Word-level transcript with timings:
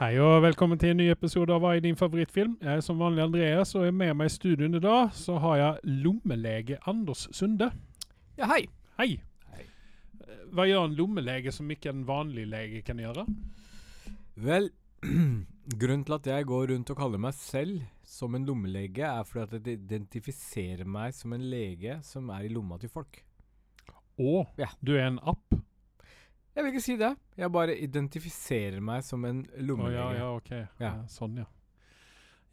Hei 0.00 0.16
og 0.18 0.40
velkommen 0.42 0.78
til 0.80 0.90
en 0.90 0.98
ny 0.98 1.04
episode 1.12 1.54
av 1.54 1.60
Hva 1.62 1.74
er 1.76 1.82
din 1.84 1.96
favorittfilm? 1.98 2.56
Jeg 2.62 2.80
er 2.80 2.82
som 2.82 2.98
vanlig 2.98 3.22
Andreas, 3.24 3.74
og 3.78 3.84
er 3.86 3.94
med 3.94 4.10
meg 4.18 4.30
i 4.30 4.34
studioen 4.34 4.74
i 4.74 4.80
dag 4.82 5.12
så 5.14 5.36
har 5.42 5.58
jeg 5.60 5.92
lommelege 6.02 6.80
Anders 6.90 7.28
Sunde. 7.36 7.68
Ja, 8.38 8.48
hei. 8.50 8.64
Hei. 8.98 9.08
Hei. 9.54 9.66
Hva 10.54 10.66
gjør 10.66 10.88
en 10.88 10.96
lommelege 10.98 11.52
som 11.54 11.70
ikke 11.70 11.92
en 11.94 12.02
vanlig 12.08 12.46
lege 12.50 12.82
kan 12.86 12.98
gjøre? 13.02 13.26
Vel, 14.42 14.66
grunnen 15.80 16.02
til 16.08 16.16
at 16.18 16.26
jeg 16.32 16.48
går 16.50 16.72
rundt 16.74 16.90
og 16.90 16.98
kaller 16.98 17.22
meg 17.22 17.38
selv 17.38 17.84
som 18.04 18.34
en 18.34 18.46
lommelege, 18.50 19.06
er 19.06 19.22
fordi 19.30 19.44
at 19.46 19.54
jeg 19.70 19.78
identifiserer 19.84 20.90
meg 20.90 21.14
som 21.14 21.36
en 21.38 21.46
lege 21.54 22.00
som 22.06 22.34
er 22.34 22.48
i 22.48 22.50
lomma 22.52 22.80
til 22.82 22.90
folk. 22.90 23.22
Å, 24.18 24.42
Ja. 24.58 24.68
du 24.82 24.96
er 24.98 25.06
en 25.12 25.22
app? 25.22 25.54
Jeg 26.54 26.62
vil 26.62 26.70
ikke 26.70 26.84
si 26.84 26.94
det. 27.00 27.10
Jeg 27.38 27.50
bare 27.54 27.74
identifiserer 27.82 28.82
meg 28.84 29.02
som 29.06 29.24
en 29.26 29.42
lommelege. 29.58 29.98
Oh, 29.98 30.14
ja, 30.14 30.20
ja, 30.20 30.30
ok. 30.38 30.50
Ja. 30.54 30.66
Ja. 30.86 30.92
sånn, 31.10 31.40
ja. 31.42 31.48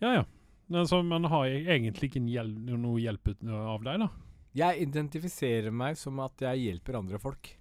Ja, 0.01 0.13
ja. 0.19 0.23
Men 0.71 0.87
så 0.89 1.01
man 1.05 1.27
har 1.29 1.51
egentlig 1.51 2.09
ikke 2.09 2.23
hjel 2.31 2.49
noe 2.65 2.95
hjelp 3.03 3.33
av 3.45 3.83
deg, 3.85 4.05
da? 4.05 4.09
Jeg 4.57 4.87
identifiserer 4.87 5.71
meg 5.71 5.99
som 5.99 6.17
at 6.23 6.41
jeg 6.43 6.65
hjelper 6.65 6.97
andre 6.99 7.19
folk. 7.21 7.51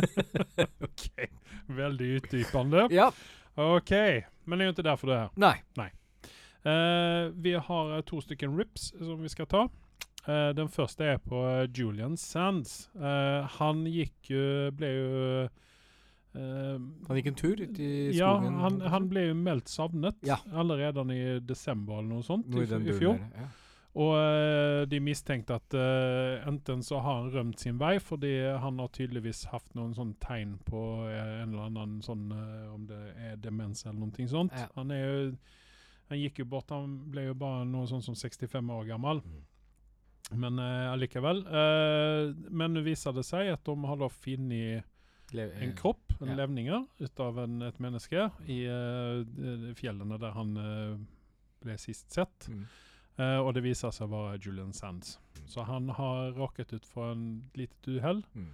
ok. 0.88 1.04
Veldig 1.76 2.10
utdypende. 2.20 2.86
Ja. 2.94 3.10
Ok, 3.60 3.92
men 4.46 4.58
det 4.58 4.64
er 4.64 4.70
jo 4.70 4.74
ikke 4.78 4.86
derfor 4.86 5.10
du 5.10 5.14
er 5.14 5.24
her. 5.26 5.34
Nei. 5.76 5.90
Eh, 6.62 7.30
vi 7.34 7.54
har 7.54 7.92
eh, 7.96 8.02
to 8.06 8.20
stykker 8.20 8.50
rips 8.56 8.90
som 8.98 9.20
vi 9.22 9.30
skal 9.32 9.48
ta. 9.50 9.66
Eh, 10.28 10.50
den 10.56 10.68
første 10.68 11.06
er 11.14 11.20
på 11.24 11.40
eh, 11.48 11.66
Julian 11.72 12.16
Sands. 12.20 12.90
Uh, 12.94 13.46
han 13.56 13.86
gikk 13.88 14.28
jo 14.34 14.42
Ble 14.76 14.90
jo 14.92 15.06
uh, 15.46 16.74
Han 17.08 17.16
gikk 17.16 17.30
en 17.30 17.38
tur 17.40 17.62
ut 17.62 17.80
i 17.80 17.88
Ja, 18.18 18.34
han, 18.36 18.82
han 18.84 19.08
ble 19.08 19.30
jo 19.30 19.38
meldt 19.38 19.72
savnet 19.72 20.20
Ja. 20.26 20.36
allerede 20.52 21.06
i 21.16 21.40
desember 21.40 22.02
eller 22.02 22.18
noe 22.18 22.26
sånt 22.26 22.52
i, 22.52 22.66
i 22.68 22.98
fjor. 22.98 23.16
der, 23.16 23.42
Ja. 23.46 23.48
Og 24.00 24.86
de 24.86 25.00
mistenkte 25.02 25.56
at 25.58 25.74
enten 26.46 26.84
så 26.86 27.00
har 27.02 27.16
han 27.16 27.32
rømt 27.34 27.58
sin 27.58 27.74
vei, 27.80 27.96
fordi 27.98 28.30
han 28.62 28.78
har 28.78 28.92
tydeligvis 28.94 29.40
hatt 29.50 29.66
noen 29.74 29.96
sånn 29.96 30.12
tegn 30.22 30.52
på 30.62 30.78
en 31.10 31.48
eller 31.48 31.64
annen 31.64 31.96
sånn 31.98 32.28
Om 32.30 32.84
det 32.86 33.00
er 33.18 33.40
demens 33.42 33.82
eller 33.82 33.98
noe 33.98 34.28
sånt. 34.30 34.54
Ja. 34.54 34.68
Han 34.76 34.94
er 34.94 35.02
jo 35.02 35.24
Han 36.12 36.22
gikk 36.22 36.38
jo 36.38 36.46
bort, 36.52 36.70
han 36.70 37.00
ble 37.10 37.32
jo 37.32 37.34
bare 37.34 37.66
noe 37.66 37.90
sånn 37.90 38.06
som 38.06 38.14
65 38.14 38.70
år 38.76 38.86
gammel. 38.92 39.24
Mm. 39.26 39.42
Men 40.30 40.58
uh, 40.62 40.92
allikevel. 40.92 41.42
eh, 41.46 42.34
men 42.50 42.78
viser 42.86 43.12
det 43.16 43.24
seg 43.26 43.48
at 43.50 43.64
de 43.66 43.74
har 43.88 43.96
da 43.98 44.08
funnet 44.08 44.84
en 45.34 45.70
eh, 45.70 45.74
kropp, 45.78 46.12
en 46.20 46.28
ja. 46.32 46.36
levninger, 46.42 46.84
ut 47.00 47.20
av 47.22 47.38
en, 47.38 47.62
et 47.62 47.78
menneske 47.82 48.28
i 48.50 48.60
eh, 48.66 49.72
fjellene 49.78 50.18
der 50.22 50.32
han 50.34 50.56
eh, 50.58 50.94
ble 51.62 51.76
sist 51.78 52.10
sett. 52.14 52.48
Mm. 52.50 52.64
Uh, 53.20 53.38
og 53.42 53.50
det 53.52 53.60
viser 53.66 53.92
seg 53.92 54.06
å 54.08 54.14
være 54.14 54.38
Julian 54.40 54.72
Sands. 54.72 55.18
Så 55.50 55.66
han 55.68 55.90
har 55.92 56.30
råket 56.38 56.72
ut 56.72 56.86
for 56.88 57.12
en 57.12 57.42
litet 57.58 57.88
uhell 57.90 58.22
Mm. 58.32 58.52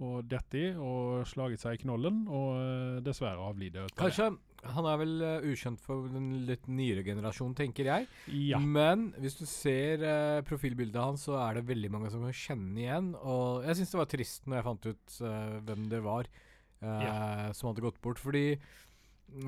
og 0.00 0.24
dette 0.30 0.62
og 0.80 1.26
slaget 1.28 1.60
seg 1.60 1.76
i 1.76 1.82
knollen, 1.82 2.22
og 2.28 2.54
uh, 2.56 3.02
dessverre 3.04 3.42
avlider. 3.44 3.84
ut 3.84 3.92
av 3.92 3.96
det. 3.96 4.00
Kanskje 4.00 4.30
han 4.74 4.86
er 4.90 4.98
vel 5.00 5.12
uh, 5.22 5.46
ukjent 5.50 5.82
for 5.82 6.08
den 6.12 6.30
litt 6.48 6.66
nyere 6.70 7.04
generasjonen, 7.06 7.56
tenker 7.58 7.88
jeg. 7.90 8.08
Ja. 8.32 8.60
Men 8.60 9.10
hvis 9.22 9.38
du 9.38 9.44
ser 9.48 10.02
uh, 10.04 10.44
profilbildet 10.46 10.98
hans, 11.02 11.26
så 11.28 11.36
er 11.42 11.58
det 11.58 11.68
veldig 11.70 11.92
mange 11.94 12.10
som 12.12 12.24
kan 12.26 12.36
kjenne 12.36 12.82
igjen. 12.82 13.12
Og 13.20 13.66
jeg 13.66 13.80
syns 13.80 13.94
det 13.94 14.00
var 14.00 14.10
trist 14.12 14.48
når 14.48 14.58
jeg 14.58 14.66
fant 14.70 14.88
ut 14.90 15.20
uh, 15.26 15.54
hvem 15.68 15.86
det 15.92 16.02
var 16.04 16.32
ja. 16.76 17.52
som 17.56 17.70
hadde 17.70 17.82
gått 17.82 18.02
bort. 18.04 18.20
Fordi 18.20 18.48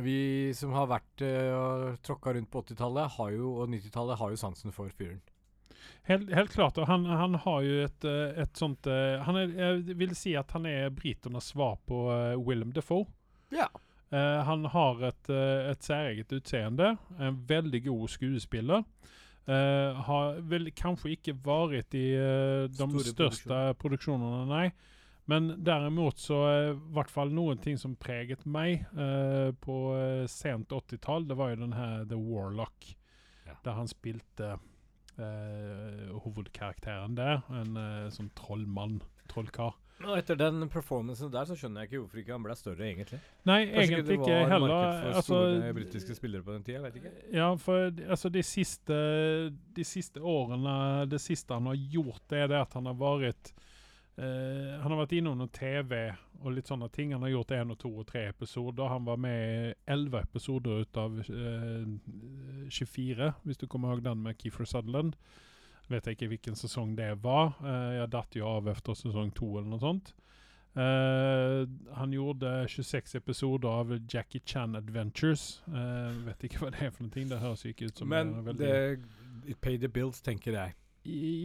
vi 0.02 0.52
som 0.56 0.72
har 0.74 0.88
vært 0.90 1.24
uh, 1.26 1.50
og 1.56 1.98
tråkka 2.06 2.34
rundt 2.36 2.50
på 2.52 2.62
80-tallet 2.64 3.18
og 3.20 3.66
90-tallet, 3.74 4.20
har 4.20 4.32
jo 4.32 4.40
sansen 4.40 4.74
for 4.74 4.92
fyren. 4.96 5.20
Helt, 6.08 6.30
helt 6.32 6.54
klart. 6.54 6.78
Og 6.80 6.88
han, 6.88 7.04
han 7.06 7.36
har 7.44 7.60
jo 7.66 7.82
et, 7.84 8.06
et 8.42 8.56
sånt 8.56 8.86
han 8.88 9.36
er, 9.36 9.52
Jeg 9.52 9.96
vil 10.00 10.14
si 10.16 10.32
at 10.40 10.50
han 10.56 10.64
er 10.68 10.88
briternes 10.94 11.50
svar 11.52 11.76
på 11.88 12.06
uh, 12.08 12.34
Willem 12.40 12.72
Defoe. 12.76 13.06
Ja. 13.54 13.68
Eh, 14.10 14.44
han 14.44 14.64
har 14.64 15.02
et, 15.04 15.30
eh, 15.30 15.70
et 15.70 15.82
særeget 15.84 16.32
utseende. 16.32 16.96
En 17.20 17.44
veldig 17.48 17.84
god 17.84 18.08
skuespiller. 18.08 18.84
Uh, 19.48 19.96
har 20.04 20.42
vel 20.44 20.68
kanskje 20.76 21.14
ikke 21.14 21.32
vært 21.40 21.94
i 21.96 22.12
de 22.68 22.76
Store 22.76 23.00
største 23.00 23.60
produksjonene, 23.80 24.42
nei. 24.44 24.66
Men 25.24 25.64
derimot 25.64 26.20
så 26.20 26.36
i 26.52 26.74
hvert 26.92 27.08
fall 27.08 27.32
noen 27.32 27.56
ting 27.56 27.78
som 27.80 27.94
preget 27.96 28.44
meg 28.44 28.84
på 29.64 29.76
sent 30.28 30.68
80-tall, 30.68 31.24
det 31.30 31.38
var 31.40 31.54
jo 31.54 31.62
den 31.62 31.72
her 31.72 32.04
The 32.04 32.20
Warlock, 32.20 32.92
Ja. 33.46 33.56
der 33.64 33.72
han 33.72 33.88
spilte 33.88 34.58
hovedkarakteren 35.16 37.16
der. 37.16 37.40
En 37.48 37.72
sånn 38.12 38.28
trollmann, 38.36 39.00
trollkar. 39.32 39.80
Og 40.06 40.12
etter 40.14 40.36
den 40.38 40.68
performancen 40.70 41.30
der, 41.32 41.46
så 41.48 41.56
skjønner 41.58 41.82
jeg 41.82 41.88
ikke 41.90 42.00
hvorfor 42.04 42.20
ikke 42.20 42.34
han 42.36 42.44
ble 42.44 42.54
større, 42.54 42.84
egentlig. 42.86 43.18
Nei, 43.48 43.56
Kanskje 43.66 43.80
egentlig 43.82 43.98
ikke 43.98 44.12
ikke 44.14 44.28
det 44.28 44.36
var 44.44 44.52
heller. 44.52 44.68
marked 44.74 45.00
for 45.00 45.16
Altså, 45.18 45.38
store 45.40 45.72
britiske 45.74 46.14
spillere 46.20 46.46
på 46.46 46.52
den 46.54 46.66
tida, 46.68 46.82
vet 46.84 46.98
ikke. 47.00 47.12
Ja, 47.34 47.48
for 47.58 47.88
altså 48.14 48.30
de 48.30 48.42
siste, 48.46 48.98
de 49.74 49.84
siste 49.84 50.22
årene 50.22 50.76
Det 51.10 51.18
siste 51.20 51.54
han 51.58 51.66
har 51.66 51.80
gjort, 51.96 52.22
det 52.30 52.44
er 52.44 52.52
det 52.54 52.60
at 52.62 52.78
han 52.78 52.86
har 52.86 52.94
vært 53.00 53.50
eh, 54.18 54.78
Han 54.84 54.92
har 54.94 55.00
vært 55.02 55.16
innom 55.18 55.38
noe 55.42 55.50
TV 55.58 55.96
og 56.38 56.52
litt 56.54 56.68
sånne 56.70 56.86
ting. 56.94 57.10
Han 57.16 57.24
har 57.26 57.32
gjort 57.34 57.50
én 57.56 57.74
og 57.74 57.78
to 57.82 57.90
og 57.98 58.06
tre 58.06 58.28
episoder. 58.30 58.86
Han 58.92 59.02
var 59.08 59.16
med 59.18 59.40
i 59.42 59.74
elleve 59.90 60.20
episoder 60.22 60.84
ut 60.86 61.00
av 61.02 61.18
eh, 61.18 62.68
24, 62.70 63.32
hvis 63.42 63.58
du 63.58 63.66
kommer 63.66 63.90
ihåg 63.96 64.04
den 64.06 64.22
med 64.22 64.38
Keefer 64.38 64.64
Sutherland. 64.68 65.16
Vet 65.88 66.06
jeg 66.06 66.18
ikke 66.18 66.30
hvilken 66.34 66.58
sesong 66.58 66.94
det 66.98 67.10
var. 67.24 67.54
Uh, 67.64 67.98
jeg 67.98 68.10
datt 68.12 68.36
jo 68.36 68.48
av 68.48 68.68
etter 68.72 68.96
sesong 68.98 69.30
to 69.36 69.54
eller 69.56 69.70
noe 69.72 69.82
sånt. 69.82 70.14
Uh, 70.78 71.64
han 71.96 72.12
gjorde 72.14 72.68
26 72.70 73.16
episoder 73.18 73.68
av 73.68 73.94
Jackie 74.04 74.42
Chan 74.44 74.76
Adventures. 74.78 75.62
Uh, 75.66 76.12
vet 76.28 76.44
ikke 76.46 76.62
hva 76.62 76.74
det 76.74 76.84
er 76.86 76.92
for 76.92 77.08
noe. 77.08 77.30
Det 77.32 77.40
høres 77.42 77.64
ikke 77.66 77.88
ut 77.88 78.02
som 78.02 78.12
Men 78.12 78.36
veldig 78.46 78.68
det 78.68 79.56
pay 79.64 79.78
the 79.78 79.88
bills, 79.88 80.20
tenker 80.20 80.52
jeg. 80.52 80.76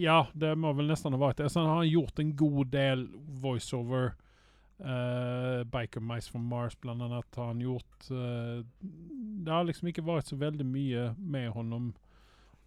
Ja, 0.04 0.26
det 0.34 0.58
må 0.60 0.74
vel 0.76 0.90
nesten 0.92 1.16
ha 1.16 1.22
vært 1.22 1.40
det. 1.40 1.50
Så 1.52 1.64
han 1.64 1.72
har 1.78 1.88
gjort 1.88 2.20
en 2.20 2.36
god 2.36 2.74
del 2.74 3.08
voiceover. 3.42 4.14
Uh, 4.84 5.64
Biker 5.72 6.04
Mice 6.04 6.32
from 6.32 6.48
Mars, 6.50 6.76
blant 6.76 7.02
annet, 7.02 7.36
har 7.36 7.52
han 7.54 7.62
gjort. 7.62 8.10
Uh, 8.12 8.66
det 8.82 9.54
har 9.54 9.64
liksom 9.64 9.88
ikke 9.92 10.06
vært 10.06 10.32
så 10.32 10.40
veldig 10.40 10.68
mye 10.68 11.12
med 11.18 11.54
honom 11.56 11.94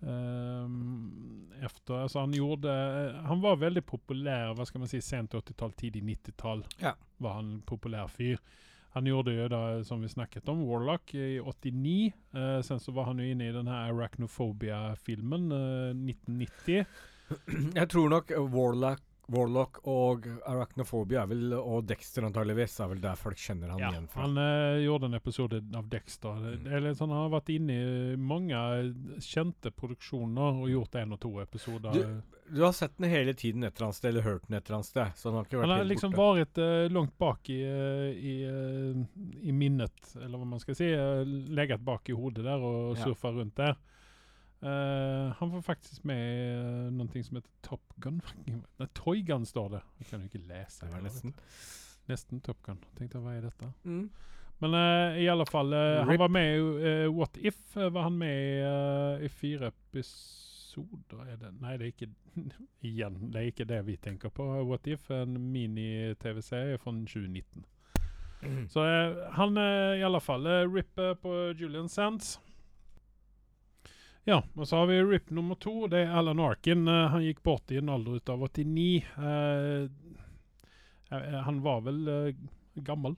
ehm, 0.07 1.51
efter. 1.63 1.95
alltså 1.95 2.19
han 2.19 2.35
gjorde 2.35 2.71
Han 3.27 3.41
var 3.41 3.57
veldig 3.57 3.83
populær 3.87 4.55
hva 4.55 4.67
skal 4.67 4.83
man 4.83 4.91
si, 4.91 5.01
sent 5.01 5.35
80-tall, 5.35 5.73
tidlig 5.73 6.03
90-tall. 6.05 6.65
Ja. 6.81 6.95
var 7.19 7.39
han 7.41 7.53
en 7.55 7.63
populær 7.67 8.09
fyr. 8.09 8.41
Han 8.97 9.07
gjorde 9.07 9.35
jo 9.37 9.49
da, 9.53 9.85
som 9.85 10.01
vi 10.01 10.09
snakket 10.09 10.49
om, 10.49 10.63
Warlock 10.65 11.15
i 11.15 11.41
89. 11.41 12.13
Uh, 12.33 12.61
sen 12.65 12.81
så 12.81 12.95
var 12.97 13.11
han 13.11 13.19
jo 13.21 13.27
inne 13.29 13.51
i 13.51 13.53
den 13.53 13.69
her 13.69 13.91
Arachnophobia-filmen 13.91 15.51
uh, 15.53 15.91
1990. 15.93 16.87
Jeg 17.77 17.91
tror 17.93 18.09
nok 18.09 18.33
Warlock, 18.55 19.03
Warlock 19.29 19.81
og 19.91 20.27
Arachnophobia 20.47 21.23
er 21.25 21.31
vel, 21.33 21.53
og 21.59 21.87
Dexter 21.89 22.23
antageligvis 22.29 22.77
er 22.81 22.89
vel 22.93 23.01
der 23.03 23.17
folk 23.19 23.37
kjenner 23.43 23.73
han 23.75 23.81
Ja, 23.83 23.89
igjen 23.91 24.07
fra. 24.09 24.23
han 24.23 24.39
uh, 24.39 24.79
gjorde 24.85 25.09
en 25.11 25.15
episode 25.19 25.61
av 25.75 25.89
Dexter. 25.91 26.37
Mm. 26.45 26.63
det 26.65 26.73
er 26.79 26.95
sånn, 26.95 27.11
han 27.11 27.25
har 27.25 27.33
vært 27.41 27.51
inne 27.57 27.75
i 27.75 28.17
mange 28.17 28.61
kjente 29.27 29.73
produksjoner 29.75 30.63
og 30.63 30.71
gjort 30.71 30.95
en 31.03 31.13
og 31.17 31.21
to 31.27 31.33
episoder. 31.43 31.93
Du- 31.93 32.23
Du 32.49 32.61
har 32.63 32.71
sett 32.71 32.93
den 32.97 33.11
hele 33.11 33.33
tiden 33.35 33.65
et 33.65 33.75
eller 33.75 33.87
annet 33.89 33.97
sted, 33.97 34.09
eller 34.11 34.23
hørt 34.23 34.47
den 34.47 34.55
et 34.57 34.69
eller 34.69 34.77
annet 34.77 34.87
sted. 34.87 35.09
Så 35.19 35.25
han 35.31 35.35
har 35.35 35.45
ikke 35.49 35.59
vært 35.59 35.67
han 35.69 35.79
har 35.79 35.85
liksom 35.91 36.13
borte. 36.15 36.39
vært 36.47 36.59
uh, 36.63 36.95
langt 36.95 37.19
bak 37.19 37.51
i, 37.51 37.57
uh, 37.67 38.13
i, 38.15 38.35
eh, 38.47 39.49
i 39.49 39.51
minnet, 39.53 40.13
eller 40.15 40.39
hva 40.39 40.47
man 40.47 40.61
skal 40.63 40.77
si. 40.79 40.93
Uh, 40.95 41.25
Legget 41.27 41.83
bak 41.85 42.09
i 42.09 42.13
hodet 42.15 42.45
der 42.45 42.63
og 42.63 42.97
Ja. 42.97 43.03
surfa 43.05 43.33
rundt 43.35 43.57
der. 43.57 43.75
Eh, 44.67 45.33
han 45.39 45.51
var 45.53 45.61
faktisk 45.63 46.05
med 46.09 46.19
i 46.19 46.47
uh, 46.59 46.93
noe 46.95 47.23
som 47.23 47.39
heter 47.39 47.51
Top 47.63 47.93
Gun. 48.03 48.21
Nei, 48.81 48.89
Toy 48.99 49.23
Gun 49.27 49.47
står 49.47 49.77
det. 49.77 49.83
Jeg 50.01 50.09
kan 50.11 50.25
jo 50.25 50.31
ikke 50.31 50.47
lese. 50.49 50.87
Det 50.87 50.93
var 50.95 51.05
nesten. 51.05 51.35
Nesten 52.11 52.41
Top 52.43 52.63
Gun. 52.67 52.81
Tenkte 52.99 53.23
hva 53.23 53.37
er 53.37 53.47
dette? 53.47 53.71
Mm. 53.85 54.09
Men 54.59 54.75
uh, 54.75 55.19
i 55.21 55.29
alle 55.29 55.45
fall, 55.47 55.73
eh, 55.77 56.03
han 56.09 56.19
var 56.19 56.33
med 56.33 56.47
i 56.57 56.61
eh, 56.89 57.07
What 57.13 57.37
If. 57.37 57.77
eh, 57.77 57.91
var 57.93 58.07
han 58.09 58.17
med 58.19 58.33
i, 58.33 58.55
eh, 58.65 59.25
i 59.27 59.29
fire 59.29 59.69
episoder? 59.69 61.27
Er 61.27 61.37
det? 61.37 61.53
Nei, 61.61 61.77
det 61.77 61.85
er 61.85 61.93
ikke 61.93 62.09
Igjen, 62.89 63.19
det 63.33 63.41
er 63.41 63.51
ikke 63.53 63.69
det 63.69 63.83
vi 63.87 63.97
tenker 64.01 64.33
på. 64.33 64.47
What 64.65 64.89
If, 64.89 65.11
en 65.11 65.37
mini-TV-serie 65.53 66.79
fra 66.81 66.93
2019. 66.93 67.67
Mm. 68.43 68.69
Så 68.69 68.85
eh, 68.85 69.17
han 69.37 69.57
eh, 69.57 69.99
i 70.01 70.05
alle 70.05 70.21
fall 70.21 70.47
Ripper 70.47 70.75
Rip 70.75 70.99
eh, 70.99 71.15
på 71.21 71.37
Julian 71.61 71.89
Sands. 71.89 72.41
Ja, 74.27 74.41
og 74.57 74.67
så 74.67 74.81
har 74.81 74.91
vi 74.91 74.99
Rip 75.07 75.31
nummer 75.31 75.59
to. 75.63 75.87
Det 75.91 76.03
er 76.03 76.15
Alan 76.19 76.43
Arkin. 76.43 76.87
Uh, 76.91 77.07
han 77.13 77.23
gikk 77.23 77.45
bort 77.47 77.71
i 77.71 77.79
en 77.79 77.93
alder 77.95 78.19
av 78.33 78.43
89. 78.49 79.07
Uh, 79.17 79.87
eh, 81.15 81.37
han 81.47 81.63
var 81.63 81.85
vel 81.87 82.01
uh, 82.11 82.47
gammel. 82.83 83.15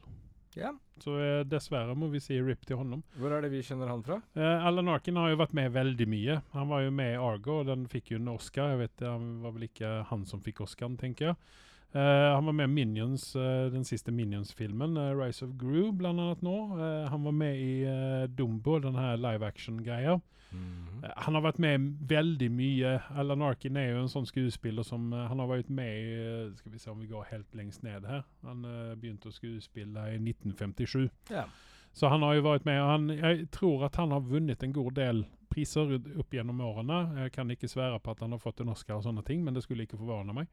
Ja. 0.58 0.74
Så 1.02 1.14
eh, 1.22 1.44
dessverre 1.46 1.94
må 1.94 2.08
vi 2.10 2.20
si 2.22 2.38
RIP 2.42 2.66
til 2.66 2.80
honom. 2.80 3.02
Hvor 3.18 3.32
er 3.34 3.44
det 3.44 3.52
vi 3.52 3.62
kjenner 3.64 3.90
han 3.92 4.02
fra? 4.06 4.20
Eh, 4.34 4.66
Alan 4.66 4.90
Arkin 4.90 5.18
har 5.20 5.30
jo 5.32 5.40
vært 5.40 5.54
med 5.56 5.72
veldig 5.74 6.08
mye. 6.10 6.40
Han 6.56 6.70
var 6.72 6.84
jo 6.84 6.94
med 6.94 7.14
i 7.14 7.20
Argo, 7.22 7.60
og 7.60 7.70
den 7.70 7.86
fikk 7.90 8.12
jo 8.12 8.20
en 8.20 8.32
Oscar. 8.34 8.74
Jeg 8.74 8.82
vet, 8.82 8.96
Det 8.98 9.14
var 9.44 9.54
vel 9.54 9.68
ikke 9.68 9.92
han 10.10 10.26
som 10.26 10.42
fikk 10.42 10.64
Oscaren, 10.66 10.98
tenker 10.98 11.30
jeg. 11.30 11.38
Eh, 11.94 12.34
han 12.34 12.44
var 12.44 12.52
med 12.52 12.68
i 12.68 12.72
Minions, 12.72 13.36
uh, 13.36 13.72
den 13.72 13.84
siste 13.84 14.12
Minions-filmen, 14.12 14.96
uh, 14.96 15.16
'Rise 15.16 15.44
of 15.44 15.50
Gru', 15.56 15.92
blant 15.92 16.20
annet 16.20 16.42
nå. 16.42 16.56
Han 17.08 17.24
var 17.24 17.32
med 17.32 17.56
i 17.56 18.26
Dumbo, 18.26 18.78
den 18.78 18.94
her 18.94 19.16
live 19.16 19.46
action-greia. 19.46 20.20
Mhm. 20.50 21.04
Eh, 21.04 21.10
Han 21.16 21.34
har 21.34 21.42
vært 21.42 21.58
med 21.58 21.80
veldig 22.08 22.50
mye. 22.50 23.00
Alan 23.16 23.42
Arkin 23.42 23.76
er 23.76 23.90
jo 23.90 24.02
en 24.02 24.08
sånn 24.08 24.26
skuespiller 24.26 24.82
som 24.82 25.12
Han 25.12 25.38
har 25.38 25.46
vært 25.46 25.68
med 25.68 25.86
i 25.86 26.56
Skal 26.56 26.72
vi 26.72 26.78
se 26.78 26.90
om 26.90 27.00
vi 27.00 27.06
går 27.06 27.24
helt 27.30 27.54
lengst 27.54 27.82
ned 27.82 28.04
her. 28.04 28.24
Han 28.42 28.62
begynte 28.96 29.28
å 29.28 29.32
skuespille 29.32 30.14
i 30.14 30.18
1957. 30.18 31.10
Yeah. 31.30 31.48
Så 31.92 32.08
han 32.08 32.22
har 32.22 32.34
jo 32.34 32.42
vært 32.42 32.64
med. 32.64 32.80
og 32.80 32.88
Han, 32.88 33.08
jeg 33.08 33.50
tror 33.50 33.84
at 33.84 33.96
han 33.96 34.10
har 34.10 34.20
vunnet 34.20 34.62
en 34.62 34.72
god 34.72 34.94
del 34.94 35.26
priser 35.50 36.00
opp 36.18 36.30
gjennom 36.30 36.60
årene. 36.60 37.16
Jeg 37.24 37.32
kan 37.32 37.50
ikke 37.50 37.68
svære 37.68 38.00
på 38.00 38.10
at 38.10 38.20
han 38.20 38.30
har 38.30 38.38
fått 38.38 38.60
en 38.60 38.68
Oscar 38.68 39.00
og 39.00 39.04
sånne 39.04 39.24
ting, 39.24 39.44
men 39.44 39.54
det 39.54 39.62
skulle 39.62 39.86
ikke 39.86 39.98
forvarne 39.98 40.34
meg. 40.34 40.48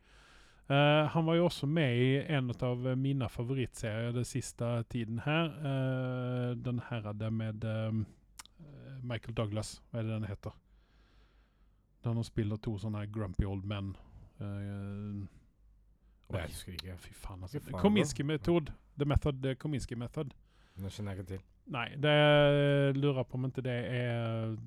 Eh, 0.69 1.07
han 1.07 1.25
var 1.25 1.35
jo 1.35 1.45
også 1.45 1.67
med 1.69 1.97
i 1.97 2.33
en 2.33 2.50
av 2.50 2.88
mine 2.97 3.29
favorittserier 3.29 4.15
den 4.15 4.25
siste 4.25 4.83
tiden 4.89 5.19
her. 5.21 5.51
Uh, 5.62 6.57
den 6.57 6.79
her 6.89 7.06
er 7.12 7.13
det 7.13 7.33
med 7.33 7.65
eh, 7.69 8.00
Michael 9.03 9.35
Douglas, 9.38 9.75
hva 9.91 10.00
er 10.00 10.07
det 10.07 10.15
den 10.15 10.25
heter? 10.25 10.56
Der 12.03 12.13
han 12.13 12.25
spiller 12.25 12.57
to 12.57 12.77
sånne 12.81 13.06
grumpy 13.13 13.45
old 13.45 13.65
men. 13.65 13.94
Uh, 14.41 15.21
Jeg 16.33 16.50
husker 16.50 16.73
ikke. 16.73 16.97
Fy 16.97 17.13
faen, 17.13 17.44
altså. 17.44 17.59
Fy 17.59 17.69
faen, 17.69 17.81
Kominski 17.81 18.23
metod. 18.25 18.73
The 18.97 19.06
method, 19.06 19.44
the 19.44 19.56
Kominski 19.56 19.95
method. 19.95 20.33
Det 20.75 20.91
kjenner 20.91 21.13
jeg 21.13 21.19
ikke 21.19 21.35
til. 21.35 21.45
Nei, 21.71 21.88
det 22.01 22.97
lurer 22.97 23.23
på 23.23 23.38
om 23.38 23.45
ikke 23.47 23.62
det 23.65 23.77
er 24.00 24.57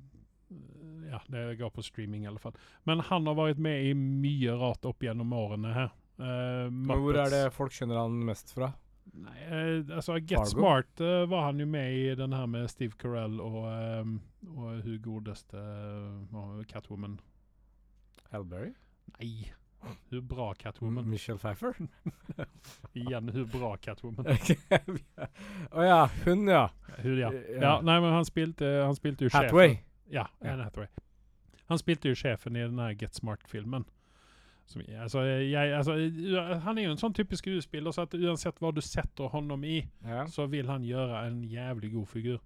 Ja, 1.09 1.21
det 1.27 1.55
går 1.55 1.69
på 1.69 1.81
streaming 1.81 2.23
i 2.23 2.27
alle 2.27 2.39
fall. 2.39 2.53
Men 2.83 2.99
han 2.99 3.27
har 3.27 3.37
vært 3.37 3.61
med 3.61 3.85
i 3.89 3.93
mye 3.97 4.53
rart 4.59 4.85
opp 4.85 5.03
gjennom 5.03 5.33
årene 5.33 5.73
her. 5.73 5.89
Uh, 6.19 6.67
Men 6.71 6.99
hvor 6.99 7.17
er 7.17 7.31
det 7.31 7.43
folk 7.55 7.73
skjønner 7.73 8.01
han 8.01 8.17
mest 8.27 8.51
fra? 8.53 8.73
Nei, 9.19 9.37
uh, 9.49 9.95
altså 9.95 10.19
Get 10.19 10.37
Fargo? 10.37 10.51
Smart 10.51 11.01
uh, 11.01 11.23
var 11.31 11.47
han 11.47 11.61
jo 11.63 11.67
med 11.69 11.95
i 11.95 12.15
den 12.19 12.35
her 12.35 12.49
med 12.51 12.67
Steve 12.69 12.97
Carell 12.99 13.39
og, 13.41 13.61
eh, 13.71 14.11
og 14.51 14.83
hun 14.83 14.99
godeste 15.05 15.63
Catwoman. 16.69 17.17
Halberry? 18.29 18.73
Nei, 19.17 19.49
hun 20.11 20.27
bra 20.27 20.51
Catwoman. 20.59 21.07
Michelle 21.09 21.39
Pfeiffer? 21.39 21.73
Igjen, 22.99 23.31
hun 23.33 23.47
bra 23.49 23.73
Catwoman. 23.81 24.27
Å 25.71 25.87
ja, 25.87 26.01
hun 26.25 26.45
ja. 26.51 26.67
Hun, 26.99 27.15
ja. 27.17 27.31
Ja. 27.55 27.77
Nei, 27.81 27.97
men 28.03 28.11
han 28.13 28.27
spilte, 28.27 28.67
han 28.83 28.97
spilte 28.99 29.25
jo 29.25 29.33
sjefen. 29.33 29.79
Ja. 30.09 30.27
Anne 30.41 30.63
Hathaway. 30.67 30.87
Han 31.69 31.77
spilte 31.77 32.09
jo 32.09 32.17
sjefen 32.17 32.57
i 32.57 32.63
denne 32.65 32.91
Get 32.97 33.13
Smart-filmen. 33.15 33.85
Altså, 35.01 35.23
altså, 35.25 35.95
han 36.61 36.77
er 36.77 36.83
jo 36.85 36.91
en 36.93 36.99
sånn 37.01 37.15
typisk 37.17 37.41
skuespiller, 37.47 37.93
så 37.93 38.03
at 38.05 38.13
uansett 38.13 38.59
hva 38.61 38.69
du 38.73 38.81
setter 38.85 39.31
honom 39.33 39.63
i, 39.65 39.79
Ja. 40.05 40.27
så 40.29 40.45
vil 40.49 40.67
han 40.69 40.83
gjøre 40.85 41.23
en 41.25 41.39
jævlig 41.49 41.91
god 41.95 42.07
figur. 42.07 42.39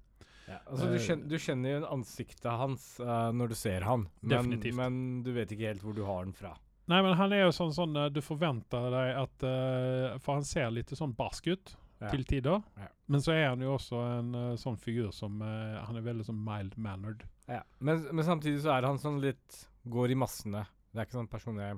Ja, 0.48 0.60
altså, 0.68 0.88
du, 0.88 0.96
Eh, 0.96 1.00
kjenner, 1.04 1.28
du 1.28 1.36
kjenner 1.40 1.70
jo 1.80 1.88
ansiktet 1.92 2.52
hans 2.52 3.00
uh, 3.00 3.32
når 3.32 3.50
du 3.50 3.56
ser 3.56 3.82
han, 3.88 4.08
men, 4.22 4.50
men 4.76 4.98
du 5.24 5.32
vet 5.36 5.52
ikke 5.52 5.70
helt 5.72 5.84
hvor 5.84 5.96
du 5.96 6.04
har 6.08 6.24
den 6.26 6.34
fra. 6.36 6.54
Nei, 6.88 7.02
men 7.02 7.14
han 7.16 7.32
er 7.32 7.46
jo 7.46 7.52
sånn, 7.56 7.72
sånn 7.72 7.96
eh, 7.96 8.10
Du 8.12 8.20
forventer 8.20 8.90
deg 8.92 9.14
at 9.22 9.44
uh, 9.48 10.18
For 10.20 10.34
han 10.36 10.44
ser 10.44 10.68
litt 10.76 10.90
sånn 10.92 11.14
barsk 11.16 11.48
ut 11.48 11.78
Ja. 12.02 12.10
til 12.12 12.26
tider. 12.28 12.60
Men 13.08 13.22
så 13.24 13.32
er 13.32 13.46
han 13.54 13.62
jo 13.64 13.78
også 13.78 14.02
en 14.20 14.34
uh, 14.36 14.56
sånn 14.60 14.76
figur 14.76 15.14
som 15.16 15.40
Han 15.40 15.96
er 15.96 16.04
veldig 16.04 16.26
sånn 16.28 16.42
mild-mannered. 16.44 17.24
Ja. 17.52 17.62
Men, 17.80 18.04
men 18.16 18.26
samtidig 18.26 18.62
så 18.64 18.72
er 18.78 18.88
han 18.88 19.00
sånn 19.02 19.18
litt 19.24 19.58
Går 19.84 20.14
i 20.14 20.16
massene. 20.16 20.62
Det 20.94 21.02
er 21.02 21.08
ikke 21.10 21.18
sånn 21.18 21.28
person 21.32 21.58
jeg 21.60 21.76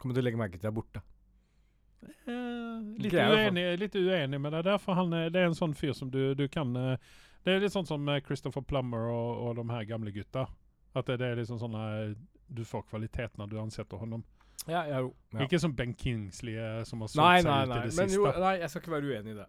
kommer 0.00 0.16
til 0.16 0.22
å 0.22 0.24
legge 0.24 0.38
merke 0.40 0.56
til 0.60 0.70
er 0.70 0.72
borte. 0.76 1.02
Eh, 2.04 2.78
litt, 3.00 3.12
uenig, 3.16 3.64
litt 3.80 3.94
uenig 3.96 4.40
med 4.40 4.52
deg 4.56 4.64
der, 4.66 4.78
for 4.80 4.96
han 4.98 5.12
er, 5.16 5.30
det 5.32 5.40
er 5.42 5.50
en 5.50 5.56
sånn 5.56 5.74
fyr 5.76 5.92
som 5.96 6.10
du, 6.12 6.34
du 6.36 6.46
kan 6.52 6.72
eh, 6.76 6.96
Det 7.44 7.52
er 7.54 7.60
litt 7.64 7.72
sånn 7.72 7.88
som 7.88 8.08
eh, 8.08 8.20
Christopher 8.24 8.64
Plummer 8.64 9.08
og, 9.12 9.30
og 9.44 9.58
de 9.60 9.64
her 9.72 9.84
gamle 9.88 10.12
gutta. 10.14 10.46
At 10.96 11.08
det, 11.08 11.18
det 11.20 11.30
er 11.32 11.40
liksom 11.42 11.60
sånn 11.60 11.76
eh, 11.80 12.14
Du 12.48 12.64
får 12.68 12.86
kvalitet 12.90 13.36
når 13.40 13.52
du 13.52 13.58
ansetter 13.60 14.00
honom. 14.00 14.24
Ja, 14.64 14.86
ja, 14.88 15.02
jo. 15.04 15.12
Ja. 15.34 15.44
Ikke 15.44 15.60
som 15.60 15.74
Ben 15.76 15.92
Kingsley, 15.98 16.56
eh, 16.56 16.80
som 16.88 17.04
har 17.04 17.12
solgt 17.12 17.44
seg 17.44 17.50
ut 17.50 17.76
i 17.76 17.84
det 17.88 17.92
siste. 17.92 18.08
jo, 18.16 18.24
nei, 18.40 18.54
jeg 18.62 18.72
skal 18.72 18.84
ikke 18.84 18.96
være 18.96 19.12
uenig 19.12 19.34
i 19.34 19.38
det. 19.42 19.48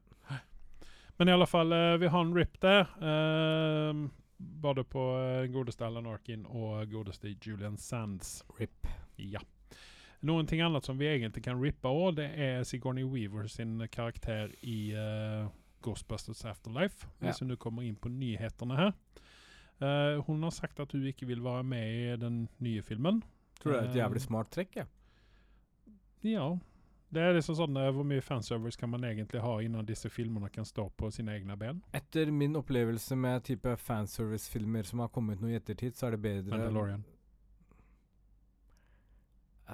Men 1.16 1.32
i 1.32 1.36
alle 1.38 1.48
fall, 1.48 1.72
eh, 1.72 1.96
vi 2.02 2.12
har 2.12 2.26
en 2.26 2.36
rip 2.36 2.58
der. 2.64 2.90
eh, 3.00 4.06
både 4.38 4.84
på 4.84 5.02
uh, 5.16 5.46
godeste 5.54 5.86
Alan 5.86 6.08
Arkin 6.12 6.46
og 6.46 6.90
godeste 6.92 7.36
Julian 7.46 7.78
Sands. 7.78 8.44
Rip. 8.60 8.88
Ja. 9.18 9.40
Noen 10.26 10.48
ting 10.50 10.62
annet 10.66 10.84
som 10.88 10.98
vi 10.98 11.06
egentlig 11.08 11.44
kan 11.46 11.60
rippe 11.62 11.88
òg, 11.92 12.16
det 12.18 12.30
er 12.42 12.64
Sigourney 12.66 13.04
Weaver 13.06 13.48
sin 13.52 13.78
karakter 13.94 14.52
i 14.66 14.92
uh, 14.98 15.48
Ghostbusters 15.86 16.46
Afterlife. 16.46 17.08
Hvis 17.22 17.40
Ja. 17.42 17.46
vi 17.46 17.52
nå 17.52 17.58
kommer 17.62 17.84
inn 17.86 17.96
på 17.96 18.10
nyhetene 18.10 18.76
her. 18.80 18.94
Uh, 19.82 20.22
hun 20.26 20.42
har 20.44 20.52
sagt 20.56 20.80
at 20.80 20.92
hun 20.96 21.04
ikke 21.06 21.28
vil 21.28 21.44
være 21.44 21.64
med 21.64 21.86
i 21.94 22.16
den 22.18 22.48
nye 22.60 22.82
filmen. 22.82 23.22
Tror 23.62 23.72
du 23.72 23.78
det 23.78 23.84
er 23.84 23.90
et 23.90 23.96
Eh, 23.96 24.02
jævlig 24.02 24.22
smart 24.22 24.50
trekk? 24.52 24.76
Ja. 24.76 24.86
Ja. 26.24 26.48
Det 27.16 27.24
er 27.24 27.38
liksom 27.38 27.56
sånn 27.56 27.78
eh, 27.80 27.92
Hvor 27.96 28.08
mye 28.08 28.24
fanservice 28.24 28.80
kan 28.80 28.92
man 28.92 29.06
egentlig 29.08 29.40
ha 29.44 29.56
innan 29.64 29.88
disse 29.88 30.12
filmene 30.12 30.50
kan 30.52 30.68
stå 30.68 30.90
på 31.00 31.12
sine 31.16 31.38
egne 31.38 31.56
ben? 31.60 31.80
Etter 31.96 32.32
min 32.32 32.58
opplevelse 32.60 33.16
med 33.16 33.46
type 33.48 33.78
fanservice-filmer 33.80 34.88
som 34.88 35.04
har 35.06 35.12
kommet 35.16 35.40
nå 35.42 35.54
i 35.54 35.60
ettertid, 35.60 35.96
så 35.96 36.10
er 36.10 36.18
det 36.18 36.24
bedre 36.28 36.58
Mandalorian. 36.58 37.06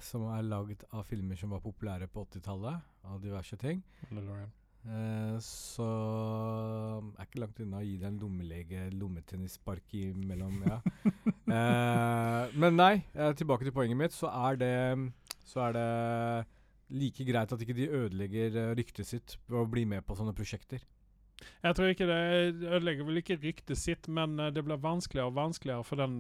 Som 0.01 0.29
er 0.31 0.45
lagd 0.47 0.85
av 0.95 1.03
filmer 1.09 1.35
som 1.35 1.51
var 1.51 1.59
populære 1.65 2.07
på 2.07 2.23
80-tallet, 2.29 2.85
av 3.09 3.19
diverse 3.23 3.57
ting. 3.59 3.81
Mandalorian. 4.11 4.53
Eh, 4.81 5.35
så 5.45 5.87
er 7.11 7.27
ikke 7.27 7.41
langt 7.43 7.59
unna 7.61 7.81
å 7.81 7.85
gi 7.85 7.97
deg 7.99 8.07
en 8.07 8.21
lommelege 8.21 8.87
lommetennisspark 8.95 9.93
imellom, 9.97 10.63
ja. 10.65 10.79
eh, 11.57 12.55
men 12.57 12.79
nei, 12.79 12.95
eh, 13.13 13.33
tilbake 13.37 13.67
til 13.67 13.75
poenget 13.75 13.99
mitt, 13.99 14.15
så 14.15 14.31
er 14.49 14.57
det 14.61 14.73
Så 15.45 15.59
er 15.67 15.73
det 15.75 15.89
like 16.91 17.25
greit 17.27 17.51
at 17.55 17.61
ikke 17.63 17.75
de 17.77 17.89
ødelegger 17.89 18.57
eh, 18.61 18.71
ryktet 18.77 19.07
sitt 19.07 19.37
ved 19.47 19.61
å 19.63 19.69
bli 19.71 19.85
med 19.87 20.03
på 20.07 20.15
sånne 20.19 20.33
prosjekter. 20.37 20.83
Jeg 21.63 21.73
tror 21.73 21.89
ikke 21.89 22.05
det 22.05 22.17
ødelegger 22.69 23.05
vel 23.07 23.17
ikke 23.17 23.39
ryktet 23.41 23.79
sitt, 23.81 24.05
men 24.13 24.35
eh, 24.39 24.51
det 24.53 24.61
blir 24.67 24.77
vanskeligere 24.83 25.31
og 25.31 25.37
vanskeligere 25.39 25.85
for 25.87 25.97
den, 25.97 26.17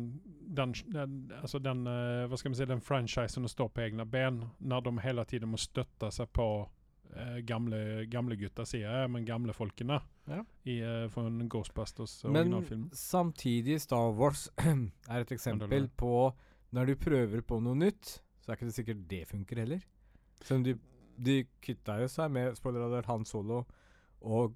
den, 0.57 0.73
den, 0.95 1.17
altså 1.41 1.59
den, 1.61 1.83
eh, 1.89 2.23
hva 2.31 2.39
skal 2.41 2.53
vi 2.55 2.57
si, 2.61 2.65
den 2.71 2.81
franchisen 2.81 3.45
å 3.45 3.51
stå 3.51 3.67
på 3.69 3.83
egne 3.85 4.05
ben, 4.09 4.39
når 4.59 4.87
de 4.87 4.95
hele 5.05 5.25
tiden 5.29 5.51
må 5.53 5.59
støtte 5.61 6.09
seg 6.15 6.31
på 6.33 6.47
eh, 7.13 7.37
gamle, 7.45 7.83
gamle 8.09 8.39
gutta, 8.41 8.65
sier 8.65 8.87
jeg, 8.87 9.11
men 9.13 9.27
gamle 9.29 9.53
folkene 9.53 9.99
Ja. 10.31 10.41
i, 10.65 10.79
for 11.11 11.27
en 11.27 11.47
Ghostbusters 11.49 12.23
Men 12.25 12.53
originalfilm. 12.53 12.89
samtidig, 12.95 13.77
Star 13.83 14.13
Wars 14.17 14.47
er 15.11 15.21
et 15.25 15.31
eksempel 15.37 15.89
på 16.01 16.31
når 16.71 16.87
du 16.87 16.95
prøver 17.01 17.41
på 17.45 17.57
noe 17.61 17.75
nytt, 17.77 18.21
så 18.41 18.51
er 18.53 18.57
ikke 18.57 18.69
det 18.71 18.75
sikkert 18.77 19.01
det 19.11 19.25
funker 19.29 19.59
heller. 19.65 19.81
Selv 20.43 20.61
om 20.61 20.65
de, 20.65 20.75
de 21.21 21.37
kutta 21.63 21.99
jo 22.01 22.09
seg 22.11 22.33
med 22.33 22.57
spoiler 22.57 22.87
alert, 22.87 23.09
Han 23.11 23.25
Solo 23.27 23.63
og 24.21 24.55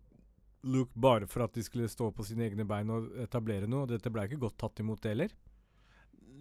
Luke 0.65 0.97
bare 0.97 1.27
for 1.29 1.45
at 1.45 1.53
de 1.53 1.63
skulle 1.63 1.89
stå 1.89 2.09
på 2.11 2.25
sine 2.25 2.47
egne 2.47 2.65
bein 2.65 2.89
og 2.89 3.11
etablere 3.21 3.69
noe. 3.69 3.85
Dette 3.89 4.09
ble 4.13 4.25
ikke 4.25 4.41
godt 4.41 4.57
tatt 4.61 4.81
imot 4.81 5.01
det 5.03 5.13
heller. 5.13 5.35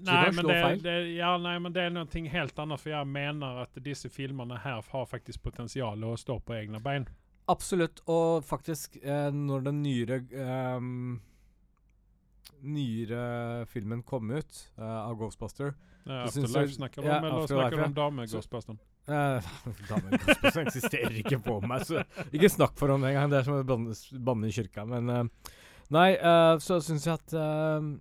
Nei 0.05 0.31
men, 0.35 0.47
det, 0.49 0.57
det, 0.83 0.95
ja, 1.15 1.37
nei, 1.39 1.55
men 1.63 1.73
det 1.73 1.85
er 1.87 1.93
noe 1.95 2.23
helt 2.33 2.59
annet, 2.59 2.81
for 2.83 2.93
jeg 2.93 3.09
mener 3.09 3.61
at 3.63 3.77
disse 3.85 4.11
filmene 4.13 4.59
her 4.65 4.83
har 4.91 5.07
faktisk 5.09 5.45
potensial 5.45 6.03
å 6.05 6.17
stå 6.19 6.41
på 6.45 6.57
egne 6.57 6.81
bein. 6.83 7.07
Absolutt. 7.53 8.03
Og 8.11 8.45
faktisk, 8.45 8.99
eh, 9.03 9.31
når 9.33 9.69
den 9.69 9.83
nyere 9.85 10.21
eh, 10.33 10.91
Nyere 12.65 13.67
filmen 13.69 14.01
kom 14.09 14.31
ut 14.33 14.61
eh, 14.79 14.85
av 14.85 15.19
Ghostbuster 15.21 15.75
ja, 16.05 16.23
Afterlife 16.25 16.73
snakker 16.79 17.05
du 17.05 17.09
ja, 17.09 17.19
om, 17.19 17.27
eller 17.29 17.47
snakker 17.49 17.77
du 17.77 17.85
om 17.85 17.97
dame 17.97 18.27
Så- 18.29 18.39
Ghostbusteren? 18.39 18.81
Eh, 19.07 19.51
Ghostbusters 19.89 20.57
eksisterer 20.63 21.19
ikke 21.21 21.41
på 21.45 21.59
meg, 21.69 21.85
så 21.85 22.05
ikke 22.33 22.53
snakk 22.53 22.79
for 22.81 22.93
ham 22.95 23.05
engang. 23.05 23.29
Det 23.33 23.43
er 23.43 23.47
som 23.49 23.61
å 23.61 23.67
banne, 23.67 24.49
i 24.49 24.57
kirka. 24.57 24.87
Men 24.89 25.13
eh, 25.13 25.53
Nei, 25.93 26.15
eh, 26.17 26.55
så 26.65 26.81
syns 26.81 27.05
jeg 27.05 27.21
at 27.21 27.37
eh, 27.37 27.93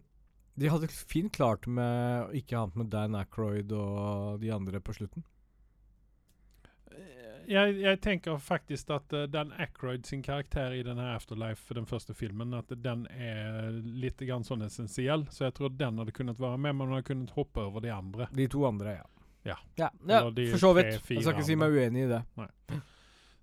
de 0.56 0.72
hadde 0.72 0.90
fint 0.94 1.34
klart 1.36 1.68
med 1.68 2.30
å 2.30 2.32
ikke 2.38 2.62
ha 2.62 2.72
med 2.78 2.92
Dan 2.94 3.18
Ackroyd 3.20 3.74
og 3.76 4.40
de 4.42 4.54
andre 4.56 4.80
på 4.84 4.96
slutten. 4.96 5.26
Jeg, 7.44 7.74
jeg 7.82 8.00
tenker 8.00 8.38
faktisk 8.40 8.92
at 8.96 9.12
uh, 9.12 9.26
Dan 9.28 9.50
Ackroyd 9.60 10.06
sin 10.08 10.22
karakter 10.24 10.72
i 10.72 10.84
denne 10.86 11.10
Afterlife, 11.12 11.74
den 11.76 11.88
første 11.90 12.16
filmen, 12.16 12.54
at 12.56 12.72
den 12.72 13.04
er 13.12 13.74
litt 13.84 14.22
grann 14.24 14.46
sånn 14.48 14.64
essensiell. 14.64 15.26
Så 15.28 15.50
jeg 15.50 15.58
tror 15.58 15.74
den 15.76 16.00
hadde 16.00 16.16
kunnet 16.16 16.40
være 16.40 16.62
med, 16.62 16.78
men 16.78 16.88
hun 16.88 16.96
hadde 16.96 17.10
kunnet 17.10 17.34
hoppe 17.36 17.66
over 17.66 17.84
de 17.84 17.92
andre. 17.92 18.30
De 18.32 18.48
to 18.48 18.64
andre, 18.70 18.96
ja. 19.02 19.10
Ja. 19.44 19.58
ja, 19.78 19.90
ja 20.08 20.24
for 20.30 20.62
så 20.62 20.74
vidt. 20.78 20.96
Jeg 20.96 21.24
skal 21.24 21.34
ikke 21.36 21.46
si 21.46 21.56
meg 21.60 21.76
uenig 21.76 22.06
i 22.06 22.12
det. 22.12 22.24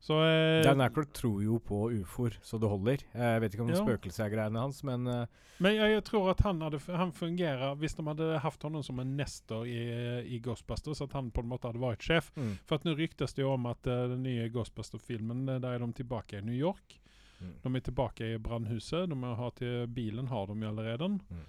Så 0.00 0.16
eh, 0.24 0.62
Dan 0.64 0.80
Aykroyd 0.80 1.10
tror 1.12 1.42
jo 1.44 1.58
på 1.60 1.90
ufoer, 1.92 2.38
så 2.40 2.56
det 2.56 2.70
holder. 2.72 3.02
Jeg 3.12 3.40
vet 3.42 3.52
ikke 3.52 3.66
om 3.66 3.72
Ja. 3.74 3.82
spøkelset 3.82 4.22
er 4.24 4.30
greiene 4.32 4.62
hans, 4.62 4.78
men 4.82 5.04
eh, 5.06 5.26
Men 5.60 5.74
jeg, 5.76 5.90
jeg 5.92 6.04
tror 6.04 6.30
at 6.30 6.40
han, 6.40 6.62
hadde, 6.64 6.80
han 6.88 7.12
fungerer 7.12 7.74
Hvis 7.76 7.94
de 7.98 8.06
hadde 8.06 8.38
hatt 8.40 8.62
honom 8.64 8.82
som 8.82 8.98
en 8.98 9.12
nestor 9.18 9.66
i, 9.68 9.76
i 10.24 10.40
Ghostbusters, 10.40 11.02
at 11.04 11.12
han 11.12 11.28
på 11.30 11.44
en 11.44 11.50
måte 11.52 11.68
hadde 11.68 11.82
vært 11.82 12.00
sjef. 12.06 12.32
mm. 12.34 12.54
For 12.64 12.80
at 12.80 12.88
nå 12.88 12.96
ryktes 12.96 13.36
det 13.36 13.44
jo 13.44 13.52
om 13.52 13.66
at 13.68 13.84
uh, 13.86 14.08
den 14.08 14.22
nye 14.24 14.48
Ghostbuster-filmen, 14.48 15.44
eh, 15.48 15.60
der 15.60 15.76
er 15.76 15.84
de 15.84 15.92
tilbake 16.00 16.38
i 16.40 16.40
New 16.48 16.56
York. 16.56 16.96
Mm. 17.40 17.54
De 17.62 17.76
er 17.76 17.80
tilbake 17.84 18.34
i 18.34 18.38
brannhuset. 18.40 19.08
De 19.12 19.34
har 19.36 19.50
til 19.60 19.86
bilen 19.86 20.28
har 20.32 20.46
de 20.48 20.66
allerede. 20.66 21.08
Mm. 21.28 21.44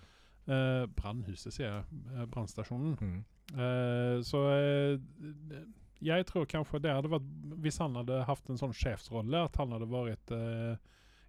Uh, 0.51 0.85
brannhuset, 0.97 1.53
sier 1.53 1.69
jeg. 1.69 1.83
Eh, 2.17 2.25
brannstasjonen. 2.27 2.97
Mm. 2.99 3.23
Eh, 3.51 4.21
så 4.23 4.41
eh, 4.55 5.63
jeg 6.01 6.25
tror 6.29 6.47
kanskje 6.49 6.79
det 6.81 6.93
hadde 6.95 7.09
vært 7.11 7.25
Hvis 7.61 7.81
han 7.83 7.97
hadde 7.99 8.21
hatt 8.25 8.47
en 8.49 8.57
sånn 8.57 8.71
sjefsrolle, 8.73 9.43
at 9.45 9.59
han 9.59 9.75
hadde 9.75 9.89
vært 9.91 10.31
uh, 10.33 10.79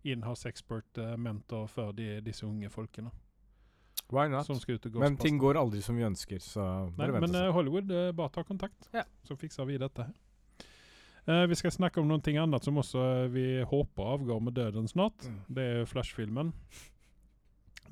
inhouse 0.07 0.49
expert 0.49 1.01
eh, 1.03 1.17
mentor 1.21 1.67
for 1.69 1.93
de, 1.97 2.21
disse 2.25 2.47
unge 2.47 2.71
folkene 2.73 3.11
Why 4.13 4.31
not? 4.33 4.49
Men 4.97 5.19
ting 5.21 5.39
går 5.41 5.59
aldri 5.61 5.83
som 5.85 5.99
vi 5.99 6.07
ønsker, 6.07 6.41
så 6.41 6.65
Nei, 6.97 7.11
men 7.13 7.35
uh, 7.35 7.47
eh, 7.47 7.53
Hollywood, 7.53 7.93
uh, 7.93 8.11
bare 8.17 8.33
ta 8.33 8.45
kontakt, 8.45 8.89
yeah. 8.95 9.09
så 9.29 9.37
fikser 9.41 9.69
vi 9.69 9.79
dette. 9.81 10.09
Eh, 11.25 11.47
vi 11.47 11.55
skal 11.55 11.71
snakke 11.71 12.01
om 12.03 12.09
noe 12.11 12.39
annet 12.43 12.65
som 12.65 12.79
også 12.83 13.03
eh, 13.03 13.29
vi 13.31 13.47
håper 13.63 14.15
avgår 14.17 14.41
med 14.43 14.57
døden 14.59 14.89
snart. 14.91 15.23
Mm. 15.23 15.39
Det 15.47 15.67
er 15.75 15.87
Flash-filmen. 15.87 16.53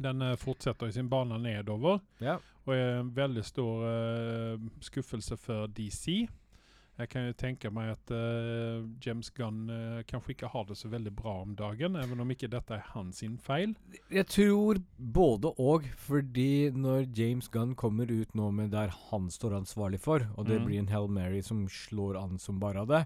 Den 0.01 0.23
eh, 0.23 0.37
fortsetter 0.41 0.91
i 0.91 0.97
sin 0.97 1.09
bane 1.09 1.39
nedover. 1.39 2.01
Ja. 2.19 2.41
Og 2.71 2.77
er 2.79 3.00
en 3.00 3.11
veldig 3.17 3.43
stor 3.47 3.83
uh, 3.83 4.69
skuffelse 4.85 5.37
for 5.41 5.67
DC. 5.75 6.29
Jeg 7.00 7.09
kan 7.09 7.25
jo 7.31 7.35
tenke 7.39 7.71
meg 7.73 7.95
at 7.95 8.11
uh, 8.12 8.85
James 9.00 9.31
Gunn 9.33 9.71
uh, 9.73 10.03
kanskje 10.09 10.35
ikke 10.35 10.50
har 10.53 10.67
det 10.69 10.77
så 10.77 10.91
veldig 10.93 11.12
bra 11.17 11.39
om 11.43 11.55
dagen, 11.57 11.97
even 11.97 12.21
om 12.21 12.31
ikke 12.31 12.50
dette 12.53 12.77
er 12.77 12.85
hans 12.93 13.23
sin 13.23 13.39
feil. 13.41 13.73
Jeg 14.12 14.29
tror 14.29 14.83
både 14.99 15.55
og, 15.57 15.89
fordi 15.97 16.69
når 16.77 17.09
James 17.17 17.49
Gunn 17.49 17.73
kommer 17.75 18.11
ut 18.12 18.37
nå 18.37 18.50
med 18.53 18.75
der 18.77 18.93
han 19.09 19.31
står 19.33 19.57
ansvarlig 19.62 20.03
for, 20.05 20.29
og 20.37 20.47
det 20.47 20.61
Mm. 20.61 20.67
blir 20.67 20.79
en 20.83 20.93
Hell 20.93 21.09
Mary 21.09 21.41
som 21.43 21.65
slår 21.69 22.21
an 22.21 22.39
som 22.39 22.61
bare 22.61 22.85
av 22.85 22.93
det, 22.93 23.05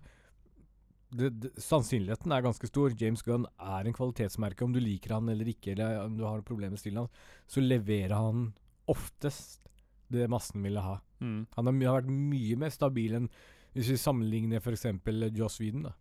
det, 1.14 1.30
det 1.38 1.52
Sannsynligheten 1.62 2.32
er 2.34 2.42
ganske 2.42 2.66
stor. 2.66 2.90
James 2.98 3.22
Gunn 3.22 3.46
er 3.60 3.86
en 3.86 3.94
kvalitetsmerke. 3.94 4.64
Om 4.64 4.74
du 4.74 4.80
liker 4.82 5.14
han 5.14 5.28
eller 5.30 5.46
ikke, 5.46 5.72
eller 5.76 6.02
om 6.02 6.18
du 6.18 6.24
har 6.24 6.42
problemer 6.42 6.48
problem 6.50 6.74
med 6.74 6.82
stilen 6.82 7.04
hans, 7.04 7.10
så 7.46 7.62
leverer 7.62 8.16
han 8.18 8.48
oftest 8.90 9.60
det 10.12 10.28
massen 10.30 10.62
ville 10.62 10.82
ha. 10.84 10.98
Han 11.56 11.68
har, 11.68 11.78
har 11.88 12.02
vært 12.02 12.10
mye 12.12 12.56
mer 12.60 12.72
stabil 12.74 13.16
enn 13.16 13.30
hvis 13.74 13.88
vi 13.90 13.96
sammenligner 13.98 14.60
f.eks. 14.62 14.86
Joss 15.34 15.58
Whedon. 15.62 15.88
da. 15.88 15.94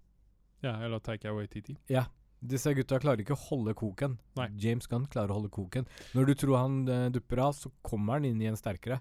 Ja, 0.64 0.76
eller 0.86 1.02
Takeaway 1.04 1.48
TT. 1.50 1.74
Ja, 1.90 2.06
Disse 2.44 2.74
gutta 2.76 3.00
klarer 3.00 3.24
ikke 3.24 3.38
å 3.38 3.44
holde 3.46 3.74
koken. 3.78 4.18
Nei. 4.36 4.50
James 4.60 4.90
Gunn 4.92 5.08
klarer 5.12 5.32
å 5.32 5.40
holde 5.40 5.52
koken. 5.54 5.88
Når 6.12 6.28
du 6.28 6.34
tror 6.42 6.58
han 6.60 6.82
uh, 6.90 7.08
dupper 7.14 7.40
av, 7.46 7.54
så 7.56 7.72
kommer 7.86 8.20
han 8.20 8.28
inn 8.28 8.42
igjen 8.42 8.60
sterkere. 8.60 9.00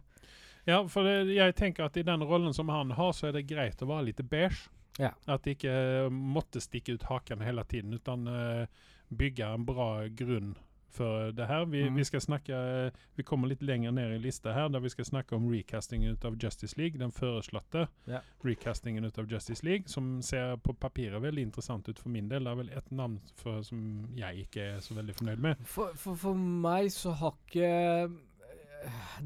Ja, 0.69 0.79
for 0.87 1.07
det, 1.07 1.35
jeg 1.35 1.57
tenker 1.59 1.89
at 1.89 1.99
i 1.99 2.05
den 2.07 2.23
rollen 2.23 2.55
som 2.55 2.71
han 2.71 2.95
har, 2.95 3.11
så 3.19 3.29
er 3.29 3.35
det 3.35 3.49
greit 3.51 3.83
å 3.83 3.89
være 3.91 4.12
litt 4.12 4.23
beige. 4.31 4.71
Ja. 5.01 5.11
At 5.27 5.43
de 5.43 5.57
ikke 5.57 5.73
eh, 5.73 6.12
måtte 6.12 6.61
stikke 6.62 6.95
ut 6.95 7.07
haken 7.09 7.43
hele 7.43 7.65
tiden, 7.67 7.97
utan 7.99 8.29
uh, 8.31 8.85
bygge 9.11 9.49
en 9.49 9.67
bra 9.67 9.89
grunn 10.15 10.53
for 10.92 11.32
det 11.32 11.46
her. 11.46 11.64
Vi, 11.64 11.82
mm. 11.82 11.96
vi 11.96 12.04
skal 12.04 12.20
snakke 12.20 12.56
eh, 12.56 12.92
Vi 13.14 13.22
kommer 13.22 13.49
litt 13.49 13.62
längre 13.62 13.92
ned 13.92 14.14
i 14.14 14.18
lista 14.18 14.52
her, 14.52 14.68
där 14.68 14.80
vi 14.80 14.90
skal 14.90 15.04
snakke 15.04 15.34
om 15.34 15.50
recastingen 15.52 16.18
av 16.25 16.37
Justice 16.42 16.78
League. 16.78 16.99
Den 16.99 17.12
föreslåtte 17.12 17.88
Ja. 18.04 18.20
recastingen 18.42 19.04
av 19.04 19.32
Justice 19.32 19.66
League, 19.66 19.84
som 19.87 20.22
ser 20.22 20.56
på 20.56 20.75
papiret 20.75 21.22
veldig 21.22 21.42
interessant 21.42 21.88
ut 21.88 21.99
for 21.99 22.08
min 22.08 22.28
del. 22.28 22.44
Det 22.44 22.50
er 22.50 22.56
vel 22.56 22.70
et 22.76 22.90
navn 22.90 23.20
for, 23.37 23.62
som 23.62 24.08
jeg 24.16 24.46
ikke 24.46 24.62
er 24.62 24.80
så 24.80 24.94
veldig 24.94 25.14
fornøyd 25.14 25.37
med. 25.38 25.64
For, 25.64 25.94
for, 25.96 26.14
for 26.14 26.34
meg 26.34 26.92
så 26.92 27.11
har 27.11 27.34
ikke 27.46 28.11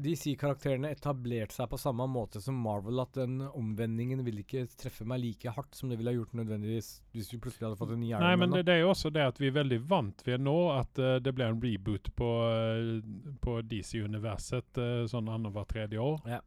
DC-karakterene 0.03 0.91
etablerte 0.93 1.55
seg 1.55 1.69
på 1.71 1.79
samme 1.81 2.05
måte 2.11 2.41
som 2.43 2.57
Marvel. 2.61 2.99
At 3.03 3.17
den 3.17 3.39
omvendingen 3.47 4.23
vil 4.25 4.41
ikke 4.43 4.65
treffe 4.79 5.07
meg 5.07 5.21
like 5.23 5.53
hardt 5.53 5.77
som 5.77 5.91
det 5.91 5.99
ville 5.99 6.13
ha 6.13 6.19
gjort 6.19 6.35
nødvendigvis 6.37 6.91
hvis 7.15 7.31
vi 7.33 7.39
plutselig 7.43 7.67
hadde 7.67 7.79
fått 7.79 7.93
en 7.95 8.01
ny 8.01 8.11
Iron 8.11 8.25
Nei, 8.25 8.35
Man 8.35 8.47
men 8.47 8.57
det, 8.57 8.65
det 8.69 8.77
er 8.77 8.83
jo 8.85 8.91
også 8.93 9.11
det 9.13 9.25
at 9.27 9.41
vi 9.41 9.49
er 9.51 9.57
veldig 9.57 9.79
vant 9.89 10.25
ved 10.27 10.43
nå 10.43 10.57
at 10.75 11.01
uh, 11.01 11.17
det 11.23 11.33
blir 11.35 11.51
en 11.51 11.61
reboot 11.63 12.11
på, 12.17 12.31
uh, 12.47 13.35
på 13.43 13.59
DC-universet 13.71 14.81
uh, 14.81 15.03
sånn 15.09 15.31
annethvert 15.33 15.71
tredje 15.73 16.01
år. 16.01 16.19
Ja. 16.29 16.41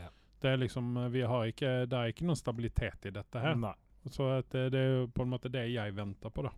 Ja. 0.00 0.10
Det 0.42 0.52
er 0.52 0.60
liksom 0.62 0.96
eh, 0.96 1.08
Vi 1.14 1.22
har 1.28 1.46
ikke 1.46 1.72
Det 1.86 1.98
er 1.98 2.12
ikke 2.12 2.26
noen 2.26 2.38
stabilitet 2.38 3.10
i 3.10 3.14
dette 3.14 3.42
her. 3.42 3.58
Nei. 3.58 3.74
Så 4.10 4.26
at 4.38 4.50
det, 4.50 4.70
det 4.74 4.80
er 4.80 4.94
jo 4.96 5.08
på 5.14 5.22
en 5.22 5.30
måte 5.30 5.50
det 5.52 5.68
jeg 5.70 5.94
venter 5.94 6.32
på, 6.34 6.42
da. 6.46 6.50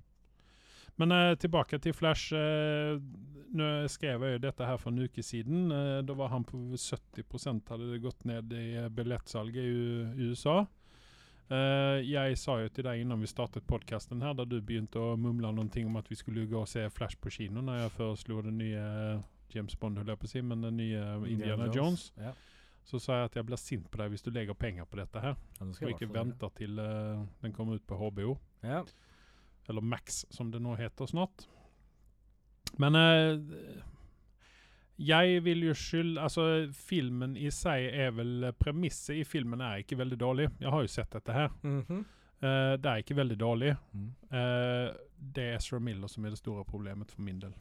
Men 1.02 1.12
eh, 1.12 1.34
tilbake 1.42 1.78
til 1.82 1.92
Flash. 1.96 2.32
eh, 2.36 2.98
Nå 3.54 3.66
skrev 3.86 4.22
jeg 4.26 4.34
jo 4.34 4.38
dette 4.42 4.66
her 4.66 4.78
for 4.82 4.90
en 4.90 5.04
uke 5.06 5.22
siden. 5.22 5.68
Eh, 5.70 6.00
da 6.06 6.14
var 6.18 6.28
han 6.32 6.42
på 6.46 6.58
70 6.74 7.62
hadde 7.70 7.90
det 7.92 8.00
gått 8.02 8.24
ned 8.26 8.52
i 8.52 8.74
eh, 8.80 8.88
billettsalget 8.90 9.62
i 9.62 9.74
U- 9.74 10.30
USA. 10.30 10.56
Eh, 11.52 12.00
jeg 12.08 12.38
sa 12.40 12.56
jo 12.62 12.70
til 12.72 12.86
deg 12.88 13.02
innan 13.04 13.20
vi 13.20 13.28
startet 13.30 13.66
podkasten 13.68 14.22
her, 14.24 14.32
da 14.34 14.46
du 14.48 14.56
begynte 14.64 14.98
å 14.98 15.14
mumle 15.20 15.50
noen 15.52 15.70
ting 15.70 15.86
om 15.86 15.98
at 16.00 16.08
vi 16.10 16.16
skulle 16.18 16.46
gå 16.50 16.62
og 16.62 16.68
se 16.70 16.86
Flash 16.90 17.18
på 17.20 17.30
kino, 17.30 17.60
når 17.62 17.82
jeg 17.84 17.94
foreslo 17.98 18.40
den 18.42 18.58
nye 18.58 18.84
James 19.54 19.76
Bond, 19.78 19.98
holdt 20.00 20.08
jeg 20.14 20.18
på 20.22 20.26
å 20.26 20.32
si, 20.32 20.40
men 20.42 20.64
den 20.64 20.78
nye 20.80 21.02
Indiana 21.30 21.68
Jones. 21.76 22.08
Ja. 22.18 22.32
Så 22.84 22.98
sa 23.00 23.20
jeg 23.20 23.30
at 23.30 23.36
jeg 23.38 23.46
blir 23.48 23.60
sint 23.60 23.86
på 23.92 24.00
deg 24.00 24.10
hvis 24.12 24.24
du 24.24 24.30
legger 24.34 24.56
penger 24.58 24.84
på 24.88 24.98
dette 24.98 25.20
her, 25.22 25.36
Ja, 25.60 25.66
og 25.68 25.92
ikke 25.94 26.08
venter 26.16 26.50
til 26.58 26.78
eh, 26.80 27.22
den 27.44 27.52
kommer 27.52 27.76
ut 27.78 27.86
på 27.86 27.96
HBO. 28.00 28.38
Ja. 28.64 28.82
Eller 29.68 29.80
Max, 29.80 30.24
som 30.30 30.50
det 30.52 30.60
nå 30.62 30.74
heter 30.76 31.08
snart. 31.08 31.46
Men 32.78 32.96
eh, 32.98 33.82
jeg 34.96 35.42
vil 35.44 35.62
jo 35.68 35.74
skylde 35.78 36.22
Altså, 36.22 36.44
filmen 36.74 37.36
i 37.38 37.50
seg 37.54 37.86
er 37.92 38.10
vel 38.16 38.48
Premisset 38.58 39.20
i 39.20 39.24
filmen 39.26 39.62
er 39.62 39.82
ikke 39.82 39.98
veldig 40.00 40.18
dårlig. 40.20 40.48
Jeg 40.60 40.70
har 40.74 40.84
jo 40.84 40.92
sett 40.96 41.14
dette 41.14 41.32
her. 41.36 41.54
Mhm. 41.62 42.04
Eh, 42.44 42.74
det 42.76 42.90
er 42.90 43.00
ikke 43.00 43.16
veldig 43.16 43.36
dårlig. 43.40 43.70
Mm. 43.94 44.08
Eh, 44.36 44.90
det 45.34 45.44
er 45.44 45.56
Ezra 45.56 45.78
Miller 45.80 46.10
som 46.12 46.24
er 46.26 46.34
det 46.34 46.38
store 46.42 46.64
problemet 46.68 47.10
for 47.14 47.22
min 47.24 47.38
del. 47.40 47.54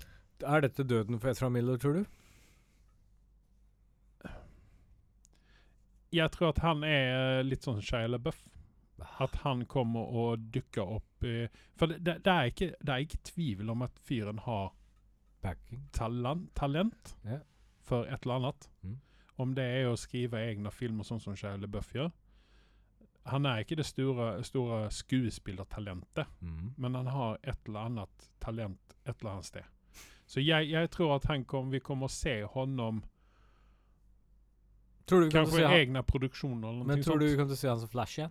Er 0.43 0.65
dette 0.65 0.83
døden 0.83 1.19
for 1.21 1.31
Ezra 1.31 1.49
Miller, 1.49 1.77
tror 1.77 2.01
du? 2.01 2.03
Jeg 6.13 6.31
tror 6.31 6.49
at 6.51 6.59
han 6.61 6.83
er 6.83 7.39
eh, 7.39 7.45
litt 7.45 7.63
sånn 7.65 7.79
Shia 7.81 8.09
LaBeouf. 8.11 8.41
At 9.23 9.35
han 9.43 9.65
kommer 9.69 10.07
å 10.09 10.25
dukker 10.35 10.95
opp 10.97 11.25
i 11.27 11.47
For 11.79 11.91
det, 11.91 11.99
det, 12.05 12.17
det, 12.25 12.33
er 12.33 12.51
ikke, 12.51 12.69
det 12.79 12.93
er 12.93 13.05
ikke 13.05 13.21
tvil 13.23 13.69
om 13.73 13.85
at 13.85 13.99
fyren 14.03 14.39
har 14.45 14.73
talent, 15.91 16.55
talent 16.55 17.15
yeah. 17.25 17.41
for 17.83 18.07
et 18.07 18.23
eller 18.23 18.35
annet. 18.35 18.69
Mm. 18.81 18.99
Om 19.43 19.55
det 19.57 19.63
er 19.63 19.89
å 19.89 19.97
skrive 19.99 20.39
egne 20.39 20.71
filmer 20.71 21.03
sånn 21.07 21.19
som 21.19 21.35
Shia 21.35 21.57
LaBeouf 21.59 21.91
gjør. 21.95 22.11
Han 23.31 23.47
er 23.47 23.63
ikke 23.63 23.75
det 23.79 23.85
store, 23.87 24.43
store 24.43 24.85
skuespillertalentet, 24.91 26.27
Mm. 26.41 26.73
men 26.77 26.95
han 26.95 27.07
har 27.07 27.37
et 27.43 27.59
eller 27.67 27.79
annet 27.79 28.29
talent 28.39 28.95
et 29.05 29.15
eller 29.19 29.31
annet 29.31 29.45
sted. 29.45 29.63
Så 30.25 30.39
jeg, 30.39 30.71
jeg 30.71 30.89
tror 30.91 31.15
at 31.15 31.25
han 31.25 31.43
kom, 31.45 31.71
vi 31.71 31.79
kommer 31.79 32.07
å 32.07 32.11
se 32.11 32.43
honom 32.43 33.03
Tror 35.05 35.19
du 35.19 35.25
vi 35.25 35.33
Kanskje 35.35 35.67
egne 35.67 36.03
produksjoner 36.07 36.69
eller 36.69 36.87
men 36.87 37.03
tror 37.03 37.19
du 37.19 37.25
vi 37.25 37.35
kommer 37.35 37.51
til 37.51 37.57
å 37.57 37.59
se 37.59 37.67
han 37.67 37.79
som 37.81 37.89
Flash 37.91 38.19
igjen? 38.19 38.29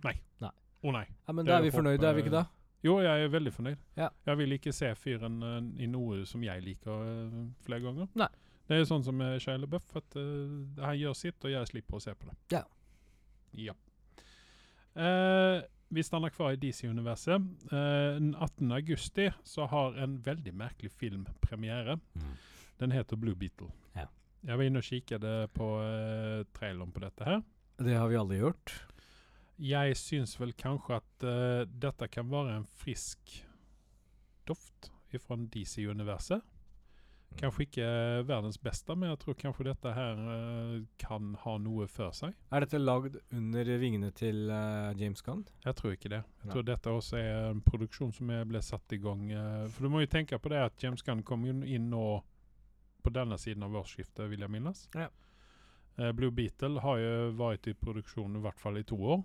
Å 0.83 0.93
nei. 0.95 1.05
Ja, 1.07 1.33
men 1.35 1.47
da 1.47 1.57
er 1.57 1.65
vi 1.65 1.71
fornøyde, 1.73 2.05
er 2.09 2.17
vi 2.17 2.25
ikke 2.25 2.35
da? 2.35 2.45
Jo, 2.83 2.97
jeg 2.99 3.25
er 3.25 3.31
veldig 3.31 3.53
fornøyd. 3.55 3.83
Ja. 3.95 4.09
Jeg 4.27 4.39
vil 4.41 4.55
ikke 4.57 4.73
se 4.75 4.89
fyren 4.99 5.37
uh, 5.39 5.59
i 5.79 5.87
noe 5.87 6.25
som 6.27 6.43
jeg 6.43 6.63
liker 6.65 7.05
uh, 7.07 7.37
flere 7.63 7.85
ganger. 7.85 8.09
Nei. 8.19 8.27
Det 8.67 8.75
er 8.79 8.85
sånn 8.87 9.03
som 9.03 9.15
med 9.19 9.39
Shia 9.43 9.55
LaBeouf, 9.59 9.87
at 9.99 10.17
uh, 10.19 10.83
han 10.83 10.99
gjør 10.99 11.15
sitt, 11.15 11.39
og 11.43 11.51
jeg 11.51 11.71
slipper 11.71 11.99
å 11.99 12.03
se 12.03 12.15
på 12.15 12.27
det. 12.27 12.35
Ja. 12.57 12.65
Ja. 13.53 13.75
Eh, 14.93 15.61
vi 15.93 16.03
stander 16.03 16.29
kvar 16.29 16.53
i 16.53 16.55
DC-universet. 16.55 17.41
Eh, 17.71 18.15
den 18.17 18.35
18. 18.35 18.71
augusti 18.71 19.31
så 19.43 19.65
har 19.65 19.97
en 19.97 20.19
veldig 20.25 20.53
merkelig 20.53 20.91
film 20.91 21.27
premiere. 21.41 21.99
Den 22.77 22.91
heter 22.91 23.17
Blue 23.17 23.35
Beetle. 23.35 23.69
Ja. 23.95 24.07
Jeg 24.43 24.57
var 24.57 24.63
inne 24.65 24.81
og 24.81 24.83
kikket 24.85 25.25
på 25.55 25.67
uh, 25.79 26.43
traileren 26.51 26.91
på 26.91 26.99
dette 26.99 27.23
her. 27.23 27.37
Det 27.79 27.93
har 27.95 28.09
vi 28.11 28.17
alle 28.19 28.39
gjort. 28.41 28.73
Jeg 29.61 29.97
syns 29.99 30.33
vel 30.39 30.53
kanskje 30.57 30.97
at 30.97 31.27
uh, 31.27 31.61
dette 31.67 32.07
kan 32.09 32.29
være 32.31 32.57
en 32.57 32.65
frisk 32.79 33.37
doft 34.47 34.89
fra 35.21 35.37
DC-universet. 35.37 36.41
Kanskje 37.37 37.65
ikke 37.65 37.85
verdens 38.27 38.59
beste, 38.61 38.95
men 38.95 39.09
jeg 39.09 39.19
tror 39.23 39.37
kanskje 39.37 39.65
dette 39.65 39.93
her 39.93 40.19
uh, 40.21 40.75
kan 41.01 41.33
ha 41.43 41.55
noe 41.61 41.87
for 41.89 42.13
seg. 42.15 42.35
Er 42.53 42.65
dette 42.65 42.81
lagd 42.81 43.17
under 43.33 43.71
vingene 43.81 44.11
til 44.15 44.51
uh, 44.51 44.93
James 44.99 45.21
Gunn? 45.25 45.43
Jeg 45.65 45.77
tror 45.79 45.95
ikke 45.95 46.11
det. 46.13 46.21
Jeg 46.21 46.49
Nei. 46.49 46.53
tror 46.53 46.67
dette 46.67 46.93
også 46.93 47.17
er 47.21 47.49
en 47.49 47.63
produksjon 47.65 48.13
som 48.13 48.29
ble 48.49 48.61
satt 48.61 48.93
i 48.93 49.01
gang. 49.01 49.25
Uh, 49.33 49.65
for 49.73 49.85
du 49.85 49.93
må 49.93 50.03
jo 50.03 50.11
tenke 50.13 50.37
på 50.39 50.53
det 50.53 50.61
at 50.61 50.85
James 50.85 51.05
Gunn 51.05 51.25
kom 51.25 51.45
inn 51.49 51.89
nå 51.93 52.07
på 53.03 53.11
denne 53.11 53.37
siden 53.41 53.65
av 53.65 53.81
årsskiftet, 53.81 54.29
vil 54.31 54.45
jeg 54.45 54.53
minnes. 54.53 54.85
Ja. 54.95 55.09
Blue 56.15 56.33
Beetle 56.33 56.81
har 56.81 56.97
jo 56.97 57.15
vært 57.37 57.67
i 57.69 57.75
produksjon 57.77 58.39
i 58.39 58.41
hvert 58.41 58.61
fall 58.61 58.79
i 58.79 58.85
to 58.87 58.97
år. 58.97 59.19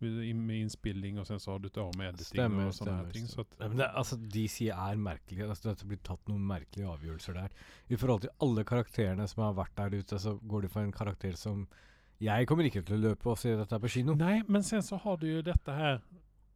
Med 0.00 0.36
med 0.36 0.60
innspilling, 0.62 1.18
og 1.18 1.26
sen 1.26 1.40
så 1.42 1.50
har 1.52 1.58
du 1.58 1.66
et 1.66 1.78
år 1.82 1.90
med 1.98 2.12
editing 2.12 2.38
Stemmer, 2.38 2.68
og 2.68 2.76
sånne 2.76 2.92
stemmer. 2.92 3.04
her 3.04 3.16
ting. 3.16 3.26
Så 3.26 3.40
at, 3.40 3.56
Ja, 3.58 3.68
men 3.68 3.80
det, 3.80 3.88
altså, 4.02 4.16
DC 4.16 4.68
er 4.70 5.00
merkelig. 5.02 5.42
Altså, 5.48 5.68
det 5.68 5.74
har 5.82 5.90
blitt 5.90 6.04
tatt 6.06 6.30
noen 6.30 6.44
merkelige 6.46 6.92
avgjørelser 6.92 7.34
der. 7.34 7.56
I 7.88 7.98
forhold 7.98 8.22
til 8.26 8.30
alle 8.46 8.64
karakterene 8.64 9.26
som 9.28 9.42
har 9.42 9.58
vært 9.58 9.74
der 9.76 9.98
ute, 9.98 10.18
så 10.22 10.38
går 10.38 10.62
de 10.62 10.68
for 10.68 10.82
en 10.86 10.92
karakter 10.92 11.36
som 11.36 11.66
Jeg 12.20 12.46
kommer 12.50 12.66
ikke 12.66 12.82
til 12.82 12.96
å 12.96 13.10
løpe 13.10 13.30
og 13.30 13.38
se 13.38 13.56
dette 13.56 13.78
på 13.78 13.88
kino. 13.88 14.14
Nei, 14.18 14.42
men 14.48 14.62
sen 14.62 14.82
så 14.82 14.96
har 14.98 15.16
du 15.18 15.26
jo 15.26 15.42
dette 15.42 15.70
her 15.70 16.00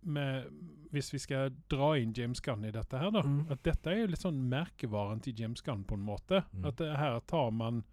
med 0.02 0.48
Hvis 0.90 1.12
vi 1.14 1.18
skal 1.22 1.52
dra 1.70 1.92
inn 1.96 2.12
James 2.12 2.40
Gunn 2.40 2.64
i 2.64 2.72
dette 2.74 2.98
her, 2.98 3.10
da. 3.10 3.22
Mm. 3.22 3.46
At 3.50 3.62
dette 3.62 3.90
er 3.90 4.00
jo 4.02 4.10
litt 4.10 4.22
sånn 4.22 4.40
merkevaren 4.50 5.22
til 5.22 5.34
James 5.38 5.62
Gunn 5.62 5.84
på 5.84 5.94
en 5.94 6.02
måte. 6.04 6.42
Mm. 6.52 6.66
At 6.68 6.76
det 6.76 6.90
her 6.98 7.20
tar 7.26 7.50
man 7.50 7.84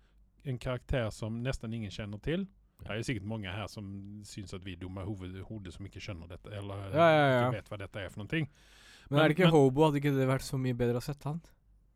en 0.44 0.58
karakter 0.58 1.10
som 1.10 1.44
nesten 1.44 1.74
ingen 1.74 1.92
kjenner 1.92 2.20
til. 2.20 2.48
Det 2.80 2.96
er 2.96 3.02
sikkert 3.04 3.28
mange 3.28 3.52
her 3.52 3.68
som 3.68 3.88
syns 4.28 4.54
at 4.56 4.64
vi 4.66 4.74
er 4.78 4.82
dumme 4.82 5.04
i 5.04 5.44
hodet 5.44 5.74
som 5.76 5.86
ikke 5.86 6.02
skjønner 6.04 6.30
dette, 6.32 6.52
eller 6.56 6.88
Ja, 6.94 7.10
ja, 7.12 7.26
ja. 7.28 7.42
ikke 7.44 7.60
vet 7.60 7.70
hva 7.74 7.82
dette 7.82 8.06
er 8.06 8.10
for 8.14 8.24
noen 8.24 8.32
ting. 8.32 8.48
Men 9.10 9.20
er 9.20 9.28
det 9.30 9.38
ikke 9.38 9.50
men- 9.50 9.58
Hobo? 9.58 9.86
Hadde 9.86 10.02
ikke 10.02 10.16
det 10.16 10.28
vært 10.30 10.46
så 10.48 10.58
mye 10.62 10.78
bedre 10.78 11.02
å 11.02 11.04
sette 11.04 11.28
han? 11.28 11.42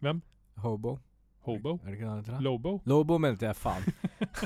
Hvem? 0.02 0.22
Hobo. 0.64 1.00
Hobo? 1.44 1.74
Er 1.84 1.92
det 1.92 1.98
ikke 1.98 2.06
det 2.06 2.10
han 2.10 2.22
heter? 2.24 2.42
Lobo? 2.44 2.82
Lobo 2.88 3.18
mente 3.20 3.46
jeg, 3.46 3.56
faen. 3.60 3.84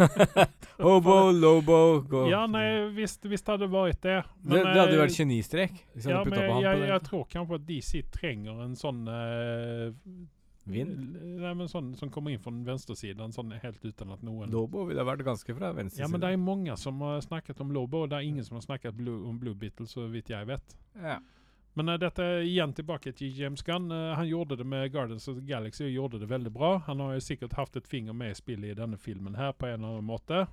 Hobo, 0.87 1.31
Lobo 1.31 2.01
go. 2.09 2.23
Ja, 2.29 2.45
nei, 2.49 2.89
visst, 2.95 3.21
det 3.21 3.37
hadde 3.45 3.69
vært 3.69 4.01
det. 4.01 4.17
det, 4.41 4.63
det 4.63 4.73
hadde 4.73 4.95
jo 4.95 5.01
eh, 5.01 5.03
vært 5.03 5.19
genistrek. 5.19 5.77
Hvis 5.93 6.07
Ja, 6.09 6.23
men 6.25 6.39
jeg, 6.63 6.81
jeg, 6.89 7.03
tror 7.05 7.27
kanskje 7.29 7.59
at 7.59 7.67
DC 7.69 8.01
trenger 8.13 8.63
en 8.65 8.73
sånn 8.77 9.03
eh, 9.13 9.93
Vind? 10.71 11.15
Nei, 11.41 11.53
men 11.57 11.69
sånn 11.71 11.93
som 11.99 12.11
kommer 12.13 12.33
inn 12.33 12.41
fra 12.43 12.51
venstresiden, 12.51 13.33
sånn 13.35 13.55
helt 13.61 13.85
uten 13.85 14.11
at 14.13 14.25
noen 14.25 14.51
Lobo 14.53 14.85
ville 14.89 15.05
vært 15.07 15.25
ganske 15.27 15.55
fra 15.55 15.71
venstresiden. 15.75 16.05
Ja, 16.05 16.11
men 16.11 16.23
det 16.23 16.33
er 16.33 16.41
mange 16.41 16.77
som 16.81 17.01
har 17.05 17.21
snakket 17.25 17.63
om 17.63 17.73
Lobo, 17.75 18.03
og 18.03 18.11
det 18.11 18.19
er 18.19 18.27
ingen 18.27 18.45
som 18.45 18.59
har 18.59 18.67
snakket 18.67 18.97
Blue, 18.97 19.23
om 19.29 19.39
Blue 19.39 19.55
Beetle, 19.55 19.87
så 19.89 20.09
vidt 20.11 20.33
jeg 20.33 20.49
vet. 20.49 20.77
ja. 21.01 21.19
Men 21.77 21.91
uh, 21.93 21.97
dette 22.01 22.23
er 22.25 22.39
igjen 22.41 22.71
tilbake 22.73 23.11
til 23.13 23.35
James 23.37 23.61
Gunn. 23.61 23.91
Uh, 23.93 24.15
han 24.17 24.25
gjorde 24.25 24.55
det 24.57 24.65
med 24.65 24.89
Guardians 24.91 25.27
of 25.29 25.35
the 25.37 25.45
Galaxy 25.45 25.83
og 25.85 25.91
gjorde 25.93 26.21
det 26.23 26.29
veldig 26.31 26.51
bra. 26.55 26.71
Han 26.87 27.03
har 27.05 27.13
jo 27.13 27.21
sikkert 27.21 27.53
hatt 27.53 27.77
et 27.77 27.89
finger 27.89 28.17
med 28.17 28.33
i 28.33 28.37
spillet 28.39 28.71
i 28.71 28.77
denne 28.79 28.97
filmen 28.97 29.37
her 29.37 29.53
på 29.53 29.69
en 29.69 29.75
eller 29.75 29.99
annen 29.99 30.07
måte. 30.07 30.47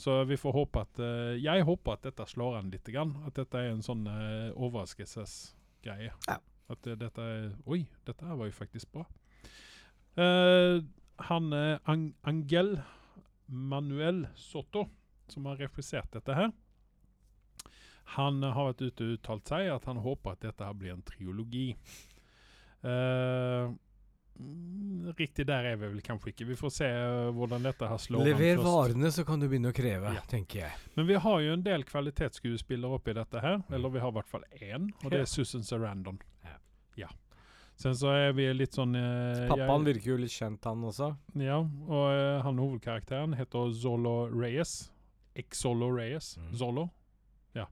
Så 0.00 0.22
vi 0.24 0.38
får 0.40 0.54
håpe 0.56 0.80
at 0.86 1.02
uh, 1.04 1.34
Jeg 1.36 1.66
håper 1.68 1.98
at 1.98 2.06
dette 2.08 2.24
slår 2.26 2.56
an 2.62 2.72
litt. 2.72 2.88
Grann. 2.88 3.12
At 3.28 3.36
dette 3.36 3.60
er 3.60 3.74
en 3.74 3.84
sånn 3.84 4.06
uh, 4.08 4.56
overraskelsesgreie. 4.56 6.14
Ja. 6.30 6.38
At 6.72 6.88
eh, 6.88 6.98
dette 6.98 7.28
er 7.34 7.52
Oi, 7.66 7.84
dette 8.08 8.26
her 8.26 8.38
var 8.40 8.50
jo 8.50 8.56
faktisk 8.56 8.92
bra. 8.94 9.06
Uh, 10.16 10.82
han 11.28 11.52
er 11.56 11.78
Ang 11.88 12.10
Angel 12.28 12.74
Manuel 13.48 14.26
Soto, 14.36 14.86
som 15.32 15.46
har 15.48 15.60
regissert 15.60 16.12
dette 16.12 16.36
her 16.36 16.52
han 18.16 18.42
har 18.42 18.72
vært 18.72 18.82
ute 18.82 19.06
og 19.06 19.14
uttalt 19.16 19.48
seg 19.48 19.70
at 19.72 19.86
han 19.88 20.02
håper 20.04 20.34
at 20.34 20.44
dette 20.44 20.66
her 20.66 20.76
blir 20.76 20.92
en 20.92 21.04
triologi. 21.06 21.70
Mm, 24.42 25.12
riktig 25.18 25.46
der 25.46 25.68
er 25.70 25.78
vi 25.78 25.90
vel 25.92 26.02
kanskje 26.04 26.32
ikke. 26.32 26.48
Vi 26.48 26.56
får 26.58 26.72
se 26.74 26.88
hvordan 27.36 27.68
dette 27.68 27.88
her 27.88 28.00
slår 28.00 28.22
an 28.22 28.28
Lever 28.30 28.56
først. 28.56 28.66
varene, 28.66 29.12
så 29.14 29.24
kan 29.28 29.40
du 29.40 29.48
begynne 29.48 29.72
å 29.72 29.76
kreve, 29.76 30.14
Ja. 30.14 30.24
tenker 30.28 30.60
jeg. 30.66 30.72
Men 30.96 31.06
vi 31.06 31.14
har 31.14 31.40
jo 31.40 31.52
en 31.52 31.62
del 31.62 31.84
kvalitetsskuespillere 31.84 32.98
oppi 32.98 33.14
dette 33.14 33.40
her. 33.40 33.62
Eller 33.70 33.88
vi 33.88 34.00
har 34.00 34.08
i 34.08 34.16
hvert 34.18 34.28
fall 34.28 34.44
én, 34.60 34.90
og 35.04 35.10
det 35.10 35.20
er 35.20 35.24
Susan 35.26 35.62
Sarandon. 35.62 36.18
Ja. 37.00 37.08
Sen 37.82 37.96
så 37.96 38.12
er 38.14 38.34
vi 38.36 38.46
litt 38.54 38.76
sånn 38.76 38.94
eh, 38.94 39.48
Pappaen 39.50 39.82
jeg- 39.82 39.94
virker 39.94 40.12
jo 40.12 40.16
litt 40.22 40.34
kjent, 40.34 40.64
han 40.68 40.84
også. 40.86 41.12
Ja, 41.40 41.58
og 41.62 42.04
eh, 42.12 42.42
han 42.44 42.60
hovedkarakteren 42.60 43.34
heter 43.38 43.72
Zolo 43.74 44.28
Reyes. 44.30 44.92
Exolo 45.34 45.88
Reyes. 45.90 46.36
Mm. 46.38 46.54
Zolo. 46.54 46.90
Ja. 47.56 47.66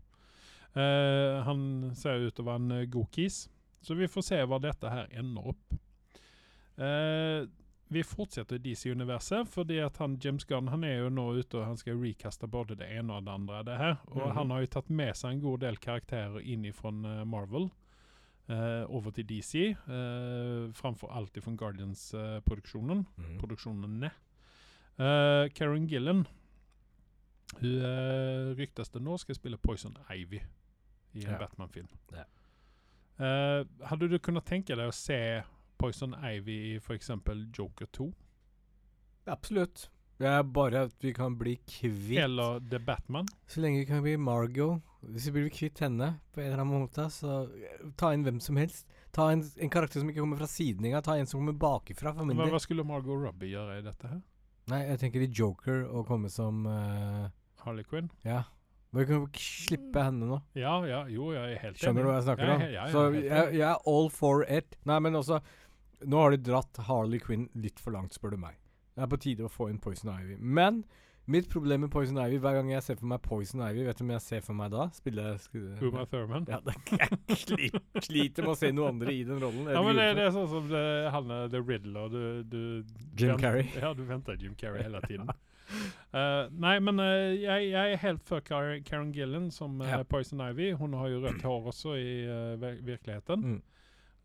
Eh, 0.74 1.42
han 1.44 1.92
ser 1.94 2.26
ut 2.26 2.34
til 2.34 2.44
å 2.44 2.48
være 2.48 2.62
en 2.64 2.76
eh, 2.80 2.88
god 2.90 3.10
kis. 3.14 3.48
Så 3.82 3.96
vi 3.96 4.08
får 4.10 4.26
se 4.26 4.42
hva 4.44 4.58
dette 4.60 4.90
her 4.92 5.08
ender 5.16 5.52
opp. 5.52 5.78
Eh, 6.80 7.46
vi 7.90 8.02
fortsetter 8.06 8.56
i 8.56 8.62
DC-universet, 8.62 9.48
fordi 9.50 9.80
at 9.82 9.96
han 9.98 10.18
James 10.22 10.44
Gunn 10.46 10.68
han 10.70 10.84
er 10.86 11.00
jo 11.00 11.08
nå 11.10 11.24
ute 11.40 11.58
og 11.58 11.66
han 11.66 11.78
skal 11.80 11.98
recaste 11.98 12.46
både 12.46 12.76
det 12.78 12.86
ene 12.86 13.16
og 13.16 13.26
det 13.26 13.34
andre. 13.34 13.62
det 13.66 13.78
her. 13.80 13.96
Og 14.12 14.22
mm. 14.26 14.34
han 14.36 14.54
har 14.54 14.62
jo 14.62 14.72
tatt 14.76 14.90
med 14.90 15.16
seg 15.18 15.34
en 15.34 15.42
god 15.42 15.64
del 15.64 15.80
karakterer 15.82 16.40
inn 16.40 16.68
fra 16.76 16.92
Marvel. 17.26 17.70
Eh, 18.50 18.84
over 18.90 19.10
til 19.14 19.26
DC, 19.28 19.54
uh, 19.86 20.72
framfor 20.74 21.12
alt 21.14 21.38
fra 21.42 21.52
Guardians-produksjonen 21.56 23.06
Mm. 23.16 23.38
produksjonene. 23.38 24.10
Uh, 24.98 25.48
Karen 25.54 25.86
Gillen 25.88 26.26
Hun 27.60 27.78
uh, 27.82 28.52
ryktes 28.58 28.90
det 28.94 29.00
nå 29.02 29.16
skal 29.18 29.34
spille 29.34 29.56
Poison 29.58 29.96
Ivy 30.10 30.38
i 31.14 31.24
en 31.24 31.30
Ja. 31.32 31.38
Batman-film. 31.38 31.88
Ja. 32.12 32.24
Uh, 33.20 33.66
hadde 33.86 34.08
du 34.08 34.18
kunnet 34.18 34.44
tenke 34.46 34.76
deg 34.76 34.86
å 34.88 34.94
se 34.94 35.42
Poison 35.78 36.14
Ivy 36.14 36.74
i 36.74 36.76
f.eks. 36.78 37.10
Joker 37.58 37.86
2? 37.92 38.12
Absolutt. 39.26 39.90
Det 40.20 40.28
er 40.28 40.42
bare 40.44 40.84
at 40.84 40.96
vi 41.00 41.14
kan 41.16 41.32
bli 41.40 41.54
kvitt 41.64 42.18
Eller 42.20 42.58
The 42.68 42.78
Batman? 42.84 43.28
Så 43.48 43.62
lenge 43.64 43.80
vi 43.80 43.86
kan 43.88 44.02
bli 44.04 44.18
Margot 44.20 44.82
Hvis 45.00 45.30
vi 45.30 45.38
blir 45.38 45.52
kvitt 45.54 45.80
henne 45.80 46.10
på 46.34 46.42
en 46.42 46.50
eller 46.50 46.60
annen 46.60 46.82
måte, 46.82 47.06
så 47.08 47.46
eh, 47.56 47.86
ta 47.96 48.10
inn 48.12 48.26
hvem 48.26 48.36
som 48.44 48.58
helst. 48.60 48.84
Ta 49.16 49.30
en, 49.32 49.40
en 49.40 49.72
karakter 49.72 50.02
som 50.02 50.10
ikke 50.12 50.20
kommer 50.20 50.42
fra 50.42 50.48
siden 50.50 50.84
engang. 50.84 51.02
Ta 51.06 51.16
en 51.16 51.26
som 51.30 51.40
kommer 51.40 51.56
bakifra, 51.56 52.12
for 52.12 52.28
min 52.28 52.36
Hva, 52.36 52.50
hva 52.52 52.60
skulle 52.60 52.84
Margot 52.84 53.16
Robbie 53.16 53.54
gjøre 53.54 53.78
i 53.80 53.86
dette 53.86 54.10
her? 54.12 54.20
Nei, 54.70 54.82
jeg 54.90 55.00
tenker 55.00 55.24
i 55.24 55.30
Joker 55.40 55.86
å 55.88 56.04
komme 56.06 56.28
som 56.30 56.66
uh, 56.68 57.30
Harley 57.64 57.88
Quinn? 57.88 58.12
Ja. 58.28 58.44
Vi 58.92 59.06
kan 59.08 59.26
slippe 59.40 60.04
henne 60.04 60.28
nå. 60.28 60.38
Ja, 60.58 60.76
ja, 60.86 61.04
jo, 61.08 61.30
jeg 61.32 61.56
er 61.56 61.64
helt 61.64 61.80
Skjønner 61.80 62.04
du 62.04 62.10
hva 62.10 62.16
jeg 62.18 62.26
snakker 62.28 62.52
om? 62.58 62.64
ja, 62.66 62.70
ja, 62.76 62.86
så 62.92 63.06
helt 63.08 63.24
jeg, 63.24 63.52
jeg 63.56 63.66
er 63.72 63.90
all 63.94 64.10
for 64.12 64.44
it. 64.50 64.76
Nei, 64.90 65.00
men 65.00 65.16
også 65.16 65.40
Nå 66.10 66.20
har 66.20 66.34
de 66.34 66.44
dratt 66.44 66.80
Harley 66.88 67.20
Quinn 67.24 67.48
litt 67.60 67.80
for 67.80 67.96
langt, 67.96 68.16
spør 68.16 68.36
du 68.36 68.42
meg. 68.44 68.60
Det 68.96 69.04
er 69.06 69.10
på 69.12 69.20
tide 69.22 69.46
å 69.46 69.52
få 69.52 69.68
inn 69.70 69.78
Poison 69.82 70.10
Ivy. 70.14 70.36
Men 70.40 70.82
mitt 71.30 71.46
problem 71.52 71.84
med 71.84 71.90
Poison 71.92 72.16
Ivy 72.18 72.40
Hver 72.42 72.56
gang 72.58 72.70
jeg 72.72 72.82
ser 72.82 72.96
for 72.98 73.06
meg 73.12 73.20
Poison 73.22 73.60
Ivy, 73.62 73.84
vet 73.86 73.98
du 74.00 74.02
hvem 74.02 74.14
jeg 74.16 74.24
ser 74.24 74.40
for 74.42 74.56
meg 74.58 74.72
da? 74.72 74.88
Spiller 74.96 75.36
Uma 75.84 76.06
Thurman? 76.10 76.48
Ja, 76.50 76.58
det, 76.66 76.74
jeg 76.90 77.36
sliter, 77.44 77.84
sliter 78.02 78.42
med 78.48 78.50
å 78.50 78.56
se 78.58 78.72
noen 78.74 78.96
andre 78.96 79.14
i 79.14 79.20
den 79.28 79.38
rollen. 79.42 79.68
Ja, 79.70 79.82
men 79.86 80.00
det, 80.00 80.08
det 80.18 80.24
er 80.26 80.34
sånn 80.34 80.48
som 80.50 80.66
det, 80.72 80.82
han 81.14 81.30
er 81.36 81.52
The 81.52 81.60
Riddler. 81.62 82.10
Du, 82.10 82.20
du 82.50 82.58
Jim 83.14 83.36
vent- 83.36 83.44
Carrey. 83.44 83.68
Ja, 83.78 83.92
du 83.94 84.02
venter 84.08 84.40
Jim 84.42 84.56
Carrey 84.58 84.82
hele 84.88 85.02
tiden. 85.06 85.30
Uh, 86.10 86.48
nei, 86.58 86.72
men 86.82 86.98
uh, 86.98 87.30
jeg, 87.30 87.68
jeg 87.70 87.92
er 87.94 88.00
helt 88.02 88.24
for 88.26 88.42
Karen, 88.42 89.12
Gillen 89.14 89.52
som 89.54 89.76
uh, 89.78 89.86
Ja. 89.86 90.00
Poison 90.02 90.42
Ivy. 90.48 90.72
Hun 90.80 90.96
har 90.98 91.12
jo 91.12 91.20
rødt 91.22 91.44
hår 91.46 91.68
også 91.70 91.94
i 91.94 92.08
virkeligheten. 92.82 93.44
Mm. 93.52 93.60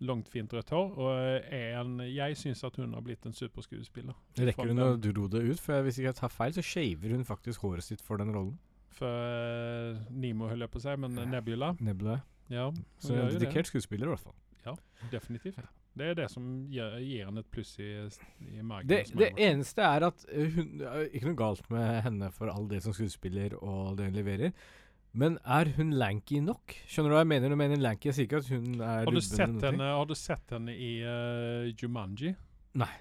Langt, 0.05 0.29
fint 0.31 0.53
rødt 0.53 0.71
hår. 0.73 0.93
Og 1.01 1.11
eh, 1.17 1.73
en, 1.79 1.97
jeg 2.07 2.37
syns 2.39 2.63
at 2.67 2.77
hun 2.81 2.93
har 2.93 3.03
blitt 3.05 3.25
en 3.27 3.35
superskuespiller. 3.35 4.15
Rekker 4.39 4.71
hun 4.71 4.83
å 4.85 4.93
dro 5.01 5.27
det 5.31 5.43
ut? 5.49 5.61
For 5.61 5.85
hvis 5.85 5.99
ikke 5.99 6.11
jeg 6.11 6.19
tar 6.21 6.33
feil, 6.33 6.55
så 6.55 6.63
shaver 6.65 7.15
hun 7.15 7.25
faktisk 7.27 7.65
håret 7.65 7.87
sitt 7.87 8.03
for 8.05 8.21
den 8.21 8.33
rollen. 8.35 8.55
For 8.95 9.11
eh, 9.11 10.01
Nemo, 10.15 10.49
holdt 10.51 10.67
jeg 10.67 10.73
på 10.73 10.81
å 10.81 10.85
si, 10.87 10.95
men 11.03 11.19
Ja. 11.19 11.29
Nebula. 11.35 11.73
Nebula. 11.83 12.21
Ja, 12.53 12.69
Så 13.01 13.15
en 13.15 13.33
dedikert 13.33 13.67
skuespiller, 13.67 14.05
i 14.05 14.13
hvert 14.13 14.21
fall. 14.21 14.37
Ja, 14.65 14.75
Definitivt. 15.11 15.59
Det 15.95 16.09
er 16.11 16.15
det 16.17 16.25
som 16.31 16.45
gir, 16.67 16.97
gir 16.99 17.29
henne 17.29 17.39
et 17.39 17.51
pluss 17.53 17.77
i, 17.79 17.87
i 18.51 18.63
margen. 18.65 18.89
Det, 18.89 19.05
det 19.15 19.29
eneste 19.39 19.85
er 19.85 20.03
at 20.09 20.25
uh, 20.27 20.57
hun 20.57 20.81
uh, 20.83 21.05
Ikke 21.07 21.29
noe 21.29 21.39
galt 21.39 21.69
med 21.71 22.01
henne 22.03 22.31
for 22.35 22.51
all 22.51 22.67
det 22.67 22.81
som 22.83 22.95
skuespiller 22.95 23.55
og 23.61 23.95
det 23.99 24.09
hun 24.09 24.17
leverer, 24.17 24.51
men 25.15 25.37
er 25.57 25.69
hun 25.77 25.93
lanky 25.95 26.41
nok? 26.43 26.75
Skjønner 26.91 27.13
du 27.13 27.15
hva 27.15 27.23
jeg 27.23 27.31
mener? 27.31 27.47
Når 27.49 27.55
jeg 27.55 27.61
mener 27.63 27.81
lanky, 27.83 28.09
jeg 28.09 28.17
sier 28.17 28.27
ikke 28.27 28.41
at 28.43 28.49
hun 28.51 28.67
er 28.81 29.05
har, 29.07 29.11
du 29.15 29.21
sett 29.23 29.65
henne, 29.67 29.89
har 29.95 30.09
du 30.09 30.15
sett 30.19 30.53
henne 30.55 30.75
i 30.75 30.91
uh, 31.07 31.71
Jumanji? 31.79 32.33
Nei. 32.81 32.91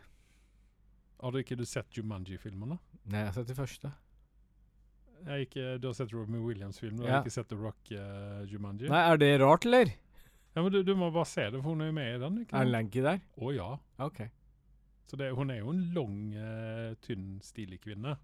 Har 1.25 1.35
du 1.35 1.41
ikke 1.41 1.57
du 1.59 1.65
sett 1.67 1.99
Jumanji-filmene? 1.99 2.79
Nei, 3.11 3.21
jeg 3.25 3.31
har 3.31 3.37
sett 3.39 3.51
det 3.51 3.59
første. 3.59 3.91
Ikke, 5.41 5.79
du 5.81 5.87
har 5.89 5.95
sett 5.97 6.13
Robin 6.13 6.43
Williams-filmen, 6.45 7.01
du 7.01 7.07
Ja. 7.09 7.19
har 7.19 7.25
ikke 7.25 7.33
sett 7.33 7.49
The 7.49 7.57
Rock 7.57 7.91
uh, 7.97 8.45
Jumanji? 8.51 8.91
Nei, 8.93 9.03
er 9.11 9.21
det 9.21 9.31
rart, 9.41 9.65
eller? 9.67 9.93
Ja, 10.55 10.63
men 10.63 10.71
du, 10.71 10.83
du 10.87 10.95
må 10.95 11.09
bare 11.11 11.27
se 11.27 11.49
det, 11.51 11.59
for 11.63 11.73
hun 11.73 11.81
er 11.83 11.89
jo 11.91 11.97
med 11.97 12.11
i 12.15 12.19
den. 12.23 12.41
ikke 12.45 12.55
Er 12.59 12.67
hun 12.69 12.75
lanky 12.75 13.03
der? 13.03 13.23
Å 13.41 13.55
ja. 13.57 13.71
OK. 14.05 14.21
Så 15.11 15.19
det, 15.21 15.33
hun 15.37 15.51
er 15.51 15.59
jo 15.63 15.73
en 15.73 15.83
lang, 15.97 16.19
uh, 16.37 16.93
tynn, 17.05 17.41
stilig 17.43 17.81
kvinne. 17.83 18.15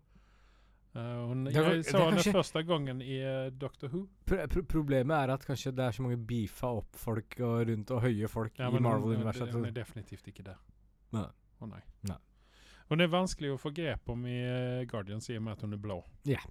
Eh, 0.91 1.27
hun, 1.29 1.45
Det 1.47 1.53
jeg 1.55 1.85
så 1.87 1.99
henne 2.01 2.17
kanskje- 2.17 2.33
første 2.35 2.63
gangen 2.67 3.01
i 3.03 3.21
uh, 3.23 3.51
Doctor 3.55 3.89
Who. 3.93 4.01
Pro 4.27 4.41
pro 4.51 4.63
problemet 4.63 5.15
er 5.15 5.31
at 5.37 5.45
kanskje 5.47 5.71
det 5.77 5.85
er 5.85 5.95
så 5.95 6.03
mange 6.03 6.17
beefa 6.27 6.67
opp 6.81 6.97
folk 6.99 7.37
og 7.47 7.69
rundt 7.69 7.93
og 7.95 8.03
høye 8.03 8.29
folk 8.29 8.59
Ja, 8.59 8.71
i 8.75 8.81
Marvel-universet. 8.83 9.53
Hun 9.55 9.69
er 9.69 9.77
definitivt 9.77 10.27
ikke 10.33 10.43
det. 10.49 10.57
Nei. 11.15 11.29
Oh, 11.61 11.69
nei. 11.71 11.81
Nei. 12.09 12.17
Hun 12.91 13.01
er 13.05 13.07
vanskelig 13.13 13.53
å 13.55 13.59
få 13.63 13.71
grep 13.77 14.09
om 14.11 14.27
i 14.27 14.39
uh, 14.43 14.85
Guardians 14.91 15.31
i 15.31 15.37
og 15.39 15.45
med 15.47 15.53
at 15.59 15.63
hun 15.63 15.73
er 15.79 15.83
blå. 15.85 16.01
yeah. 16.27 16.43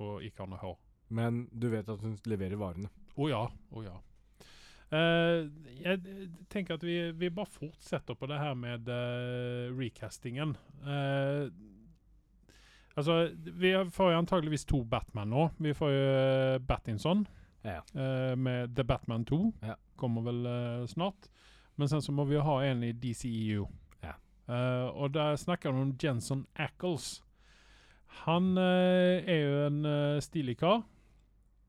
Og 0.00 0.22
ikke 0.22 0.44
har 0.44 0.48
noe 0.48 0.58
hår. 0.62 0.76
Men 1.10 1.48
du 1.52 1.68
vet 1.68 1.88
at 1.88 2.00
hun 2.00 2.16
leverer 2.24 2.56
varene. 2.56 2.88
Å 3.18 3.28
ja. 3.28 3.42
Å 3.74 3.82
ja. 3.84 3.96
Uh, 4.88 5.44
jeg 5.82 6.00
tenker 6.48 6.78
at 6.78 6.84
vi, 6.86 7.10
vi 7.12 7.28
bare 7.28 7.50
fortsetter 7.52 8.14
på 8.16 8.28
det 8.30 8.38
her 8.40 8.54
med 8.56 8.88
recastingen. 9.76 10.56
Eh, 10.86 11.50
Altså, 12.98 13.30
vi 13.36 13.72
får 13.94 14.10
jo 14.12 14.18
antageligvis 14.18 14.64
to 14.66 14.80
Batman 14.90 15.30
nå. 15.30 15.44
Vi 15.62 15.74
får 15.76 15.92
jo 15.94 16.06
eh, 16.18 16.58
Battinson 16.66 17.26
Ja. 17.62 17.80
uh, 17.94 18.34
med 18.38 18.74
The 18.74 18.84
Batman 18.84 19.24
2. 19.28 19.38
Ja. 19.62 19.74
Kommer 19.96 20.22
vel 20.26 20.46
uh, 20.46 20.86
snart. 20.86 21.28
Men 21.76 21.88
sen 21.88 22.02
så 22.02 22.12
må 22.12 22.24
vi 22.26 22.34
jo 22.34 22.42
ha 22.42 22.56
en 22.66 22.82
i 22.82 22.92
DCEU. 22.92 23.68
Ja. 24.02 24.14
Uh, 24.48 24.88
og 24.98 25.14
der 25.14 25.36
snakker 25.36 25.70
han 25.70 25.80
om 25.82 25.96
Jenson 26.02 26.46
Ackles. 26.56 27.22
Han 28.24 28.56
er 28.58 29.36
jo 29.36 29.66
en 29.66 29.84
uh, 29.86 30.20
stilig 30.24 30.56
kar. 30.58 30.82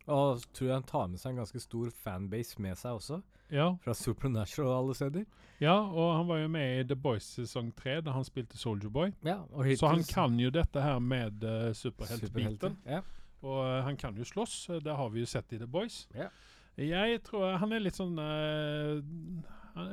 Og 0.10 0.42
tror 0.54 0.68
jeg 0.68 0.78
han 0.80 0.90
tar 0.90 1.10
med 1.12 1.22
seg 1.22 1.36
en 1.36 1.44
ganske 1.44 1.62
stor 1.62 1.92
fanbase 1.94 2.62
med 2.62 2.78
seg 2.80 2.98
også, 2.98 3.20
Ja. 3.52 3.76
fra 3.84 3.94
Supernatural 3.94 4.68
og 4.70 4.78
alle 4.84 4.96
steder. 4.96 5.26
ja, 5.60 5.74
og 5.74 6.16
han 6.18 6.28
var 6.28 6.38
jo 6.38 6.48
med 6.48 6.80
i 6.80 6.84
The 6.88 6.96
Boys 6.96 7.24
sesong 7.24 7.72
tre, 7.76 8.00
da 8.02 8.12
han 8.12 8.24
spilte 8.24 8.58
Soldier 8.58 8.90
Boy. 8.90 9.12
Ja, 9.26 9.40
Så 9.76 9.88
han 9.90 10.04
kan 10.04 10.38
jo 10.40 10.50
dette 10.50 10.82
her 10.82 11.00
med 11.00 11.44
uh, 11.44 11.74
superheltbiten. 11.74 12.78
Ja. 12.86 13.02
Og 13.42 13.58
uh, 13.66 13.84
han 13.84 13.98
kan 13.98 14.16
jo 14.18 14.24
slåss, 14.24 14.70
eh, 14.70 14.80
det 14.84 14.96
har 14.96 15.10
vi 15.10 15.20
jo 15.20 15.26
sett 15.26 15.54
i 15.54 15.58
The 15.58 15.68
Boys. 15.68 16.08
Ja. 16.16 16.30
Jeg 16.78 17.24
tror 17.24 17.58
han 17.58 17.74
er 17.74 17.80
litt 17.80 17.96
sånn 17.98 18.16
uh, 18.20 19.02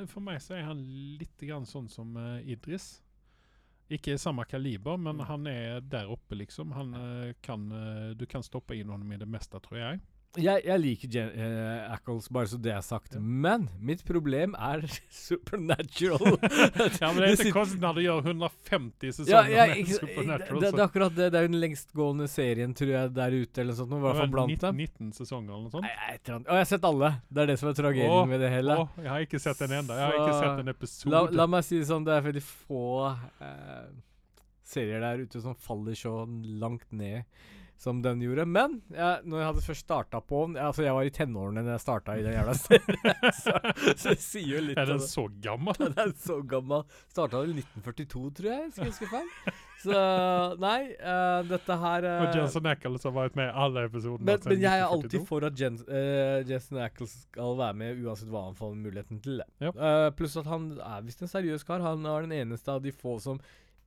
For 0.07 0.21
meg 0.23 0.39
så 0.41 0.55
er 0.55 0.63
han 0.69 0.79
litt 1.19 1.37
grann 1.41 1.65
sånn 1.67 1.89
som 1.89 2.15
Idris. 2.43 3.01
Ikke 3.89 4.17
samme 4.19 4.43
kaliber, 4.45 4.97
men 4.99 5.15
Mm. 5.17 5.25
han 5.27 5.47
er 5.47 5.79
der 5.81 6.07
oppe, 6.11 6.35
liksom. 6.35 6.71
Han 6.73 7.33
kan 7.41 7.69
Du 8.17 8.25
kan 8.25 8.43
stoppe 8.43 8.75
inn 8.75 8.89
ham 8.89 9.11
i 9.11 9.17
det 9.17 9.27
meste, 9.27 9.59
tror 9.63 9.77
jeg. 9.79 10.01
Jeg, 10.37 10.63
jeg 10.67 10.81
liker 10.83 11.11
Jen 11.11 11.29
uh, 11.33 11.93
Ackles, 11.93 12.27
bare 12.33 12.49
så 12.51 12.59
det 12.61 12.71
er 12.73 12.83
sagt. 12.85 13.15
Ja. 13.17 13.21
Men 13.21 13.67
mitt 13.83 14.03
problem 14.07 14.53
er 14.53 14.85
Supernatural. 15.27 16.37
Ja, 17.01 17.11
men 17.11 17.21
Det 17.21 17.27
er 17.27 17.35
ikke 17.35 17.53
konstigt 17.55 17.81
når 17.83 17.97
du 17.97 18.01
gjør 18.03 18.21
150 18.23 19.07
Ja, 19.07 19.13
sesonger 19.17 19.51
jeg, 19.53 19.75
med 19.75 19.91
Supernatural. 19.95 20.61
det, 20.61 20.71
det 20.71 20.81
er 20.81 20.85
akkurat 20.85 21.15
det. 21.17 21.27
Det 21.33 21.41
er 21.41 21.49
den 21.49 21.59
lengstgående 21.61 22.29
serien, 22.31 22.73
tror 22.77 22.93
jeg, 22.93 23.13
der 23.17 23.37
ute, 23.37 23.63
eller 23.63 23.73
noe 23.73 23.79
sånt. 23.81 23.97
I 23.97 24.01
hvert 24.05 24.21
fall 24.21 24.33
blant 24.37 24.53
19, 24.55 24.63
dem. 24.65 24.81
19 24.85 25.13
sesonger 25.17 25.53
eller 25.53 25.67
noe 25.67 25.75
sånt. 25.75 25.87
Nei, 25.87 25.93
jeg. 26.07 26.23
Og 26.37 26.53
jeg 26.53 26.63
har 26.63 26.71
sett 26.71 26.89
alle. 26.91 27.11
Det 27.29 27.43
er 27.43 27.51
det 27.51 27.59
som 27.61 27.71
er 27.71 27.79
tragedien 27.81 28.33
med 28.33 28.43
det 28.45 28.51
hele. 28.53 28.79
Å, 28.83 28.89
jeg 29.03 29.13
har 29.13 29.27
ikke 29.27 29.43
sett 29.43 29.63
en 29.67 29.77
enda. 29.81 29.99
Jeg 29.99 30.11
har 30.11 30.19
ikke 30.21 30.39
sett 30.41 30.65
en 30.65 30.73
episode. 30.73 31.13
La, 31.13 31.23
la 31.41 31.49
meg 31.57 31.67
si 31.67 31.81
det 31.81 31.89
sånn, 31.89 32.07
det 32.07 32.17
er 32.17 32.25
veldig 32.29 32.45
få 32.47 32.87
uh, 33.11 33.87
serier 34.67 35.03
der 35.03 35.23
ute 35.25 35.41
som 35.43 35.55
faller 35.67 35.97
så 35.97 36.19
langt 36.27 36.89
ned 36.91 37.23
som 37.77 38.01
den 38.01 38.21
gjorde. 38.25 38.45
Men 38.49 38.79
jeg, 38.89 39.21
når 39.29 39.41
jeg 39.41 39.47
hadde 39.51 39.63
først 39.67 39.85
starta 39.85 40.21
på 40.25 40.41
den 40.47 40.57
Altså, 40.57 40.83
jeg 40.85 40.95
var 40.97 41.05
i 41.05 41.13
tenårene 41.13 41.63
da 41.65 41.75
jeg 41.75 41.83
starta 41.83 42.17
i 42.17 42.23
den 42.25 42.33
jævla 42.33 42.55
serien, 42.63 43.27
så, 43.37 43.53
så 43.93 44.13
det 44.15 44.17
sier 44.23 44.49
jo 44.55 44.63
litt 44.71 44.81
er 44.81 44.89
den 44.89 45.03
så 45.03 45.27
gammel? 45.43 45.77
Den 45.83 45.95
er 46.01 46.13
så 46.21 46.39
gammel. 46.41 46.83
Starta 47.11 47.43
i 47.45 47.53
1942, 47.53 48.23
tror 48.39 48.49
jeg. 48.49 48.71
Skal 48.73 48.87
jeg 48.87 48.95
huske 48.95 49.09
feil. 49.11 49.57
Så 49.83 49.99
nei, 50.57 50.79
uh, 50.97 51.43
dette 51.45 51.77
her 51.83 52.07
uh, 52.07 52.23
Og 52.25 52.39
Jensen 52.39 52.69
Ackles 52.71 53.05
har 53.05 53.13
vært 53.13 53.37
med 53.37 53.51
i 53.51 53.53
alle 53.65 53.83
episodene. 53.85 54.25
men, 54.25 54.47
men 54.49 54.63
jeg 54.65 54.81
er 54.81 54.95
alltid 54.95 55.27
for 55.29 55.45
at 55.45 55.61
Jens, 55.61 55.83
uh, 55.85 56.41
Jensen 56.49 56.81
Ackles 56.81 57.13
skal 57.27 57.53
være 57.59 57.77
med, 57.77 58.01
uansett 58.01 58.31
hva 58.33 58.47
han 58.47 58.57
får 58.57 58.73
muligheten 58.73 59.21
til. 59.21 59.37
det. 59.43 59.47
Yep. 59.61 59.79
Pluss 60.17 60.37
at 60.41 60.49
han 60.49 60.71
er 60.81 61.05
visst 61.05 61.21
en 61.21 61.31
seriøs 61.31 61.65
kar. 61.67 61.85
Han 61.85 62.05
er 62.09 62.25
den 62.25 62.35
eneste 62.41 62.73
av 62.73 62.81
de 62.83 62.93
få 62.95 63.19
som 63.21 63.41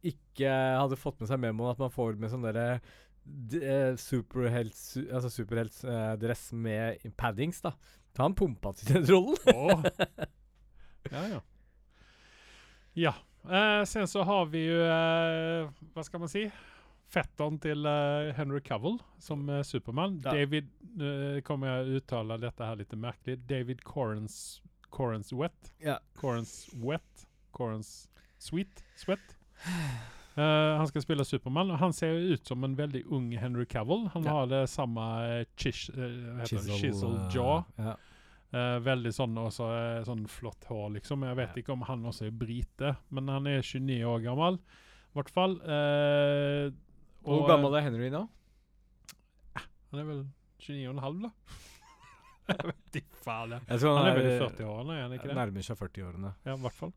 ikke 0.07 0.49
hadde 0.49 0.97
fått 0.97 1.19
med 1.21 1.29
seg 1.29 1.41
memoen 1.43 1.75
at 1.75 1.81
man 1.81 1.93
får 1.93 2.17
med 2.21 2.33
sånn 2.33 2.47
derre 2.47 2.81
d- 3.31 3.61
altså 3.63 3.97
superhelt, 4.03 4.75
su, 4.77 5.01
altså 5.11 5.31
med 6.57 6.99
paddings, 7.19 7.61
da. 7.65 7.73
Så 8.17 8.25
han 8.27 8.35
pumpa 8.35 8.73
til 8.77 8.95
den 8.95 9.07
rollen. 9.13 9.37
Åh. 9.55 9.85
Ja, 11.13 11.23
ja. 11.37 11.41
Ja. 12.99 13.13
Eh, 13.47 13.85
sen 13.89 14.09
så 14.11 14.23
har 14.27 14.51
vi 14.53 14.67
jo 14.67 14.81
eh, 14.85 15.71
Hva 15.95 16.03
skal 16.05 16.21
man 16.21 16.29
si? 16.29 16.43
Fetteren 17.11 17.57
til 17.63 17.87
eh, 17.89 18.33
Henry 18.37 18.61
Cavill 18.67 18.99
som 19.23 19.47
eh, 19.51 19.63
Superman. 19.67 20.19
Ja. 20.27 20.35
David, 20.37 20.69
Nå 21.01 21.41
kommer 21.47 21.71
jeg 21.73 21.87
å 21.87 22.01
uttale 22.03 22.37
dette 22.43 22.67
her 22.69 22.77
litt 22.83 22.93
merkelig. 23.01 23.39
David 23.51 23.81
Corens, 23.87 24.61
Corens 24.93 25.33
Wet. 25.33 25.73
Ja. 25.83 25.97
Corens 26.21 26.67
Wet. 26.77 27.27
Corens 27.57 28.09
Sweet. 28.43 28.85
Sweat. 28.99 29.37
Eh, 30.41 30.77
han 30.81 30.87
skal 30.89 31.03
spille 31.05 31.25
Superman 31.27 31.73
og 31.75 31.81
han 31.83 31.93
ser 31.97 32.15
jo 32.17 32.35
ut 32.37 32.47
som 32.49 32.65
en 32.65 32.77
veldig 32.79 33.03
ung 33.13 33.31
Henry 33.37 33.67
Cavill. 33.69 34.07
Han 34.15 34.25
Ja. 34.25 34.31
har 34.39 34.47
det 34.49 34.63
samme 34.73 35.05
eh, 35.41 35.45
chish, 35.57 35.91
eh, 35.91 36.41
heter 36.41 36.63
det? 36.65 36.79
chisel 36.81 37.17
eh, 37.17 37.29
jaw. 37.35 37.65
Ja. 37.79 37.97
Uh, 38.51 38.81
veldig 38.83 39.13
sånn, 39.15 39.37
også, 39.39 39.63
eh, 39.71 40.01
sånn 40.03 40.25
flott 40.27 40.65
hår, 40.67 40.89
liksom. 40.97 41.23
Jeg 41.23 41.37
vet 41.39 41.53
Ja. 41.55 41.63
ikke 41.63 41.73
om 41.73 41.83
han 41.87 42.03
også 42.03 42.27
er 42.27 42.33
brite, 42.35 42.97
men 43.11 43.29
han 43.29 43.47
er 43.47 43.61
29 43.63 44.03
år 44.03 44.25
gammel. 44.25 44.59
I 44.59 45.15
hvert 45.21 45.31
fall. 45.31 45.55
Eh, 45.63 46.71
Hvor 47.23 47.47
gammel 47.47 47.77
er 47.79 47.83
Henry 47.87 48.09
nå? 48.11 48.25
Han 49.93 50.01
er 50.01 50.05
vel 50.09 50.25
29 50.59 50.89
og 50.89 50.95
en 50.97 51.03
halv, 51.05 51.23
da? 51.23 51.31
jeg 52.51 52.67
vet 52.73 52.99
ikke 53.05 53.23
faen. 53.23 53.55
tror 53.69 53.97
Han 53.99 54.07
er 54.11 54.19
vel 54.19 54.27
i 54.27 54.35
eh, 54.35 54.43
40-årene, 54.43 54.97
er 54.99 55.03
han 55.03 55.13
ikke 55.19 55.29
det? 55.31 55.37
Nærmer 55.39 55.63
seg 55.67 55.79
40-årene. 55.79 56.35
Ja, 56.47 56.55
i 56.57 56.61
hvert 56.65 56.79
fall. 56.79 56.93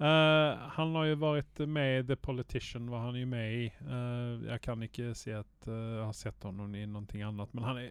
Eh, 0.00 0.60
han 0.76 0.94
har 0.96 1.08
jo 1.10 1.16
vært 1.20 1.60
med 1.68 1.98
i 1.98 2.04
The 2.08 2.16
Politician, 2.16 2.86
var 2.90 3.08
han 3.08 3.18
jo 3.20 3.26
med 3.28 3.52
i. 3.52 3.66
Uh, 3.84 4.46
jeg 4.48 4.62
kan 4.64 4.82
ikke 4.86 5.10
si 5.18 5.34
at 5.36 5.68
uh, 5.68 5.74
jeg 5.74 6.06
har 6.06 6.16
sett 6.16 6.46
honom 6.48 6.72
i 6.74 6.86
noe 6.88 7.04
annet, 7.26 7.52
men 7.54 7.66
han 7.68 7.82
er 7.86 7.90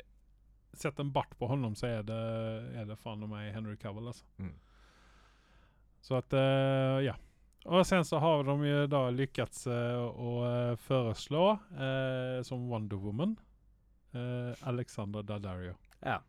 Sett 0.74 1.00
en 1.02 1.10
bart 1.12 1.32
på 1.39 1.48
honom 1.50 1.74
så 1.76 1.88
er 1.88 2.04
det, 2.06 2.17
er 2.78 2.86
det 2.86 2.95
faen 3.02 3.24
meg 3.26 3.48
Henry 3.56 3.74
Cavill, 3.82 4.12
altså. 4.12 4.26
Mm. 4.38 4.52
Så 6.06 6.19
at, 6.19 6.34
eh, 6.38 7.00
ja. 7.08 7.15
Og 7.65 7.82
sen 7.89 8.06
så 8.08 8.19
har 8.22 8.43
de 8.48 8.56
jo 8.69 8.84
da 8.88 9.02
lyckats 9.12 9.65
eh, 9.67 9.98
å 10.00 10.36
eh, 10.48 10.76
foreslå, 10.86 11.48
eh, 11.74 12.38
som 12.48 12.69
Wonder 12.69 13.02
Woman, 13.02 13.36
Alexander 14.13 14.69
Alexandra 14.72 15.22
Daddario. 15.26 15.76
Ja. 16.02 16.19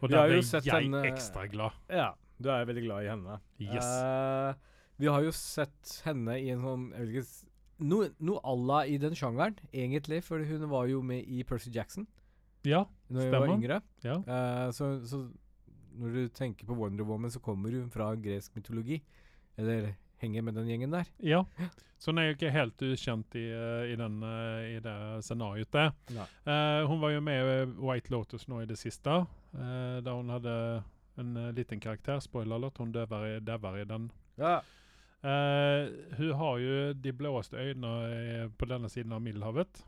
Og 0.00 0.12
da 0.12 0.22
blir 0.28 0.44
jeg 0.44 0.72
henne- 0.72 1.02
ekstra 1.08 1.48
glad. 1.50 1.72
ja. 1.88 2.14
Du 2.38 2.50
er 2.52 2.66
veldig 2.68 2.82
glad 2.84 3.04
i 3.04 3.08
henne. 3.08 3.40
Yes. 3.64 3.84
Eh, 3.84 4.54
vi 4.96 5.10
har 5.12 5.24
jo 5.24 5.32
sett 5.36 6.00
henne 6.06 6.38
i 6.40 6.50
en 6.54 6.64
sånn 6.64 6.88
jeg 6.94 7.06
vet 7.06 7.20
ikke, 7.20 7.52
Noe 7.76 8.06
no 8.24 8.38
à 8.40 8.54
la 8.56 8.78
i 8.88 8.94
den 8.96 9.12
sjangeren, 9.12 9.58
egentlig, 9.68 10.22
for 10.24 10.40
hun 10.48 10.62
var 10.70 10.86
jo 10.88 11.02
med 11.04 11.26
i 11.28 11.42
Percy 11.44 11.68
Jackson 11.74 12.06
ja, 12.64 12.86
Når 13.12 13.26
hun 13.26 13.34
var 13.34 13.42
Stemmer. 13.42 13.58
yngre. 13.58 13.80
ja. 14.02 14.14
Uh, 14.24 14.70
så, 14.72 14.88
så 15.04 15.20
når 15.96 16.16
du 16.16 16.28
tenker 16.32 16.66
på 16.66 16.74
Wonder 16.74 17.04
Woman, 17.04 17.30
så 17.30 17.40
kommer 17.40 17.72
hun 17.72 17.90
fra 17.90 18.14
gresk 18.20 18.56
mytologi. 18.56 18.98
Eller 19.56 19.94
henger 20.20 20.42
med 20.42 20.54
den 20.54 20.68
gjengen 20.68 20.92
der. 20.92 21.08
Ja. 21.20 21.44
Så 21.98 22.10
hun 22.10 22.20
er 22.20 22.28
jo 22.28 22.36
ikke 22.36 22.52
helt 22.52 22.82
ukjent 22.84 23.36
i, 23.40 23.46
eh, 23.56 23.92
i, 23.92 23.96
den, 23.96 24.18
eh, 24.22 24.76
i 24.76 24.80
det 24.84 24.96
scenarioet 25.24 25.72
der. 25.72 25.94
Eh, 26.12 26.82
hun 26.88 27.00
var 27.00 27.14
jo 27.14 27.22
med 27.24 27.40
i 27.40 27.64
White 27.80 28.12
Lotus 28.12 28.44
nå 28.48 28.60
i 28.60 28.68
det 28.68 28.76
siste, 28.76 29.22
uh, 29.56 29.98
da 30.04 30.12
hun 30.12 30.28
hadde 30.34 30.56
en 31.16 31.32
liten 31.56 31.80
karakter. 31.80 32.20
Spoiler 32.20 32.58
alert, 32.58 32.76
hun 32.76 32.92
døver 32.92 33.80
i 33.80 33.88
den. 33.88 34.10
Ja. 34.36 34.58
Eh, 35.24 35.88
hun 36.18 36.32
har 36.32 36.58
jo 36.60 36.92
de 36.92 37.12
blåeste 37.16 37.56
øynene 37.56 37.92
eh, 38.12 38.48
på 38.52 38.68
denne 38.68 38.90
siden 38.92 39.14
av 39.16 39.22
Middelhavet. 39.24 39.80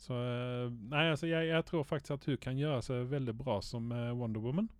Så 0.00 0.16
uh, 0.16 0.72
Nei, 0.88 1.10
altså, 1.12 1.28
jeg, 1.28 1.50
jeg 1.50 1.64
tror 1.68 1.84
faktisk 1.84 2.14
at 2.14 2.24
hun 2.30 2.38
kan 2.40 2.56
gjøre 2.56 2.80
seg 2.86 3.10
veldig 3.10 3.34
bra 3.36 3.58
som 3.60 3.90
uh, 3.92 4.14
Wonder 4.16 4.40
Woman. 4.40 4.70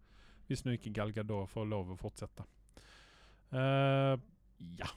Hvis 0.48 0.64
nå 0.64 0.72
ikke 0.74 0.94
Gal 0.96 1.12
Gadot 1.12 1.50
får 1.52 1.68
lov 1.68 1.92
å 1.92 1.98
fortsette. 2.00 2.42
Ja. 3.50 4.88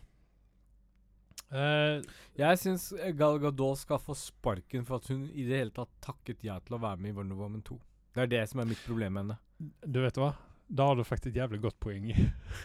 Jeg 1.54 2.60
syns 2.62 2.88
Gal 3.18 3.38
Gadot 3.42 3.78
skal 3.78 4.02
få 4.02 4.16
sparken 4.18 4.88
for 4.88 4.98
at 4.98 5.12
hun 5.14 5.28
i 5.30 5.46
det 5.46 5.60
hele 5.60 5.76
tatt 5.76 5.92
takket 6.02 6.42
ja 6.48 6.56
til 6.66 6.80
å 6.80 6.82
være 6.82 7.04
med 7.04 7.14
i 7.14 7.18
Wonder 7.20 7.38
Woman 7.38 7.62
2. 7.66 7.78
Det 8.16 8.26
er 8.26 8.32
det 8.32 8.42
som 8.50 8.64
er 8.64 8.72
mitt 8.72 8.82
problem 8.88 9.14
med 9.14 9.26
henne. 9.28 9.38
du 9.86 10.02
vet 10.02 10.18
hva? 10.18 10.32
Da 10.68 10.88
har 10.90 10.98
du 10.98 11.04
faktisk 11.06 11.34
et 11.34 11.42
jævlig 11.42 11.62
godt 11.64 11.80
poeng. 11.84 12.10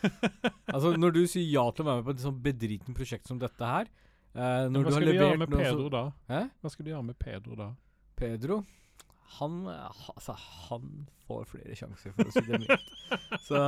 Altså 0.74 0.92
Når 1.00 1.14
du 1.16 1.22
sier 1.26 1.48
ja 1.48 1.64
til 1.72 1.84
å 1.84 1.88
være 1.88 2.00
med 2.00 2.06
på 2.06 2.12
et 2.14 2.22
sånt 2.22 2.42
bedriten 2.44 2.96
prosjekt 2.96 3.28
som 3.30 3.38
dette 3.40 3.64
her 3.64 3.88
eh, 3.88 4.66
hva 4.68 4.68
du 4.68 4.82
har 4.82 4.92
skal 4.92 5.08
du 5.08 5.16
gjøre 5.16 5.38
med 5.40 5.54
Pedro 5.54 5.86
da? 5.92 6.02
Hæ? 6.28 6.42
Hva 6.60 6.72
skal 6.74 6.84
du 6.84 6.90
gjøre 6.92 7.06
med 7.08 7.18
Pedro 7.22 7.56
da? 7.58 7.68
Pedro 8.18 8.58
han, 9.38 9.66
eh, 9.68 10.00
altså, 10.14 10.34
han 10.68 11.06
får 11.28 11.44
flere 11.50 11.76
sjanser, 11.76 12.14
for 12.16 12.28
å 12.28 12.32
si 12.32 12.44
det 12.46 12.60
mildt. 12.62 12.86
Så 13.48 13.58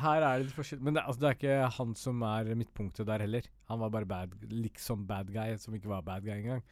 her 0.00 0.24
er 0.24 0.38
det 0.38 0.46
litt 0.46 0.56
forskjell. 0.56 0.80
Men 0.84 0.96
det, 0.96 1.04
altså, 1.04 1.20
det 1.20 1.28
er 1.28 1.38
ikke 1.38 1.72
han 1.76 1.92
som 1.98 2.24
er 2.28 2.48
midtpunktet 2.56 3.08
der 3.08 3.24
heller. 3.26 3.48
Han 3.70 3.82
var 3.84 3.92
bare 3.92 4.08
bad, 4.08 4.36
liksom 4.48 5.04
bad 5.08 5.32
guy, 5.34 5.58
som 5.60 5.76
ikke 5.76 5.92
var 5.92 6.06
bad 6.06 6.24
guy 6.24 6.38
engang. 6.38 6.64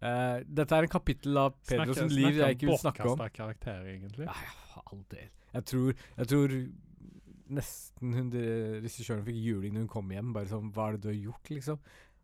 Eh, 0.00 0.42
dette 0.46 0.72
er 0.72 0.82
en 0.82 0.88
kapittel 0.88 1.36
av 1.38 1.54
Pedro 1.66 1.92
Snakker- 1.94 2.10
liv 2.10 2.24
snakker 2.24 2.46
jeg 2.46 2.56
ikke 2.58 2.66
vil 2.70 2.78
snakke 2.78 3.10
om. 3.10 3.16
Snakker 3.18 3.36
karakter, 3.42 3.84
egentlig. 3.86 4.26
Nei, 4.26 4.46
for 4.72 4.82
all 4.92 5.04
del. 5.10 5.28
Jeg 5.54 5.64
tror, 5.64 5.94
jeg 6.16 6.26
tror 6.26 6.48
nesten 7.54 8.14
hun 8.16 8.30
regissøren 8.32 9.24
fikk 9.26 9.36
juling 9.44 9.74
når 9.74 9.84
hun 9.86 9.88
kom 9.88 10.08
hjem. 10.10 10.32
Bare 10.32 10.46
sånn 10.50 10.72
Hva 10.72 10.88
er 10.88 10.92
det 10.96 11.02
du 11.02 11.08
har 11.08 11.20
gjort, 11.32 11.50
liksom? 11.50 11.78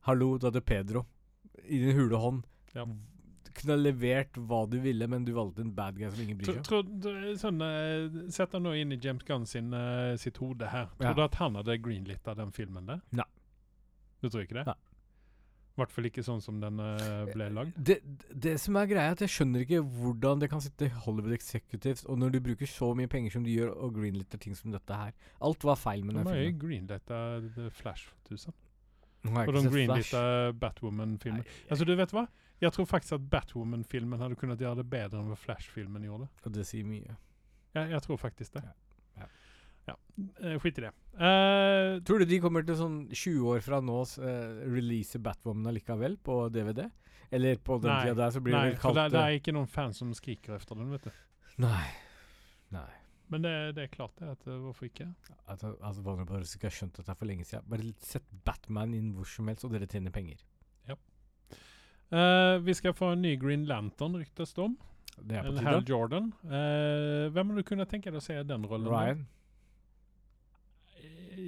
Hallo, 0.09 0.39
du 0.39 0.47
hadde 0.49 0.63
Pedro 0.65 1.07
i 1.69 1.79
din 1.79 1.97
hule 1.97 2.17
hånd. 2.17 2.45
Ja. 2.75 2.85
Du 2.87 3.51
kunne 3.53 3.75
ha 3.75 3.81
levert 3.83 4.33
hva 4.39 4.63
du 4.71 4.79
ville, 4.81 5.07
men 5.11 5.25
du 5.25 5.33
valgte 5.35 5.61
en 5.61 5.73
bad 5.75 5.97
guy 5.99 6.09
som 6.11 6.21
ingen 6.23 6.39
bryr 6.39 6.47
seg 6.63 6.73
om. 6.73 7.37
sånn, 7.37 7.61
eh, 7.67 8.31
Sett 8.31 8.53
deg 8.53 8.63
nå 8.63 8.73
inn 8.81 8.93
i 8.93 8.97
James 9.03 9.23
Gunn 9.27 9.45
sin, 9.47 9.73
eh, 9.75 10.17
sitt 10.17 10.37
hode 10.39 10.67
her. 10.71 10.87
Tror 10.99 11.11
Ja. 11.11 11.13
du 11.15 11.23
at 11.23 11.35
han 11.35 11.55
hadde 11.55 11.79
greenlitta 11.83 12.35
den 12.37 12.51
filmen 12.53 12.87
der? 12.87 13.03
Nei. 13.13 13.25
Du 14.23 14.29
tror 14.29 14.43
ikke 14.47 14.55
det? 14.55 14.67
Nei. 14.67 14.75
Hvert 15.81 15.93
fall 15.95 16.09
ikke 16.11 16.23
sånn 16.27 16.41
som 16.45 16.61
den 16.63 16.79
eh, 16.85 17.25
ble 17.33 17.49
lagd. 17.57 17.77
Det, 17.91 17.99
det 18.47 18.55
som 18.63 18.77
er 18.81 18.89
greia, 18.91 19.09
er 19.11 19.17
at 19.19 19.25
jeg 19.25 19.33
skjønner 19.35 19.65
ikke 19.67 19.81
hvordan 20.01 20.43
det 20.43 20.51
kan 20.53 20.63
sitte 20.65 20.89
Hollywood 21.05 21.35
Executives, 21.37 22.05
og 22.07 22.19
når 22.23 22.35
du 22.37 22.41
bruker 22.51 22.69
så 22.71 22.93
mye 22.99 23.11
penger 23.11 23.35
som 23.37 23.45
du 23.47 23.51
gjør, 23.53 23.73
og 23.77 23.95
greenlitter 23.99 24.41
ting 24.43 24.55
som 24.59 24.75
dette 24.75 25.01
her. 25.03 25.15
Alt 25.41 25.65
var 25.67 25.79
feil 25.81 26.05
med 26.05 26.15
De 26.15 26.21
den 26.23 26.31
har 26.31 26.39
jo 26.41 26.45
filmen. 26.51 26.61
greenlighta 26.65 27.21
The 27.57 27.71
Flash 27.81 28.13
tusen. 28.29 28.55
Og 29.29 29.53
de 29.53 29.65
greenlighta 29.69 30.23
Batwoman-filmen. 30.57 31.45
Altså, 31.69 31.85
du 31.85 31.93
vet 31.99 32.13
hva? 32.17 32.27
Jeg 32.61 32.73
tror 32.77 32.87
faktisk 32.89 33.17
at 33.17 33.27
Batwoman-filmen 33.33 34.21
hadde 34.21 34.37
kunnet 34.41 34.61
gjøre 34.61 34.83
det 34.83 34.87
bedre 34.93 35.21
enn 35.21 35.29
hva 35.33 35.37
Flash-filmen 35.41 36.05
gjorde. 36.05 36.29
Og 36.45 36.55
det 36.55 36.65
sier 36.69 36.85
mye. 36.89 37.17
Ja, 37.77 37.87
jeg 37.95 38.03
tror 38.05 38.19
faktisk 38.21 38.57
det. 38.57 38.65
Ja. 38.67 38.73
Ja. 39.91 39.97
Ja. 40.17 40.51
Eh, 40.51 40.57
skit 40.63 40.79
i 40.81 40.87
det. 40.87 40.93
Uh, 41.21 41.99
Tror 42.07 42.23
du 42.23 42.29
de 42.29 42.39
kommer 42.41 42.65
til 42.65 42.79
sånn 42.79 43.01
20 43.11 43.49
år 43.51 43.65
fra 43.65 43.81
nå 43.85 43.99
uh, 44.23 44.63
release 44.71 45.19
Batwoman 45.21 45.73
allikevel 45.73 46.17
på 46.25 46.43
DVD? 46.55 46.87
Eller 47.31 47.59
på 47.63 47.77
den 47.83 47.93
Nei, 47.93 47.99
tida 48.07 48.17
der 48.23 48.33
så 48.35 48.43
blir 48.43 48.57
nei, 48.57 48.63
det 48.63 48.73
vel 48.73 48.81
for 48.81 48.89
kalt 48.89 49.01
det, 49.01 49.11
det 49.15 49.25
er 49.27 49.37
ikke 49.39 49.55
noen 49.55 49.69
fans 49.71 50.01
som 50.03 50.15
skriker 50.17 50.57
etter 50.57 50.79
den, 50.79 50.89
vet 50.95 51.07
du. 51.07 51.21
Nei. 51.63 51.85
Nei. 52.75 52.89
Men 53.31 53.45
det, 53.45 53.53
det 53.77 53.85
er 53.85 53.93
klart 53.93 54.17
det. 54.19 54.33
At, 54.33 54.49
hvorfor 54.49 54.89
ikke? 54.89 55.07
Altså, 55.45 55.77
altså 55.79 56.03
Warner 56.07 56.27
Bros. 56.27 56.57
ikke 56.57 56.67
har 56.71 56.75
skjønt 56.75 56.97
dette 56.99 57.15
for 57.15 57.31
lenge 57.31 57.47
siden. 57.47 57.69
Bare 57.71 57.93
sett 58.03 58.27
Batman 58.47 58.97
inn 58.99 59.13
hvor 59.15 59.29
som 59.31 59.51
helst, 59.51 59.67
og 59.69 59.77
dere 59.77 59.87
tjener 59.91 60.15
penger. 60.15 60.41
Eh, 62.11 62.59
vi 62.59 62.75
skal 62.75 62.95
få 62.95 63.13
en 63.15 63.23
ny 63.23 63.37
Green 63.39 63.65
Lantern, 63.71 64.17
ryktes 64.19 64.55
det 64.57 64.65
om. 64.65 64.77
Det 65.21 65.37
er 65.37 65.45
på 65.47 65.53
tide. 65.53 65.67
Hal. 65.67 65.85
Jordan. 65.87 66.33
Hvem 66.43 67.53
har 67.53 67.61
du 67.61 67.67
kunnet 67.67 67.91
tenke 67.93 68.11
deg 68.11 68.19
å 68.19 68.25
se 68.25 68.35
den 68.43 68.67
rollen? 68.67 68.89
da? 68.89 68.97
Ryan. 68.97 69.21
Eh, 69.21 69.40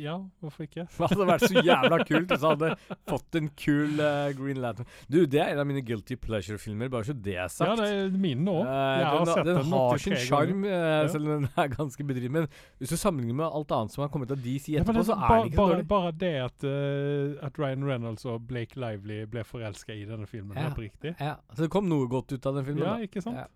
Ja, 0.01 0.15
hvorfor 0.41 0.65
ikke? 0.65 0.85
Det 0.89 1.09
hadde 1.11 1.27
vært 1.29 1.45
så 1.45 1.63
jævla 1.67 1.99
kult 2.09 2.31
hvis 2.33 2.43
jeg 2.45 2.53
hadde 2.53 2.99
fått 3.11 3.39
en 3.39 3.49
kul 3.59 4.01
uh, 4.01 4.31
Green 4.39 4.61
Lantern. 4.63 4.87
Du, 5.13 5.19
det 5.27 5.41
er 5.43 5.53
en 5.53 5.61
av 5.63 5.67
mine 5.69 5.83
guilty 5.85 6.17
pleasure-filmer, 6.17 6.89
bare 6.93 7.05
så 7.11 7.15
det 7.15 7.35
er 7.37 7.49
sagt. 7.53 7.69
Ja, 7.69 7.77
det 7.81 7.89
er 7.93 8.11
mine 8.23 8.55
òg. 8.55 8.63
Uh, 8.65 8.73
jeg 8.73 9.27
den 9.29 9.47
den, 9.51 9.61
den 9.63 9.73
har 9.77 10.03
sin 10.07 10.17
sjarm, 10.23 10.65
eh, 10.65 10.71
Ja. 10.73 11.09
selv 11.13 11.29
om 11.29 11.43
den 11.45 11.49
er 11.65 11.69
ganske 11.77 12.05
bedriven. 12.09 12.33
Men 12.33 12.49
hvis 12.81 12.95
du 12.95 12.97
sammenligner 12.97 13.35
med 13.43 13.47
alt 13.61 13.75
annet 13.77 13.93
som 13.97 14.03
har 14.07 14.13
kommet 14.15 14.31
av 14.31 14.41
DC 14.45 14.73
Ja, 14.73 14.81
etterpå, 14.83 14.99
det, 15.03 15.07
så 15.11 15.17
er 15.19 15.27
bare, 15.29 15.43
det 15.43 15.53
ikke 15.53 15.61
så 15.61 15.69
dårlig. 15.75 15.89
bare 15.93 16.13
det 16.25 16.33
at, 16.47 16.65
eh, 16.73 17.47
at 17.51 17.59
Ryan 17.63 17.85
Reynolds 17.91 18.25
og 18.33 18.47
Blake 18.49 18.81
Lively 18.81 19.25
ble 19.27 19.45
forelska 19.45 19.93
i 19.95 20.05
denne 20.09 20.27
filmen, 20.31 20.57
Ja. 20.57 20.71
er 20.71 20.79
riktig. 20.81 21.15
Ja, 21.21 21.37
så 21.53 21.63
det 21.67 21.71
kom 21.75 21.89
noe 21.91 22.09
godt 22.09 22.33
ut 22.33 22.47
av 22.47 22.55
den 22.61 22.65
filmen. 22.71 22.85
Ja, 22.87 22.97
da. 22.97 23.07
ikke 23.09 23.23
sant? 23.23 23.37
Ja. 23.37 23.49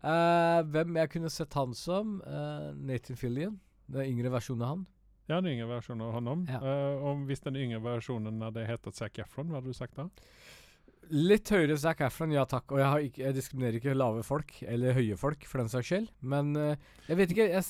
Eh, 0.00 0.62
hvem 0.72 0.94
jeg 0.96 1.10
kunne 1.12 1.28
sett 1.32 1.52
han 1.58 1.74
som? 1.76 2.20
Eh, 2.24 2.70
Nathan 2.78 3.16
Fillion. 3.20 3.58
Den 3.90 4.06
yngre 4.06 4.30
versjonen 4.30 4.62
av 4.62 4.68
han. 4.76 4.86
Ja, 5.30 5.38
en 5.38 5.46
yngre 5.46 5.68
versjon 5.70 6.00
av 6.02 6.14
honom. 6.16 6.40
Ja. 6.50 6.58
Uh, 6.58 7.04
om 7.12 7.22
hvis 7.28 7.44
den 7.44 7.58
yngre 7.60 7.78
versjonen 7.84 8.40
hadde 8.42 8.64
hetet 8.66 8.98
Zac 8.98 9.20
Efron, 9.22 9.50
hva 9.50 9.60
hadde 9.60 9.70
du 9.70 9.76
sagt 9.76 9.94
da? 9.98 10.08
Litt 11.14 11.50
høyere 11.54 11.76
Zac 11.78 12.02
Efron, 12.02 12.34
ja 12.34 12.42
takk. 12.50 12.74
Og 12.74 12.82
jeg, 12.82 13.10
ikke, 13.10 13.22
jeg 13.28 13.36
diskriminerer 13.36 13.78
ikke 13.78 13.94
lave 13.94 14.24
folk, 14.26 14.56
eller 14.66 14.96
høye 14.98 15.18
folk, 15.20 15.46
for 15.46 15.62
den 15.62 15.70
saks 15.70 15.92
skyld. 15.92 16.10
Men 16.34 16.50
uh, 16.58 16.72
jeg 17.06 17.20
vet 17.20 17.34
ikke 17.34 17.46
jeg, 17.52 17.62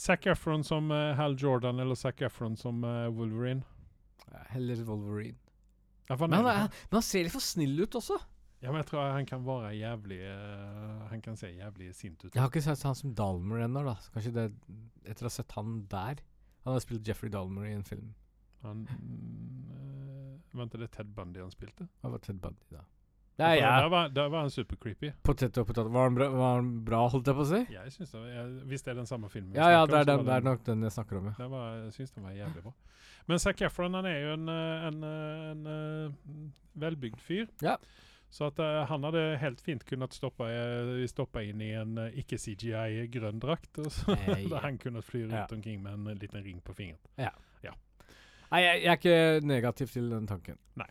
Zac 0.00 0.26
Efron 0.32 0.66
som 0.66 0.90
uh, 0.90 1.12
Hal 1.18 1.38
Jordan 1.38 1.78
eller 1.82 1.98
Zac 1.98 2.24
Efron 2.26 2.58
som 2.58 2.82
Wolverine? 3.14 3.62
Heller 4.50 4.82
Wolverine. 4.88 5.38
Ja, 6.10 6.16
men, 6.18 6.34
han 6.34 6.46
han, 6.46 6.74
men 6.90 6.98
han 6.98 7.06
ser 7.06 7.22
litt 7.22 7.34
for 7.34 7.44
snill 7.44 7.76
ut 7.84 7.94
også. 7.94 8.16
ja, 8.64 8.72
men 8.72 8.80
jeg 8.80 8.88
tror 8.90 9.12
han 9.14 9.28
kan 9.30 9.44
være 9.46 9.76
jævlig 9.78 10.18
uh, 10.26 11.06
Han 11.12 11.22
kan 11.22 11.38
se 11.38 11.52
jævlig 11.54 11.92
sint 11.94 12.24
ut. 12.24 12.34
Jeg 12.34 12.42
har 12.42 12.50
ikke 12.50 12.64
sett 12.66 12.82
han 12.82 12.98
som 12.98 13.14
Dalmer 13.14 13.62
ennå, 13.68 13.84
da. 13.86 13.94
Kanskje 14.10 14.34
det 14.34 14.48
Etter 15.06 15.28
å 15.28 15.30
ha 15.30 15.34
sett 15.36 15.54
han 15.54 15.84
der 15.90 16.18
Han 16.64 16.76
har 16.76 16.80
spilt 16.84 17.08
Jeffrey 17.08 17.30
Dalmer 17.32 17.68
i 17.70 17.74
en 17.74 17.84
film. 17.84 18.14
Han 18.62 18.86
øh, 18.90 20.58
Vent, 20.58 20.74
er 20.74 20.82
det 20.84 20.90
Ted 20.92 21.12
Bundy 21.16 21.40
han 21.40 21.52
spilte? 21.52 21.86
Hva 22.00 22.10
var 22.12 22.24
Ted 22.24 22.40
Bundy, 22.42 22.66
da? 22.74 22.82
Nei, 23.40 23.54
ja. 23.56 23.70
Der, 23.80 23.88
var, 23.88 24.08
der 24.12 24.28
var 24.28 24.44
han 24.44 24.50
super 24.50 24.76
creepy. 24.76 25.12
Potet 25.24 25.56
og 25.58 25.66
potet. 25.70 25.86
Var 25.92 26.08
han 26.08 26.16
bra, 26.18 26.26
var 26.34 26.58
han 26.58 26.70
bra, 26.84 27.00
holdt 27.08 27.30
jeg 27.30 27.38
på 27.38 27.44
å 27.46 27.48
si? 27.48 27.60
Jeg 27.72 27.94
synes 27.94 28.12
det 28.12 28.20
var, 28.20 28.28
jeg, 28.34 28.50
Hvis 28.68 28.84
det 28.84 28.92
er 28.92 28.98
den 28.98 29.08
samme 29.08 29.30
filmen 29.32 29.56
Ja, 29.56 29.70
ja, 29.72 29.86
det 29.88 30.02
er, 30.02 30.08
den, 30.10 30.26
det 30.26 30.34
er 30.34 30.44
nok 30.44 30.64
den 30.66 30.84
jeg 30.84 30.92
snakker 30.96 31.20
om, 31.20 31.30
ja. 31.30 31.34
Det 31.38 31.48
var, 31.54 31.70
jeg 31.86 31.94
syns 31.96 32.12
den 32.16 32.26
var 32.26 32.36
jævlig 32.36 32.64
bra. 32.66 32.74
Men 33.30 33.40
Zac 33.40 33.62
Efron 33.64 33.96
han 33.96 34.08
er 34.10 34.18
jo 34.18 34.34
en, 34.34 34.48
en, 34.50 35.00
en, 35.00 35.02
eh, 35.08 35.48
en, 35.54 35.66
eh, 35.72 36.44
velbygd 36.84 37.24
fyr. 37.24 37.48
Ja. 37.64 37.78
Så 38.30 38.46
at 38.46 38.60
uh, 38.62 38.84
han 38.86 39.04
hadde 39.08 39.22
helt 39.42 39.60
fint 39.60 39.82
kunnet 39.88 40.14
stoppe, 40.14 40.46
uh, 40.46 40.92
stoppe 41.10 41.42
inn 41.48 41.62
i 41.66 41.72
en 41.78 41.98
uh, 41.98 42.08
ikke-CGI 42.22 43.08
grønn 43.10 43.40
drakt. 43.42 43.80
Så 43.90 44.14
hey. 44.26 44.46
han 44.62 44.78
kunne 44.78 45.02
fly 45.02 45.24
rundt 45.26 45.34
Ja. 45.34 45.46
omkring 45.50 45.82
med 45.82 45.98
en 45.98 46.06
eh, 46.12 46.18
liten 46.20 46.44
ring 46.44 46.60
på 46.62 46.74
fingeren. 46.78 47.02
Ja. 47.18 47.32
ja. 47.66 47.74
Nei, 48.50 48.62
jeg, 48.64 48.82
jeg 48.84 48.92
er 48.92 49.00
ikke 49.02 49.46
negativ 49.46 49.90
til 49.94 50.10
den 50.10 50.30
tanken. 50.30 50.58
Nei. 50.78 50.88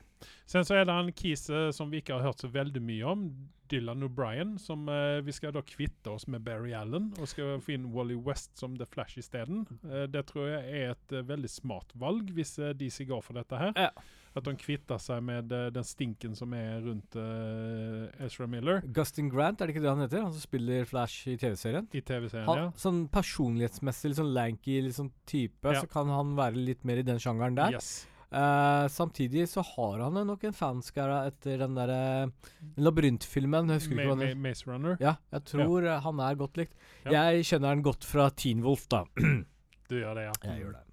Sen 0.49 0.65
så 0.67 0.75
er 0.75 0.87
det 0.89 0.95
en 0.99 1.13
kis 1.15 1.47
eh, 1.49 1.69
som 1.75 1.91
vi 1.91 2.01
ikke 2.01 2.17
har 2.17 2.27
hørt 2.27 2.43
så 2.43 2.49
veldig 2.51 2.81
mye 2.83 3.07
om, 3.07 3.25
Dylan 3.69 4.01
O'Brien, 4.03 4.55
som 4.57 4.87
eh, 4.89 5.19
vi 5.21 5.31
skal 5.35 5.53
da 5.53 5.61
kvitte 5.61 6.09
oss 6.09 6.25
med 6.27 6.41
Barry 6.41 6.73
Allen 6.73 7.11
og 7.21 7.29
skal 7.29 7.59
få 7.61 7.75
inn 7.75 7.91
Wally 7.93 8.17
West 8.17 8.57
som 8.57 8.73
The 8.79 8.87
Flash 8.89 9.19
isteden. 9.21 9.67
Uh, 9.85 10.07
det 10.09 10.25
tror 10.31 10.49
jeg 10.49 10.63
er 10.81 10.95
et 10.95 11.13
eh, 11.13 11.27
veldig 11.29 11.51
smart 11.53 11.93
valg 12.01 12.31
hvis 12.33 12.57
eh, 12.59 12.73
DC 12.73 13.05
går 13.11 13.21
for 13.25 13.37
dette 13.37 13.61
her. 13.61 13.75
Ja. 13.77 13.91
At 14.39 14.47
de 14.47 14.55
kvitter 14.59 15.01
seg 15.01 15.23
med 15.25 15.53
eh, 15.55 15.69
den 15.75 15.87
stinken 15.87 16.35
som 16.37 16.53
er 16.57 16.79
rundt 16.85 17.17
uh, 17.19 18.07
Ezra 18.25 18.47
Miller 18.49 18.83
Gustin 18.95 19.31
Grant, 19.31 19.61
er 19.61 19.69
det 19.69 19.75
ikke 19.75 19.83
det 19.85 19.91
han 19.91 20.03
heter? 20.05 20.23
Han 20.25 20.35
som 20.35 20.43
spiller 20.43 20.87
Flash 20.89 21.29
i 21.29 21.37
TV-serien? 21.39 21.89
i 21.93 22.03
TV-serien. 22.05 22.47
Ja. 22.47 22.69
Sånn 22.79 23.03
personlighetsmessig, 23.11 24.11
litt 24.11 24.21
sånn 24.21 24.35
lanky 24.35 24.79
sånn 24.95 25.11
type, 25.29 25.73
Ja. 25.73 25.83
så 25.83 25.89
kan 25.91 26.09
han 26.13 26.35
være 26.39 26.57
litt 26.57 26.85
mer 26.87 27.01
i 27.01 27.05
den 27.05 27.19
sjangeren 27.21 27.57
der. 27.57 27.77
Yes. 27.77 28.07
Uh, 28.29 28.85
samtidig 28.93 29.47
så 29.49 29.63
har 29.65 30.03
han 30.03 30.19
nok 30.27 30.43
en 30.45 30.53
fanskara 30.53 31.23
etter 31.31 31.63
den 31.63 31.73
derre 31.73 32.29
labyrintfilmen. 32.77 33.71
Jeg 33.73 33.81
husker 33.81 33.97
Ma 33.97 34.05
hva 34.11 34.17
Ma 34.19 34.33
Maze 34.37 34.69
Runner. 34.69 34.99
Ja, 35.01 35.15
jeg 35.33 35.47
tror 35.49 35.87
ja. 35.87 35.97
han 36.05 36.21
er 36.21 36.37
godt 36.37 36.61
likt. 36.61 36.77
Ja. 37.07 37.25
Jeg 37.25 37.47
kjenner 37.49 37.73
han 37.73 37.81
godt 37.85 38.05
fra 38.05 38.29
Teen 38.29 38.61
Wolf, 38.65 38.85
da. 38.91 39.05
Du 39.89 39.95
gjør 39.97 40.19
det, 40.19 40.27
ja. 40.27 40.33
Jeg 40.45 40.61
gjør 40.61 40.73
det. 40.77 40.83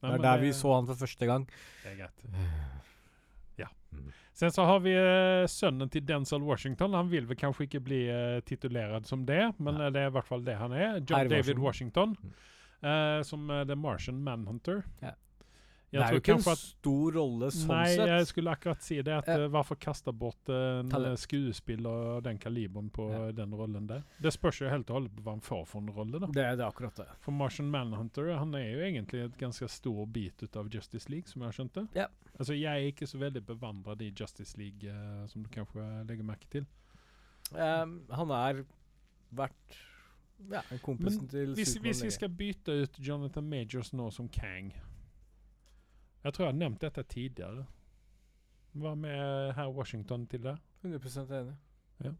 Ja. 0.00 0.08
Det 0.08 0.14
er 0.14 0.22
der 0.22 0.36
der 0.36 0.40
vi 0.46 0.52
så 0.56 0.74
han 0.74 0.86
for 0.88 0.94
første 0.94 1.26
gang. 1.26 1.46
Det 1.84 1.92
er 1.92 1.96
greit. 2.04 2.24
Ja. 3.60 3.66
Mm. 3.92 4.12
Sen 4.32 4.50
så 4.50 4.64
har 4.64 4.78
vi 4.80 4.94
eh, 4.96 5.46
sønnen 5.52 5.90
til 5.92 6.06
Denzel 6.08 6.42
Washington. 6.42 6.94
Han 6.96 7.10
vil 7.10 7.26
vel 7.28 7.36
kanskje 7.36 7.66
ikke 7.66 7.80
bli 7.84 7.98
uh, 8.08 8.38
titulert 8.48 9.06
som 9.06 9.26
det, 9.28 9.42
men 9.58 9.76
Nei. 9.76 9.86
eh, 9.86 9.92
det 9.92 10.00
er 10.00 10.08
i 10.08 10.14
hvert 10.14 10.24
fall 10.30 10.44
det 10.46 10.54
han 10.56 10.72
er. 10.72 11.02
John 11.04 11.28
David 11.28 11.58
Washington. 11.60 12.16
Mm. 12.22 12.32
eh, 12.82 13.22
som 13.28 13.50
eh, 13.50 13.66
The 13.68 13.76
Martian 13.76 14.22
Manhunter. 14.24 14.82
Ja. 15.02 15.12
Jeg 15.92 15.98
det 15.98 16.06
er 16.06 16.12
jo 16.14 16.18
ikke 16.20 16.30
en 16.32 16.38
kanskje 16.38 16.52
at 16.52 16.58
stor 16.62 17.12
rolle 17.16 17.46
sånn 17.50 17.66
Nei, 17.68 17.86
sett. 17.96 18.06
jeg 18.08 18.26
skulle 18.30 18.50
akkurat 18.54 18.82
si 18.86 18.96
det. 19.02 19.08
At, 19.12 19.26
Ja. 19.26 19.34
eh, 19.42 19.48
Hvorfor 19.50 19.74
kaste 19.76 20.12
bort 20.14 20.48
eh, 20.48 20.78
en 20.80 20.88
Talent. 20.88 21.12
eh, 21.12 21.16
skuespiller 21.18 22.16
av 22.16 22.22
den 22.22 22.38
kaliberen 22.38 22.90
på 22.90 23.10
Ja. 23.10 23.32
den 23.32 23.50
rollen 23.50 23.86
der? 23.88 24.04
Det 24.22 24.32
spørs 24.32 24.60
jo 24.60 24.68
helt 24.68 24.88
og 24.90 24.94
holdent 25.00 25.16
på 25.16 25.22
hva 25.24 25.30
han 25.32 25.40
får 25.40 25.66
for 25.66 25.78
en 25.80 25.88
rolle. 25.90 26.20
da. 26.20 26.26
Det, 26.26 26.44
er- 26.44 26.56
det 26.56 26.64
akkurat 26.64 26.94
det. 26.94 27.08
For 27.18 27.32
Martian 27.32 27.70
Manhunter 27.70 28.38
han 28.38 28.54
er 28.54 28.70
jo 28.70 28.78
egentlig 28.78 29.24
et 29.24 29.36
ganske 29.36 29.68
stor 29.68 30.06
bit 30.06 30.40
ut 30.42 30.56
av 30.56 30.68
Justice 30.70 31.08
League, 31.10 31.26
som 31.26 31.42
jeg 31.42 31.48
har 31.52 31.52
skjønt 31.64 31.72
det. 31.72 31.88
Ja. 31.96 32.06
Altså, 32.38 32.54
jeg 32.54 32.66
er 32.70 32.92
ikke 32.92 33.08
så 33.08 33.18
veldig 33.18 33.44
bevandret 33.44 34.00
i 34.00 34.12
Justice 34.12 34.56
League, 34.56 34.88
uh, 34.88 35.26
som 35.26 35.42
du 35.42 35.48
kanskje 35.48 36.06
legger 36.06 36.22
merke 36.24 36.46
til. 36.48 36.66
Um, 37.52 38.04
han 38.12 38.30
er 38.30 38.64
vært 39.34 39.52
ja, 40.50 40.62
kompisen 40.62 40.80
kompisen 40.82 41.28
til 41.28 41.54
Hvis, 41.54 41.74
hvis 41.82 42.02
vi 42.04 42.10
skal 42.10 42.28
bytte 42.28 42.68
ut 42.84 42.96
Jonathan 43.00 43.44
Majors 43.48 43.90
nå 43.92 44.10
som 44.12 44.28
Kang 44.28 44.72
Jeg 46.24 46.32
tror 46.36 46.44
jeg 46.46 46.52
har 46.52 46.58
nevnt 46.60 46.80
dette 46.84 47.02
tidligere. 47.08 47.66
Hva 48.76 48.94
med 48.94 49.52
herr 49.56 49.70
Washington 49.74 50.26
til 50.30 50.42
det? 50.44 50.56
100 50.84 51.38
enig. 51.40 51.54
Ja. 52.04 52.12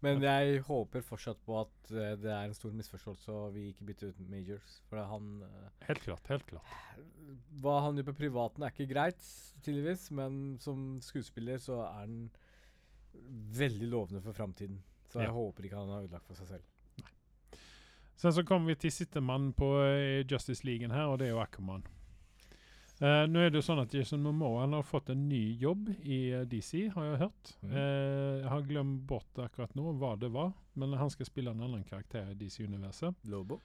Men 0.00 0.22
jeg 0.24 0.60
håper 0.64 1.02
fortsatt 1.04 1.40
på 1.44 1.58
at 1.60 1.90
eh, 1.92 2.14
det 2.16 2.30
er 2.32 2.46
en 2.48 2.54
stor 2.56 2.72
misforståelse 2.72 3.32
og 3.34 3.50
vi 3.54 3.66
ikke 3.72 3.84
bytter 3.90 4.12
ut 4.14 4.20
Majors. 4.32 4.78
For 4.88 5.02
han 5.04 5.42
eh, 5.44 5.66
Helt 5.88 6.00
klart. 6.06 6.26
helt 6.32 6.46
klart. 6.48 6.70
Hva 7.60 7.74
han 7.84 7.96
gjør 8.00 8.08
på 8.12 8.16
privaten 8.22 8.64
er 8.64 8.72
ikke 8.72 8.88
greit, 8.94 9.20
tydeligvis, 9.64 10.06
men 10.16 10.56
som 10.62 10.86
skuespiller 11.04 11.60
så 11.60 11.82
er 11.84 11.98
han 12.06 12.16
veldig 13.60 13.88
lovende 13.92 14.22
for 14.24 14.32
framtiden. 14.36 14.80
Så 15.10 15.20
jeg 15.20 15.28
Ja. 15.28 15.32
håper 15.36 15.64
ikke 15.66 15.76
han 15.82 15.88
har 15.92 16.04
ødelagt 16.06 16.26
for 16.26 16.34
seg 16.38 16.48
selv. 16.48 16.64
Sen 18.20 18.32
så 18.36 18.44
kommer 18.44 18.66
vi 18.72 18.74
til 18.86 18.92
sistemann 18.92 19.52
på 19.56 19.68
eh, 19.84 20.24
Justice 20.30 20.64
League 20.64 20.88
her, 20.92 21.08
og 21.08 21.18
det 21.18 21.26
er 21.28 21.30
jo 21.34 21.40
Aquaman. 21.42 21.84
Uh, 23.00 23.24
nå 23.32 23.40
er 23.40 23.48
det 23.48 23.56
jo 23.56 23.64
sånn 23.64 23.80
at 23.80 23.94
Jason 23.96 24.20
Momoa 24.20 24.66
har 24.68 24.84
fått 24.84 25.08
en 25.08 25.22
ny 25.24 25.54
jobb 25.56 25.86
i 26.04 26.18
eh, 26.36 26.42
DC, 26.44 26.90
har 26.92 27.06
jeg 27.06 27.20
hørt. 27.22 27.52
Mm. 27.62 27.70
Uh, 27.72 28.34
jeg 28.42 28.50
har 28.52 28.66
glemt 28.68 29.06
bort 29.08 29.40
akkurat 29.40 29.72
nå 29.78 29.94
hva 29.96 30.10
det 30.20 30.28
var, 30.34 30.50
men 30.76 30.92
han 31.00 31.12
skal 31.12 31.30
spille 31.30 31.54
en 31.54 31.62
annen 31.64 31.86
karakter 31.88 32.28
i 32.28 32.36
DC-universet. 32.36 33.24
Lobo. 33.32 33.56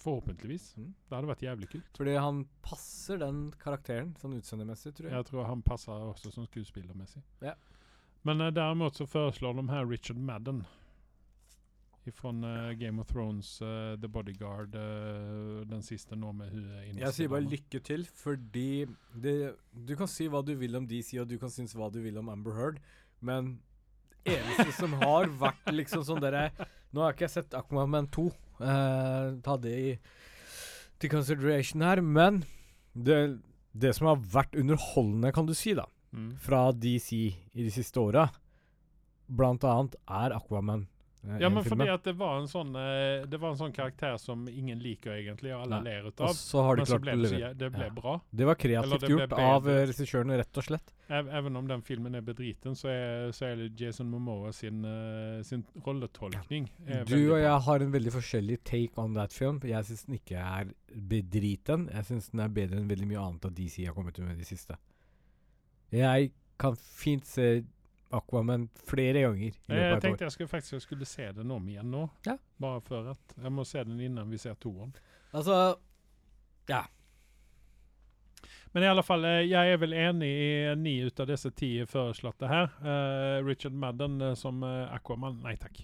Forhåpentligvis. 0.00 0.70
Mm. 0.80 0.94
Det 0.96 1.18
hadde 1.18 1.32
vært 1.34 1.44
jævlig 1.44 1.68
kult. 1.74 1.92
Fordi 2.00 2.16
han 2.16 2.40
passer 2.64 3.20
den 3.20 3.42
karakteren 3.60 4.14
sånn 4.22 4.38
utseendemessig, 4.38 4.94
tror 4.96 5.10
jeg. 5.10 5.18
Jeg 5.18 5.28
tror 5.28 5.50
han 5.50 5.66
passer 5.66 6.08
også 6.08 6.32
sånn 6.32 6.48
skuespillermessig. 6.48 7.20
Ja. 7.44 7.52
Men 8.24 8.40
uh, 8.40 8.48
derimot 8.48 8.96
så 8.96 9.04
foreslår 9.04 9.60
de 9.60 9.68
her 9.74 9.84
Richard 9.92 10.24
Madden 10.24 10.64
Fra 12.16 12.30
Game 12.78 13.00
of 13.02 13.08
Thrones, 13.10 13.60
uh, 13.62 13.96
The 14.00 14.08
Bodyguard, 14.08 14.74
uh, 14.74 15.60
den 15.68 15.82
siste 15.86 16.16
nå 16.18 16.32
med 16.36 16.50
huet 16.54 16.98
Jeg 17.00 17.12
sier 17.16 17.28
bare 17.32 17.46
lykke 17.46 17.80
til, 17.86 18.04
fordi 18.04 18.86
det, 19.14 19.54
Du 19.72 19.94
kan 19.96 20.08
si 20.10 20.28
hva 20.28 20.42
du 20.44 20.54
vil 20.60 20.76
om 20.76 20.86
DC, 20.90 21.14
og 21.22 21.28
du 21.30 21.36
kan 21.38 21.50
synes 21.52 21.74
hva 21.78 21.90
du 21.92 22.00
vil 22.04 22.18
om 22.20 22.28
Amber 22.32 22.56
Heard, 22.58 22.80
men 23.20 23.58
eneste 24.28 24.72
som 24.76 24.92
har 25.00 25.30
vært 25.40 25.70
liksom 25.72 26.02
sånn 26.04 26.20
derre 26.20 26.50
Nå 26.92 27.00
har 27.04 27.12
jeg 27.12 27.20
ikke 27.20 27.32
sett 27.32 27.54
Aquaman 27.56 28.08
2, 28.12 28.26
eh, 28.60 29.28
ta 29.46 29.56
det 29.62 29.76
i 29.78 29.92
til 31.00 31.08
consideration 31.08 31.80
her, 31.80 32.02
men 32.04 32.42
det, 32.92 33.38
det 33.72 33.94
som 33.96 34.10
har 34.10 34.18
vært 34.34 34.58
underholdende, 34.58 35.30
kan 35.32 35.46
du 35.48 35.54
si, 35.54 35.72
da, 35.78 35.86
Mm. 36.12 36.32
fra 36.42 36.72
DC 36.74 37.12
i 37.54 37.62
de 37.62 37.70
siste 37.70 37.94
åra, 38.02 38.24
blant 39.30 39.62
annet 39.62 39.94
er 40.10 40.32
Aquaman. 40.34 40.88
Eh, 41.24 41.38
Ja, 41.40 41.48
men 41.48 41.62
filmen. 41.64 41.78
fordi 41.86 41.88
at 41.92 42.04
det 42.04 42.14
var 42.16 42.38
en 42.40 42.48
sånn 42.48 42.70
eh, 42.76 43.26
Det 43.26 43.38
var 43.40 43.50
en 43.52 43.58
sånn 43.60 43.72
karakter 43.76 44.16
som 44.18 44.46
ingen 44.48 44.78
liker 44.80 45.12
egentlig, 45.12 45.52
og 45.54 45.62
alle 45.66 45.80
Nei. 45.82 45.90
ler 45.90 46.08
ut 46.08 46.20
av. 46.20 46.28
Og 46.30 46.34
så 46.38 46.62
har 46.64 46.76
de 46.80 46.86
klart 46.88 47.02
ble 47.04 47.16
det, 47.22 47.30
så, 47.30 47.52
det 47.60 47.70
ble 47.74 47.84
Ja. 47.84 47.90
bra. 47.90 48.14
Det 48.30 48.46
var 48.48 48.54
kreativt 48.54 49.00
det 49.00 49.10
gjort 49.10 49.32
av 49.38 49.68
eh, 49.68 49.86
rett 50.40 50.58
og 50.62 50.64
slett. 50.64 50.94
Even 51.10 51.56
om 51.56 51.66
den 51.66 51.82
filmen 51.82 52.14
er 52.14 52.20
bedriten, 52.22 52.76
så 52.78 52.86
er, 52.88 53.32
så 53.34 53.46
er 53.50 53.56
det 53.56 53.80
Jason 53.80 54.06
Momoa 54.08 54.52
sin, 54.52 54.84
sin 55.42 55.64
rolletolkning. 55.84 56.68
Ja. 56.86 57.02
Du 57.04 57.32
og 57.32 57.40
jeg 57.40 57.60
har 57.66 57.80
en 57.80 57.90
veldig 57.92 58.12
forskjellig 58.14 58.60
take 58.62 58.96
on 58.96 59.14
that 59.14 59.32
film. 59.32 59.58
Jeg 59.64 59.84
syns 59.84 60.04
den 60.06 60.20
ikke 60.20 60.38
er 60.38 60.70
bedriten. 60.94 61.88
Jeg 61.92 62.04
syns 62.06 62.30
den 62.30 62.40
er 62.44 62.48
bedre 62.48 62.78
enn 62.78 62.88
veldig 62.88 63.08
mye 63.10 63.18
annet 63.26 63.44
av 63.44 63.52
DC 63.54 63.84
har 63.86 63.94
kommet 63.94 64.18
ut 64.18 64.24
med 64.24 64.36
i 64.36 64.44
det 64.44 64.46
siste. 64.46 64.76
Jeg 65.90 66.30
kan 66.60 66.76
fint 66.76 67.26
se 67.26 67.64
Aquaman 68.10 68.68
flere 68.74 69.22
ganger 69.22 69.44
i 69.44 69.50
Jeg, 69.50 69.76
løpet 69.76 69.96
et 69.96 70.02
tenkte 70.02 70.26
jeg 70.26 70.34
skulle 70.34 70.50
faktisk 70.50 70.72
jeg 70.72 70.84
skulle 70.86 71.06
se 71.06 71.28
den 71.36 71.50
om 71.54 71.68
igjen 71.70 71.92
nå. 71.92 72.06
Ja. 72.26 72.36
Bare 72.60 72.80
for 72.82 73.12
at 73.12 73.36
Jeg 73.36 73.52
må 73.54 73.64
se 73.68 73.84
den 73.86 74.00
innan 74.02 74.30
vi 74.30 74.40
ser 74.42 74.58
toeren. 74.58 74.94
Altså 75.30 75.76
Ja. 76.68 76.84
Men 78.72 78.82
i 78.82 78.86
alle 78.86 79.02
fall, 79.02 79.24
eh, 79.26 79.46
jeg 79.50 79.72
er 79.72 79.78
vel 79.82 79.94
enig 79.98 80.28
i 80.30 80.74
ni 80.78 81.00
ut 81.02 81.20
av 81.20 81.26
disse 81.26 81.50
ti 81.50 81.72
foreslåtte 81.90 82.46
her. 82.46 82.68
Uh, 82.78 83.42
Richard 83.46 83.74
Madden 83.74 84.20
eh, 84.22 84.36
som 84.38 84.62
eh, 84.62 84.92
Aquaman, 84.94 85.40
nei 85.42 85.56
takk. 85.58 85.80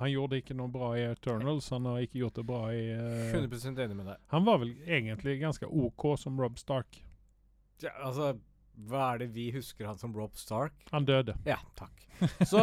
Han 0.00 0.08
gjorde 0.08 0.38
ikke 0.40 0.56
noe 0.56 0.72
bra 0.72 0.94
i 0.96 1.02
Eternals. 1.10 1.68
Han 1.74 1.84
har 1.90 2.00
ikke 2.00 2.22
gjort 2.22 2.38
det 2.40 2.46
bra 2.48 2.62
i 2.72 2.86
uh, 2.96 3.34
100 3.36 3.84
enig 3.84 3.98
med 3.98 4.06
deg. 4.08 4.22
Han 4.32 4.46
var 4.48 4.62
vel 4.62 4.72
egentlig 4.88 5.36
ganske 5.42 5.68
OK 5.68 6.06
som 6.22 6.40
Rob 6.40 6.56
Stark. 6.58 7.02
Ja, 7.84 7.92
altså, 8.08 8.32
hva 8.88 9.12
er 9.14 9.24
det 9.24 9.30
vi 9.34 9.50
husker 9.54 9.88
han 9.88 9.98
som 10.00 10.14
Rob 10.16 10.36
Stark? 10.38 10.76
Han 10.94 11.08
døde. 11.08 11.36
Ja, 11.48 11.58
takk. 11.78 12.06
Så 12.48 12.62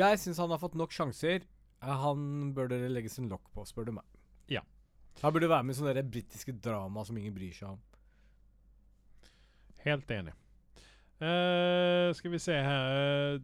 jeg 0.00 0.20
syns 0.22 0.40
han 0.42 0.52
har 0.52 0.60
fått 0.62 0.76
nok 0.78 0.94
sjanser. 0.94 1.46
Han 1.84 2.52
bør 2.56 2.72
dere 2.72 2.90
legge 2.90 3.12
sin 3.12 3.28
lokk 3.30 3.46
på, 3.54 3.64
spør 3.68 3.88
du 3.88 3.94
meg. 3.98 4.06
Ja. 4.50 4.64
Han 5.22 5.34
burde 5.34 5.50
være 5.50 5.66
med 5.66 5.76
i 5.76 5.78
sånne 5.78 6.04
britiske 6.06 6.54
drama 6.64 7.04
som 7.06 7.18
ingen 7.18 7.34
bryr 7.36 7.54
seg 7.54 7.76
om. 7.76 7.80
Helt 9.84 10.10
enig. 10.10 10.34
Uh, 11.18 12.14
skal 12.14 12.30
vi 12.30 12.38
se 12.38 12.54
her 12.54 12.92
eh, 12.94 13.40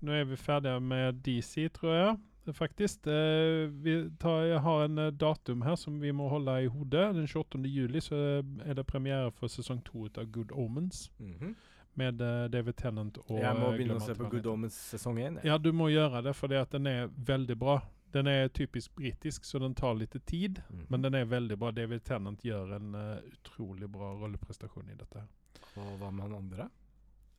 Nå 0.00 0.14
er 0.16 0.22
vi 0.24 0.38
ferdige 0.40 0.80
med 0.80 1.18
DC, 1.24 1.68
tror 1.76 1.92
jeg. 1.94 2.14
Eh, 2.46 2.52
Faktisk. 2.52 3.06
Eh, 3.06 3.68
vi 3.84 4.10
tar, 4.20 4.42
jeg 4.50 4.60
har 4.60 4.84
en 4.84 4.98
eh, 4.98 5.10
datum 5.12 5.62
her 5.62 5.76
som 5.76 6.00
vi 6.00 6.12
må 6.12 6.28
holde 6.28 6.56
i 6.64 6.66
hodet. 6.66 7.14
Den 7.16 7.26
28. 7.26 7.60
juli 7.66 8.00
så 8.00 8.16
er 8.64 8.74
det 8.74 8.86
premiere 8.86 9.30
for 9.30 9.52
sesong 9.52 9.82
to 9.84 10.08
av 10.16 10.30
Good 10.32 10.52
Omens. 10.52 11.10
Med 11.94 12.20
eh, 12.20 12.44
David 12.48 12.76
Tennant 12.80 13.18
og 13.26 13.38
jeg 13.38 13.56
må 13.58 13.68
eh, 13.68 13.76
begynne 13.76 13.98
å 14.00 14.04
se 14.04 14.14
på 14.16 14.30
Good. 14.32 14.46
Omens 14.46 14.76
sesong 14.94 15.18
én. 15.20 15.40
Ja, 15.44 15.58
du 15.58 15.72
må 15.72 15.90
gjøre 15.92 16.22
det, 16.24 16.36
at 16.58 16.72
den 16.72 16.86
er 16.86 17.10
veldig 17.16 17.58
bra. 17.58 17.80
Den 18.12 18.26
er 18.28 18.48
typisk 18.48 18.94
britisk, 18.94 19.44
så 19.44 19.58
den 19.58 19.74
tar 19.74 19.94
litt 19.96 20.16
tid. 20.26 20.60
mm. 20.68 20.86
Men 20.88 21.02
den 21.02 21.14
er 21.14 21.24
veldig 21.24 21.56
bra. 21.58 21.70
David 21.72 22.04
Tennant 22.04 22.44
gjør 22.44 22.74
en 22.76 22.94
uh, 22.94 23.16
utrolig 23.32 23.88
bra 23.88 24.12
rolleprestasjon 24.20 24.90
i 24.92 24.96
dette. 24.98 25.22
Og 25.80 25.94
hva 26.00 26.10
med 26.10 26.26
han 26.26 26.34
andre? 26.36 26.68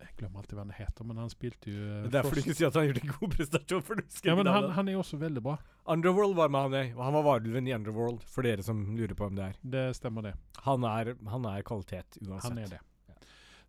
Jeg 0.04 0.16
glemmer 0.20 0.42
alltid 0.42 0.58
hva 0.58 0.63
han 0.66 0.74
heter, 0.76 1.08
men 1.08 1.20
han 1.22 1.30
spilte 1.32 1.72
jo 1.72 1.82
eh, 1.82 2.00
Det 2.04 2.10
er 2.10 2.16
derfor 2.18 2.36
du 2.36 2.42
ikke 2.44 2.56
sier 2.58 2.70
at 2.70 2.80
han 2.80 2.88
gjorde 2.89 3.04
en 3.06 3.13
god 3.13 3.36
prestasjon. 3.38 3.84
For 3.88 4.00
du 4.00 4.04
husker 4.04 4.30
Ja, 4.30 4.36
men 4.39 4.50
han, 4.52 4.70
han 4.76 4.92
er 4.92 5.00
også 5.00 5.20
veldig 5.22 5.44
bra. 5.46 5.58
Underworld 5.96 6.36
var 6.38 6.52
med 6.54 6.66
han 6.68 6.80
i. 6.80 6.86
Han 7.00 7.18
var 7.18 7.28
varulven 7.28 7.70
i 7.70 7.76
Underworld, 7.76 8.24
for 8.30 8.48
dere 8.48 8.66
som 8.66 8.82
lurer 8.98 9.16
på 9.18 9.28
hvem 9.28 9.38
det 9.39 9.50
er. 9.50 9.60
Det 9.76 9.86
stemmer, 9.98 10.28
det. 10.30 10.34
Han 10.68 10.88
er, 10.89 11.13
han 11.32 11.48
er 11.50 11.68
kvalitet 11.68 12.20
uansett. 12.22 12.50
Han 12.50 12.63
er 12.66 12.74
det. 12.76 12.82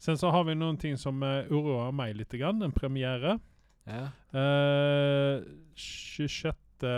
Sen 0.05 0.18
så 0.20 0.31
har 0.35 0.44
vi 0.44 0.57
noen 0.59 0.77
ting 0.81 0.99
som 1.01 1.23
uh, 1.25 1.47
oroer 1.49 1.94
meg 1.97 2.16
litt. 2.18 2.35
Grann. 2.37 2.61
En 2.66 2.75
premiere. 2.75 3.38
Ja. 3.88 4.09
Uh, 4.35 5.44
26. 5.79 6.90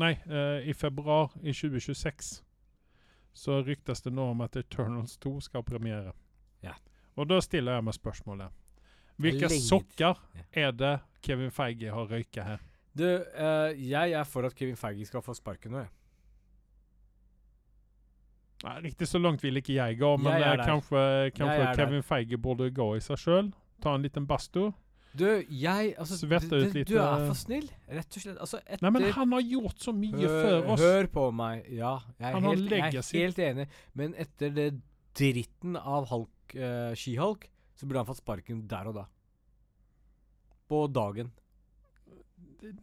Nei, 0.00 0.14
uh, 0.30 0.62
i 0.64 0.72
februar 0.72 1.34
i 1.42 1.52
2026 1.52 2.38
så 3.32 3.60
ryktes 3.62 4.02
det 4.02 4.12
nå 4.12 4.30
om 4.32 4.40
at 4.44 4.56
Eternals 4.56 5.16
2 5.22 5.38
skal 5.44 5.62
ha 5.62 5.66
premiere. 5.66 6.14
Ja. 6.64 6.74
Og 7.16 7.28
da 7.30 7.40
stiller 7.44 7.78
jeg 7.78 7.86
meg 7.86 7.96
spørsmålet. 7.96 8.56
Hvilke 9.20 9.48
Lenge- 9.48 9.68
sokker 9.68 10.20
er 10.52 10.72
det 10.72 10.94
Kevin 11.22 11.50
Feige 11.52 11.92
har 11.92 12.08
røyka 12.10 12.44
her? 12.46 12.66
Du, 12.96 13.04
uh, 13.06 13.70
jeg 13.76 14.12
er 14.18 14.24
for 14.26 14.48
at 14.48 14.54
Kevin 14.56 14.76
Feige 14.76 15.06
skal 15.06 15.22
få 15.22 15.34
sparken 15.36 15.76
nå, 15.76 15.84
jeg. 15.84 15.92
Nei, 18.60 18.76
riktig 18.90 19.08
så 19.08 19.20
langt 19.20 19.40
vil 19.44 19.56
ikke 19.56 19.72
jeg 19.78 19.96
gå, 20.00 20.10
men 20.20 20.36
Jeg 20.36 20.58
eh, 20.58 20.66
kanskje, 20.68 21.02
kanskje 21.36 21.68
Kevin 21.78 22.02
der. 22.02 22.06
Feige 22.10 22.38
burde 22.38 22.68
gå 22.76 22.88
i 22.98 23.00
seg 23.00 23.20
sjøl. 23.20 23.52
Ta 23.80 23.94
en 23.96 24.04
liten 24.04 24.26
badstue. 24.28 24.74
Du, 25.16 25.24
jeg 25.48 25.94
altså, 25.98 26.18
Svette 26.20 26.58
ut 26.60 26.74
litt, 26.76 26.90
Du 26.90 26.98
er 27.00 27.06
eh, 27.08 27.24
for 27.26 27.38
snill, 27.38 27.64
rett 27.88 28.18
og 28.18 28.22
slett. 28.22 28.36
Altså, 28.36 28.60
etter 28.66 28.84
Nei, 28.84 28.92
men 28.94 29.06
han 29.16 29.32
har 29.34 29.46
gjort 29.48 29.80
så 29.82 29.94
mye 29.96 30.20
hør, 30.20 30.36
før 30.44 30.68
oss. 30.74 30.84
hør 30.84 31.08
på 31.16 31.24
meg. 31.40 31.64
Ja, 31.72 31.94
jeg 32.20 32.28
er, 32.28 32.44
helt, 32.44 32.76
jeg 32.76 33.00
er 33.00 33.24
helt 33.24 33.40
enig. 33.46 33.66
Men 33.98 34.14
etter 34.20 34.52
det 34.54 34.68
dritten 35.18 35.80
av 35.80 36.06
Hulk, 36.12 36.54
uh, 36.54 36.92
She-Hulk, 36.94 37.48
så 37.80 37.86
burde 37.88 38.02
han 38.02 38.08
fått 38.10 38.20
sparken 38.20 38.64
der 38.68 38.90
og 38.90 38.98
da. 38.98 39.06
På 40.68 40.84
dagen. 40.92 41.30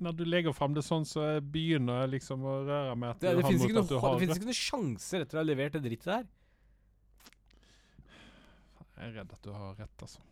Når 0.01 0.15
du 0.17 0.23
legger 0.25 0.55
fram 0.57 0.73
det 0.73 0.81
sånn, 0.87 1.05
så 1.05 1.27
begynner 1.53 2.01
jeg 2.01 2.15
liksom 2.15 2.41
å 2.49 2.55
røre 2.65 2.95
meg 2.97 3.13
at 3.13 3.21
Det, 3.21 3.35
du 3.35 3.43
det 3.43 3.45
har 3.45 3.59
mot 3.61 3.83
at 3.83 3.91
du 3.91 3.99
har 4.01 4.15
det 4.15 4.23
finnes 4.23 4.39
ikke 4.41 4.49
noen 4.49 4.59
sjanser 4.63 5.25
etter 5.25 5.37
å 5.37 5.43
ha 5.43 5.45
levert 5.45 5.77
det 5.77 5.83
drittet 5.85 6.09
der. 6.09 6.25
Jeg 8.97 9.11
er 9.11 9.13
redd 9.19 9.37
at 9.37 9.45
du 9.45 9.53
har 9.53 9.77
rett, 9.77 10.01
altså. 10.01 10.25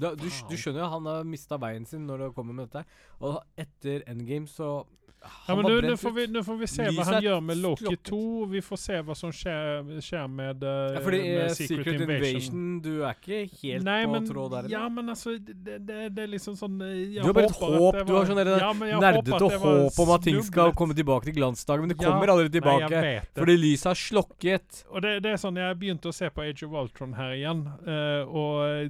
Da, 0.00 0.12
du, 0.14 0.26
du 0.28 0.54
skjønner 0.60 0.84
jo 0.84 0.90
han 0.92 1.08
har 1.08 1.24
mista 1.26 1.56
veien 1.60 1.88
sin 1.88 2.04
når 2.06 2.26
det 2.26 2.28
kommer 2.36 2.56
med 2.58 2.68
dette. 2.68 2.84
Og 3.24 3.40
etter 3.58 4.04
Endgame 4.10 4.48
så 4.52 4.82
Ja, 5.20 5.54
men 5.56 5.66
nå, 5.66 5.80
nå, 5.80 5.96
får 5.96 6.10
vi, 6.10 6.26
nu 6.26 6.40
får 6.44 6.56
vi 6.56 6.66
se 6.70 6.84
hva 6.96 7.04
han 7.04 7.16
er 7.18 7.24
gjør 7.26 7.40
med 7.44 7.58
Loki 7.60 7.84
slokket. 7.84 8.08
2. 8.08 8.44
Vi 8.54 8.62
får 8.64 8.78
se 8.80 9.00
hva 9.04 9.16
som 9.18 9.32
skjer, 9.36 9.90
skjer 10.06 10.30
med, 10.32 10.64
uh, 10.64 10.94
Ja, 10.94 11.02
fordi 11.04 11.20
med 11.26 11.52
Secret, 11.58 11.84
Secret, 11.84 12.04
Invasion. 12.06 12.62
Du 12.84 12.90
er 13.04 13.18
ikke 13.18 13.40
helt 13.60 13.84
Nei, 13.84 13.98
på 14.06 14.14
men, 14.14 14.28
tråd 14.30 14.54
der? 14.54 14.70
Ja, 14.72 14.86
men 14.88 15.12
altså 15.12 15.34
Det, 15.36 15.76
det, 15.76 15.98
det 16.16 16.24
er 16.24 16.32
liksom 16.32 16.56
sånn 16.56 16.80
eh, 16.86 17.18
Du 17.18 17.28
har 17.28 17.36
bare 17.36 17.50
et 17.50 17.60
håp, 17.60 18.00
du 18.08 18.14
har 18.16 18.30
sånn 18.30 18.40
ja, 18.48 18.72
Nerdete 19.04 19.52
håp 19.60 20.02
om 20.06 20.14
at 20.16 20.24
ting 20.24 20.40
skal 20.46 20.72
komme 20.78 20.96
tilbake 20.96 21.28
til 21.28 21.36
glansdagen, 21.36 21.84
men 21.84 21.92
det 21.92 22.00
Ja, 22.00 22.08
kommer 22.08 22.32
aldri 22.32 22.48
tilbake. 22.56 22.90
Nei, 22.96 23.14
fordi 23.36 23.58
lyset 23.60 23.90
har 23.92 24.00
slokket. 24.00 24.84
Og 24.88 25.04
det, 25.04 25.18
det 25.26 25.34
er 25.34 25.42
sånn, 25.42 25.58
Jeg 25.60 25.80
begynte 25.80 26.08
å 26.08 26.16
se 26.16 26.30
på 26.32 26.46
Age 26.46 26.64
of 26.64 26.76
Ultron 26.80 27.12
her 27.18 27.36
igjen, 27.36 27.66
uh, 27.84 28.24
og 28.24 28.88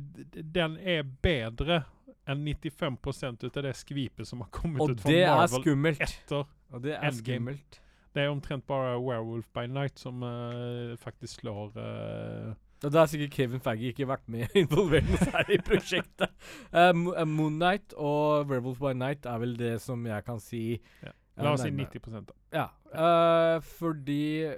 den 0.54 0.78
er 0.78 1.02
bedre 1.24 1.82
enn 2.28 2.42
95 2.44 2.98
ut 3.44 3.56
av 3.56 3.62
det 3.64 3.74
skvipet 3.76 4.26
som 4.28 4.40
har 4.44 4.50
kommet 4.54 4.80
Og 4.84 4.90
ut 4.94 5.00
fra 5.00 5.12
Marvel 5.12 5.62
skummelt. 5.62 6.00
etter. 6.04 6.44
Og 6.70 6.82
det 6.82 6.92
er 6.94 7.06
Endgame. 7.08 7.54
skummelt. 7.54 7.80
Det 8.14 8.22
er 8.24 8.28
omtrent 8.32 8.66
bare 8.66 8.98
Werewolf 8.98 9.46
by 9.54 9.66
Night 9.70 9.98
som 9.98 10.22
uh, 10.22 10.96
faktisk 10.98 11.40
slår 11.40 11.70
uh, 11.78 12.54
Og 12.82 12.92
da 12.92 12.98
har 13.04 13.06
sikkert 13.06 13.30
Kevin 13.36 13.60
Feige 13.62 13.92
ikke 13.92 14.08
vært 14.08 14.26
med 14.28 14.48
involvert 14.62 15.04
her 15.30 15.50
i 15.54 15.58
prosjektet. 15.58 16.30
Uh, 16.74 16.90
Moon 17.26 17.58
Knight 17.60 17.94
og 17.96 18.48
Werewolf 18.50 18.78
by 18.82 18.92
Night 18.98 19.26
er 19.26 19.38
vel 19.38 19.56
det 19.58 19.76
som 19.82 20.06
jeg 20.06 20.24
kan 20.26 20.40
si 20.42 20.80
Ja. 21.04 21.14
La 21.40 21.54
oss 21.54 21.62
si 21.64 21.70
90 21.72 22.26
da. 22.26 22.34
Ja. 22.52 22.66
uh, 22.92 23.62
fordi 23.64 24.50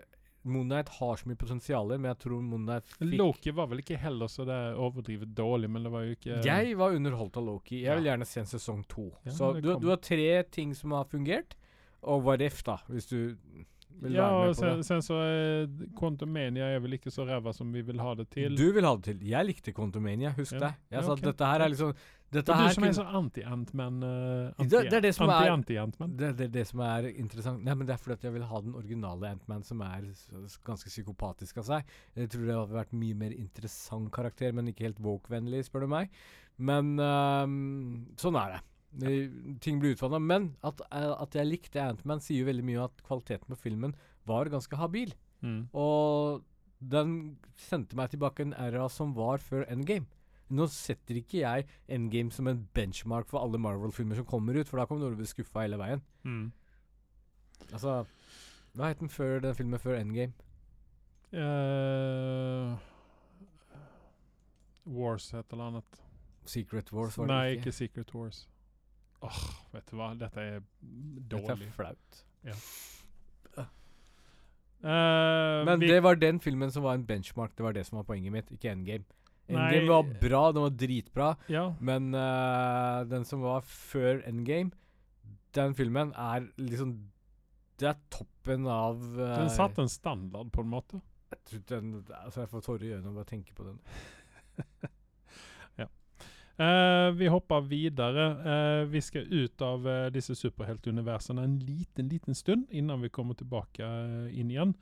Moon 0.45 0.67
Knight 0.67 0.89
har 0.99 1.17
så 1.21 1.29
mye 1.31 1.39
potensialer, 1.39 1.99
men 2.03 2.09
jeg 2.11 2.19
tror 2.25 2.41
Moon 2.43 2.65
Knight 2.67 2.87
fikk 2.99 3.13
Loki 3.21 3.53
var 3.55 3.69
vel 3.71 3.79
ikke 3.85 3.99
heller 4.03 4.27
så 4.33 4.45
det 4.49 4.55
er 4.55 4.79
overdrivet 4.83 5.35
dårlig, 5.39 5.71
men 5.71 5.83
det 5.87 5.93
var 5.95 6.03
jo 6.07 6.17
ikke 6.17 6.41
Jeg 6.45 6.77
var 6.81 6.97
underholdt 6.99 7.37
av 7.39 7.45
Loki. 7.47 7.83
Jeg 7.85 7.97
vil 8.01 8.09
gjerne 8.11 8.27
se 8.27 8.41
en 8.41 8.51
sesong 8.51 8.81
to. 8.91 9.11
Ja, 9.25 9.31
så 9.37 9.53
du, 9.61 9.71
du 9.79 9.89
har 9.93 10.01
tre 10.03 10.43
ting 10.51 10.75
som 10.75 10.91
har 10.99 11.05
fungert, 11.11 11.55
og 12.03 12.25
What 12.27 12.41
If, 12.43 12.63
da, 12.67 12.79
hvis 12.91 13.07
du 13.07 13.19
vil 14.03 14.17
Ja, 14.17 14.25
være 14.25 14.35
og 14.35 14.47
med 14.49 14.55
på 14.57 14.59
sen, 14.59 14.79
det. 14.81 14.87
sen 14.89 15.03
så 15.07 15.17
uh, 15.23 15.85
Quantumania 16.01 16.73
er 16.75 16.81
vel 16.83 16.97
ikke 16.97 17.13
så 17.15 17.23
ræva 17.29 17.53
som 17.55 17.71
vi 17.73 17.83
vil 17.87 18.01
ha 18.03 18.15
det 18.19 18.27
til. 18.35 18.57
Du 18.59 18.73
vil 18.75 18.83
ha 18.89 18.97
det 18.97 19.05
til. 19.13 19.21
Jeg 19.29 19.47
likte 19.47 19.73
Quantumania, 19.77 20.33
husk 20.35 20.57
Ja. 20.57 20.59
det. 20.65 20.73
Jeg 20.91 20.99
Ja, 20.99 21.03
sa 21.07 21.13
okay. 21.13 21.23
at 21.23 21.29
dette 21.31 21.51
her 21.53 21.61
er 21.61 21.69
liksom 21.71 21.93
Dette 22.33 22.49
det 22.49 22.55
er 22.57 22.69
du 22.71 22.75
som 22.75 22.85
er 22.89 22.95
så 22.97 23.05
anti-Antman 23.19 23.97
uh, 24.03 24.65
Det- 24.65 24.89
det 24.89 24.97
er 24.99 25.01
det 25.05 25.15
som 25.15 25.29
er- 25.29 25.51
Anti-anti-Antman. 25.53 26.17
det, 26.17 26.31
det 26.39 26.45
er 26.47 26.53
det 26.55 26.67
som 26.71 26.81
er 26.81 27.09
interessant. 27.13 27.63
Nei, 27.63 27.75
men 27.75 27.87
Det 27.87 27.93
er 27.95 28.01
fordi 28.01 28.15
at 28.19 28.23
jeg 28.23 28.33
vil 28.39 28.47
ha 28.49 28.61
den 28.65 28.75
originale 28.75 29.31
Ant-Man, 29.35 29.63
som 29.69 29.83
er 29.85 30.07
ganske 30.65 30.89
psykopatisk 30.89 31.59
av 31.59 31.65
seg. 31.69 31.85
Jeg 32.17 32.31
tror 32.33 32.47
det 32.49 32.57
hadde 32.57 32.79
vært 32.81 32.93
mye 32.97 33.15
mer 33.15 33.35
interessant 33.37 34.11
karakter, 34.11 34.53
men 34.57 34.67
ikke 34.73 34.87
helt 34.89 35.03
woke-vennlig, 35.05 35.65
spør 35.69 35.81
du 35.85 35.89
meg. 35.93 36.09
Men 36.59 36.97
øhm, 36.97 38.17
sånn 38.17 38.37
er 38.41 38.57
det. 38.57 38.63
Ja. 39.03 39.57
Ting 39.61 39.79
blir 39.81 39.95
utvanna. 39.97 40.19
Men 40.21 40.57
at, 40.63 40.81
eh, 40.91 41.13
at 41.23 41.33
jeg 41.33 41.47
likte 41.49 41.81
Antman, 41.81 42.21
sier 42.21 42.43
jo 42.45 42.49
veldig 42.51 42.65
mye 42.65 42.85
at 42.85 43.03
kvaliteten 43.07 43.49
på 43.49 43.57
filmen 43.59 43.95
var 44.27 44.47
ganske 44.53 44.77
habil. 44.77 45.13
Mm. 45.43 45.69
Og 45.75 46.43
den 46.83 47.37
sendte 47.57 47.97
meg 47.97 48.11
tilbake 48.11 48.41
en 48.45 48.53
æra 48.55 48.89
som 48.91 49.15
var 49.15 49.39
før 49.39 49.65
Endgame. 49.71 50.07
Nå 50.53 50.67
setter 50.69 51.17
ikke 51.17 51.41
jeg 51.41 51.65
Endgame 51.89 52.31
som 52.35 52.47
en 52.51 52.59
benchmark 52.77 53.27
for 53.31 53.41
alle 53.41 53.59
Marvel-filmer 53.63 54.19
som 54.19 54.27
kommer 54.29 54.59
ut, 54.61 54.69
for 54.69 54.77
da 54.83 54.85
kommer 54.87 55.01
du 55.07 55.09
til 55.09 55.17
å 55.17 55.21
bli 55.23 55.31
skuffa 55.31 55.63
hele 55.65 55.79
veien. 55.81 56.03
Mm. 56.29 56.51
Altså 57.73 58.03
Hva 58.77 58.89
het 58.91 59.01
den 59.01 59.09
før 59.13 59.41
den 59.45 59.55
filmen 59.57 59.81
før 59.81 59.97
Endgame? 60.01 60.33
Uh, 61.33 62.77
Wars 64.93 65.31
et 65.35 65.53
eller 65.53 65.71
annet. 65.71 66.01
Secret 66.45 66.91
Wars, 66.93 67.17
var 67.17 67.27
det 67.31 67.35
Nei, 67.37 67.51
ikke? 67.55 67.63
ikke 67.71 67.73
Secret 67.79 68.15
Wars. 68.19 68.43
Åh, 69.23 69.41
vet 69.73 69.87
du 69.93 69.97
hva? 69.97 70.11
Dette 70.19 70.41
er 70.43 70.61
dårlig. 71.31 71.49
Dette 71.49 71.69
er 71.71 71.77
flaut. 71.77 72.23
Eh, 74.83 75.65
Men 75.65 75.79
vi- 75.81 75.87
det 75.87 76.03
var 76.03 76.17
den 76.17 76.41
filmen 76.41 76.71
som 76.73 76.83
var 76.83 76.95
en 76.95 77.05
benchmark. 77.07 77.55
Det 77.57 77.63
var 77.63 77.73
det 77.73 77.87
som 77.87 77.97
var 77.97 78.03
poenget 78.03 78.33
mitt, 78.33 78.51
ikke 78.51 78.73
Endgame. 78.73 79.05
Nei. 79.51 79.65
Endgame 79.75 79.89
var 79.91 80.11
bra, 80.23 80.43
den 80.55 80.63
var 80.63 80.75
dritbra, 80.79 81.31
Ja. 81.51 81.65
men 81.81 82.15
uh, 82.15 83.03
den 83.11 83.25
som 83.29 83.43
var 83.43 83.65
før 83.67 84.23
Endgame, 84.29 84.71
den 85.53 85.75
filmen 85.77 86.13
er 86.17 86.47
liksom 86.57 86.95
Det 87.81 87.89
er 87.91 87.99
toppen 88.11 88.67
av 88.71 89.03
uh, 89.19 89.35
Den 89.41 89.51
satte 89.51 89.83
en 89.83 89.91
standard, 89.91 90.53
på 90.55 90.63
en 90.63 90.71
måte. 90.73 91.03
Jeg 91.33 91.41
tror 91.49 91.63
den, 91.69 91.93
altså 92.23 92.45
jeg 92.45 92.49
får 92.53 92.61
tårer 92.67 92.87
i 92.87 92.93
øynene 92.95 93.15
av 93.17 93.25
å 93.25 93.29
tenke 93.29 93.55
på 93.57 93.65
den. 93.67 93.79
Eh, 96.63 97.11
vi 97.17 97.27
hopper 97.33 97.65
videre. 97.65 98.85
Vi 98.87 99.01
skal 99.01 99.25
ut 99.33 99.63
av 99.65 99.87
disse 100.13 100.35
superheltuniversene 100.37 101.43
en 101.43 101.55
liten, 101.59 102.11
liten 102.13 102.37
stund 102.37 102.69
innan 102.71 103.01
vi 103.03 103.09
kommer 103.11 103.35
tilbake 103.35 103.89
inn 104.31 104.51
igjen. 104.53 104.75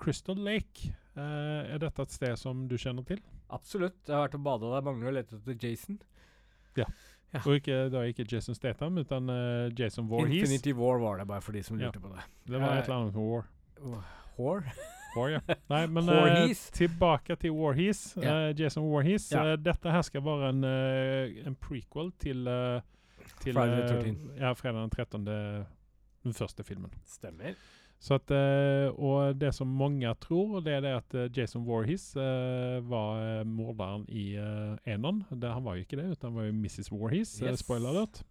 Crystal 0.00 0.40
Lake, 0.40 0.94
er 1.20 1.78
dette 1.82 2.02
et 2.02 2.10
sted 2.14 2.36
som 2.40 2.66
du 2.68 2.76
kjenner 2.80 3.04
til? 3.04 3.18
Absolutt. 3.52 3.98
Jeg 4.08 4.14
har 4.16 4.22
vært 4.28 4.34
og 4.38 4.44
bada 4.46 4.70
der. 4.74 4.84
Mangler 4.86 5.10
å 5.10 5.14
lete 5.18 5.36
etter 5.36 5.58
Jason. 5.60 5.98
Ja. 6.76 6.86
Og 7.46 7.54
ikke, 7.58 7.88
da 7.92 8.02
ikke 8.08 8.26
Jason 8.28 8.54
Statham, 8.56 8.92
men 8.98 9.28
uh, 9.32 9.68
Jason 9.78 10.08
Voorhees. 10.08 10.42
Infinity 10.44 10.72
War 10.76 10.98
var 11.00 11.18
det, 11.20 11.26
bare 11.28 11.40
for 11.40 11.52
de 11.52 11.62
som 11.64 11.78
Ja. 11.80 11.86
lurte 11.88 12.00
på 12.00 12.08
det. 12.12 12.24
Det 12.48 12.60
var 12.60 12.76
et 12.76 12.82
Eh, 12.82 12.84
eller 12.84 12.96
annet 12.96 13.14
War. 13.16 13.46
Whore? 14.38 14.72
War 15.16 15.28
ja. 15.30 15.40
Nei, 15.68 15.86
men 15.96 16.08
eh, 16.08 16.54
tilbake 16.72 17.36
til 17.40 17.52
Warhees. 17.52 18.14
Yeah. 18.16 18.48
eh, 18.50 18.54
Jason 18.60 18.84
Warhees. 18.84 19.30
Yeah. 19.32 19.52
Eh, 19.52 19.56
dette 19.56 19.90
her 19.92 20.02
skal 20.02 20.22
være 20.24 20.48
en, 20.52 20.64
eh, 20.64 21.46
en 21.46 21.56
prequel 21.56 22.12
til, 22.18 22.46
eh, 22.48 22.80
til 23.40 23.52
Friday 23.56 23.80
the 23.80 23.96
eh, 23.96 24.02
13th. 24.04 24.40
Ja, 24.40 24.52
fredag 24.52 24.80
den 24.80 24.90
13. 24.90 25.24
Den 26.24 26.32
første 26.36 26.64
filmen. 26.64 26.90
Stemmer. 27.04 27.56
Så 28.02 28.16
at, 28.18 28.32
eh, 28.34 28.88
og 28.98 29.36
det 29.38 29.52
som 29.54 29.70
mange 29.78 30.10
tror, 30.24 30.58
det 30.66 30.72
er 30.74 30.80
det 30.82 30.94
at 30.96 31.14
eh, 31.14 31.28
Jason 31.36 31.62
Warhis 31.68 32.08
eh, 32.18 32.80
var 32.90 33.44
morderen 33.46 34.02
i 34.10 34.32
uh. 34.34 35.20
Det, 35.30 35.52
han 35.52 35.62
var 35.62 35.78
jo 35.78 35.84
ikke 35.86 36.00
det, 36.00 36.08
han 36.22 36.34
var 36.34 36.48
jo 36.48 36.56
Mrs. 36.56 36.90
Warhees. 36.90 37.36
eh, 37.40 37.52
Yes. 37.52 37.62
spoiler 37.62 37.94
alert. 37.94 38.24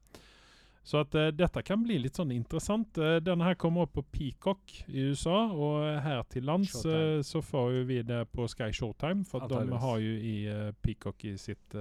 Så 0.84 0.98
at 1.06 1.14
uh, 1.16 1.28
dette 1.30 1.62
kan 1.62 1.84
bli 1.86 2.00
litt 2.02 2.18
sånn 2.18 2.32
interessant. 2.34 2.98
Uh, 2.98 3.20
denne 3.22 3.46
her 3.46 3.56
kommer 3.56 3.86
opp 3.86 3.94
på 4.00 4.04
Peacock 4.12 4.74
i 4.90 5.06
USA, 5.12 5.44
og 5.54 5.86
her 6.02 6.24
til 6.34 6.48
lands 6.50 6.74
eh, 6.90 7.22
så 7.22 7.42
får 7.46 7.68
jo 7.76 7.84
vi 7.86 8.00
det 8.02 8.24
på 8.34 8.48
Sky 8.50 8.72
Showtime, 8.74 9.24
for 9.30 9.46
de 9.48 9.78
har 9.86 10.02
jo 10.02 10.16
i 10.18 10.36
Peacock 10.82 11.24
i 11.30 11.36
sitt, 11.38 11.78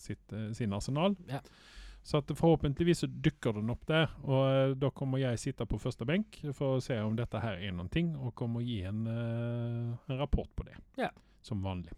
sitt, 0.00 0.34
sin 0.56 0.72
arsenal. 0.72 1.14
Ja. 1.28 1.42
Så 2.04 2.20
forhåpentligvis 2.22 2.98
så 2.98 3.06
dukker 3.06 3.52
den 3.56 3.70
opp 3.72 3.86
der, 3.88 4.10
og 4.28 4.42
eh, 4.44 4.72
da 4.76 4.90
kommer 4.92 5.22
jeg 5.22 5.40
sitte 5.40 5.64
på 5.64 5.78
første 5.80 6.04
benk 6.04 6.36
for 6.52 6.76
å 6.76 6.82
se 6.84 6.98
om 7.00 7.14
dette 7.16 7.40
her 7.40 7.56
er 7.56 7.72
noen 7.72 7.88
ting, 7.88 8.10
og 8.20 8.34
kommer 8.36 8.60
gi 8.60 8.82
en, 8.84 9.06
uh, 9.08 9.94
en 10.12 10.20
rapport 10.20 10.50
på 10.52 10.66
det. 10.68 10.76
Ja. 11.00 11.08
Som 11.40 11.64
vanlig. 11.64 11.96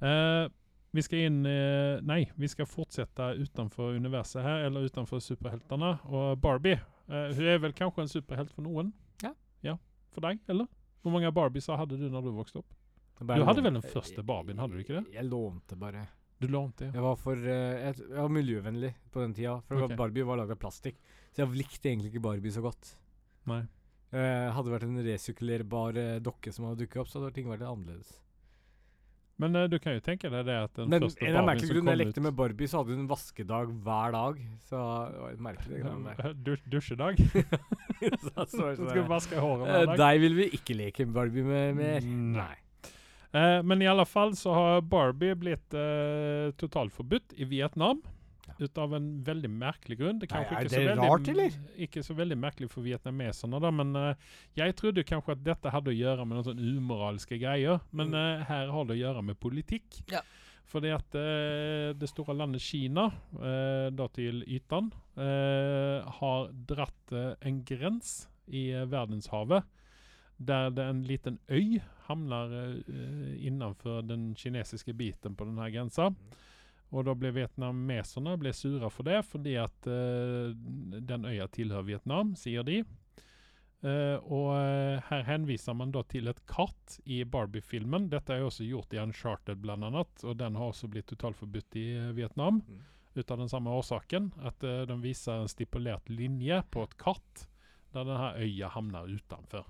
Uh, 0.00 0.48
vi 0.96 1.04
skal 1.04 1.26
inn 1.26 1.42
uh, 1.44 2.00
Nei, 2.08 2.22
vi 2.40 2.48
skal 2.48 2.68
fortsette 2.68 3.34
utenfor 3.36 3.98
universet 4.00 4.40
her, 4.40 4.64
eller 4.70 4.88
utenfor 4.88 5.20
superheltene. 5.20 5.92
Og 6.08 6.40
Barbie, 6.40 6.80
hun 7.06 7.44
er 7.52 7.60
vel 7.60 7.76
kanskje 7.76 8.06
en 8.06 8.14
superhelt 8.16 8.56
for 8.56 8.64
noen? 8.64 8.94
Ja. 9.20 9.36
Ja, 9.64 9.76
For 10.16 10.24
deg, 10.24 10.40
eller? 10.48 10.72
Hvor 11.04 11.12
mange 11.12 11.36
Barbies 11.36 11.68
hadde 11.68 12.00
du 12.00 12.08
når 12.08 12.24
du 12.24 12.32
vokste 12.34 12.64
opp? 12.64 12.72
Bare 13.20 13.44
Du 13.44 13.48
hadde 13.48 13.62
vel 13.62 13.76
den 13.76 13.84
første 13.84 14.24
Barbien, 14.24 14.58
hadde 14.58 14.76
du 14.76 14.80
ikke 14.80 15.02
det? 15.02 15.04
Jeg 15.14 15.28
lånte 15.28 15.76
bare. 15.76 16.08
Du 16.40 16.46
lånte, 16.52 16.84
ja. 16.90 16.92
Jeg 16.92 17.02
var 17.06 17.16
for 17.16 17.32
eh, 17.48 17.78
jeg, 17.86 17.96
jeg 18.02 18.20
var 18.20 18.28
miljøvennlig 18.34 18.90
på 19.14 19.22
den 19.24 19.32
tida. 19.38 19.54
For 19.68 19.86
Ok. 19.86 19.94
Barbie 19.96 20.26
var 20.28 20.36
laget 20.36 20.58
av 20.58 20.60
plastikk. 20.66 20.98
Så 21.32 21.42
jeg 21.44 21.56
likte 21.56 21.88
egentlig 21.88 22.10
ikke 22.12 22.22
Barbie 22.26 22.52
så 22.52 22.60
godt. 22.64 22.92
Nei. 23.48 23.62
Eh, 24.12 24.50
hadde 24.52 24.68
det 24.68 24.74
vært 24.76 24.86
en 24.88 25.00
resirkulerbar 25.06 25.96
eh, 25.98 26.18
dokke 26.20 26.52
som 26.52 26.68
hadde 26.68 26.84
dukket 26.84 27.00
opp, 27.02 27.08
så 27.10 27.20
hadde 27.22 27.32
ting 27.34 27.48
vært 27.48 27.64
litt 27.64 27.70
annerledes. 27.72 28.12
Men 29.38 29.56
eh, 29.56 29.66
du 29.68 29.78
kan 29.82 29.92
jo 29.96 30.00
tenke 30.04 30.30
deg 30.32 30.46
det 30.48 30.54
at 30.64 30.76
den 30.78 30.88
Men 30.92 31.02
første 31.04 31.24
en 31.26 31.34
av 31.36 31.42
Barbien 31.42 31.48
merkelige 31.50 31.66
som 31.68 31.74
grunn 31.76 31.88
jeg 31.90 31.96
kom 31.96 32.04
lekte 32.06 32.20
ut 32.20 32.26
med 32.28 32.36
Barbie, 32.38 32.68
så 32.72 32.78
hadde 32.80 32.94
hun 32.94 33.02
en 33.02 33.10
vaskedag 33.10 33.72
hver 33.88 34.14
dag. 34.16 34.38
Så 34.68 34.84
det 35.12 35.24
var 35.24 35.40
merkelig. 35.48 36.60
Dusjedag? 36.72 37.20
Så- 37.96 38.44
så- 38.44 38.46
så- 38.52 38.76
Du 38.76 38.88
skal 38.92 39.06
vaske 39.08 39.40
håret 39.40 39.66
Eh, 39.66 39.72
hver 39.72 39.86
dag? 39.88 39.98
Deg 40.04 40.20
vil 40.20 40.34
vi 40.36 40.46
ikke 40.56 40.76
leke 40.76 41.06
Barbie 41.12 41.44
med 41.44 41.76
mer. 41.80 42.00
Nei. 42.36 42.54
Eh, 43.32 43.62
men 43.62 43.82
i 43.82 43.88
alle 43.90 44.04
fall 44.06 44.34
så 44.38 44.52
har 44.54 44.80
Barbie 44.86 45.34
blitt 45.38 45.74
eh, 45.74 46.52
totalforbudt 46.60 47.34
i 47.36 47.44
Vietnam. 47.44 48.02
Ja. 48.46 48.54
Ut 48.62 48.78
av 48.78 48.94
en 48.94 49.08
veldig 49.26 49.50
merkelig 49.50 49.96
grunn. 49.98 50.20
Det 50.22 50.28
er, 50.30 50.36
Nei, 50.36 50.44
kanskje 50.46 50.54
er 50.56 50.62
ikke 50.62 50.70
det 50.70 50.78
så 50.78 50.88
veldig, 50.88 51.08
rart, 51.10 51.28
eller? 51.32 51.56
Ikke 51.88 52.02
så 52.06 52.14
veldig 52.16 52.36
merkelig 52.38 52.68
for 52.70 52.86
vietnameserne, 52.86 53.58
da, 53.60 53.72
men 53.74 53.90
eh, 53.98 54.32
jeg 54.60 54.76
trodde 54.78 55.04
kanskje 55.08 55.34
at 55.34 55.44
dette 55.44 55.72
hadde 55.74 55.90
å 55.92 55.96
gjøre 55.98 56.24
med 56.26 56.38
noen 56.38 56.46
sånn 56.52 56.62
umoralske 56.78 57.38
greier. 57.42 57.80
Men 57.90 58.14
Mm. 58.14 58.18
eh, 58.22 58.44
her 58.52 58.70
har 58.72 58.84
det 58.86 58.96
å 58.96 59.00
gjøre 59.02 59.24
med 59.26 59.40
politikk. 59.42 59.98
Ja. 60.14 60.22
Fordi 60.66 60.90
at 60.94 61.14
eh, 61.14 61.92
det 61.98 62.08
store 62.10 62.34
landet 62.34 62.62
Kina, 62.62 63.08
eh, 63.38 63.90
da 63.94 64.08
til 64.14 64.40
ytan, 64.50 64.88
eh, 65.18 66.02
har 66.20 66.48
dratt 66.66 67.12
eh, 67.14 67.34
en 67.46 67.60
grens 67.66 68.28
i 68.48 68.68
eh, 68.74 68.86
verdenshavet 68.86 69.62
der 70.36 70.70
det 70.70 70.84
en 70.84 71.04
liten 71.06 71.38
øy 71.48 71.78
havner 72.06 72.52
eh, 72.78 73.46
innenfor 73.46 74.02
den 74.06 74.34
kinesiske 74.34 74.94
biten 74.94 75.36
på 75.36 75.48
denne 75.48 75.70
grensa. 75.72 76.10
Og 76.94 77.06
da 77.08 77.16
ble 77.18 77.32
vietnameserne 77.34 78.36
ble 78.38 78.52
sure 78.54 78.90
for 78.94 79.08
det, 79.08 79.22
fordi 79.26 79.56
at 79.58 79.88
eh, 79.90 80.52
den 80.54 81.26
øya 81.26 81.48
tilhører 81.50 81.88
Vietnam, 81.88 82.36
sier 82.38 82.66
de. 82.66 82.82
Eh, 83.86 84.16
og 84.22 84.52
eh, 84.56 85.02
her 85.10 85.24
henviser 85.26 85.76
man 85.76 85.92
da 85.94 86.02
til 86.08 86.30
et 86.30 86.42
kart 86.48 86.98
i 87.04 87.22
Barbie-filmen. 87.28 88.08
Dette 88.12 88.36
er 88.36 88.46
også 88.46 88.66
gjort 88.68 88.94
i 88.94 89.00
Uncharted 89.02 89.60
blant 89.62 89.86
annet, 89.88 90.24
og 90.24 90.38
den 90.40 90.58
har 90.58 90.70
også 90.72 90.90
blitt 90.92 91.10
totalforbudt 91.10 91.80
i 91.80 91.88
eh, 91.98 92.12
Vietnam. 92.16 92.62
Mm. 92.62 92.84
Ut 93.16 93.30
av 93.32 93.40
den 93.40 93.50
samme 93.52 93.72
årsaken, 93.72 94.30
at 94.46 94.64
eh, 94.64 94.84
de 94.88 94.98
viser 95.02 95.42
en 95.42 95.50
stipulert 95.50 96.10
linje 96.12 96.62
på 96.70 96.86
et 96.86 96.96
kart 97.00 97.46
der 97.94 98.04
denne 98.04 98.34
øya 98.42 98.70
havner 98.74 99.08
utenfor. 99.08 99.68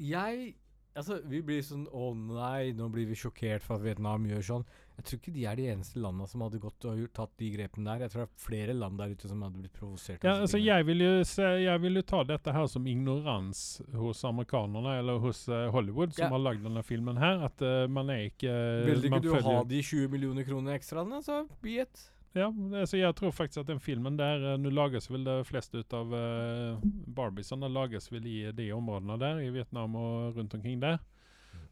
Jeg 0.00 0.54
Altså, 0.98 1.20
vi 1.30 1.38
blir 1.46 1.62
sånn 1.62 1.84
Å 1.94 2.10
nei, 2.18 2.72
nå 2.74 2.88
blir 2.92 3.06
vi 3.06 3.18
sjokkert 3.18 3.62
for 3.62 3.78
at 3.78 3.84
Vietnam 3.84 4.24
gjør 4.26 4.42
sånn. 4.48 4.64
Jeg 4.98 5.06
tror 5.06 5.20
ikke 5.20 5.32
de 5.32 5.44
er 5.48 5.56
de 5.56 5.66
eneste 5.72 6.00
landene 6.02 6.26
som 6.28 6.42
hadde 6.44 6.58
gått 6.60 6.86
og 6.90 6.98
gjort, 6.98 7.12
tatt 7.16 7.36
de 7.40 7.46
grepene 7.54 7.86
der. 7.86 8.02
Jeg 8.04 8.12
tror 8.12 8.20
det 8.20 8.26
er 8.26 8.42
flere 8.42 8.74
land 8.76 8.98
der 9.00 9.14
ute 9.14 9.30
som 9.30 9.44
hadde 9.46 9.62
blitt 9.62 9.76
provosert. 9.78 10.26
Ja, 10.26 10.34
altså 10.42 10.60
jeg 10.60 10.84
vil, 10.90 11.04
jo 11.06 11.12
se, 11.30 11.46
jeg 11.62 11.82
vil 11.86 12.00
jo 12.00 12.04
ta 12.10 12.20
dette 12.28 12.52
her 12.52 12.66
som 12.68 12.88
ignorans 12.90 13.62
hos 13.96 14.20
amerikanerne, 14.28 14.98
eller 15.00 15.22
hos 15.22 15.46
uh, 15.48 15.70
Hollywood, 15.72 16.12
som 16.18 16.26
Ja. 16.26 16.34
har 16.34 16.44
lagd 16.50 16.66
denne 16.66 16.82
filmen 16.84 17.22
her. 17.22 17.46
At 17.48 17.64
uh, 17.64 17.86
man 17.88 18.10
er 18.12 18.26
ikke 18.26 18.56
Vil 18.90 19.08
ikke 19.08 19.22
du 19.24 19.32
ha 19.38 19.60
de 19.70 19.80
20 19.80 20.10
millioner 20.12 20.44
kronene 20.44 20.74
ekstraene, 20.76 21.22
så 21.24 21.44
be 21.62 21.78
it. 21.86 22.10
Ja, 22.36 22.46
så 22.86 22.98
jeg 22.98 23.14
tror 23.18 23.32
faktisk 23.34 23.64
at 23.64 23.70
den 23.72 23.80
filmen 23.82 24.14
der 24.18 24.52
eh, 24.52 24.58
Nå 24.60 24.70
lages 24.70 25.08
vel 25.10 25.24
det 25.26 25.40
fleste 25.48 25.80
ut 25.82 25.94
av 25.98 26.12
uh, 26.14 26.84
Barbiesene 27.16 27.66
lages 27.66 28.06
vel 28.12 28.26
i 28.30 28.36
de 28.54 28.68
områdene 28.76 29.16
der, 29.18 29.40
i 29.42 29.48
Vietnam 29.50 29.96
og 29.98 30.36
rundt 30.36 30.54
omkring 30.54 30.78
der. 30.82 31.00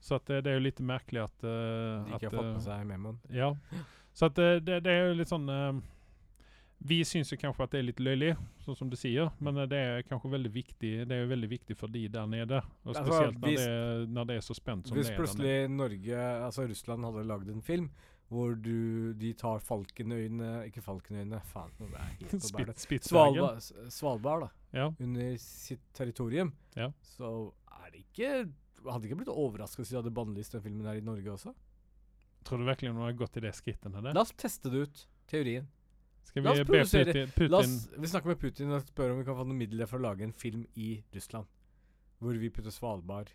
Så 0.01 0.19
at 0.19 0.27
det, 0.27 0.43
det 0.47 0.53
er 0.53 0.59
jo 0.59 0.65
litt 0.67 0.81
merkelig 0.83 1.25
at 1.27 1.47
uh, 1.47 1.51
De 1.51 2.17
at, 2.17 2.19
ikke 2.19 2.31
har 2.31 2.35
fått 2.35 2.49
eh, 2.49 2.57
med 2.57 2.67
seg 2.67 2.83
memoen. 2.89 3.23
Ja. 3.35 3.53
Så 4.15 4.29
at 4.31 4.39
det, 4.39 4.81
det, 4.83 4.91
er 4.91 5.09
jo 5.11 5.17
litt 5.21 5.31
sånn 5.31 5.47
uh, 5.51 5.79
Vi 6.91 7.01
syns 7.07 7.33
jo 7.33 7.39
kanskje 7.39 7.67
at 7.67 7.75
det 7.75 7.81
er 7.81 7.89
litt 7.89 8.03
løylig, 8.03 8.33
sånn 8.65 8.79
som 8.79 8.91
du 8.91 8.97
sier, 8.99 9.31
men 9.43 9.63
eh, 9.63 9.71
det 9.71 9.79
er 9.79 10.05
kanskje 10.09 10.33
veldig 10.35 10.53
viktig 10.55 10.93
Det 11.09 11.17
er 11.17 11.25
jo 11.25 11.33
veldig 11.35 11.51
viktig 11.55 11.79
for 11.79 11.95
de 11.95 12.05
der 12.15 12.29
nede. 12.31 12.63
Og 12.83 12.93
Altså, 12.95 13.07
spesielt 13.07 13.41
når, 13.41 13.49
det, 13.49 13.67
er- 13.71 14.07
når 14.19 14.31
det 14.31 14.39
er 14.39 14.47
så 14.47 14.59
spent 14.59 14.91
som 14.91 14.99
det 14.99 15.07
er. 15.07 15.11
der 15.11 15.23
plutselig 15.23 15.57
Norge, 15.75 16.23
altså 16.47 16.69
Russland, 16.71 17.11
hadde 17.11 17.27
lagd 17.31 17.51
en 17.55 17.63
film 17.63 17.91
hvor 18.29 18.53
du, 18.61 19.15
de 19.17 19.31
tar 19.41 19.63
Falkenøyene 19.65 20.67
Ikke 20.69 20.83
Falkenøyene, 20.85 21.41
faen. 21.49 21.71
Nå 21.81 21.89
er 21.97 22.11
helt 22.21 22.35
på 22.45 22.51
bæret. 22.59 22.83
Svalbard, 23.07 23.69
Svalbard, 23.95 24.45
da. 24.45 24.49
Ja. 24.77 24.89
Under 25.01 25.39
sitt 25.41 25.85
territorium. 25.97 26.53
Ja. 26.77 26.91
Så 27.15 27.31
er 27.73 27.95
det 27.95 28.05
ikke 28.05 28.33
Hadde 28.89 29.09
ikke 29.09 29.17
blitt 29.19 29.33
overraska 29.33 29.83
hvis 29.83 29.91
de 29.91 29.97
hadde 29.99 30.13
bannlyst 30.15 30.55
den 30.55 30.63
filmen 30.63 30.87
her 30.87 31.01
i 31.01 31.03
Norge 31.03 31.33
også. 31.33 31.51
Tror 32.47 32.61
du 32.61 32.69
virkelig 32.69 32.93
noen 32.93 33.09
har 33.09 33.17
gått 33.19 33.41
i 33.41 33.43
det 33.43 33.51
skrittene 33.59 34.05
der? 34.05 34.15
La 34.15 34.23
oss 34.23 34.31
teste 34.39 34.71
det 34.71 34.85
ut. 34.87 35.01
Teorien. 35.29 35.67
Skal 36.29 36.45
vi 36.45 36.53
be 36.53 36.65
Putin, 36.69 37.31
Putin 37.35 37.55
oss, 37.57 37.89
vi 37.97 38.09
snakker 38.09 38.31
med 38.31 38.39
Putin 38.41 38.73
og 38.77 38.85
spør 38.85 39.15
om 39.15 39.19
vi 39.19 39.27
kan 39.27 39.37
få 39.37 39.45
noen 39.49 39.59
midler 39.59 39.89
for 39.89 39.99
å 39.99 40.05
lage 40.05 40.27
en 40.29 40.33
film 40.37 40.63
i 40.77 40.93
Russland. 41.17 41.49
Hvor 42.21 42.39
vi 42.39 42.51
putter 42.53 42.75
Svalbard. 42.75 43.33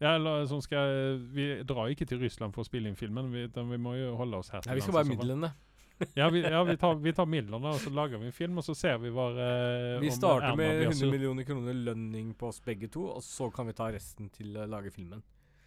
Ja, 0.00 0.14
eller 0.16 0.46
sånn 0.48 0.62
skal 0.64 1.18
Vi 1.34 1.50
drar 1.68 1.90
ikke 1.92 2.06
til 2.08 2.22
Russland 2.22 2.54
for 2.56 2.64
å 2.64 2.68
spille 2.68 2.88
inn 2.88 2.96
filmen, 2.96 3.28
vi, 3.34 3.44
utan 3.50 3.68
vi 3.68 3.78
må 3.80 3.96
jo 3.98 4.14
holde 4.16 4.40
oss 4.40 4.48
her. 4.54 4.64
Nei, 4.66 4.78
vi 4.78 4.84
skal 4.86 4.96
bare 4.96 5.10
midlene. 5.10 5.52
Ja, 6.16 6.30
vi, 6.32 6.40
ja 6.40 6.62
vi, 6.64 6.76
tar, 6.80 6.94
vi 6.94 7.12
tar 7.12 7.26
midlene, 7.28 7.74
og 7.74 7.80
så 7.82 7.90
lager 7.92 8.20
vi 8.22 8.30
en 8.30 8.32
film, 8.32 8.56
og 8.56 8.64
så 8.64 8.74
ser 8.78 8.96
vi 9.02 9.10
hva 9.12 9.26
eh, 9.36 9.98
Vi 10.00 10.12
starter 10.14 10.56
med 10.56 10.86
100 10.86 11.10
millioner 11.12 11.44
kroner 11.44 11.76
lønning 11.76 12.32
på 12.40 12.48
oss 12.48 12.62
begge 12.64 12.88
to, 12.88 13.04
og 13.18 13.20
så 13.24 13.50
kan 13.52 13.68
vi 13.68 13.76
ta 13.76 13.90
resten 13.92 14.30
til 14.32 14.56
å 14.56 14.64
lage 14.70 14.92
filmen. 14.94 15.20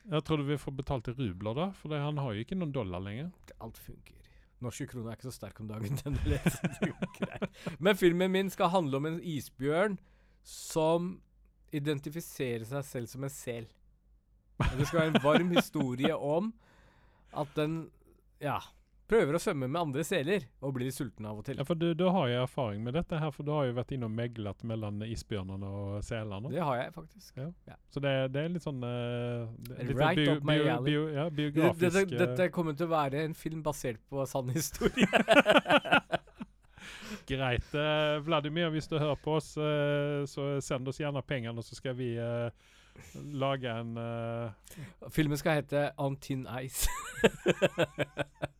Jeg 0.09 0.25
tror 0.25 0.41
du 0.41 0.47
vi 0.47 0.57
får 0.59 0.73
betalt 0.81 1.11
i 1.11 1.15
rubler, 1.19 1.59
da, 1.59 1.67
for 1.77 1.93
det, 1.93 2.01
han 2.01 2.17
har 2.19 2.33
jo 2.33 2.43
ikke 2.43 2.57
noen 2.57 2.73
dollar 2.73 3.03
lenger. 3.05 3.29
Alt 3.63 3.77
funker. 3.79 4.17
Norske 4.63 4.87
kroner 4.89 5.11
er 5.11 5.19
ikke 5.19 5.29
så 5.29 5.35
sterk 5.35 5.61
om 5.61 5.69
dagen. 5.69 5.99
Den. 6.03 6.17
Men 7.83 7.99
filmen 7.99 8.33
min 8.33 8.49
skal 8.51 8.71
handle 8.73 8.99
om 8.99 9.09
en 9.11 9.21
isbjørn 9.21 9.99
som 10.47 11.13
identifiserer 11.73 12.65
seg 12.67 12.85
selv 12.87 13.11
som 13.11 13.25
en 13.25 13.33
sel. 13.33 13.69
Det 14.61 14.85
skal 14.87 14.99
være 14.99 15.11
en 15.15 15.23
varm 15.23 15.51
historie 15.55 16.13
om 16.15 16.53
at 17.33 17.49
den 17.57 17.77
ja, 18.43 18.59
prøver 19.09 19.37
å 19.37 19.41
svømme 19.41 19.67
med 19.67 19.79
andre 19.79 20.03
seler 20.07 20.45
og 20.63 20.75
blir 20.77 20.91
sulten 20.93 21.25
av 21.27 21.39
og 21.41 21.47
til. 21.47 21.57
Ja, 21.59 21.65
for 21.67 21.79
du, 21.79 21.89
du 21.97 22.05
har 22.13 22.29
jo 22.31 22.41
erfaring 22.43 22.83
med 22.85 22.95
dette 22.97 23.19
her, 23.19 23.33
for 23.35 23.45
du 23.47 23.51
har 23.55 23.67
jo 23.67 23.75
vært 23.77 23.93
inne 23.95 24.07
og 24.09 24.15
meglet 24.15 24.65
mellom 24.69 25.01
isbjørnene 25.07 25.69
og 25.69 25.97
selene. 26.05 26.51
Det 26.53 26.63
har 26.63 26.79
jeg 26.79 26.93
faktisk. 26.95 27.41
Så 27.93 28.03
det, 28.03 28.13
det 28.33 28.43
er 28.43 28.53
litt 28.53 28.65
sånn 28.65 28.83
uh, 28.85 29.49
litt 29.69 29.95
Right 29.97 30.21
bio, 30.21 30.37
up 30.37 30.47
my 30.47 30.57
bio, 30.59 30.69
alley. 30.75 30.91
bio, 30.91 31.05
ja, 31.13 31.27
biografisk 31.33 31.97
dette, 31.99 32.05
eh, 32.13 32.21
dette 32.23 32.49
kommer 32.55 32.77
til 32.77 32.89
å 32.89 32.93
være 32.93 33.25
en 33.27 33.37
film 33.37 33.63
basert 33.65 34.01
på 34.09 34.25
sann 34.29 34.53
historie. 34.55 35.09
Greit. 37.29 37.67
Uh, 37.75 38.19
Vladimir, 38.25 38.71
hvis 38.73 38.89
du 38.91 38.97
hører 38.97 39.19
på 39.21 39.37
oss, 39.39 39.53
uh, 39.57 40.23
så 40.29 40.55
send 40.63 40.87
oss 40.89 40.99
gjerne 40.99 41.23
pengene, 41.25 41.63
så 41.63 41.77
skal 41.77 41.95
vi 41.97 42.13
eh, 42.19 42.71
lage 43.43 43.69
en 43.71 43.97
uh, 43.97 45.09
Filmen 45.11 45.39
skal 45.39 45.61
hete 45.61 45.91
On 46.01 46.15
Tin 46.19 46.47
Ice. 46.61 46.89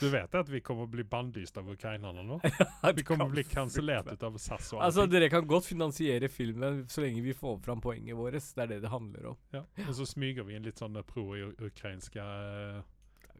Du 0.00 0.08
vet 0.08 0.34
at 0.34 0.48
vi 0.48 0.60
kommer 0.64 0.86
å 0.86 0.90
bli 0.90 1.04
bannlyst 1.04 1.58
av 1.60 1.68
ukrainerne 1.68 2.22
nå? 2.24 2.38
Vi 2.96 3.04
kommer 3.04 3.28
å 3.28 3.32
bli 3.34 3.44
kansellert 3.44 4.22
av 4.24 4.38
SAS 4.40 4.72
og 4.72 4.84
Altså. 4.86 5.04
Dere 5.10 5.28
kan 5.32 5.44
godt 5.48 5.68
finansiere 5.68 6.30
filmen 6.32 6.86
så 6.88 7.04
lenge 7.04 7.20
vi 7.24 7.34
får 7.36 7.58
fram 7.66 7.82
poenget 7.84 8.16
vårt. 8.16 8.38
Det 8.40 8.64
er 8.64 8.70
det 8.70 8.78
det 8.86 8.92
handler 8.92 9.32
om. 9.34 9.40
ja. 9.52 9.64
Og 9.86 9.92
så 9.98 10.06
smyger 10.08 10.46
vi 10.48 10.56
inn 10.56 10.64
litt 10.64 10.80
sånne 10.80 11.02
pro-ukrainske 11.04 12.24
eh, 12.24 12.80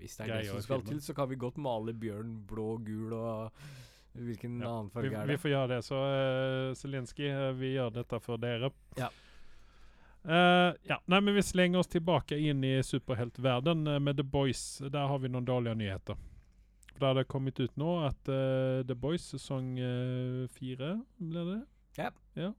Hvis 0.02 0.18
det 0.18 0.26
er 0.26 0.34
det 0.34 0.50
som 0.50 0.60
skal 0.66 0.84
til, 0.84 1.00
så 1.00 1.16
kan 1.16 1.30
vi 1.30 1.40
godt 1.40 1.56
male 1.62 1.96
bjørn 1.96 2.36
blå, 2.50 2.74
gul 2.84 3.16
og 3.16 3.64
Hvilken 4.10 4.58
Ja, 4.58 4.72
annen 4.74 4.88
vi, 4.90 4.94
farge 4.96 5.18
er 5.20 5.28
vi 5.30 5.36
får 5.38 5.52
gjøre 5.52 5.68
det. 5.70 5.80
Så 5.86 5.96
uh, 5.96 6.76
Zelenskyj, 6.76 7.28
eh, 7.30 7.50
vi 7.54 7.74
gjør 7.76 7.92
dette 8.00 8.18
for 8.24 8.42
dere. 8.42 8.72
Ja. 8.98 9.06
Eh, 10.24 10.72
ja. 10.90 10.98
Nei, 11.06 11.20
men 11.20 11.34
vi 11.34 11.42
slenger 11.42 11.80
oss 11.80 11.88
tilbake 11.88 12.36
inn 12.36 12.64
i 12.64 12.74
superheltverden 12.84 13.86
eh, 13.86 13.98
med 13.98 14.16
The 14.16 14.26
Boys. 14.26 14.82
Der 14.84 15.08
har 15.08 15.18
vi 15.18 15.30
noen 15.32 15.48
dårlige 15.48 15.78
nyheter. 15.80 16.18
For 16.92 17.00
Da 17.00 17.12
har 17.12 17.20
det 17.20 17.28
kommet 17.32 17.60
ut 17.60 17.76
nå 17.80 17.94
at 18.04 18.28
uh, 18.28 18.82
The 18.84 18.94
Boys 18.98 19.24
sesong 19.32 19.70
fire, 20.52 20.90
blir 21.16 21.46
det? 21.48 21.60
Ja. 21.96 22.10
ja. 22.36 22.50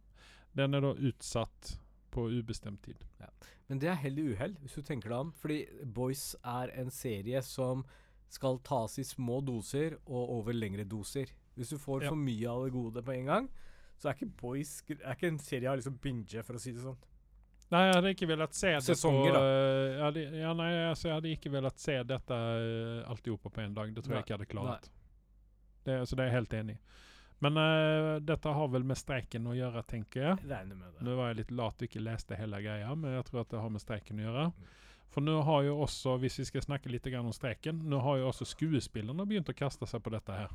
Den 0.57 0.73
er 0.73 0.81
da 0.81 0.95
utsatt 0.97 1.75
på 2.11 2.25
ubestemt 2.33 2.81
tid. 2.83 3.03
Men 3.69 3.79
det 3.79 3.87
er 3.87 3.99
hell 4.01 4.17
i 4.19 4.25
uhell, 4.33 4.55
hvis 4.59 4.73
du 4.75 4.81
tenker 4.83 5.13
deg 5.13 5.27
om. 5.27 5.29
Fordi 5.39 5.61
Boys 5.85 6.33
er 6.41 6.73
en 6.81 6.89
serie 6.91 7.39
som 7.45 7.85
skal 8.31 8.57
tas 8.65 8.97
i 8.99 9.05
små 9.07 9.39
doser 9.45 9.99
og 10.07 10.33
over 10.39 10.55
lengre 10.55 10.83
doser. 10.87 11.31
Hvis 11.55 11.69
du 11.71 11.77
får 11.77 12.03
Ja. 12.03 12.09
for 12.09 12.19
mye 12.19 12.49
av 12.49 12.65
det 12.65 12.73
gode 12.73 13.03
på 13.03 13.13
en 13.13 13.25
gang, 13.25 13.49
så 13.99 14.09
er 14.09 14.17
ikke 14.17 14.37
Boys 14.41 14.81
er 14.89 15.13
ikke 15.13 15.27
en 15.27 15.39
serie 15.39 15.63
jeg 15.63 15.69
har 15.69 15.77
liksom 15.77 15.99
binge, 16.01 16.43
for 16.43 16.55
å 16.55 16.59
si 16.59 16.71
det 16.71 16.81
sånn. 16.81 16.97
Nei, 17.71 17.81
jeg 17.87 17.95
hadde 17.95 18.09
ikke 18.11 18.27
velat 18.27 18.55
se 18.57 18.71
det 18.75 18.83
Sesonger, 18.83 19.31
på, 19.31 19.37
da. 19.37 19.43
eh, 19.47 19.83
jeg 19.91 20.01
hadde, 20.03 20.23
ja, 20.41 20.49
nei, 20.59 20.71
altså, 20.89 21.07
jeg 21.07 21.15
hadde 21.19 21.35
ikke 21.37 21.51
velat 21.53 21.79
se 21.79 21.95
dette 22.03 22.39
uh, 22.39 23.11
alltihopa 23.11 23.51
på 23.53 23.63
en 23.63 23.77
dag. 23.77 23.93
Det 23.95 24.03
tror 24.03 24.17
jeg 24.17 24.25
ikke 24.25 24.33
jeg 24.33 24.41
hadde 24.41 24.49
klart. 24.51 24.89
Det, 25.87 25.95
så 26.05 26.17
det 26.17 26.25
er 26.25 26.29
jeg 26.29 26.37
helt 26.41 26.57
enig. 26.59 26.75
Men 27.41 27.57
uh, 27.57 28.17
dette 28.21 28.53
har 28.57 28.73
vel 28.75 28.83
med 28.85 28.99
streiken 28.99 29.47
å 29.47 29.55
gjøre, 29.55 29.85
tenker 29.87 30.27
jeg. 30.27 30.67
Nå 31.01 31.15
var 31.17 31.31
jeg 31.31 31.39
litt 31.39 31.55
lat 31.57 31.79
og 31.79 31.87
ikke 31.87 32.03
leste 32.03 32.37
hele 32.37 32.59
greia, 32.61 32.91
men 32.91 33.15
jeg 33.15 33.29
tror 33.29 33.45
at 33.45 33.55
det 33.55 33.63
har 33.63 33.71
med 33.73 33.83
streiken 33.85 34.19
å 34.19 34.27
gjøre. 34.27 34.45
Mm. 34.51 34.67
For 35.11 35.23
nå 35.23 35.37
har 35.43 35.63
jo 35.67 35.77
også, 35.83 36.17
hvis 36.23 36.37
vi 36.39 36.47
skal 36.47 36.63
snakke 36.63 36.91
litt 36.91 37.07
grann 37.11 37.27
om 37.27 37.35
streiken, 37.35 37.81
nå 37.91 37.99
har 38.03 38.19
jo 38.21 38.29
også 38.29 38.47
skuespillerne 38.47 39.25
begynt 39.27 39.49
å 39.51 39.55
kaste 39.55 39.87
seg 39.89 40.03
på 40.03 40.13
dette 40.13 40.35
her. 40.35 40.53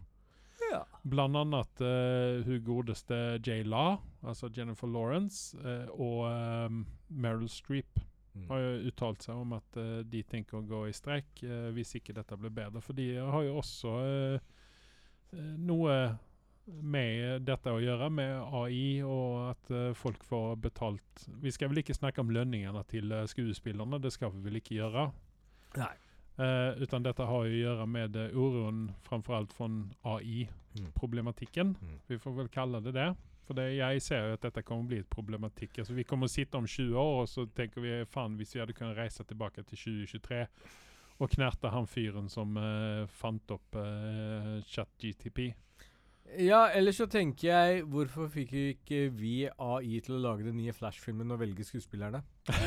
Ja. 0.70 0.78
Blant 1.04 1.36
annet 1.36 1.82
uh, 1.84 2.44
hun 2.46 2.62
godeste 2.64 3.18
J. 3.44 3.60
La, 3.68 3.98
altså 4.24 4.48
Jennifer 4.52 4.88
Lawrence, 4.88 5.58
eh, 5.60 5.90
og 5.92 6.24
um, 6.24 6.80
Meryl 7.08 7.48
Streep 7.52 8.00
Mm. 8.36 8.48
har 8.50 8.58
jo 8.60 8.72
uttalt 8.90 9.24
seg 9.24 9.38
om 9.40 9.56
at 9.56 9.78
uh, 9.80 9.98
de 10.04 10.20
tenker 10.28 10.58
å 10.58 10.66
gå 10.68 10.82
i 10.90 10.94
streik 10.94 11.40
uh, 11.46 11.70
hvis 11.76 11.96
ikke 11.98 12.14
dette 12.16 12.36
blir 12.36 12.52
bedre. 12.52 12.82
For 12.84 12.96
de 12.96 13.14
har 13.16 13.44
jo 13.46 13.58
også 13.62 13.92
eh, 14.04 14.56
noe 15.56 15.94
med 16.66 17.46
dette 17.46 17.70
å 17.70 17.80
gjøre, 17.80 18.08
med 18.10 18.32
AI 18.58 19.00
og 19.06 19.52
at 19.52 19.68
folk 19.94 20.24
får 20.26 20.56
betalt 20.64 21.26
Vi 21.38 21.52
skal 21.54 21.70
vel 21.70 21.78
ikke 21.78 21.94
snakke 21.94 22.18
om 22.24 22.32
lønningene 22.34 22.82
til 22.90 23.14
skuespillerne, 23.30 24.00
det 24.02 24.10
skal 24.14 24.32
vi 24.34 24.42
vel 24.48 24.58
ikke 24.58 24.74
gjøre. 24.80 25.04
Nei. 25.78 25.92
Uh, 26.36 26.74
utan 26.82 27.06
dette 27.06 27.24
har 27.24 27.46
jo 27.46 27.54
å 27.54 27.60
gjøre 27.62 27.86
med 27.88 28.18
uh, 28.18 28.34
uroen 28.34 28.82
framfor 29.06 29.38
alt 29.38 29.54
fra 29.56 29.70
AI-problematikken. 30.16 31.76
Mm. 31.78 31.94
Vi 32.10 32.18
får 32.20 32.34
vel 32.42 32.50
kalle 32.52 32.82
det 32.84 32.96
det. 32.98 33.08
For 33.46 33.54
det, 33.54 33.66
jeg 33.76 34.02
ser 34.02 34.24
jo 34.24 34.34
at 34.34 34.42
dette 34.42 34.62
kommer 34.66 34.86
å 34.86 34.90
bli 34.90 34.98
et 35.04 35.10
problematikk. 35.10 35.78
Altså, 35.78 35.94
vi 35.94 36.04
kommer 36.08 36.26
å 36.26 36.32
sitte 36.32 36.58
om 36.58 36.66
20 36.66 36.96
år 36.98 37.20
og 37.22 37.28
så 37.30 37.46
tenker 37.54 37.84
vi 37.84 38.00
faen 38.10 38.34
hvis 38.40 38.56
vi 38.56 38.62
hadde 38.62 38.74
kunnet 38.74 38.98
reise 38.98 39.22
tilbake 39.26 39.62
til 39.62 39.78
2023 39.78 40.40
og 41.16 41.30
knerte 41.32 41.70
han 41.72 41.86
fyren 41.88 42.26
som 42.28 42.58
uh, 42.60 43.06
fant 43.20 43.54
opp 43.54 43.78
uh, 43.78 44.58
ChatGTP. 44.68 45.46
Ja, 46.42 46.66
ellers 46.74 46.98
så 46.98 47.06
tenker 47.06 47.46
jeg 47.46 47.84
Hvorfor 47.86 48.26
fikk 48.26 48.50
ikke 48.58 49.04
vi 49.14 49.46
AI 49.46 50.00
til 50.02 50.16
å 50.16 50.22
lage 50.24 50.42
den 50.48 50.56
nye 50.58 50.74
Flash-filmen 50.74 51.30
og 51.30 51.38
velge 51.38 51.62
skuespillerne? 51.64 52.18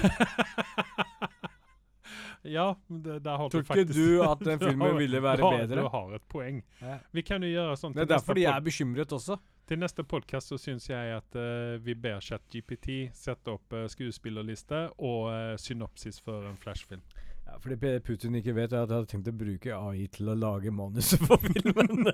ja, 2.56 2.70
det, 2.88 3.18
der 3.26 3.36
har 3.36 3.52
Tror 3.52 3.68
du 3.68 3.68
ikke 3.68 3.84
du 3.92 4.24
at 4.24 4.40
den 4.48 4.60
Du 4.64 4.70
filmen 4.70 4.96
ville 5.02 5.20
du 5.20 5.28
være 5.28 5.44
har, 5.44 5.60
bedre? 5.60 5.84
Du 5.84 5.92
har 5.92 6.16
et 6.16 6.28
poeng. 6.32 6.64
Ja. 6.80 6.96
Vi 7.12 7.26
kan 7.28 7.44
jo 7.44 7.52
gjøre 7.52 7.76
sånn 7.84 7.98
Det 7.98 8.08
er 8.08 8.14
derfor 8.16 8.40
de 8.40 8.48
er 8.48 8.64
bekymret 8.64 9.12
også. 9.20 9.36
Til 9.70 9.78
neste 9.78 10.02
podkast 10.02 10.50
så 10.50 10.58
syns 10.58 10.88
jeg 10.90 11.12
at 11.14 11.36
uh, 11.38 11.76
vi 11.86 11.94
ber 11.94 12.24
ChatGPT 12.26 13.12
sette 13.14 13.52
opp 13.54 13.76
uh, 13.78 13.84
skuespillerliste 13.86 14.80
og 14.98 15.28
uh, 15.30 15.52
synopsis 15.62 16.18
for 16.26 16.48
en 16.50 16.58
flashfilm. 16.58 17.04
Ja, 17.46 17.60
fordi 17.62 17.78
det 17.84 17.92
Putin 18.08 18.40
ikke 18.40 18.56
vet, 18.58 18.74
er 18.74 18.82
at 18.82 18.90
jeg 18.90 18.98
hadde 18.98 19.12
tenkt 19.12 19.30
å 19.30 19.36
bruke 19.38 19.76
AI 19.76 20.08
til 20.10 20.32
å 20.34 20.36
lage 20.42 20.74
manuset 20.74 21.22
for 21.22 21.38
filmen. 21.46 22.10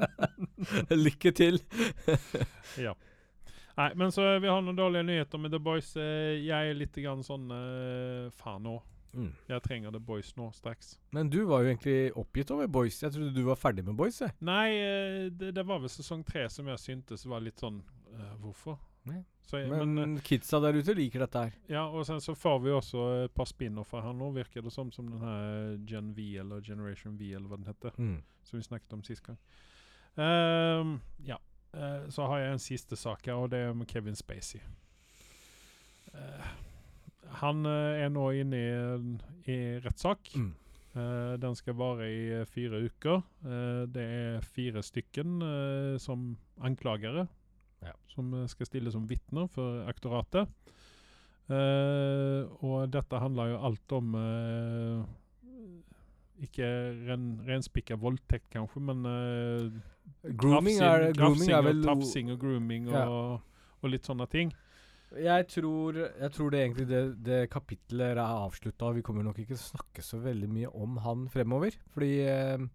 Lykke 1.04 1.34
til. 1.36 1.60
Ja. 2.86 2.96
Nei, 3.76 3.90
men 4.00 4.12
så 4.12 4.24
vi 4.40 4.48
har 4.48 4.64
noen 4.64 4.76
dårlige 4.76 5.04
nyheter 5.08 5.40
med 5.40 5.52
The 5.52 5.60
Boys. 5.60 5.92
Jeg 5.96 6.48
er 6.72 6.76
litt 6.76 6.96
grann 6.96 7.20
sånn 7.24 7.48
Faen 8.40 8.64
nå. 8.64 8.78
Mm. 9.12 9.30
Jeg 9.48 9.62
trenger 9.64 9.94
The 9.94 10.00
Boys 10.10 10.30
nå 10.38 10.50
straks. 10.54 10.94
Men 11.16 11.30
du 11.32 11.40
var 11.48 11.64
jo 11.64 11.72
egentlig 11.72 12.12
oppgitt 12.18 12.52
over 12.54 12.70
Boys. 12.70 13.00
Jeg 13.02 13.14
trodde 13.14 13.34
du 13.34 13.42
var 13.48 13.58
ferdig 13.58 13.84
med 13.86 13.96
Boys. 13.98 14.20
Jeg. 14.22 14.36
Nei, 14.46 14.68
eh, 14.76 15.24
det, 15.32 15.54
det 15.56 15.66
var 15.66 15.82
vel 15.82 15.92
sesong 15.92 16.22
tre 16.26 16.46
som 16.52 16.68
jeg 16.70 16.82
syntes 16.82 17.26
var 17.26 17.42
litt 17.44 17.60
sånn 17.60 17.82
uh, 18.14 18.32
Hvorfor? 18.42 18.78
Så 19.50 19.58
jeg, 19.58 19.70
Men, 19.70 19.94
men, 19.96 20.16
eh, 20.16 20.22
kidsa 20.22 20.60
der 20.62 20.76
ute 20.78 20.94
liker 20.94 21.24
dette 21.24 21.40
her. 21.46 21.54
ja, 21.72 21.86
og 21.88 22.04
sen 22.06 22.20
så 22.22 22.36
får 22.38 22.58
vi 22.62 22.70
også 22.70 23.06
et 23.24 23.32
par 23.34 23.48
spin-offer 23.50 24.04
her 24.04 24.12
nå, 24.14 24.28
virker 24.36 24.62
det 24.62 24.70
som, 24.70 24.92
som 24.94 25.08
den 25.10 25.24
her 25.24 25.78
Gen 25.88 26.12
V 26.14 26.36
eller 26.38 26.60
Generation 26.62 27.16
V 27.18 27.32
eller 27.32 27.48
hva 27.48 27.58
den 27.58 27.66
heter. 27.66 27.96
Mm. 27.98 28.20
som 28.44 28.58
vi 28.58 28.62
snakket 28.62 28.92
om 28.92 29.02
sist 29.02 29.26
gang. 29.26 29.40
Um, 30.14 31.00
ja. 31.26 31.40
Uh, 31.74 32.06
så 32.10 32.26
har 32.26 32.38
jeg 32.38 32.52
en 32.52 32.62
siste 32.62 32.96
sak 32.98 33.26
her, 33.26 33.38
og 33.38 33.50
det 33.50 33.58
er 33.64 33.74
om 33.74 33.82
Kevin 33.86 34.16
Spacey. 34.18 34.60
Eh, 36.14 36.46
han 37.40 37.64
eh, 37.66 38.04
er 38.04 38.10
nå 38.10 38.24
inne 38.40 38.58
i, 38.58 39.52
i 39.52 39.58
rettssak. 39.84 40.32
Mm. 40.36 40.50
Uh, 40.90 41.36
den 41.38 41.54
skal 41.54 41.76
vare 41.78 42.08
i 42.10 42.22
eh, 42.40 42.46
fire 42.50 42.80
uker. 42.82 43.20
Uh, 43.46 43.86
det 43.86 44.02
er 44.02 44.40
fire 44.42 44.82
stykken 44.82 45.36
uh, 45.42 45.98
som 46.02 46.32
anklagere 46.66 47.28
Ja. 47.86 47.92
som 48.12 48.34
skal 48.50 48.66
stille 48.66 48.90
som 48.92 49.06
vitner 49.08 49.46
for 49.48 49.86
aktoratet. 49.88 50.50
Og 51.50 52.90
dette 52.92 53.18
handler 53.18 53.48
jo 53.50 53.56
alt 53.66 53.92
om 53.96 54.12
Ikke 56.44 56.68
ren, 57.08 57.24
renspikka 57.48 57.96
voldtekt, 57.98 58.46
kanskje, 58.52 58.80
men 58.84 59.02
Grooming, 60.22 60.76
grafsing- 60.78 60.84
er, 60.84 61.12
grooming 61.12 61.16
grafsing 61.16 61.56
er 61.56 61.62
vel 61.66 61.80
og 61.80 61.88
Tafsing 61.88 62.30
og 62.30 62.38
grooming 62.44 62.86
og, 62.88 62.94
Ja. 62.94 63.08
og 63.82 63.90
litt 63.90 64.04
sånne 64.06 64.28
ting. 64.30 64.52
Jeg 65.18 65.46
tror, 65.50 65.96
jeg 66.06 66.32
tror 66.36 66.52
det 66.52 66.60
egentlig 66.60 66.86
det, 66.86 67.00
det 67.26 67.40
kapitlet 67.50 68.12
er 68.12 68.20
avslutta. 68.22 68.92
Vi 68.94 69.02
kommer 69.02 69.26
nok 69.26 69.40
ikke 69.42 69.56
til 69.56 69.62
å 69.62 69.70
snakke 69.72 70.04
så 70.06 70.20
veldig 70.22 70.50
mye 70.52 70.70
om 70.70 71.00
han 71.02 71.24
fremover. 71.32 71.74
Fordi 71.94 72.12
eh, 72.30 72.68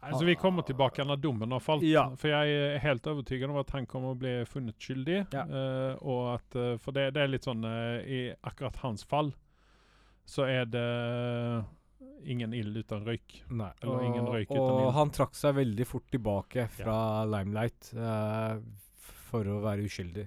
Altså, 0.00 0.24
vi 0.24 0.34
kommer 0.36 0.62
tilbake 0.66 1.04
når 1.04 1.16
dommen 1.22 1.52
har 1.54 1.62
falt. 1.62 1.84
Ja. 1.86 2.04
For 2.20 2.30
jeg 2.30 2.52
er 2.52 2.78
helt 2.84 3.06
overbevist 3.08 3.48
om 3.48 3.58
at 3.60 3.72
han 3.74 3.88
kommer 3.90 4.12
å 4.12 4.18
bli 4.18 4.34
funnet 4.48 4.76
skyldig. 4.82 5.22
Ja. 5.34 5.46
Uh, 5.48 6.04
og 6.04 6.22
at, 6.36 6.58
eh, 6.58 6.76
for 6.82 6.96
det, 6.96 7.08
det 7.16 7.24
er 7.24 7.32
litt 7.32 7.48
sånn 7.48 7.64
uh, 7.64 8.02
I 8.02 8.20
akkurat 8.46 8.76
hans 8.84 9.06
fall 9.08 9.32
så 10.26 10.42
er 10.50 10.66
det 10.66 10.86
ingen 12.26 12.54
ild 12.56 12.76
uten 12.76 13.04
røyk. 13.06 13.40
Nei. 13.54 13.70
Eller 13.82 14.06
ingen 14.08 14.26
røyk 14.26 14.50
uten 14.50 14.58
ild. 14.58 14.86
og 14.88 14.96
han 14.96 15.12
trakk 15.14 15.36
seg 15.38 15.54
veldig 15.60 15.86
fort 15.86 16.08
tilbake 16.10 16.66
fra 16.74 16.98
Limelight 17.30 17.92
uh, 17.94 18.58
for 19.30 19.46
å 19.46 19.60
være 19.62 19.86
uskyldig, 19.86 20.26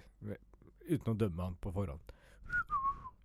uten 0.89 1.13
å 1.13 1.19
dømme 1.19 1.45
han 1.49 1.57
på 1.61 1.73
forhånd. 1.75 2.15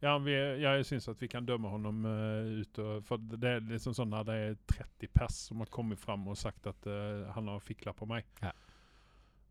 Ja, 0.05 0.19
vi, 0.21 0.35
jeg 0.61 0.85
syns 0.85 1.07
at 1.09 1.21
vi 1.23 1.31
kan 1.33 1.47
dømme 1.49 1.71
ham 1.73 2.03
uh, 2.05 2.61
ut. 2.61 2.81
Og, 2.83 3.05
for 3.09 3.23
det 3.41 3.55
er 3.57 3.63
liksom 3.71 3.95
sånn 3.97 4.11
når 4.13 4.27
det 4.29 4.35
er 4.49 4.59
30 4.75 5.13
pers 5.17 5.39
som 5.49 5.63
har 5.65 5.71
kommet 5.73 6.01
fram 6.03 6.27
og 6.29 6.37
sagt 6.37 6.69
at 6.69 6.91
uh, 6.91 7.31
han 7.33 7.49
har 7.49 7.63
fikla 7.65 7.95
på 7.97 8.09
meg. 8.11 8.29
Ja. 8.45 8.53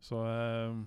Så 0.03 0.19
uh, 0.21 0.77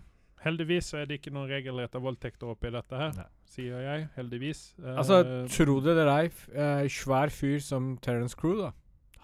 heldigvis 0.45 0.93
er 0.95 1.09
det 1.09 1.20
ikke 1.20 1.33
noen 1.35 1.51
regelrette 1.51 2.01
voldtekter 2.03 2.53
oppi 2.53 2.70
dette 2.74 3.01
her, 3.01 3.14
Nei. 3.16 3.29
sier 3.49 3.83
jeg. 3.85 4.09
Heldigvis. 4.16 4.62
Eh, 4.83 4.99
Altså, 5.03 5.22
tro 5.53 5.79
det 5.85 5.95
eller 5.95 6.12
ei, 6.12 6.27
eh, 6.53 6.89
svær 6.93 7.33
fyr 7.33 7.59
som 7.64 7.97
Terence 8.05 8.37
Crew, 8.39 8.61
da. 8.61 8.72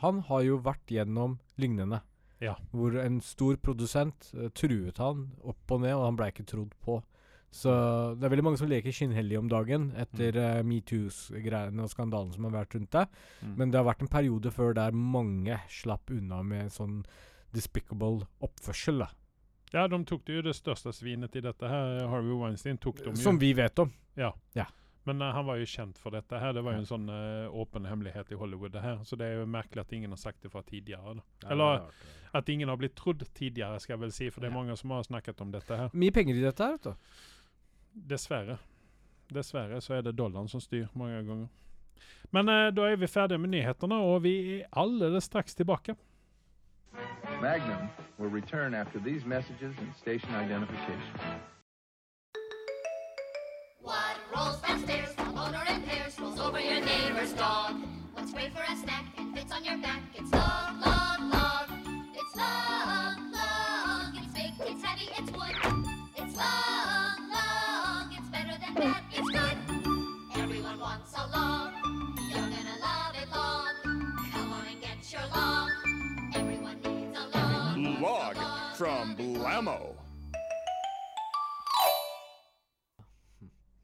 Han 0.02 0.24
har 0.26 0.42
jo 0.42 0.58
vært 0.58 0.90
gjennom 0.90 1.38
lignende. 1.60 2.02
Ja. 2.42 2.56
Hvor 2.74 2.96
en 2.98 3.20
stor 3.22 3.56
produsent 3.62 4.32
eh, 4.34 4.48
truet 4.50 4.98
han 4.98 5.28
opp 5.46 5.70
og 5.70 5.84
ned, 5.84 5.94
og 5.94 6.08
han 6.08 6.18
ble 6.18 6.32
ikke 6.32 6.48
trodd 6.48 6.74
på. 6.82 7.02
Så 7.52 7.72
det 8.16 8.24
er 8.24 8.32
veldig 8.32 8.44
mange 8.46 8.58
som 8.62 8.70
leker 8.70 8.94
skinnhellige 8.96 9.40
om 9.42 9.48
dagen 9.52 9.90
etter 10.00 10.38
uh, 10.40 10.60
metoo-greiene 10.64 11.84
og 11.84 11.90
skandalen 11.92 12.32
som 12.32 12.46
har 12.48 12.54
vært 12.62 12.78
rundt 12.78 12.94
det. 12.96 13.04
mm. 13.42 13.56
Men 13.58 13.72
det 13.72 13.78
har 13.78 13.88
vært 13.90 14.04
en 14.06 14.12
periode 14.12 14.52
før 14.54 14.72
der 14.78 14.96
mange 14.96 15.58
slapp 15.70 16.10
unna 16.14 16.40
med 16.42 16.72
sånn 16.72 17.02
despicable 17.52 18.24
oppførsel. 18.40 19.04
da. 19.04 19.10
Ja, 19.72 19.84
de 19.88 19.98
tok 20.08 20.24
det 20.28 20.38
jo 20.38 20.44
det 20.48 20.54
største 20.56 20.94
svinet 20.96 21.36
i 21.36 21.44
dette 21.44 21.68
her. 21.68 22.06
Harvey 22.08 22.38
Weinstein 22.40 22.80
tok 22.80 23.04
dem 23.04 23.12
jo. 23.12 23.20
Som 23.20 23.40
vi 23.40 23.52
vet 23.56 23.84
om. 23.84 23.92
Ja 24.16 24.32
Men 25.04 25.20
uh, 25.20 25.28
han 25.36 25.44
var 25.44 25.60
jo 25.60 25.68
kjent 25.68 26.00
for 26.00 26.16
dette 26.16 26.40
her. 26.40 26.56
Det 26.56 26.64
var 26.64 26.78
jo 26.78 26.82
en 26.86 26.88
sånn 26.88 27.06
åpen 27.12 27.60
åpen 27.66 27.90
hemmelighet 27.90 28.32
i 28.32 28.40
Hollywood, 28.40 28.72
det 28.72 28.80
her. 28.80 29.04
Så 29.04 29.20
det 29.20 29.28
er 29.28 29.42
jo 29.42 29.46
merkelig 29.50 29.84
at 29.84 29.92
ingen 29.92 30.16
har 30.16 30.24
sagt 30.24 30.40
det 30.40 30.52
fra 30.52 30.64
tidligere. 30.64 31.18
Da. 31.20 31.52
Eller 31.52 31.84
at 32.32 32.48
ingen 32.48 32.72
har 32.72 32.80
blitt 32.80 32.96
trodd 32.96 33.26
tidligere, 33.36 33.80
skal 33.80 33.98
jeg 33.98 34.04
vel 34.06 34.16
si. 34.16 34.30
For 34.32 34.40
det 34.40 34.48
er 34.48 34.56
mange 34.56 34.76
som 34.80 34.96
har 34.96 35.04
snakket 35.04 35.44
om 35.44 35.52
dette 35.52 35.76
her. 35.76 35.92
Mye 35.92 36.14
penger 36.16 36.40
i 36.40 36.44
dette 36.46 36.64
her, 36.64 36.78
vet 36.78 36.88
du. 36.94 37.31
Dessverre. 37.94 38.58
Dessverre 39.32 39.80
så 39.80 39.94
er 39.94 40.06
det 40.06 40.16
dollaren 40.18 40.48
som 40.48 40.60
styr 40.60 40.86
mange 40.94 41.22
ganger. 41.22 41.48
Men 42.32 42.48
eh, 42.48 42.70
da 42.74 42.88
er 42.88 42.96
vi 42.96 43.06
ferdige 43.06 43.38
med 43.38 43.52
nyhetene, 43.52 43.94
og 43.94 44.22
vi 44.24 44.34
er 44.60 44.66
alldeles 44.72 45.24
straks 45.24 45.54
tilbake. 45.54 45.96
Magnum 47.40 47.88
will 48.18 48.30
return 48.30 48.74
after 48.74 48.98
these 49.00 49.24
messages 49.26 49.74
and 49.78 49.90
station 49.96 50.30
identification. 50.34 51.16
What 53.82 54.16
rolls 54.34 54.60
downstairs, 54.60 55.14
the 55.16 55.24
owner 55.24 55.64
in 55.68 55.82
pairs, 55.82 56.18
rolls 56.20 56.38
over 56.38 56.60
your 56.60 56.80
neighbor's 56.80 57.32
dog. 57.32 57.74
What's 58.14 58.32
great 58.32 58.52
for 58.52 58.62
a 58.62 58.76
snack 58.76 59.06
and 59.18 59.34
fits 59.34 59.52
on 59.52 59.64
your 59.64 59.78
back? 59.78 60.02
It's 60.14 60.30
long, 60.30 60.61
from 78.82 79.14
Blammo. 79.16 79.78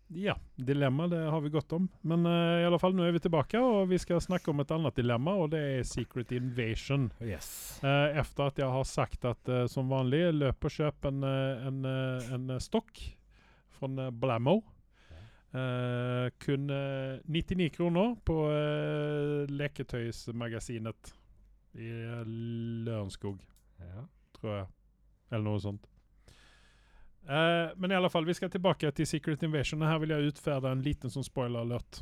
Ja, 0.08 0.36
dilemma 0.56 1.06
det 1.06 1.18
har 1.18 1.40
vi 1.40 1.48
godt 1.48 1.72
om. 1.72 1.88
Men 2.00 2.26
uh, 2.26 2.32
i 2.32 2.64
alle 2.66 2.78
fall, 2.82 2.96
nå 2.96 3.04
er 3.06 3.12
vi 3.14 3.20
tilbake, 3.22 3.60
og 3.62 3.90
vi 3.92 3.98
skal 4.02 4.18
snakke 4.24 4.50
om 4.50 4.58
et 4.64 4.72
annet 4.74 4.96
dilemma, 4.98 5.36
og 5.38 5.52
det 5.52 5.60
er 5.76 5.84
Secret 5.86 6.32
Invasion. 6.34 7.10
Yes. 7.22 7.78
Uh, 7.84 8.08
efter 8.18 8.48
at 8.50 8.58
jeg 8.58 8.72
har 8.74 8.88
sagt 8.88 9.28
at 9.28 9.52
uh, 9.52 9.66
som 9.70 9.92
vanlig, 9.92 10.24
løp 10.34 10.66
og 10.66 10.74
kjøp 10.74 11.06
en, 11.12 11.22
en, 11.28 11.78
en 12.34 12.56
stokk 12.64 12.98
fra 13.78 14.08
Blammo. 14.10 14.56
Eh, 15.48 16.26
kun 16.44 16.68
eh, 16.68 17.22
99 17.24 17.70
kroner 17.72 18.10
på 18.28 18.34
uh, 18.52 19.46
Leketøysmagasinet 19.48 21.14
i 21.80 21.88
Lørenskog, 22.84 23.38
Ja. 23.80 24.02
tror 24.36 24.52
jeg. 24.58 24.66
Eller 25.30 25.44
noe 25.44 25.62
sånt. 25.62 25.88
Uh, 27.28 27.74
men 27.76 27.92
i 27.92 27.96
alle 27.98 28.08
fall, 28.08 28.24
vi 28.24 28.36
skal 28.36 28.50
tilbake 28.52 28.90
til 28.96 29.06
Secret 29.08 29.42
Invasion. 29.44 29.84
Her 29.84 30.00
vil 30.00 30.14
jeg 30.14 30.32
utferde 30.32 30.72
en 30.72 30.84
liten 30.84 31.12
sånn 31.12 31.26
spoiler 31.26 31.66
alert. 31.66 32.00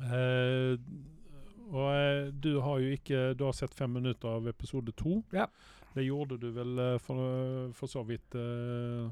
Uh, 0.00 0.78
og 1.72 1.88
uh, 1.88 2.32
du 2.32 2.54
har 2.64 2.80
jo 2.80 2.94
ikke 2.96 3.18
Du 3.36 3.44
har 3.44 3.52
sett 3.52 3.74
fem 3.76 3.92
minutter 3.92 4.28
av 4.28 4.48
episode 4.48 4.94
to. 4.96 5.20
Ja. 5.36 5.46
Det 5.94 6.02
gjorde 6.02 6.38
du 6.40 6.50
vel 6.56 6.78
eh, 6.78 6.98
for, 7.02 7.72
for 7.76 7.90
så 7.90 8.02
vidt 8.06 8.34
eh, 8.34 9.08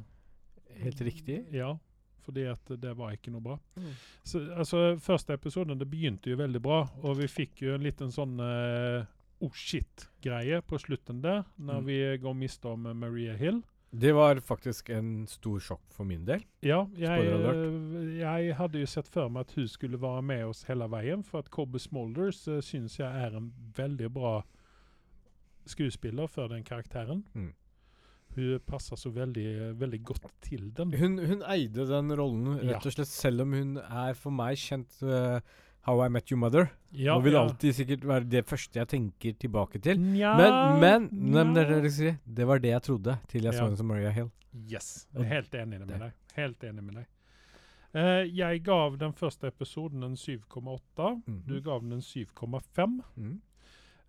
Helt 0.81 1.01
riktig. 1.05 1.43
Ja. 1.53 1.75
Fordi 2.25 2.47
at 2.49 2.73
det 2.81 2.93
var 2.97 3.15
ikke 3.17 3.33
noe 3.33 3.43
bra. 3.43 3.57
Mm. 3.77 3.93
Så, 4.23 4.43
altså, 4.55 4.83
første 5.03 5.35
episoden 5.35 5.81
det 5.81 5.89
begynte 5.91 6.31
jo 6.31 6.39
veldig 6.39 6.61
bra, 6.63 6.85
og 7.03 7.17
vi 7.19 7.27
fikk 7.29 7.65
jo 7.65 7.75
en 7.75 7.85
liten 7.85 8.13
sånn 8.15 8.37
eh, 8.45 9.09
oh 9.41 9.51
shit-greie 9.57 10.61
på 10.63 10.79
slutten 10.79 11.23
der, 11.25 11.45
når 11.59 11.81
Mm. 11.81 11.87
vi 11.87 11.99
går 12.23 12.35
miste 12.37 12.69
om 12.69 12.87
eh, 12.87 12.93
Maria 12.95 13.37
Hill. 13.37 13.63
Det 13.93 14.13
var 14.15 14.39
faktisk 14.39 14.91
en 14.95 15.27
stor 15.27 15.59
sjokk 15.59 15.83
for 15.91 16.05
min 16.07 16.25
del. 16.25 16.45
Ja, 16.63 16.85
jeg, 16.95 17.25
eh, 17.27 18.19
jeg 18.21 18.55
hadde 18.55 18.79
jo 18.79 18.87
sett 18.87 19.09
for 19.11 19.29
meg 19.29 19.49
at 19.49 19.55
hun 19.57 19.67
skulle 19.69 19.99
være 20.01 20.23
med 20.23 20.45
oss 20.47 20.63
hele 20.69 20.87
veien, 20.93 21.25
for 21.25 21.39
at 21.41 21.51
Cobbe 21.51 21.79
Smolders 21.83 22.45
uh, 22.49 22.61
syns 22.63 22.99
jeg 23.01 23.11
er 23.11 23.35
en 23.37 23.53
veldig 23.77 24.13
bra 24.15 24.43
skuespiller 25.67 26.27
for 26.31 26.49
den 26.49 26.63
karakteren. 26.65 27.25
Mm. 27.35 27.53
Hun 28.37 28.61
passer 28.67 28.97
så 28.97 29.11
veldig, 29.11 29.75
veldig 29.81 30.05
godt 30.07 30.29
til 30.47 30.71
den. 30.77 30.93
Hun, 30.95 31.19
hun 31.27 31.43
eide 31.51 31.87
den 31.89 32.13
rollen, 32.15 32.61
rett 32.69 32.87
og 32.87 32.93
slett, 32.95 33.11
selv 33.11 33.43
om 33.43 33.53
hun 33.59 33.77
er 33.83 34.15
for 34.15 34.31
meg 34.31 34.55
kjent 34.63 35.01
uh, 35.03 35.41
How 35.87 36.05
I 36.05 36.09
Met 36.13 36.31
Your 36.31 36.39
Mother. 36.43 36.67
Ja, 36.93 37.15
og 37.17 37.25
vil 37.25 37.33
ja. 37.37 37.41
alltid 37.45 37.73
sikkert 37.75 38.03
være 38.09 38.27
det 38.29 38.43
første 38.49 38.81
jeg 38.81 38.89
tenker 38.91 39.37
tilbake 39.41 39.79
til. 39.83 40.01
Nja, 40.01 40.35
Men, 40.37 41.09
men 41.13 41.55
det, 41.55 41.65
nja. 41.71 41.81
det, 41.87 42.17
det 42.27 42.47
var 42.47 42.59
det 42.61 42.73
jeg 42.75 42.83
trodde 42.83 43.17
til 43.29 43.43
jeg 43.47 43.53
Ja. 43.55 43.59
så 43.59 43.65
henne 43.69 43.77
som 43.81 43.87
Maria 43.87 44.11
Hill. 44.11 44.31
Yes. 44.69 45.07
Jeg 45.15 45.23
er 45.23 45.31
helt 45.35 45.55
enig 45.55 45.81
med 45.81 45.89
deg. 45.95 46.13
Helt 46.37 46.65
enig 46.65 46.85
med 46.85 46.95
deg. 47.01 47.07
Uh, 47.95 48.23
jeg 48.39 48.61
gav 48.63 48.99
den 49.01 49.13
første 49.13 49.47
episoden 49.51 50.03
en 50.07 50.17
7,8. 50.17 51.23
Mhm. 51.27 51.41
Du 51.49 51.61
gav 51.61 51.81
den 51.81 51.93
en 51.93 52.01
7,5. 52.03 53.01
Mm. 53.17 53.41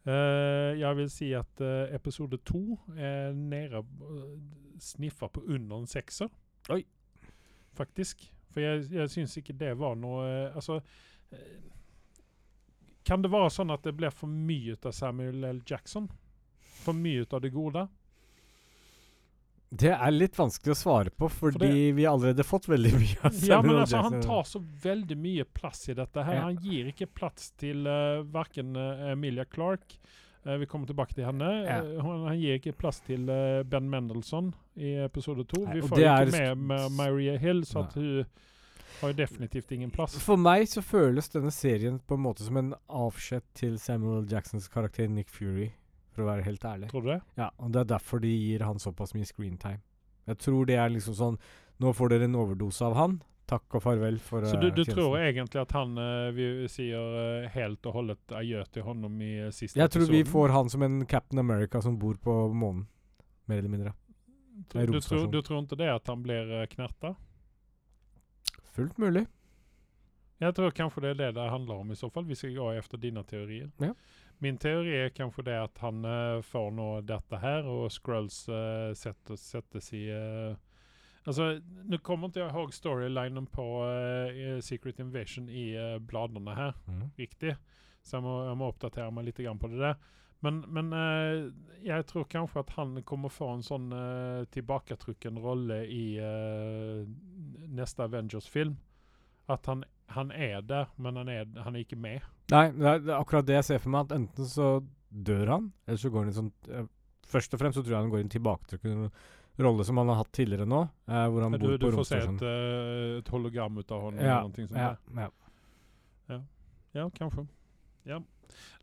Uh, 0.05 0.11
jeg 0.79 0.97
vil 0.97 1.09
si 1.13 1.31
at 1.37 1.61
uh, 1.61 1.85
episode 1.95 2.37
to 2.45 2.77
er 2.97 3.31
nede 3.33 3.77
uh, 3.77 4.39
Sniffer 4.79 5.27
på 5.27 5.43
under 5.47 5.77
en 5.79 5.87
sekser. 5.87 6.27
Oi. 6.69 6.83
Faktisk. 7.73 8.31
For 8.51 8.59
jeg, 8.59 8.83
jeg 8.91 9.09
syns 9.09 9.37
ikke 9.37 9.53
det 9.55 9.77
var 9.79 9.95
noe 9.95 10.25
eh, 10.27 10.55
Altså 10.55 10.75
eh, 10.81 10.97
Kan 13.03 13.23
det 13.23 13.31
være 13.33 13.49
sånn 13.49 13.71
at 13.73 13.81
det 13.83 13.95
blir 13.97 14.13
for 14.13 14.29
mye 14.29 14.75
av 14.85 14.93
Samuel 14.93 15.43
L. 15.43 15.61
Jackson? 15.65 16.05
For 16.83 16.93
mye 16.97 17.25
av 17.31 17.41
det 17.41 17.49
gode? 17.53 17.87
Det 19.71 19.93
er 19.95 20.11
litt 20.11 20.35
vanskelig 20.35 20.73
å 20.73 20.75
svare 20.77 21.11
på, 21.15 21.29
fordi 21.31 21.59
det- 21.59 21.91
vi 21.95 22.03
har 22.03 22.13
allerede 22.17 22.43
fått 22.43 22.67
veldig 22.67 22.91
mye 22.91 23.17
av 23.23 23.31
Samuel 23.31 23.49
Ja, 23.49 23.61
men 23.61 23.75
altså, 23.75 23.95
Jackson. 23.95 24.13
han 24.13 24.21
tar 24.21 24.43
så 24.43 24.59
veldig 24.83 25.17
mye 25.17 25.45
plass 25.45 25.89
i 25.89 25.93
dette. 25.93 26.23
her. 26.23 26.33
Ja. 26.35 26.41
Han 26.41 26.57
gir 26.57 26.85
ikke 26.91 27.07
plass 27.07 27.51
til 27.57 27.87
uh, 27.87 28.21
verken 28.23 28.75
uh, 28.75 29.11
Emilia 29.13 29.45
Clark 29.45 29.95
uh, 30.45 30.57
Vi 30.57 30.65
kommer 30.65 30.87
tilbake 30.87 31.15
til 31.15 31.23
henne. 31.25 31.49
Ja. 31.63 31.79
Eh, 31.85 32.01
han, 32.03 32.25
han 32.27 32.37
gir 32.41 32.59
ikke 32.59 32.75
plass 32.77 32.99
til 32.99 33.29
eh, 33.29 33.63
Ben 33.63 33.87
Mendelsohn 33.89 34.53
i 34.75 34.97
episode 35.05 35.47
to. 35.47 35.63
Vi 35.71 35.81
får 35.81 35.97
ikke 36.03 36.31
med, 36.31 36.57
med 36.57 36.91
Maria 36.91 37.37
Hill, 37.37 37.63
så 37.63 37.85
at 37.85 37.93
hun 37.95 38.25
har 38.99 39.13
jo 39.13 39.17
definitivt 39.17 39.71
ingen 39.71 39.91
plass. 39.93 40.17
For 40.23 40.39
meg 40.39 40.67
så 40.69 40.83
føles 40.85 41.31
denne 41.33 41.51
serien 41.55 41.99
på 42.05 42.17
en 42.17 42.25
måte 42.25 42.45
som 42.45 42.59
en 42.59 42.73
avskjed 42.87 43.45
til 43.57 43.79
Samuel. 43.81 44.27
Jacksons 44.31 44.67
karakter 44.71 45.09
Nick 45.09 45.31
Fury, 45.31 45.71
for 46.11 46.25
å 46.25 46.31
være 46.31 46.45
helt 46.47 46.65
ærlig. 46.67 46.91
Tror 46.91 47.07
du 47.07 47.11
det? 47.13 47.21
Ja, 47.39 47.49
og 47.57 47.73
det 47.73 47.85
er 47.85 47.91
derfor 47.95 48.23
de 48.23 48.31
gir 48.33 48.65
han 48.67 48.81
såpass 48.81 49.15
mye 49.17 49.27
screentime. 49.29 49.81
Jeg 50.29 50.37
tror 50.43 50.69
det 50.69 50.77
er 50.77 50.91
liksom 50.93 51.17
sånn 51.17 51.37
Nå 51.81 51.95
får 51.97 52.11
dere 52.13 52.27
en 52.29 52.35
overdose 52.37 52.85
av 52.85 52.93
han. 52.93 53.15
Takk 53.49 53.75
og 53.75 53.83
farvel 53.83 54.19
for 54.23 54.45
Så 54.47 54.59
du, 54.61 54.67
eh, 54.69 54.75
du 54.75 54.83
tror 54.87 55.17
egentlig 55.19 55.59
at 55.63 55.73
han 55.75 55.97
uh, 55.97 56.29
Vi 56.35 56.69
sier 56.71 57.15
uh, 57.17 57.49
helt 57.51 57.89
og 57.89 57.97
holdet 57.97 58.35
adjø 58.37 58.61
til 58.71 58.85
honom 58.85 59.17
i 59.25 59.31
uh, 59.47 59.49
siste 59.51 59.81
Jeg 59.81 59.91
tror 59.91 60.07
vi 60.11 60.21
får 60.27 60.53
han 60.55 60.71
som 60.71 60.85
en 60.85 61.01
Captain 61.09 61.41
America 61.41 61.81
som 61.83 61.97
bor 61.99 62.15
på 62.21 62.35
månen. 62.53 62.85
Mer 63.49 63.59
eller 63.59 63.73
mindre. 63.73 63.93
Du, 64.71 64.77
du, 64.77 64.99
tror, 65.01 65.25
du 65.27 65.41
tror 65.41 65.63
ikke 65.65 65.79
det 65.79 65.89
at 65.89 66.07
han 66.07 66.21
blir 66.23 66.53
knerta? 66.71 67.15
Fullt 68.71 68.97
mulig. 69.01 69.25
Jeg 70.41 70.55
tror 70.57 70.73
kanskje 70.73 71.03
det 71.03 71.09
er 71.11 71.19
det 71.19 71.29
det 71.37 71.49
handler 71.53 71.83
om 71.83 71.91
i 71.93 71.95
så 71.99 72.09
fall, 72.09 72.25
vi 72.25 72.53
går 72.55 72.79
efter 72.79 72.97
dina 72.97 73.21
teorier. 73.23 73.69
Ja. 73.79 73.91
Min 74.41 74.57
teori 74.57 74.95
er 75.03 75.11
kanskje 75.13 75.43
det 75.45 75.57
at 75.61 75.77
han 75.83 75.99
eh, 76.05 76.39
får 76.41 76.71
nå 76.73 76.87
dette 77.05 77.37
her, 77.43 77.67
og 77.69 77.91
Skrulls 77.93 78.47
uh, 78.49 78.89
setter, 78.97 79.37
settes 79.37 79.91
i 79.93 80.07
eh, 80.09 80.55
Altså, 81.21 81.59
Nå 81.85 81.99
kommer 82.01 82.31
ikke 82.31 82.39
jeg 82.41 82.49
ihåg 82.49 82.71
storylinen 82.73 83.45
på 83.53 83.65
eh, 83.85 84.55
Secret 84.65 84.97
Invasion 85.03 85.45
i 85.53 85.67
uh, 85.77 85.99
bladene 86.01 86.55
her, 86.57 86.73
Mm. 86.87 87.11
riktig. 87.19 87.53
Så 88.01 88.17
jeg 88.17 88.23
må, 88.25 88.33
jeg 88.47 88.57
må 88.57 88.71
oppdatere 88.71 89.11
meg 89.13 89.27
litt 89.27 89.37
grann 89.37 89.59
på 89.61 89.69
det 89.69 89.77
der. 89.77 89.99
Men, 90.41 90.63
men 90.73 90.93
eh, 90.97 91.49
jeg 91.85 92.05
tror 92.09 92.25
kanskje 92.29 92.63
at 92.63 92.71
han 92.77 92.95
kommer 93.05 93.29
få 93.33 93.51
en 93.55 93.65
sånn 93.65 93.91
uh, 93.93 94.45
tilbaketrukken 94.53 95.37
rolle 95.41 95.83
i 95.85 96.05
eh, 96.21 97.03
neste 97.69 98.05
Avengers-film. 98.07 98.73
At 99.51 99.69
han, 99.69 99.83
han 100.15 100.31
er 100.33 100.61
der, 100.65 100.89
men 100.97 101.19
han 101.21 101.29
er, 101.29 101.45
han 101.61 101.75
er 101.75 101.85
ikke 101.85 101.99
med. 101.99 102.25
Nei, 102.53 102.67
det 102.73 102.87
er, 102.89 103.03
det 103.05 103.13
akkurat 103.17 103.45
det 103.47 103.59
jeg 103.59 103.67
ser 103.69 103.83
for 103.83 103.93
meg. 103.93 104.09
At 104.09 104.17
enten 104.17 104.49
så 104.49 104.71
dør 105.11 105.53
han, 105.55 105.69
eller 105.85 106.01
så 106.01 106.11
går 106.13 106.25
han 106.25 106.33
i 106.33 106.39
sånn 106.39 106.51
eh, 106.71 106.89
Først 107.31 107.53
og 107.55 107.61
fremst 107.61 107.77
så 107.77 107.81
tror 107.85 107.93
jeg 107.93 108.03
han 108.03 108.09
går 108.11 108.19
i 108.19 108.23
en 108.25 108.31
tilbaketrukken 108.33 109.03
rolle 109.63 109.83
som 109.87 109.99
han 110.01 110.09
har 110.11 110.17
hatt 110.19 110.31
tidligere 110.35 110.65
nå. 110.67 110.81
eh, 111.07 111.27
hvor 111.31 111.45
han 111.45 111.53
Du, 111.55 111.61
bor 111.63 111.77
du 111.77 111.85
på 111.85 111.91
får 112.01 112.07
se 112.09 112.17
et, 112.25 112.41
eh, 112.43 113.19
et 113.21 113.29
hologram 113.31 113.77
ut 113.77 113.93
av 113.93 114.01
hånden 114.07 114.25
Ja, 114.25 114.39
eller 114.41 114.49
noe 114.49 114.67
sånt 114.67 114.81
Ja, 114.81 115.27
ja. 116.35 116.41
Ja, 116.91 117.05
kanskje. 117.15 117.45
Ja. 118.03 118.17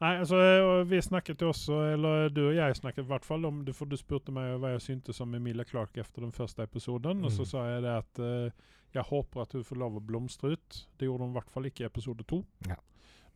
Nei, 0.00 0.12
altså, 0.22 0.38
vi 0.86 1.00
snakket 1.02 1.40
jo 1.42 1.48
også, 1.52 1.78
eller 1.94 2.28
du 2.30 2.42
og 2.48 2.54
jeg 2.54 2.76
snakket 2.76 3.04
i 3.04 3.08
hvert 3.08 3.24
fall 3.24 3.44
om 3.48 3.64
det, 3.66 3.74
for 3.74 3.86
du 3.90 3.96
spurte 3.96 4.32
meg 4.32 4.58
hva 4.62 4.70
jeg 4.76 4.80
syntes 4.86 5.20
om 5.20 5.34
Emilia 5.34 5.64
Clark 5.64 5.96
etter 5.98 6.22
den 6.22 6.32
første 6.32 6.62
episoden, 6.62 7.24
og 7.24 7.30
så 7.34 7.42
Mm. 7.42 7.50
sa 7.50 7.64
jeg 7.68 7.82
det 7.82 7.94
at 7.98 8.18
uh, 8.22 8.50
jeg 8.94 9.02
håper 9.10 9.42
at 9.42 9.52
hun 9.52 9.64
får 9.64 9.76
lov 9.78 9.96
å 9.96 10.00
blomstre 10.06 10.52
ut. 10.54 10.86
Det 10.98 11.06
gjorde 11.08 11.24
hun 11.26 11.30
i 11.34 11.38
hvert 11.40 11.50
fall 11.50 11.64
ikke 11.66 11.82
i 11.84 11.86
episode 11.90 12.24
to. 12.26 12.44
Ja. 12.68 12.76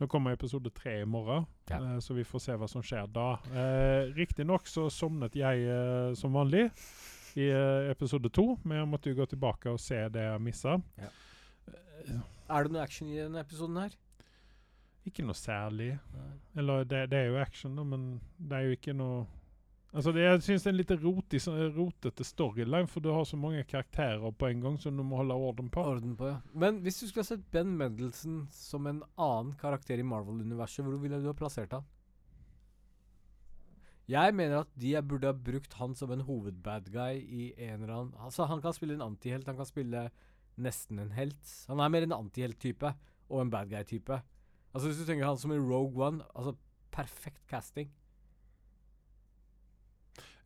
Nå 0.01 0.07
kommer 0.09 0.33
episode 0.33 0.71
tre 0.75 1.01
i 1.03 1.05
morgen, 1.05 1.47
Ja. 1.71 1.79
uh, 1.81 1.99
så 2.01 2.15
vi 2.15 2.25
får 2.25 2.41
se 2.41 2.53
hva 2.57 2.69
som 2.69 2.83
skjer 2.83 3.07
da. 3.13 3.35
Uh, 3.53 4.13
Riktignok 4.17 4.67
så 4.67 4.89
sovnet 4.91 5.35
jeg 5.37 5.67
uh, 5.69 6.15
som 6.15 6.33
vanlig 6.33 6.71
i 7.37 7.47
episode 7.89 8.29
to, 8.29 8.59
men 8.65 8.77
jeg 8.79 8.89
måtte 8.89 9.09
jo 9.09 9.17
gå 9.17 9.27
tilbake 9.31 9.71
og 9.73 9.79
se 9.81 9.97
det 10.13 10.21
jeg 10.21 10.41
missa. 10.45 10.75
Ja. 11.01 11.09
Er 12.53 12.65
det 12.67 12.73
noe 12.75 12.83
action 12.83 13.09
i 13.09 13.17
denne 13.23 13.41
episoden 13.41 13.79
her? 13.81 13.95
Ikke 15.09 15.25
noe 15.27 15.35
særlig. 15.35 15.97
Eller 16.59 16.85
det, 16.87 17.07
det 17.11 17.19
er 17.19 17.31
jo 17.33 17.39
action, 17.43 17.77
da, 17.79 17.85
men 17.87 18.21
det 18.39 18.59
er 18.59 18.69
jo 18.69 18.77
ikke 18.79 18.97
noe 18.97 19.23
Altså 19.93 20.09
det, 20.17 20.23
Jeg 20.25 20.41
syns 20.41 20.63
det 20.65 20.69
er 20.71 20.73
en 20.73 20.79
litt 20.79 20.93
rotig, 21.03 21.39
rotete 21.77 22.25
storyline, 22.25 22.89
for 22.89 23.05
du 23.05 23.11
har 23.13 23.27
så 23.29 23.37
mange 23.37 23.61
karakterer 23.69 24.33
på 24.33 24.49
en 24.49 24.63
gang 24.65 24.79
som 24.81 24.97
du 24.97 25.03
må 25.05 25.19
holde 25.21 25.37
orden 25.37 25.69
på. 25.69 25.85
Orden 25.85 26.15
på, 26.17 26.31
ja. 26.31 26.39
Men 26.57 26.79
hvis 26.81 27.03
du 27.03 27.11
skulle 27.11 27.27
ha 27.27 27.29
sett 27.29 27.45
Ben 27.53 27.75
Mendelsohn 27.77 28.47
som 28.57 28.89
en 28.89 29.03
annen 29.21 29.53
karakter 29.61 30.01
i 30.01 30.07
Marvel-universet, 30.09 30.81
hvor 30.87 30.97
ville 31.03 31.21
du 31.21 31.29
ha 31.29 31.37
plassert 31.37 31.77
han? 31.77 31.85
Jeg 34.09 34.33
mener 34.35 34.63
at 34.65 34.73
de 34.81 34.97
burde 35.05 35.29
ha 35.29 35.37
brukt 35.37 35.77
han 35.79 35.93
som 35.95 36.11
en 36.13 36.25
hovedbadguy 36.25 37.21
i 37.21 37.53
en 37.69 37.85
eller 37.85 37.93
annen 37.95 38.17
Altså, 38.25 38.49
han 38.49 38.65
kan 38.65 38.75
spille 38.75 38.97
en 38.97 39.05
antihelt, 39.05 39.47
han 39.47 39.61
kan 39.61 39.69
spille 39.69 40.09
nesten 40.57 41.05
en 41.05 41.13
helt. 41.17 41.45
Han 41.69 41.81
er 41.85 41.93
mer 41.93 42.09
en 42.09 42.17
antihelt-type 42.17 42.97
og 43.29 43.45
en 43.45 43.53
bad 43.53 43.69
guy-type. 43.69 44.23
Altså, 44.73 44.89
hvis 44.89 44.99
du 45.03 45.05
tenker 45.09 45.27
han 45.29 45.39
som 45.39 45.53
en 45.53 45.67
Rogue 45.69 46.01
One, 46.07 46.25
altså 46.35 46.55
perfekt 46.93 47.43
casting. 47.51 47.91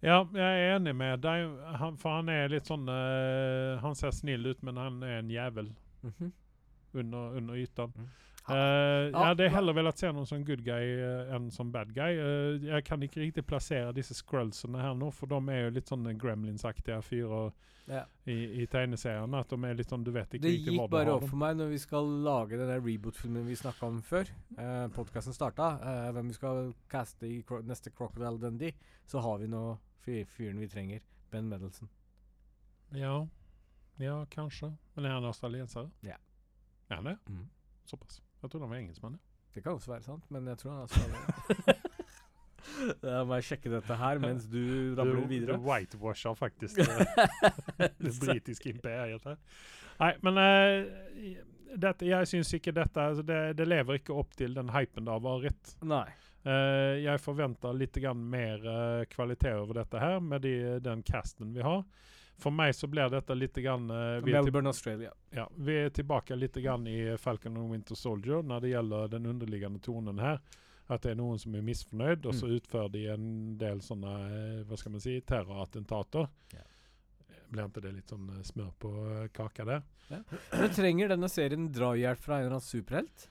Ja, 0.02 0.20
jeg 0.34 0.44
er 0.44 0.76
enig 0.76 0.92
med 0.96 1.22
deg, 1.24 1.46
han, 1.80 1.96
for 1.98 2.18
han 2.18 2.28
er 2.28 2.50
litt 2.52 2.68
sånn 2.68 2.84
uh, 2.90 3.78
Han 3.80 3.96
ser 3.96 4.12
snill 4.14 4.44
ut, 4.50 4.60
men 4.66 4.76
han 4.78 5.02
er 5.02 5.20
en 5.22 5.30
jævel 5.32 5.72
Mhm. 6.06 6.32
under, 6.94 7.32
under 7.40 7.54
ytan. 7.58 7.90
Mm. 7.96 8.10
Eh, 8.48 9.10
Ja, 9.10 9.34
det 9.34 9.46
er 9.46 9.54
heller 9.56 9.74
velat 9.74 9.98
se 9.98 10.10
noen 10.12 10.26
som 10.26 10.44
good 10.46 10.62
guy 10.64 10.92
uh, 11.02 11.34
enn 11.34 11.50
som 11.50 11.70
bad 11.72 11.92
guy. 11.94 12.14
Uh, 12.18 12.62
jeg 12.62 12.84
kan 12.86 13.02
ikke 13.02 13.20
riktig 13.24 13.42
plassere 13.46 13.92
disse 13.96 14.14
scrullsene 14.14 14.78
her 14.78 14.94
nå, 14.94 15.08
for 15.14 15.26
de 15.26 15.40
er 15.50 15.64
jo 15.64 15.70
litt 15.78 15.88
sånne 15.90 16.14
gremlins-aktige 16.18 17.00
fyrer 17.02 17.52
Ja. 17.88 18.04
i, 18.26 18.62
i 18.62 18.66
tegneseriene. 18.66 19.38
At 19.40 19.48
de 19.50 19.58
er 19.64 19.74
litt 19.78 19.90
sånn 19.90 20.02
Du 20.04 20.10
vet 20.10 20.32
ikke 20.34 20.42
Det 20.42 20.52
gikk 20.56 20.78
hvor 20.80 20.88
bare 20.90 21.12
opp 21.14 21.28
for 21.28 21.38
meg 21.38 21.56
når 21.56 21.68
vi 21.70 21.78
skal 21.78 22.08
lage 22.26 22.58
den 22.58 22.66
der 22.70 22.80
reboot-filmen 22.82 23.46
vi 23.46 23.54
snakka 23.58 23.86
om 23.86 24.00
før. 24.02 24.26
uh, 24.58 24.86
Podkasten 24.94 25.32
starta. 25.34 25.68
uh, 25.82 26.12
hvem 26.12 26.28
vi 26.28 26.34
skal 26.38 26.72
caste 26.90 27.26
i 27.26 27.42
Cro 27.46 27.60
neste 27.62 27.90
Crocodile 27.94 28.38
Dundee. 28.42 28.74
Så 29.06 29.22
har 29.22 29.38
vi 29.38 29.46
nå 29.50 29.78
fyren 30.06 30.58
vi 30.58 30.68
trenger. 30.70 31.00
Ben 31.30 31.48
Medelson. 31.48 31.88
Ja, 32.94 33.26
ja 33.98 34.24
kanskje. 34.30 34.70
Men 34.94 35.04
er 35.06 35.16
han 35.18 35.24
australienser? 35.24 35.90
Ja. 36.02 36.16
Er 36.90 37.00
han 37.00 37.04
det? 37.10 37.16
Såpass. 37.86 38.20
Jeg 38.46 38.52
trodde 38.54 38.68
han 38.68 38.74
var 38.76 38.82
engelskmann. 38.84 39.18
Det 39.56 39.62
kan 39.64 39.72
også 39.72 39.90
være 39.90 40.04
sant, 40.04 40.26
men 40.30 40.46
jeg 40.46 40.58
tror 40.60 40.70
han 40.70 40.78
er 40.78 40.88
australier. 40.88 41.82
Da 43.00 43.20
må 43.24 43.38
jeg 43.38 43.46
sjekke 43.46 43.70
dette 43.72 43.96
her 43.96 44.18
mens 44.20 44.46
du 44.50 44.58
rabler 44.98 45.20
Du, 45.22 45.28
videre. 45.30 45.56
du 45.56 45.64
whitewasher 45.64 46.34
faktisk 46.36 46.80
eh, 46.82 47.28
det 48.02 48.12
britiske 48.20 48.72
imperiet 48.74 49.22
her. 49.24 49.38
Nei, 50.00 50.10
men 50.26 50.40
uh, 50.42 51.28
dette, 51.86 52.08
jeg 52.10 52.28
syns 52.28 52.50
ikke 52.58 52.74
dette 52.76 53.00
altså 53.12 53.24
det, 53.24 53.38
det 53.56 53.68
lever 53.68 54.00
ikke 54.00 54.16
opp 54.18 54.34
til 54.36 54.56
den 54.58 54.74
hypen 54.74 55.06
det 55.06 55.14
har 55.14 55.24
vært. 55.24 55.76
Nei. 55.86 56.08
Uh, 56.46 56.98
jeg 57.02 57.22
forventer 57.22 57.78
litt 57.78 57.96
mer 58.18 58.66
uh, 58.66 59.06
kvalitet 59.14 59.56
over 59.56 59.80
dette 59.80 60.02
her 60.02 60.20
med 60.20 60.44
de, 60.44 60.56
den 60.82 61.06
casten 61.06 61.54
vi 61.56 61.64
har. 61.64 61.86
For 62.38 62.52
meg 62.52 62.74
så 62.76 62.88
blir 62.90 63.08
dette 63.10 63.34
litt 63.34 63.56
grann, 63.64 63.88
eh, 63.90 64.18
vi, 64.24 64.34
Melbourne, 64.36 64.68
Australia. 64.68 65.12
ja, 65.32 65.46
vi 65.56 65.78
er 65.86 65.90
tilbake 65.90 66.36
litt 66.36 66.56
grann 66.60 66.86
i 66.86 67.16
Falcon 67.18 67.56
and 67.56 67.70
Winter 67.72 67.96
Soldier 67.96 68.42
når 68.44 68.60
det 68.60 68.72
gjelder 68.74 69.08
den 69.16 69.26
underliggende 69.26 69.80
tonen 69.80 70.20
her. 70.20 70.40
At 70.86 71.02
det 71.02 71.16
er 71.16 71.18
noen 71.18 71.38
som 71.42 71.54
er 71.58 71.64
misfornøyd, 71.66 72.28
og 72.30 72.34
så 72.36 72.46
utfører 72.54 72.92
de 72.92 73.06
en 73.10 73.28
del 73.58 73.80
sånne 73.82 74.12
eh, 74.26 74.64
hva 74.68 74.76
skal 74.78 74.94
man 74.94 75.02
si, 75.02 75.16
terrorattentater. 75.26 76.28
Yeah. 76.54 76.68
Blir 77.50 77.68
ikke 77.68 77.82
det 77.84 77.94
litt 77.96 78.12
sånn 78.12 78.28
eh, 78.36 78.44
smør 78.46 78.74
på 78.82 78.92
eh, 79.06 79.24
kaka 79.34 79.66
der? 79.66 79.86
Men 80.10 80.74
trenger 80.78 81.10
denne 81.14 81.30
serien 81.32 81.70
drahjelp 81.74 82.22
fra 82.22 82.38
en 82.38 82.46
eller 82.46 82.58
annen 82.58 82.68
superhelt? 82.68 83.26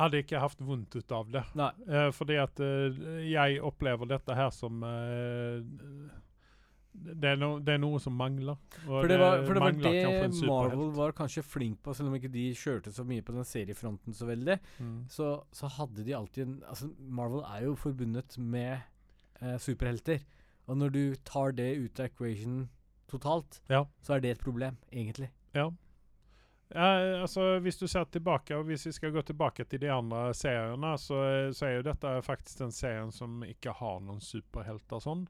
Hadde 0.00 0.22
ikke 0.22 0.40
hatt 0.40 0.62
vondt 0.64 0.96
ut 0.96 1.12
av 1.12 1.28
det. 1.32 1.44
Nei. 1.60 1.70
Eh, 1.88 2.08
fordi 2.16 2.38
at 2.40 2.60
eh, 2.64 3.00
jeg 3.28 3.60
opplever 3.64 4.08
dette 4.08 4.36
her 4.36 4.52
som 4.54 4.80
eh, 4.86 5.60
det, 6.92 7.32
er 7.32 7.36
no, 7.38 7.52
det 7.62 7.76
er 7.76 7.80
noe 7.82 8.00
som 8.02 8.16
mangler. 8.18 8.58
For 8.82 9.08
det 9.08 9.18
var, 9.20 9.44
for 9.46 9.56
det, 9.56 9.62
var 9.62 9.76
det. 9.78 10.30
Marvel 10.48 10.90
var 10.96 11.14
kanskje 11.16 11.44
flink 11.46 11.78
på, 11.84 11.94
selv 11.96 12.10
om 12.10 12.16
ikke 12.18 12.32
de 12.32 12.48
kjørte 12.58 12.92
så 12.94 13.04
mye 13.06 13.24
på 13.24 13.34
den 13.36 13.46
seriefronten 13.46 14.16
så 14.16 14.26
veldig. 14.28 14.58
Mm. 14.82 14.96
så, 15.10 15.30
så 15.54 15.70
hadde 15.78 16.04
de 16.06 16.16
alltid 16.16 16.46
en 16.46 16.56
Altså, 16.68 16.90
Marvel 16.98 17.44
er 17.46 17.68
jo 17.68 17.76
forbundet 17.78 18.36
med 18.38 18.80
eh, 19.40 19.56
superhelter. 19.62 20.24
Og 20.70 20.76
når 20.78 20.92
du 20.94 21.04
tar 21.26 21.54
det 21.58 21.70
ut 21.78 22.00
av 22.02 22.10
equation 22.10 22.64
totalt, 23.10 23.62
Ja. 23.70 23.84
så 24.02 24.14
er 24.16 24.20
det 24.20 24.36
et 24.36 24.42
problem, 24.44 24.76
egentlig. 24.92 25.30
Ja. 25.54 25.70
Ja, 26.70 27.20
altså 27.24 27.58
Hvis 27.58 27.78
du 27.80 27.86
ser 27.90 28.04
tilbake, 28.04 28.54
og 28.54 28.68
hvis 28.68 28.86
vi 28.86 28.92
skal 28.94 29.10
gå 29.10 29.22
tilbake 29.26 29.64
til 29.66 29.80
de 29.82 29.90
andre 29.90 30.28
seriene, 30.34 30.92
så, 30.98 31.18
så 31.50 31.66
er 31.66 31.72
jo 31.80 31.86
dette 31.88 32.12
faktisk 32.22 32.58
den 32.62 32.70
serien 32.74 33.10
som 33.10 33.42
ikke 33.42 33.74
har 33.74 33.98
noen 34.04 34.20
superhelter 34.22 35.02
sånn. 35.02 35.24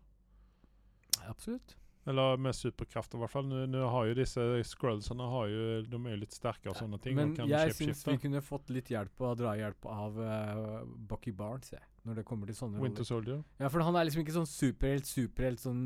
Absolutt. 1.29 1.77
Eller 2.09 2.39
med 2.41 2.57
superkrafter, 2.57 3.18
i 3.18 3.21
hvert 3.21 3.31
fall. 3.31 3.51
Nå- 3.68 3.89
har 3.93 4.07
jo 4.09 4.14
disse 4.16 4.41
scrollsene 4.64 5.27
har 5.35 5.51
jo, 5.53 5.64
de 5.85 5.99
er 6.01 6.14
jo 6.14 6.21
litt 6.23 6.33
sterke 6.33 6.71
og 6.73 6.79
sånne 6.79 6.99
ting. 7.05 7.14
Men 7.18 7.35
jeg 7.37 7.75
syns 7.77 8.01
vi 8.09 8.16
kunne 8.23 8.41
fått 8.43 8.73
litt 8.73 8.89
hjelp 8.91 9.21
og 9.21 9.37
drahjelp 9.43 9.87
av 9.93 10.16
uh, 10.16 10.81
Bucky 11.11 11.35
Barnes, 11.37 11.75
jeg, 11.75 11.85
når 12.09 12.23
det 12.23 12.25
kommer 12.31 12.49
til 12.49 12.57
sånne 12.57 12.81
Winter 12.81 13.05
roller. 13.05 13.11
Soldier. 13.12 13.45
Ja, 13.61 13.68
for 13.68 13.85
han 13.85 14.01
er 14.01 14.09
liksom 14.09 14.25
ikke 14.25 14.39
sånn 14.39 14.49
superhelt, 14.49 15.11
superhelt 15.11 15.61
sånn 15.61 15.85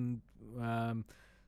um, 0.55 1.03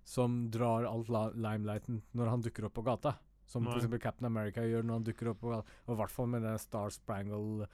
som 0.06 0.42
drar 0.50 0.86
alt 0.90 1.08
limelighten 1.38 2.02
når 2.18 2.34
han 2.34 2.44
dukker 2.44 2.66
opp 2.66 2.76
på 2.78 2.86
gata. 2.86 3.16
Som 3.46 3.68
eksempel 3.70 4.02
Captain 4.02 4.26
America 4.26 4.64
gjør 4.66 4.82
når 4.82 4.98
han 4.98 5.04
dukker 5.06 5.30
opp 5.30 5.38
på 5.44 5.54
gata. 5.54 5.76
Og 5.86 5.94
i 5.94 5.98
hvert 6.00 6.10
fall 6.10 6.26
med 6.32 6.42
den 6.42 6.58
Star 6.58 6.90
Sprangle 6.90 7.68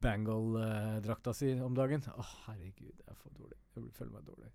Bangle-drakta 0.00 1.34
si 1.36 1.52
om 1.60 1.74
dagen. 1.76 2.06
Å, 2.14 2.26
herregud, 2.46 2.94
jeg, 2.94 3.06
er 3.10 3.18
for 3.18 3.34
dårlig. 3.34 3.58
Jeg 3.74 3.90
føler 3.98 4.12
meg 4.14 4.28
dårlig. 4.30 4.52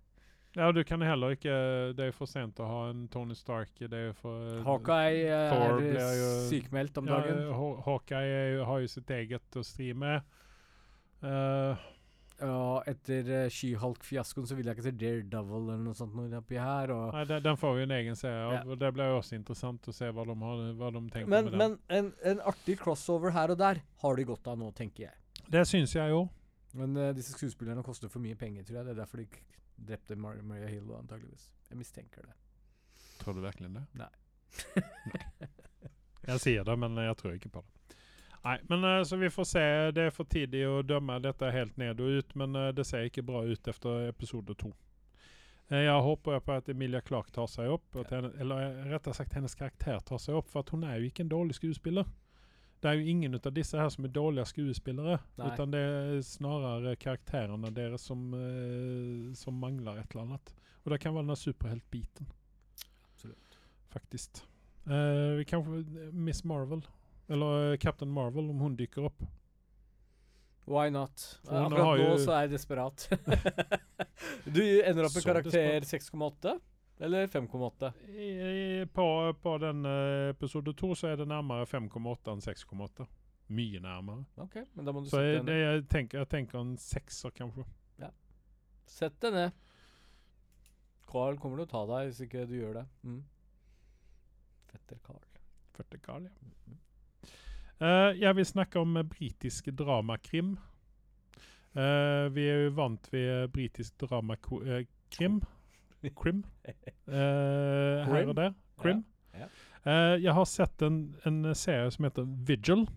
Ja, 0.56 0.70
du 0.72 0.80
kan 0.88 1.02
heller 1.04 1.34
ikke 1.36 1.52
Det 1.96 2.06
er 2.08 2.14
for 2.16 2.30
sent 2.30 2.60
å 2.64 2.66
ha 2.68 2.78
en 2.88 3.02
Tony 3.12 3.34
Stark. 3.36 3.74
Det 3.76 3.92
er 3.92 4.14
for 4.16 4.62
Hawkeye 4.64 5.26
eh, 5.28 5.50
Thor 5.52 5.82
er 5.84 6.14
jo- 6.16 6.46
sykemeldt 6.48 6.96
om 7.02 7.10
dagen. 7.10 7.42
Ja, 7.44 7.58
Hawkeye 7.84 8.38
er 8.38 8.48
jo, 8.54 8.64
har 8.64 8.80
jo 8.80 8.88
sitt 8.88 9.10
eget 9.12 9.58
å 9.60 9.64
stri 9.66 9.90
med. 9.92 10.24
Uh, 11.22 11.76
Og 12.44 12.88
etter 12.88 13.28
uh, 13.32 13.48
She-Hulk-fiaskoen 13.48 14.48
så 14.48 14.56
vil 14.56 14.66
jeg 14.68 14.76
ikke 14.76 14.84
se 14.84 14.94
Daredevil 15.00 15.70
eller 15.70 15.78
noe 15.80 15.96
sånt 15.96 16.16
noe 16.16 16.28
oppi 16.36 16.58
her. 16.60 16.92
Nei, 17.12 17.24
den, 17.28 17.42
den 17.44 17.56
får 17.60 17.76
vi 17.78 17.84
en 17.86 17.94
egen 17.96 18.16
serie 18.16 18.42
av. 18.44 18.52
Ja. 18.58 18.62
og 18.68 18.80
Det 18.80 18.90
blir 18.96 19.12
jo 19.12 19.20
også 19.22 19.38
interessant 19.38 19.88
å 19.88 19.94
se 19.96 20.10
hva 20.12 20.24
de, 20.28 20.36
har, 20.42 20.64
hva 20.80 20.90
de 20.92 21.04
tenker 21.14 21.30
men 21.32 21.48
med 21.48 21.52
den. 21.52 21.58
men 21.58 21.78
en, 22.00 22.10
en 22.32 22.42
artig 22.52 22.76
crossover 22.80 23.32
her 23.36 23.52
og 23.54 23.60
der 23.60 23.80
har 24.02 24.16
de 24.20 24.26
godt 24.28 24.48
av 24.52 24.58
nå, 24.60 24.68
tenker 24.76 25.06
jeg. 25.08 25.16
Det 25.48 25.64
syns 25.68 25.94
jeg 25.96 26.12
jo. 26.12 26.26
Men 26.76 26.96
uh, 27.00 27.12
disse 27.16 27.32
skuespillerne 27.32 27.84
koster 27.84 28.12
for 28.12 28.20
mye 28.24 28.36
penger, 28.36 28.64
tror 28.68 28.82
jeg. 28.82 28.88
Det 28.90 28.96
er 28.96 29.00
derfor 29.00 29.24
de 29.24 29.28
drepte 29.76 30.16
Mar 30.16 30.40
Maria 30.42 30.68
Hill, 30.70 30.90
antageligvis. 30.96 31.50
Jeg 31.70 31.78
mistenker 31.78 32.26
det. 32.26 32.34
Tror 33.20 33.34
du 33.34 33.40
virkelig 33.44 33.72
det? 33.74 33.84
Nei. 33.96 34.12
Jeg 36.26 36.42
sier 36.42 36.64
det, 36.66 36.74
men 36.78 36.96
jeg 36.98 37.16
tror 37.20 37.36
ikke 37.36 37.52
på 37.54 37.62
det. 37.62 37.98
Nei, 38.46 38.56
men 38.70 38.84
uh, 38.84 39.02
så 39.06 39.16
vi 39.18 39.30
får 39.30 39.46
se. 39.50 39.62
Det 39.94 40.06
er 40.06 40.14
for 40.14 40.28
tidlig 40.30 40.64
å 40.68 40.82
dømme 40.86 41.18
dette 41.22 41.50
helt 41.54 41.76
ned 41.80 42.00
og 42.02 42.18
ut, 42.20 42.34
men 42.38 42.54
uh, 42.58 42.68
det 42.74 42.86
ser 42.86 43.06
ikke 43.08 43.24
bra 43.26 43.42
ut 43.46 43.70
etter 43.72 44.08
episode 44.10 44.54
to. 44.58 44.70
Eh, 45.68 45.82
Jeg 45.88 46.02
håper 46.06 46.38
på 46.46 46.54
at 46.54 46.68
Emilia 46.70 47.00
Clarke 47.02 47.34
tar 47.34 47.48
seg 47.50 47.72
opp, 47.74 47.96
at 47.98 48.12
henne, 48.14 48.30
eller 48.42 48.84
rettere 48.92 49.14
sagt 49.18 49.34
hennes 49.34 49.54
karakter 49.58 49.98
tar 50.06 50.22
seg 50.22 50.38
opp, 50.38 50.50
for 50.52 50.62
at 50.62 50.70
hun 50.74 50.86
er 50.86 51.00
jo 51.00 51.10
ikke 51.10 51.24
en 51.26 51.32
dårlig 51.32 51.58
skuespiller. 51.58 52.06
Det 52.86 52.92
er 52.92 53.00
jo 53.00 53.10
ingen 53.10 53.34
av 53.34 53.50
disse 53.50 53.74
her 53.74 53.88
som 53.90 54.06
er 54.06 54.12
dårlige 54.14 54.46
skuespillere, 54.46 55.16
Nei. 55.40 55.46
utan 55.50 55.72
det 55.72 55.80
er 55.82 56.20
snarere 56.22 56.92
karakterene 57.02 57.72
deres 57.74 58.04
som, 58.06 58.20
eh, 58.38 59.32
som 59.34 59.56
mangler 59.58 59.98
et 59.98 60.14
eller 60.14 60.22
annet. 60.22 60.52
Og 60.84 60.92
det 60.92 61.00
kan 61.02 61.16
være 61.16 61.26
den 61.26 61.40
superheltbiten. 61.40 62.28
Absolutt. 63.10 63.56
Faktisk. 63.90 64.44
Eh, 64.86 65.34
vi 65.40 65.48
kan 65.50 65.64
få 65.66 65.82
Miss 66.12 66.44
Marvel, 66.44 66.86
eller 67.26 67.72
eh, 67.72 67.76
Captain 67.76 68.12
Marvel, 68.12 68.52
om 68.54 68.62
hun 68.62 68.78
dykker 68.78 69.10
opp. 69.10 69.26
Why 70.70 70.86
not? 70.94 71.26
For 71.42 71.66
Akkurat 71.66 72.04
nå 72.06 72.14
så 72.22 72.36
er 72.36 72.46
jeg 72.46 72.54
desperat. 72.54 73.08
du 74.56 74.62
ender 74.62 75.08
opp 75.10 75.18
med 75.18 75.26
karakter 75.26 75.90
6,8? 75.90 76.54
Eller 76.98 77.26
5,8? 77.26 77.92
I, 78.08 78.26
i, 78.26 78.86
på, 78.86 79.06
på 79.42 79.58
den 79.60 79.84
eh, 79.84 80.30
episode 80.32 80.72
to 80.72 80.94
så 80.96 81.10
er 81.12 81.20
det 81.20 81.28
nærmere 81.28 81.66
5,8 81.68 82.32
enn 82.32 82.44
6,8. 82.44 83.06
Mye 83.52 83.80
nærmere. 83.80 84.24
Ok, 84.42 84.56
men 84.74 84.86
da 84.86 84.94
må 84.94 85.02
du 85.04 85.10
Så 85.10 85.20
sette 85.20 85.34
jeg, 85.34 85.44
det, 85.46 85.58
jeg, 85.60 85.82
tenker, 85.92 86.22
jeg 86.22 86.30
tenker 86.32 86.62
en 86.62 86.76
sekser, 86.80 87.34
kanskje. 87.36 87.66
Sett 88.86 89.16
deg 89.22 89.34
ned. 89.34 89.64
Carl 91.10 91.38
kommer 91.42 91.60
til 91.60 91.66
å 91.66 91.70
ta 91.70 91.82
deg 91.90 92.10
hvis 92.10 92.22
ikke 92.26 92.46
du 92.48 92.54
gjør 92.58 92.80
det. 92.80 92.84
Mm. 93.06 93.22
Fetter 94.70 95.00
Carl. 95.06 95.22
Vertikal, 95.76 96.28
ja. 96.30 96.76
Eh, 97.76 98.10
jeg 98.22 98.38
vil 98.38 98.48
snakke 98.48 98.80
om 98.80 98.96
britisk 99.10 99.68
dramakrim. 99.76 100.56
Uh, 101.76 102.32
vi 102.32 102.46
er 102.48 102.62
jo 102.64 102.70
vant 102.78 103.04
ved 103.12 103.50
britisk 103.52 103.98
dramakrim. 104.00 105.42
Krim. 106.16 106.44
Uh, 107.08 108.04
her 108.10 108.26
og 108.26 108.36
der. 108.36 108.52
Crim. 108.80 109.04
Ja, 109.34 109.48
Eh, 109.86 110.16
jeg 110.18 110.34
har 110.34 110.46
sett 110.50 110.82
en, 110.82 111.14
en 111.28 111.54
serie 111.54 111.90
som 111.94 112.08
heter 112.08 112.26
Vigil. 112.46 112.88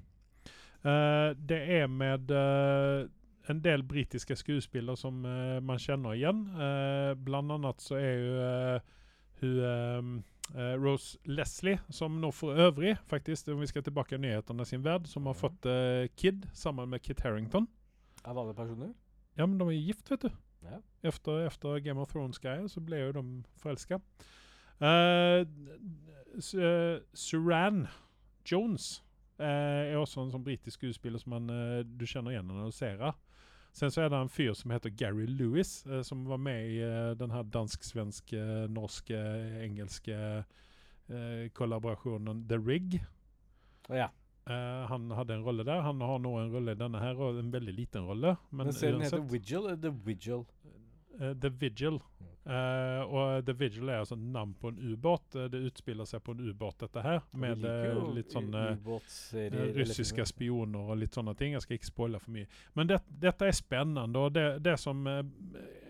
Uh, 0.81 1.35
det 1.37 1.59
er 1.75 1.89
med 1.91 2.31
eh, 2.33 3.03
en 3.51 3.59
del 3.61 3.83
britiske 3.83 4.37
skuespillere 4.39 4.97
som 4.97 5.19
eh, 5.27 5.59
man 5.61 5.81
kjenner 5.81 6.15
igjen. 6.17 6.45
Uh, 6.55 7.13
blant 7.19 7.51
annet 7.51 7.83
så 7.83 7.99
er 7.99 8.15
jo 8.15 8.31
eh, 8.45 8.95
hun 9.41 9.59
eh, 9.65 10.09
eh, 10.55 10.73
Rose 10.81 11.19
Leslie, 11.29 11.79
som 11.93 12.17
nå 12.21 12.31
for 12.35 12.57
øvrig, 12.57 12.95
faktisk, 13.07 13.51
om 13.53 13.61
vi 13.61 13.69
skal 13.69 13.85
tilbake 13.85 14.17
i 14.17 14.23
nyhetene 14.23 14.65
sin 14.67 14.83
verd, 14.85 15.07
som 15.07 15.29
har 15.29 15.37
fått 15.37 15.67
eh, 15.69 16.07
Kid 16.17 16.47
sammen 16.53 16.89
med 16.89 17.03
Kit 17.05 17.21
Harrington. 17.23 17.67
Av 18.23 18.37
alle 18.37 18.55
personer? 18.57 18.93
Ja, 19.37 19.45
men 19.45 19.59
de 19.59 19.69
er 19.69 19.77
gift, 19.79 20.09
vet 20.11 20.27
du. 20.27 20.31
Ja. 20.65 20.81
Efter, 21.03 21.45
efter 21.47 21.79
Game 21.79 22.01
of 22.01 22.11
Thrones-grejer 22.11 22.67
så 22.67 22.81
ble 22.83 22.99
jo 23.05 23.13
de 23.15 23.23
forelska. 23.61 23.99
Uh, 24.79 25.45
Suran 27.13 27.87
Jones 28.51 29.03
uh, 29.39 29.45
er 29.45 29.97
også 29.99 30.23
en 30.23 30.31
sånn 30.35 30.45
britisk 30.45 30.79
skuespiller 30.79 31.19
som 31.19 31.35
man, 31.35 31.49
uh, 31.51 31.81
du 31.83 32.05
kjenner 32.07 32.35
igjen 32.35 32.47
når 32.47 32.71
du 32.71 32.75
ser 32.75 32.95
henne. 32.97 33.15
Sen 33.71 33.91
så 33.93 34.03
er 34.03 34.09
det 34.11 34.17
en 34.17 34.31
fyr 34.31 34.53
som 34.57 34.71
heter 34.73 34.93
Gary 34.97 35.27
Lewis, 35.29 35.85
eh, 35.87 36.01
som 36.01 36.25
var 36.27 36.41
med 36.41 36.71
i 36.71 36.79
eh, 36.83 37.11
den 37.19 37.31
her 37.31 37.45
dansk-svenske, 37.53 38.41
norske, 38.73 39.19
engelske 39.63 40.15
eh, 40.17 41.43
kollaborasjonen 41.53 42.47
The 42.49 42.57
Rig. 42.57 42.99
Ja. 43.89 44.09
Eh, 44.49 44.87
han 44.87 45.11
hadde 45.11 45.33
en 45.33 45.43
rolle 45.43 45.63
der. 45.63 45.81
Han 45.81 46.01
har 46.01 46.19
nå 46.19 46.37
en 46.39 46.51
rolle 46.51 46.71
i 46.71 46.77
denne 46.77 46.99
her, 46.99 47.19
og 47.21 47.37
en 47.39 47.51
veldig 47.53 47.73
liten 47.73 48.05
rolle. 48.05 48.35
Men 48.49 48.65
Men 48.65 48.73
serien 48.73 49.01
heter 49.01 49.21
Vigil 49.21 49.67
eller 49.67 49.77
The 49.77 49.91
Vigil? 50.05 50.45
Uh, 51.19 51.33
The 51.41 51.49
Vigil. 51.49 51.99
Uh, 52.49 53.03
og 53.13 53.45
The 53.45 53.53
Vigil 53.53 53.89
er 53.89 53.99
altså 53.99 54.15
navn 54.15 54.53
på 54.53 54.67
en 54.67 54.79
ubåt. 54.79 55.37
Det 55.51 55.59
utspiller 55.67 56.05
seg 56.05 56.23
på 56.23 56.31
en 56.31 56.39
ubåt, 56.49 56.79
dette 56.79 57.01
her. 57.05 57.21
Med 57.31 57.61
litt 58.15 58.33
sånne 58.33 58.63
russiske 59.75 60.25
spioner 60.25 60.89
og 60.89 60.97
litt 60.97 61.13
sånne 61.13 61.35
ting. 61.37 61.53
Jeg 61.53 61.67
skal 61.67 61.77
ikke 61.77 61.91
spoile 61.91 62.21
for 62.23 62.33
mye. 62.33 62.47
Men 62.73 62.89
det, 62.89 63.03
dette 63.09 63.45
er 63.45 63.53
spennende. 63.53 64.17
Og 64.17 64.33
det, 64.33 64.47
det 64.65 64.79
som 64.81 65.05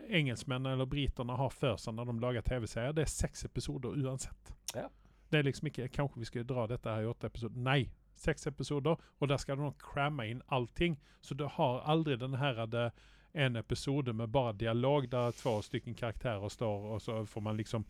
engelskmennene 0.09 0.73
eller 0.75 0.89
britene 0.89 1.37
har 1.37 1.53
før 1.53 1.79
seg 1.79 1.95
når 1.95 2.11
de 2.11 2.17
lager 2.25 2.43
TV-serier, 2.51 2.97
det 2.97 3.05
er 3.05 3.13
seks 3.13 3.45
episoder 3.47 3.95
uansett. 3.95 4.53
Ja. 4.75 4.89
Det 5.29 5.39
er 5.39 5.45
liksom 5.45 5.69
ikke 5.69 5.87
Kanskje 5.93 6.19
vi 6.19 6.27
skal 6.27 6.47
dra 6.49 6.65
dette 6.67 6.89
her 6.91 7.05
i 7.05 7.09
åtte 7.09 7.29
episoder. 7.29 7.55
Nei. 7.63 7.83
Seks 8.19 8.47
episoder, 8.47 8.99
og 9.19 9.29
der 9.31 9.39
skal 9.39 9.57
de 9.57 9.71
cramme 9.79 10.27
inn 10.27 10.41
allting. 10.51 10.97
Så 11.21 11.35
du 11.35 11.45
har 11.47 11.81
aldri 11.87 12.17
den 12.19 12.35
her 12.39 12.65
det, 12.65 12.89
en 13.33 13.55
episode 13.55 14.13
med 14.13 14.31
bare 14.33 14.53
dialog 14.57 15.05
der 15.11 15.31
två 15.31 15.61
stycken 15.61 15.95
karakterer 15.95 16.49
står 16.49 16.85
og 16.95 17.01
så 17.01 17.25
får 17.25 17.41
man 17.41 17.57
liksom 17.57 17.85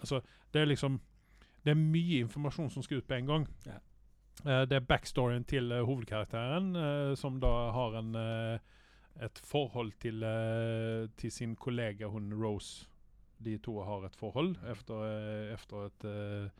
Altså, 0.00 0.20
det 0.52 0.60
er 0.60 0.64
liksom 0.64 1.00
Det 1.64 1.70
er 1.70 1.74
mye 1.74 2.18
informasjon 2.18 2.70
som 2.70 2.82
skal 2.82 2.98
ut 2.98 3.06
på 3.06 3.14
en 3.14 3.26
gang. 3.26 3.46
Ja. 3.66 3.78
Uh, 4.44 4.68
det 4.68 4.72
er 4.76 4.80
backstoryen 4.80 5.44
til 5.44 5.72
uh, 5.72 5.84
hovedkarakteren, 5.86 6.76
uh, 6.76 7.14
som 7.14 7.40
da 7.40 7.52
har 7.72 7.98
en 7.98 8.14
eh, 8.14 8.58
et 9.22 9.40
forhold 9.46 9.92
til, 10.02 10.22
eh, 10.22 11.08
til 11.16 11.32
sin 11.32 11.56
kollega 11.56 12.06
hun 12.06 12.32
Rose. 12.34 12.88
De 13.44 13.58
to 13.58 13.80
har 13.82 14.06
et 14.06 14.16
forhold 14.16 14.56
efter, 14.70 15.02
eh, 15.04 15.86
et 15.86 16.04
eh, 16.04 16.50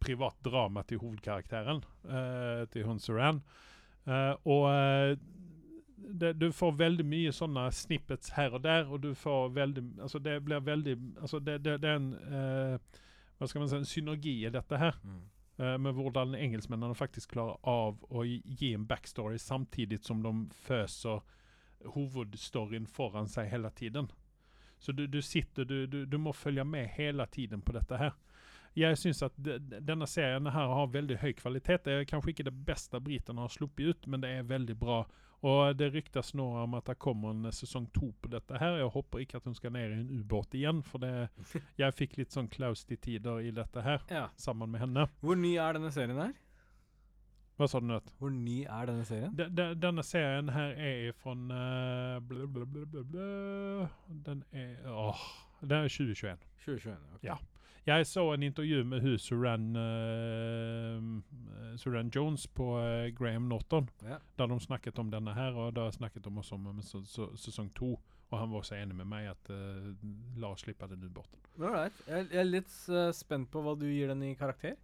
privat 0.00 0.38
drama 0.44 0.82
til 0.88 1.00
hovedkarakteren, 1.02 1.84
eh, 2.08 2.64
til 2.72 2.86
hun 2.88 2.98
Saran. 3.02 3.42
Eh, 4.06 4.34
og 4.48 4.66
eh, 4.72 5.16
det, 5.96 6.32
du 6.32 6.52
får 6.52 6.72
veldig 6.78 7.04
mye 7.06 7.32
sånne 7.34 7.66
snippets 7.74 8.32
her 8.36 8.54
og 8.56 8.64
der, 8.64 8.88
og 8.88 9.02
du 9.04 9.12
får 9.14 9.50
veldig 9.54 9.82
Altså, 10.00 10.18
det 10.18 10.38
blir 10.44 10.62
veldig 10.64 10.96
Altså, 11.20 11.38
det, 11.38 11.58
det, 11.64 11.76
det 11.82 11.90
er 11.90 12.00
en 12.00 12.14
eh, 12.14 13.02
Hva 13.38 13.48
skal 13.48 13.62
man 13.62 13.68
si 13.70 13.76
En 13.76 13.88
synergi 13.88 14.34
i 14.46 14.52
dette 14.52 14.78
her. 14.80 14.96
Mm. 15.04 15.20
eh, 15.58 15.76
med 15.78 15.92
hvordan 15.92 16.34
engelskmennene 16.34 16.96
faktisk 16.96 17.36
klarer 17.36 17.60
av 17.68 18.00
å 18.08 18.24
gi 18.24 18.40
gi 18.44 18.72
en 18.74 18.86
backstory 18.88 19.38
samtidig 19.38 20.00
som 20.04 20.22
de 20.24 20.34
føser 20.64 21.20
hovedstoryen 21.94 22.86
foran 22.86 23.28
seg 23.28 23.48
hele 23.48 23.70
tiden. 23.70 24.10
Så 24.78 24.92
du, 24.92 25.06
du 25.06 25.22
sitter 25.22 25.64
du, 25.64 25.86
du, 25.86 26.04
du 26.06 26.18
må 26.18 26.32
følge 26.32 26.64
med 26.64 26.88
hele 26.96 27.26
tiden 27.26 27.60
på 27.60 27.72
dette 27.76 27.96
her. 27.96 28.12
Jeg 28.78 28.96
syns 29.00 29.22
at 29.26 29.32
de, 29.36 29.56
de- 29.58 29.80
denne 29.82 30.06
serien 30.06 30.46
her 30.46 30.68
har 30.74 30.86
veldig 30.92 31.16
høy 31.22 31.32
kvalitet. 31.34 31.82
Det 31.84 31.92
er 31.96 32.04
kanskje 32.06 32.30
ikke 32.34 32.46
det 32.46 32.54
beste 32.68 33.00
britene 33.02 33.42
har 33.42 33.50
sluppet 33.50 33.88
ut, 33.96 34.06
men 34.06 34.20
det 34.22 34.30
er 34.38 34.46
veldig 34.46 34.76
bra. 34.78 35.00
Og 35.42 35.72
det 35.80 35.88
ryktes 35.94 36.34
nå 36.36 36.44
om 36.62 36.74
at 36.76 36.84
det 36.90 36.98
kommer 37.00 37.32
en 37.32 37.48
sesong 37.56 37.86
to 37.96 38.10
på 38.20 38.28
dette 38.30 38.58
her. 38.60 38.76
Jeg 38.82 38.90
håper 38.92 39.22
ikke 39.24 39.38
at 39.40 39.46
hun 39.48 39.54
skal 39.56 39.72
ned 39.72 39.88
i 39.90 39.96
en 40.02 40.20
ubåt 40.20 40.54
igjen, 40.54 40.82
for 40.84 41.00
det, 41.02 41.12
jeg 41.80 41.96
fikk 41.96 42.18
litt 42.20 42.36
sånn 42.36 42.48
klaus 42.52 42.84
til 42.84 43.00
tider 43.00 43.40
i 43.40 43.50
dette 43.56 43.82
her, 43.82 44.04
Ja. 44.12 44.26
sammen 44.36 44.70
med 44.70 44.84
henne. 44.84 45.06
Hvor 45.24 45.36
ny 45.40 45.54
er 45.56 45.78
denne 45.78 45.90
serien 45.96 46.20
her? 46.20 46.34
Hva 47.60 47.66
sa 47.68 47.80
du 47.80 47.88
nå? 47.90 47.98
Hvor 48.20 48.30
ny 48.32 48.62
er 48.64 48.86
denne 48.88 49.04
serien? 49.04 49.32
De, 49.36 49.48
de, 49.52 49.66
denne 49.76 50.04
serien 50.06 50.48
her 50.54 50.70
er 50.80 51.10
fra 51.20 51.34
uh, 51.36 52.20
bla. 52.24 52.46
Den 54.08 54.44
er 54.52 54.76
Åh. 54.88 55.24
Den 55.60 55.82
er 55.84 55.88
2021. 55.92 56.38
2021. 56.64 56.96
ok. 57.18 57.24
Ja. 57.26 57.36
Jeg 57.90 58.06
så 58.06 58.22
en 58.30 58.42
intervju 58.46 58.84
med 58.86 59.02
hun 59.02 59.18
Suran, 59.18 59.76
uh, 59.76 61.02
Suran 61.76 62.10
Jones 62.14 62.46
på 62.46 62.78
uh, 62.78 63.08
Graham 63.18 63.48
Norton, 63.48 63.88
Ja. 64.06 64.18
der 64.38 64.46
de 64.46 64.60
snakket 64.60 64.98
om 64.98 65.10
denne 65.10 65.34
her, 65.34 65.56
og 65.58 65.74
da 65.74 65.90
snakket 65.90 66.24
de 66.24 66.30
også 66.30 66.54
om 66.54 66.82
så, 66.82 67.02
så, 67.04 67.36
sesong 67.36 67.74
to. 67.74 68.00
Og 68.30 68.38
han 68.38 68.50
var 68.50 68.58
også 68.58 68.76
enig 68.78 68.94
med 68.94 69.08
meg 69.10 69.26
at 69.32 69.50
uh, 69.50 69.90
la 70.38 70.52
oss 70.52 70.62
slippe 70.62 70.86
den 70.86 71.02
ubåten. 71.02 71.38
Right. 71.58 71.92
Jeg, 72.06 72.28
jeg 72.30 72.40
er 72.40 72.50
litt 72.52 72.70
spent 73.16 73.50
på 73.50 73.62
hva 73.64 73.74
du 73.74 73.88
gir 73.90 74.12
den 74.12 74.22
i 74.22 74.34
karakter. 74.38 74.76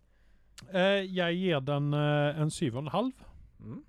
Jeg 0.73 1.37
gir 1.37 1.61
den 1.61 1.93
en 1.95 2.51
syv 2.51 2.79
og 2.79 2.87
en 2.87 2.95
halv. 2.95 3.27
Mm. 3.61 3.83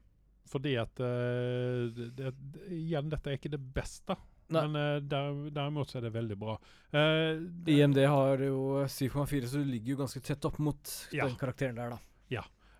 Fordi 0.48 0.76
at 0.76 1.00
det, 1.00 2.10
det, 2.20 2.34
Igjen, 2.76 3.10
dette 3.10 3.32
er 3.32 3.40
ikke 3.40 3.56
det 3.56 3.64
beste. 3.74 4.16
Nei. 4.50 4.64
Men 4.68 4.76
uh, 4.76 5.02
der, 5.04 5.40
derimot 5.52 5.92
så 5.92 6.00
er 6.00 6.08
det 6.08 6.14
veldig 6.16 6.38
bra. 6.40 6.58
Uh, 6.94 7.42
IMD 7.68 8.00
har 8.08 8.44
jo 8.46 8.86
7,4, 8.88 9.48
så 9.52 9.64
du 9.64 9.72
ligger 9.74 9.96
jo 9.96 10.02
ganske 10.04 10.22
tett 10.24 10.46
opp 10.48 10.60
mot 10.64 10.94
Ja. 11.12 11.26
den 11.28 11.36
karakteren 11.40 11.76
der, 11.80 11.98
da. 11.98 12.04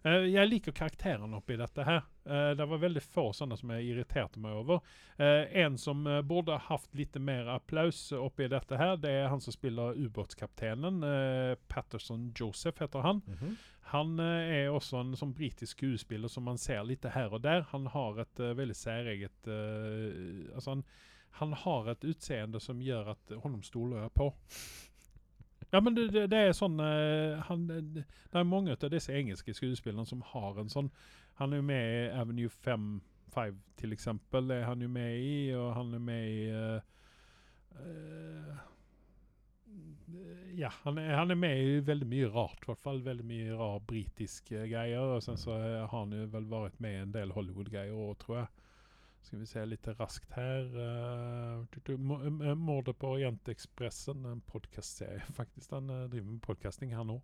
Eh, 0.08 0.28
jeg 0.32 0.48
liker 0.48 0.76
karakterene 0.76 1.40
oppi 1.40 1.58
dette 1.60 1.84
her. 1.84 2.04
Uh, 2.28 2.52
det 2.56 2.68
var 2.70 2.80
veldig 2.80 3.02
få 3.04 3.30
sånne 3.36 3.58
som 3.60 3.72
jeg 3.74 3.90
irriterte 3.92 4.40
meg 4.40 4.56
over. 4.62 4.82
Eh, 5.18 5.48
en 5.64 5.78
som 5.82 6.06
eh, 6.08 6.22
burde 6.28 6.56
ha 6.56 6.62
hatt 6.70 6.88
litt 6.96 7.16
mer 7.24 7.50
applaus 7.56 8.12
oppi 8.16 8.48
dette 8.52 8.78
her, 8.80 8.98
det 9.02 9.14
er 9.24 9.32
han 9.32 9.42
som 9.44 9.56
spiller 9.56 9.98
ubåtskaptenen. 9.98 11.02
Uh, 11.04 11.56
Patterson 11.72 12.30
Joseph 12.38 12.84
heter 12.84 13.04
han. 13.08 13.24
Han 13.94 14.18
eh, 14.20 14.54
er 14.68 14.74
også 14.76 15.00
en 15.02 15.16
sånn 15.18 15.34
britisk 15.36 15.78
skuespiller 15.78 16.32
som 16.32 16.48
man 16.48 16.60
ser 16.60 16.84
litt 16.88 17.08
her 17.14 17.32
og 17.34 17.44
der. 17.46 17.66
Han 17.72 17.88
har 17.94 18.20
et 18.24 18.42
eh, 18.44 18.56
veldig 18.58 18.76
særeget 18.76 19.48
eh, 19.48 20.56
Altså, 20.56 20.76
han, 20.76 20.84
han 21.40 21.54
har 21.54 21.92
et 21.92 22.06
utseende 22.08 22.60
som 22.64 22.82
gjør 22.82 23.14
at 23.14 23.34
honom 23.44 23.64
stoler 23.66 24.06
jeg 24.06 24.14
på. 24.18 24.32
Ja, 25.72 25.82
men 25.84 25.98
det, 25.98 26.28
det, 26.32 26.38
er 26.38 26.54
sånn 26.56 26.80
eh, 26.80 27.42
han, 27.50 27.66
Det 27.68 28.06
er 28.40 28.46
mange 28.48 28.72
av 28.78 28.92
disse 28.94 29.12
engelske 29.12 29.52
skuespillerne 29.52 30.08
som 30.08 30.22
har 30.30 30.62
en 30.62 30.72
sånn 30.72 30.88
Han 31.42 31.52
er 31.52 31.60
jo 31.60 31.66
med 31.68 31.88
i 31.88 32.06
Avenue 32.16 32.52
5, 32.64 32.86
5 33.36 33.58
til 33.82 33.92
eksempel, 33.94 34.54
er 34.56 34.64
han 34.66 34.82
jo 34.82 34.88
med 34.90 35.20
i, 35.20 35.34
og 35.58 35.74
han 35.76 35.92
er 35.94 36.02
med 36.02 36.30
i 36.32 36.46
uh, 36.50 36.80
uh, 37.84 38.56
Ja, 40.58 40.72
han 40.86 40.98
er, 40.98 41.12
han 41.20 41.36
er 41.36 41.38
med 41.38 41.62
i 41.62 41.76
veldig 41.86 42.08
mye 42.10 42.32
rart, 42.34 42.64
i 42.64 42.72
hvert 42.72 42.82
fall. 42.82 43.04
Veldig 43.06 43.28
mye 43.28 43.58
rar 43.60 43.84
britisk 43.86 44.50
eh, 44.56 44.66
greier. 44.72 45.04
Og 45.18 45.22
sen 45.22 45.38
så 45.38 45.54
har 45.60 45.92
han 45.92 46.16
jo 46.16 46.24
vel 46.34 46.48
vært 46.50 46.80
med 46.82 46.96
i 46.96 47.04
en 47.04 47.14
del 47.14 47.36
Hollywood-greier 47.36 47.94
òg, 47.94 48.16
tror 48.24 48.40
jeg. 48.40 48.67
Skal 49.28 49.40
vi 49.42 49.46
se 49.50 49.64
litt 49.68 49.88
raskt 50.00 50.32
her 50.38 50.68
uh, 50.72 51.66
tu- 51.74 51.82
tu- 51.84 51.98
Mo- 52.00 52.22
eh, 52.24 52.54
Mordet 52.56 52.96
på 53.02 53.10
Jenteekspressen, 53.20 54.26
en 54.26 54.42
podkastserie, 54.48 55.22
faktisk. 55.40 55.72
Han 55.76 55.90
eh, 55.92 56.06
driver 56.14 56.30
med 56.32 56.42
podkasting, 56.46 56.94
her 56.96 57.04
nå. 57.08 57.18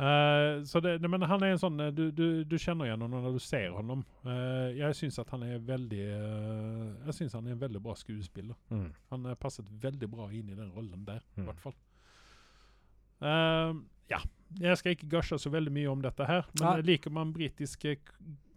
Uh, 0.00 0.62
så 0.64 0.80
det, 0.80 0.94
men 1.04 1.20
han 1.28 1.42
er 1.44 1.50
en 1.52 1.60
sånn 1.60 1.80
eh, 1.84 1.90
du, 1.92 2.06
du, 2.16 2.44
du 2.48 2.54
kjenner 2.60 2.86
igjen 2.88 3.02
ham 3.04 3.12
når 3.12 3.34
du 3.34 3.40
ser 3.44 3.66
honom. 3.76 4.04
Uh, 4.24 4.70
jeg 4.76 4.96
syns 4.96 5.18
at 5.20 5.28
han 5.34 5.42
er 5.44 5.58
veldig 5.60 6.04
uh, 6.08 6.86
Jeg 7.08 7.16
synes 7.18 7.34
han 7.36 7.48
er 7.50 7.52
en 7.56 7.60
veldig 7.60 7.82
bra 7.84 7.92
skuespiller. 8.00 8.56
Mm. 8.72 8.86
Han 9.12 9.28
har 9.28 9.36
passet 9.42 9.68
veldig 9.82 10.08
bra 10.14 10.30
inn 10.32 10.48
i 10.52 10.56
den 10.56 10.70
rollen 10.76 11.04
der, 11.08 11.20
i 11.36 11.40
Mm. 11.42 11.48
hvert 11.50 11.60
fall. 11.66 11.76
Eh, 13.20 13.74
ja. 14.10 14.20
Jeg 14.58 14.78
skal 14.80 14.94
ikke 14.96 15.10
gushe 15.12 15.36
så 15.38 15.50
veldig 15.52 15.70
mye 15.76 15.90
om 15.92 16.00
dette 16.02 16.24
her, 16.26 16.46
men 16.58 16.78
eh, 16.78 16.84
liker 16.88 17.12
man 17.14 17.34
britiske 17.36 17.98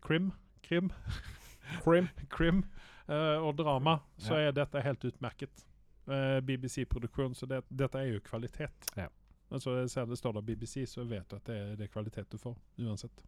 krim, 0.02 0.32
krim, 0.66 0.88
Crim. 1.84 2.07
krim 2.30 2.64
uh, 3.09 3.39
og 3.47 3.55
drama, 3.57 3.99
så 4.18 4.34
Ja. 4.39 4.47
er 4.49 4.51
dette 4.51 4.82
helt 4.82 5.05
utmerket. 5.05 5.66
Uh, 6.07 6.39
BBC-produksjon, 6.43 7.36
så 7.36 7.45
det, 7.47 7.61
dette 7.70 7.95
er 7.99 8.14
jo 8.14 8.20
kvalitet. 8.20 8.89
Ja. 8.97 9.07
Altså, 9.51 9.78
jeg 9.80 9.89
ser 9.89 10.05
det 10.09 10.18
står 10.18 10.34
der 10.34 10.41
BBC, 10.41 10.86
så 10.89 11.03
vet 11.07 11.30
du 11.30 11.36
at 11.36 11.45
det 11.45 11.55
er, 11.57 11.76
det 11.76 11.91
kvalitet 11.93 12.30
du 12.32 12.38
får, 12.38 12.55
uansett. 12.80 13.22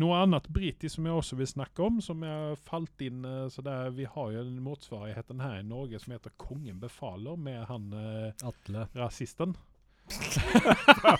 Noe 0.00 0.16
annet 0.22 0.46
britisk 0.48 0.94
som 0.94 1.06
jeg 1.06 1.12
også 1.14 1.36
vil 1.36 1.46
snakke 1.50 1.82
om, 1.84 1.98
som 2.00 2.22
jeg 2.24 2.56
falt 2.64 3.02
inn 3.04 3.24
eh, 3.24 3.48
så 3.52 3.60
der, 3.64 3.90
Vi 3.90 4.04
har 4.08 4.30
jo 4.32 4.40
en 4.40 4.62
motsvarigheten 4.64 5.40
her 5.40 5.58
i 5.58 5.62
Norge 5.66 5.98
som 6.00 6.12
heter 6.14 6.30
'Kongen 6.38 6.78
befaler', 6.80 7.36
med 7.36 7.66
han 7.66 7.92
eh, 7.92 8.32
Atle. 8.48 8.86
rasisten. 8.96 9.56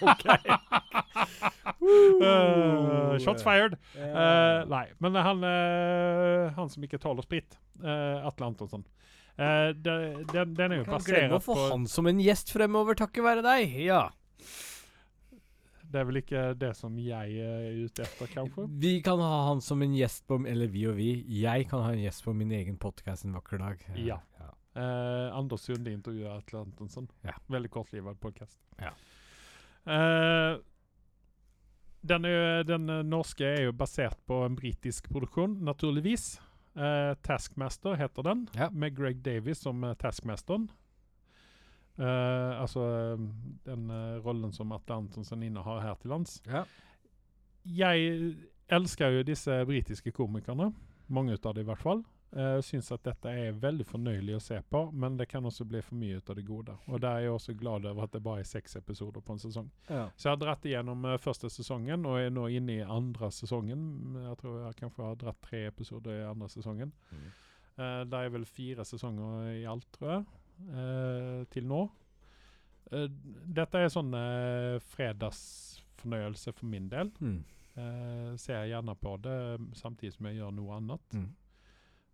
Ok. 0.01 0.25
Uh, 1.81 3.19
shots 3.25 3.45
fired! 3.47 3.79
Uh, 3.97 4.67
nei, 4.71 4.87
men 4.99 5.19
han, 5.19 5.45
uh, 5.45 6.51
han 6.57 6.73
som 6.73 6.87
ikke 6.87 7.01
tåler 7.03 7.27
sprit, 7.27 7.59
uh, 7.85 8.27
Atle 8.29 8.53
Antonsson 8.53 8.85
Eh, 9.41 9.69
den, 9.75 10.55
den 10.55 10.73
er 10.73 10.81
jo 10.83 10.87
Kan 10.89 11.05
glemme 11.07 11.39
å 11.39 11.43
få 11.43 11.55
på 11.57 11.69
han 11.71 11.87
som 11.89 12.09
en 12.11 12.19
gjest 12.21 12.53
fremover, 12.53 12.99
takket 12.99 13.25
være 13.25 13.45
deg. 13.47 13.77
Ja. 13.87 14.03
Det 15.91 16.03
er 16.03 16.07
vel 16.07 16.21
ikke 16.21 16.43
det 16.61 16.71
som 16.79 16.99
jeg 17.03 17.41
er 17.43 17.79
ute 17.81 18.05
etter, 18.05 18.29
kanskje? 18.31 18.67
Vi 18.83 18.93
kan 19.03 19.23
ha 19.25 19.41
han 19.49 19.63
som 19.65 19.81
en 19.83 19.97
gjest 19.97 20.23
på 20.31 20.39
Eller 20.47 20.71
vi 20.71 20.85
og 20.87 20.95
vi. 21.01 21.09
Jeg 21.41 21.67
kan 21.73 21.83
ha 21.87 21.95
en 21.95 22.05
gjest 22.05 22.23
på 22.27 22.35
min 22.37 22.53
egen 22.55 22.77
podkast 22.79 23.27
en 23.27 23.35
vakker 23.39 23.63
dag. 23.65 23.83
Ja. 23.97 24.21
Ja. 24.39 24.53
Eh, 24.75 25.37
Anders 25.37 25.61
Sunde 25.67 25.91
intervjuer 25.93 26.31
Atle 26.37 26.61
Antonsson. 26.65 27.09
Ja. 27.27 27.35
Veldig 27.51 27.71
kortlivad 27.75 28.21
podkast. 28.23 28.59
Ja. 28.79 28.93
Eh, 29.91 30.59
den, 32.07 32.25
er, 32.25 32.63
den 32.69 32.89
eh, 32.89 33.03
norske 33.03 33.45
er 33.49 33.65
jo 33.67 33.73
basert 33.77 34.21
på 34.31 34.45
en 34.47 34.55
britisk 34.57 35.11
produksjon, 35.11 35.59
naturligvis. 35.67 36.37
Eh, 36.79 37.15
Taskmaster 37.27 37.99
heter 37.99 38.23
den, 38.29 38.47
Ja. 38.55 38.71
med 38.71 38.95
Greg 38.97 39.25
Davies 39.27 39.59
som 39.65 39.83
uh, 39.85 39.95
Taskmasteren. 39.99 40.69
Eh, 42.01 42.61
altså 42.61 42.81
eh, 42.81 43.25
den 43.67 43.91
eh, 43.91 44.21
rollen 44.25 44.53
som 44.57 44.71
Atle 44.73 44.95
Antonsen 45.03 45.43
innehar 45.45 45.83
her 45.85 45.99
til 46.01 46.15
lands. 46.15 46.39
Ja. 46.47 46.63
Jeg 47.67 48.37
elsker 48.73 49.19
jo 49.19 49.27
disse 49.27 49.59
britiske 49.69 50.13
komikerne. 50.17 50.71
Mange 51.13 51.35
av 51.37 51.55
dem 51.59 51.67
i 51.67 51.69
hvert 51.69 51.83
fall. 51.83 52.05
Uh, 52.31 52.61
syns 52.63 52.93
at 52.95 53.03
dette 53.03 53.27
er 53.27 53.57
veldig 53.59 53.83
fornøyelig 53.89 54.37
å 54.37 54.43
se 54.45 54.61
på, 54.71 54.85
men 54.95 55.17
det 55.19 55.27
kan 55.33 55.47
også 55.49 55.65
bli 55.67 55.81
for 55.83 55.99
mye 55.99 56.21
ut 56.21 56.31
av 56.31 56.37
det 56.39 56.45
gode. 56.47 56.77
Og 56.87 57.01
der 57.03 57.17
er 57.17 57.25
jeg 57.25 57.33
også 57.35 57.55
glad 57.59 57.89
over 57.91 58.07
at 58.07 58.13
det 58.15 58.23
bare 58.23 58.45
er 58.45 58.47
seks 58.47 58.79
episoder 58.79 59.25
på 59.27 59.35
en 59.35 59.43
sesong. 59.43 59.71
Ja. 59.89 60.05
Så 60.15 60.29
jeg 60.29 60.37
har 60.37 60.43
dratt 60.45 60.69
igjennom 60.71 61.09
uh, 61.09 61.17
første 61.19 61.51
sesongen, 61.51 62.07
og 62.07 62.21
er 62.21 62.31
nå 62.31 62.47
inne 62.55 62.77
i 62.77 62.87
andre 62.87 63.33
sesongen. 63.35 63.83
Jeg 64.29 64.39
tror 64.43 64.61
jeg 64.63 64.79
kanskje 64.79 65.09
har 65.09 65.19
dratt 65.25 65.43
tre 65.43 65.65
episoder 65.73 66.21
i 66.21 66.29
andre 66.29 66.51
sesongen. 66.55 66.95
Mm. 67.11 67.27
Uh, 67.81 68.03
det 68.07 68.23
er 68.23 68.35
vel 68.37 68.47
fire 68.47 68.87
sesonger 68.87 69.51
i 69.57 69.67
alt, 69.73 69.91
tror 69.99 70.15
jeg, 70.15 70.29
uh, 70.71 71.41
til 71.51 71.67
nå. 71.67 71.89
Eh, 72.91 73.07
dette 73.55 73.79
er 73.79 73.91
sånn 73.93 74.11
fredagsfornøyelse 74.91 76.55
for 76.57 76.67
min 76.67 76.89
del. 76.91 77.13
Mm. 77.23 77.37
Eh, 77.81 78.37
ser 78.37 78.65
gjerne 78.67 78.95
på 78.99 79.17
det 79.23 79.37
samtidig 79.79 80.17
som 80.17 80.27
jeg 80.27 80.41
gjør 80.41 80.55
noe 80.57 80.79
annet. 80.81 81.15
Mm. 81.15 81.29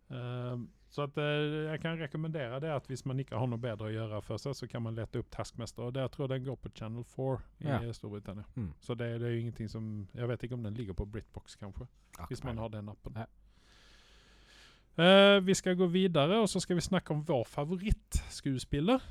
Eh, 0.09 0.57
så 0.89 1.03
at, 1.03 1.17
eh, 1.17 1.71
jeg 1.71 1.79
kan 1.83 1.99
rekommendere 1.99 2.59
det 2.63 2.69
at 2.71 2.85
hvis 2.87 3.05
man 3.05 3.19
ikke 3.19 3.37
har 3.37 3.47
noe 3.51 3.59
bedre 3.59 3.89
å 3.89 3.91
gjøre 3.91 4.21
for 4.23 4.39
seg, 4.41 4.55
så 4.55 4.67
kan 4.71 4.81
man 4.85 4.95
lete 4.95 5.19
opp 5.19 5.29
Taskmaster. 5.31 5.83
Og 5.83 5.93
det 5.95 6.05
jeg 6.05 6.13
tror 6.15 6.31
den 6.31 6.45
går 6.45 6.55
på 6.63 6.71
Channel 6.75 7.03
4 7.03 7.41
i 7.59 7.67
Ja. 7.67 7.93
Storbritannia. 7.93 8.45
Mm. 8.55 8.71
Så 8.79 8.95
det, 8.95 9.09
det 9.19 9.27
er 9.27 9.35
jo 9.35 9.41
ingenting 9.41 9.69
som 9.69 10.07
Jeg 10.15 10.27
vet 10.27 10.43
ikke 10.43 10.55
om 10.55 10.63
den 10.63 10.73
ligger 10.73 10.93
på 10.93 11.05
Britbox, 11.05 11.55
kanskje, 11.55 11.87
hvis 12.29 12.43
man 12.43 12.57
har 12.57 12.69
den 12.69 12.89
appen. 12.89 13.15
Ja. 13.17 13.25
Uh, 14.97 15.45
vi 15.45 15.53
skal 15.53 15.75
gå 15.77 15.85
videre, 15.85 16.39
og 16.41 16.49
så 16.49 16.59
skal 16.59 16.75
vi 16.75 16.81
snakke 16.81 17.13
om 17.13 17.21
vår 17.27 17.43
favorittskuespiller 17.45 19.03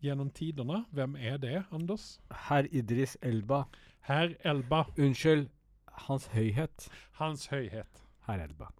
gjennom 0.00 0.30
tidene. 0.30 0.84
Hvem 0.92 1.16
er 1.18 1.36
det, 1.36 1.64
Anders? 1.72 2.20
Herr 2.30 2.68
Idris 2.70 3.16
Elba. 3.22 3.64
Herr 4.06 4.36
Elba. 4.44 4.84
Unnskyld. 4.98 5.48
Hans 6.06 6.26
Høyhet. 6.26 6.88
Hans 7.18 7.46
Høyhet. 7.46 8.04
Herr 8.28 8.44
Elba. 8.44 8.70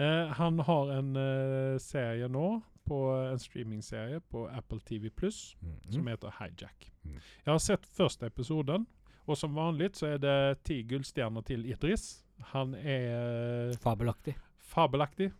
Eh, 0.00 0.26
han 0.38 0.58
har 0.64 0.92
en 0.98 1.16
eh, 1.16 1.78
serie 1.82 2.28
nå, 2.28 2.60
på 2.88 2.98
en 3.14 3.38
streamingserie 3.38 4.20
på 4.32 4.46
Apple 4.50 4.80
TV 4.82 5.10
Pluss, 5.14 5.54
som 5.90 6.06
heter 6.10 6.32
Hijack. 6.40 6.88
Mm. 7.04 7.18
Jeg 7.44 7.52
har 7.52 7.60
sett 7.62 7.86
første 7.86 8.26
episoden, 8.26 8.86
og 9.26 9.36
som 9.38 9.54
vanlig 9.54 9.92
så 9.94 10.08
er 10.14 10.18
det 10.18 10.34
ti 10.66 10.80
gullstjerner 10.90 11.44
til 11.46 11.62
Idris. 11.70 12.24
Han 12.50 12.74
er 12.74 13.76
Fabelaktig. 13.84 14.34
fabelaktig. 14.58 15.30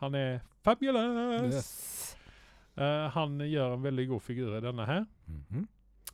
Han 0.00 0.14
er 0.18 0.40
fabulous! 0.66 1.54
Yes. 1.54 2.16
Eh, 2.78 3.06
han 3.14 3.38
gjør 3.46 3.76
en 3.76 3.82
veldig 3.86 4.08
god 4.08 4.20
figur 4.26 4.56
i 4.58 4.60
denne 4.64 4.86
her. 4.86 5.04
Mhm. 5.26 5.68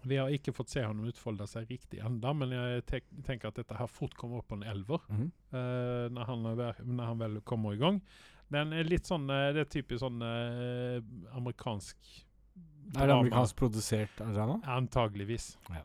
Vi 0.07 0.19
har 0.21 0.29
ikke 0.35 0.53
fått 0.55 0.73
se 0.75 0.83
han 0.85 1.01
utfolde 1.09 1.47
seg 1.51 1.71
riktig 1.71 2.01
enda, 2.05 2.33
men 2.37 2.53
jeg 2.55 2.85
tek 2.91 3.09
tenker 3.27 3.49
at 3.51 3.59
dette 3.61 3.79
her 3.79 3.89
fort 3.91 4.15
kommer 4.19 4.43
opp 4.43 4.49
på 4.53 4.59
en 4.61 4.67
elver. 4.69 5.03
Mhm. 5.09 5.31
uh, 5.55 6.07
når, 6.15 6.25
han, 6.31 6.47
når 6.97 7.05
han 7.11 7.19
vel 7.25 7.41
kommer 7.49 7.75
i 7.75 7.81
gang. 7.81 8.03
Den 8.53 8.73
er 8.77 8.85
litt 8.85 9.09
sånn 9.09 9.25
eh, 9.33 9.49
Det 9.57 9.63
er 9.65 9.71
typisk 9.73 10.03
sånn 10.03 10.21
uh, 10.21 11.01
amerikansk 11.35 11.97
Er 12.95 13.09
det 13.09 13.15
amerikansk 13.17 13.57
produsert 13.57 14.21
drama? 14.21 14.59
Antageligvis. 14.69 15.55
Ja. 15.73 15.81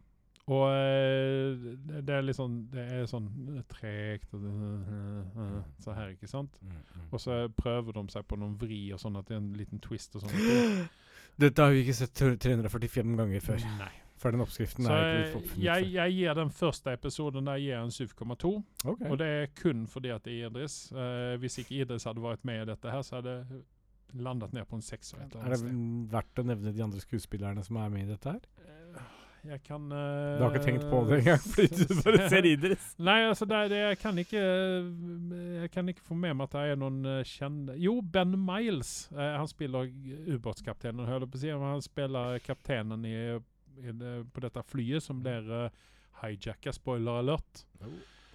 Og 0.50 0.66
eh, 0.74 1.68
det, 2.02 2.10
er 2.10 2.24
litt 2.26 2.38
sånn 2.40 2.56
Det 2.74 2.82
er 2.82 3.06
sånn 3.10 3.28
eh, 3.54 3.64
tregt 3.70 4.34
og 4.34 4.46
eh, 4.50 5.60
Så 5.84 5.94
her, 5.94 6.12
ikke 6.16 6.30
sant? 6.30 6.58
Og 7.14 7.22
så 7.22 7.44
prøver 7.58 7.96
de 8.00 8.06
seg 8.14 8.26
på 8.30 8.38
noen 8.40 8.56
vri 8.60 8.82
og 8.96 9.02
sånn 9.02 9.20
at 9.20 9.30
det 9.30 9.38
er 9.38 9.44
en 9.44 9.54
liten 9.58 9.82
twist 9.84 10.18
og 10.18 10.26
sånn. 10.26 10.88
Dette 11.42 11.64
har 11.64 11.72
vi 11.74 11.84
ikke 11.86 11.96
sett 11.96 12.14
tre- 12.18 12.36
345 12.36 13.16
ganger 13.18 13.46
før. 13.46 13.62
Nei. 13.80 13.92
For 14.20 14.36
den 14.36 14.44
oppskriften 14.44 14.84
Så 14.84 14.94
er 14.94 15.22
ikke 15.24 15.40
eh, 15.46 15.60
jeg, 15.64 15.90
jeg 15.96 16.16
gir 16.18 16.38
den 16.40 16.50
første 16.52 16.94
episoden 16.98 17.48
der 17.48 17.60
jeg 17.60 17.70
gir 17.70 17.84
en 17.84 17.94
7,2. 17.96 18.54
Okay. 18.84 19.10
Og 19.10 19.20
det 19.22 19.28
er 19.28 19.52
kun 19.56 19.86
fordi 19.88 20.12
at 20.16 20.26
det 20.28 20.36
er 20.36 20.50
Idris. 20.50 20.80
Uh, 20.92 21.38
hvis 21.40 21.60
ikke 21.62 21.78
Idris 21.84 22.08
hadde 22.10 22.24
vært 22.24 22.44
med 22.48 22.66
i 22.66 22.72
dette 22.74 22.92
her, 22.92 23.06
så 23.06 23.20
hadde 23.20 23.38
det 23.48 23.62
landet 24.20 24.54
ned 24.54 24.68
på 24.68 24.76
en 24.76 24.84
sekser. 24.84 25.22
Er 25.22 25.54
det 25.54 25.72
verdt 26.12 26.42
å 26.42 26.46
nevne 26.50 26.74
de 26.76 26.84
andre 26.84 27.02
skuespillerne 27.04 27.64
som 27.64 27.80
er 27.80 27.94
med 27.94 28.08
i 28.08 28.12
dette 28.12 28.34
her? 28.36 28.48
Eh, 28.66 29.16
Jeg 29.54 29.62
kan 29.64 29.86
uh, 29.88 30.36
Du 30.36 30.44
har 30.44 30.52
ikke 30.52 30.66
tenkt 30.66 30.88
på 30.92 30.98
det 31.08 31.22
engang, 31.22 31.44
fordi 31.46 31.86
du 31.86 31.94
bare 32.04 32.26
ser 32.32 32.48
Idris? 32.50 32.88
Nei, 33.00 33.20
altså 33.30 33.48
det, 33.48 33.62
det, 33.72 33.78
jeg 33.86 34.00
kan 34.02 34.18
ikke 34.20 34.42
Jeg 35.62 35.72
kan 35.72 35.94
ikke 35.94 36.04
få 36.10 36.18
med 36.20 36.36
meg 36.36 36.50
at 36.50 36.58
det 36.58 36.74
er 36.74 36.82
noen 36.82 37.00
kjente 37.24 37.78
Jo, 37.80 38.02
Ben 38.02 38.36
Miles. 38.36 39.08
Uh, 39.14 39.38
han 39.38 39.48
spiller 39.48 39.88
ubåtskapteinen, 40.36 41.08
holder 41.08 41.32
på 41.32 41.40
å 41.40 41.44
si. 41.46 41.54
Han 41.54 41.86
spiller 41.86 42.44
kapteinen 42.44 43.08
i, 43.08 43.16
på 44.34 44.44
dette 44.44 44.64
flyet 44.64 45.04
som 45.04 45.20
blir 45.24 45.50
uh, 45.50 45.70
hijacka. 46.22 46.74
Spoiler 46.76 47.20
alert. 47.22 47.66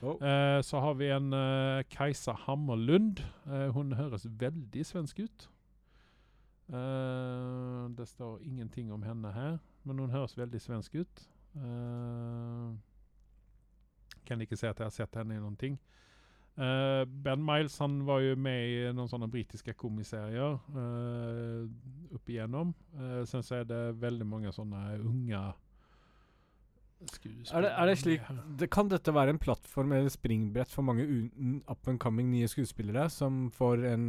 Oh. 0.03 0.20
Eh, 0.20 0.61
så 0.62 0.80
har 0.80 0.95
vi 0.95 1.09
en 1.09 1.32
uh, 1.32 1.82
Kajsa 1.88 2.32
Hammerlund. 2.45 3.22
Uh, 3.47 3.70
hun 3.72 3.92
høres 3.92 4.26
veldig 4.26 4.86
svensk 4.86 5.18
ut. 5.18 5.51
Det 6.64 8.07
står 8.09 8.38
ingenting 8.40 8.92
om 8.92 9.03
henne 9.05 9.28
her, 9.32 9.59
men 9.84 9.99
hun 10.01 10.11
høres 10.11 10.32
veldig 10.38 10.61
svensk 10.64 10.95
ut. 10.95 11.24
Kan 14.24 14.40
ikke 14.40 14.57
si 14.57 14.64
at 14.66 14.80
jeg 14.80 14.86
har 14.88 14.95
sett 14.95 15.18
henne 15.20 15.36
i 15.36 15.42
noen 15.42 15.59
ting. 15.61 15.76
Eh, 16.55 17.02
ben 17.05 17.42
Miles 17.42 17.78
han 17.82 17.96
var 18.07 18.20
jo 18.22 18.36
med 18.38 18.68
i 18.70 18.92
noen 18.94 19.11
sånne 19.11 19.26
britiske 19.26 19.72
komiserier 19.74 20.55
uh, 20.76 21.64
opp 22.14 22.30
igjennom. 22.30 22.70
Uh, 22.94 23.24
sen 23.26 23.42
så 23.42 23.57
er 23.59 23.64
det 23.66 23.80
veldig 23.98 24.26
mange 24.28 24.52
sånne 24.55 24.84
unge 25.02 25.40
Er 27.05 27.64
det, 27.64 27.70
er 27.74 27.90
det 27.90 27.96
slik 27.98 28.28
det, 28.61 28.68
Kan 28.72 28.88
dette 28.88 29.12
være 29.12 29.34
en 29.34 29.40
plattform 29.42 29.92
eller 29.92 30.12
springbrett 30.14 30.70
for 30.70 30.86
mange 30.86 31.05
up 31.66 31.90
and 31.90 31.98
coming 32.00 32.30
nye 32.30 32.48
skuespillere 32.48 33.09
som 33.11 33.48
får 33.52 33.82
en 33.90 34.07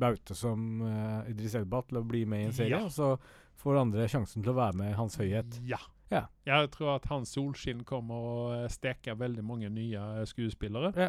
baute 0.00 0.34
som 0.34 0.80
uh, 0.80 1.28
Idris 1.28 1.54
Elba 1.60 1.82
til 1.84 2.00
å 2.00 2.06
bli 2.08 2.24
med 2.28 2.40
i 2.40 2.48
en 2.48 2.56
serie, 2.56 2.80
Ja. 2.80 2.88
så 2.88 3.14
får 3.60 3.82
andre 3.84 4.08
sjansen 4.08 4.42
til 4.42 4.52
å 4.52 4.58
være 4.58 4.80
med 4.80 4.96
Hans 4.96 5.16
høyhet? 5.20 5.60
Ja. 5.68 5.80
Ja. 6.12 6.26
Jeg 6.46 6.70
tror 6.74 6.96
at 6.96 7.06
hans 7.10 7.32
solskinn 7.34 7.82
kommer 7.86 8.14
å 8.14 8.34
eh, 8.54 8.68
steke 8.70 9.16
veldig 9.18 9.42
mange 9.42 9.70
nye 9.74 10.02
eh, 10.20 10.26
skuespillere. 10.28 10.92
Ja. 10.94 11.08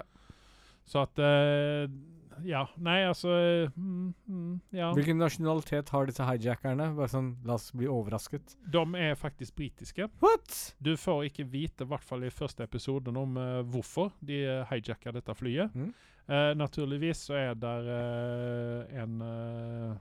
Så 0.88 1.04
at 1.04 1.20
eh, 1.20 1.90
Ja. 2.46 2.64
Nei, 2.78 3.00
altså 3.08 3.32
eh, 3.34 3.72
mm, 3.76 4.14
mm, 4.28 4.52
Ja. 4.78 4.92
Hvilken 4.94 5.18
nasjonalitet 5.20 5.90
har 5.90 6.06
disse 6.08 6.26
hijackerne? 6.28 6.92
Bare 6.96 7.10
sånn, 7.12 7.32
La 7.48 7.56
oss 7.58 7.72
bli 7.76 7.90
overrasket. 7.92 8.56
De 8.72 8.84
er 9.02 9.18
faktisk 9.20 9.56
britiske. 9.58 10.08
What?! 10.22 10.76
Du 10.80 10.94
får 11.00 11.26
ikke 11.32 11.48
vite, 11.50 11.84
i 11.88 11.92
hvert 11.92 12.06
fall 12.06 12.28
i 12.28 12.34
første 12.34 12.64
episoden, 12.68 13.18
om 13.18 13.40
uh, 13.42 13.64
hvorfor 13.66 14.14
de 14.22 14.44
uh, 14.46 14.62
hijacker 14.70 15.18
dette 15.18 15.36
flyet. 15.36 15.74
Mm. 15.76 15.90
Uh, 16.28 16.52
naturligvis 16.60 17.26
så 17.30 17.38
er 17.40 17.54
der 17.56 17.86
uh, 17.88 19.02
en 19.02 19.22
eh, 19.24 19.94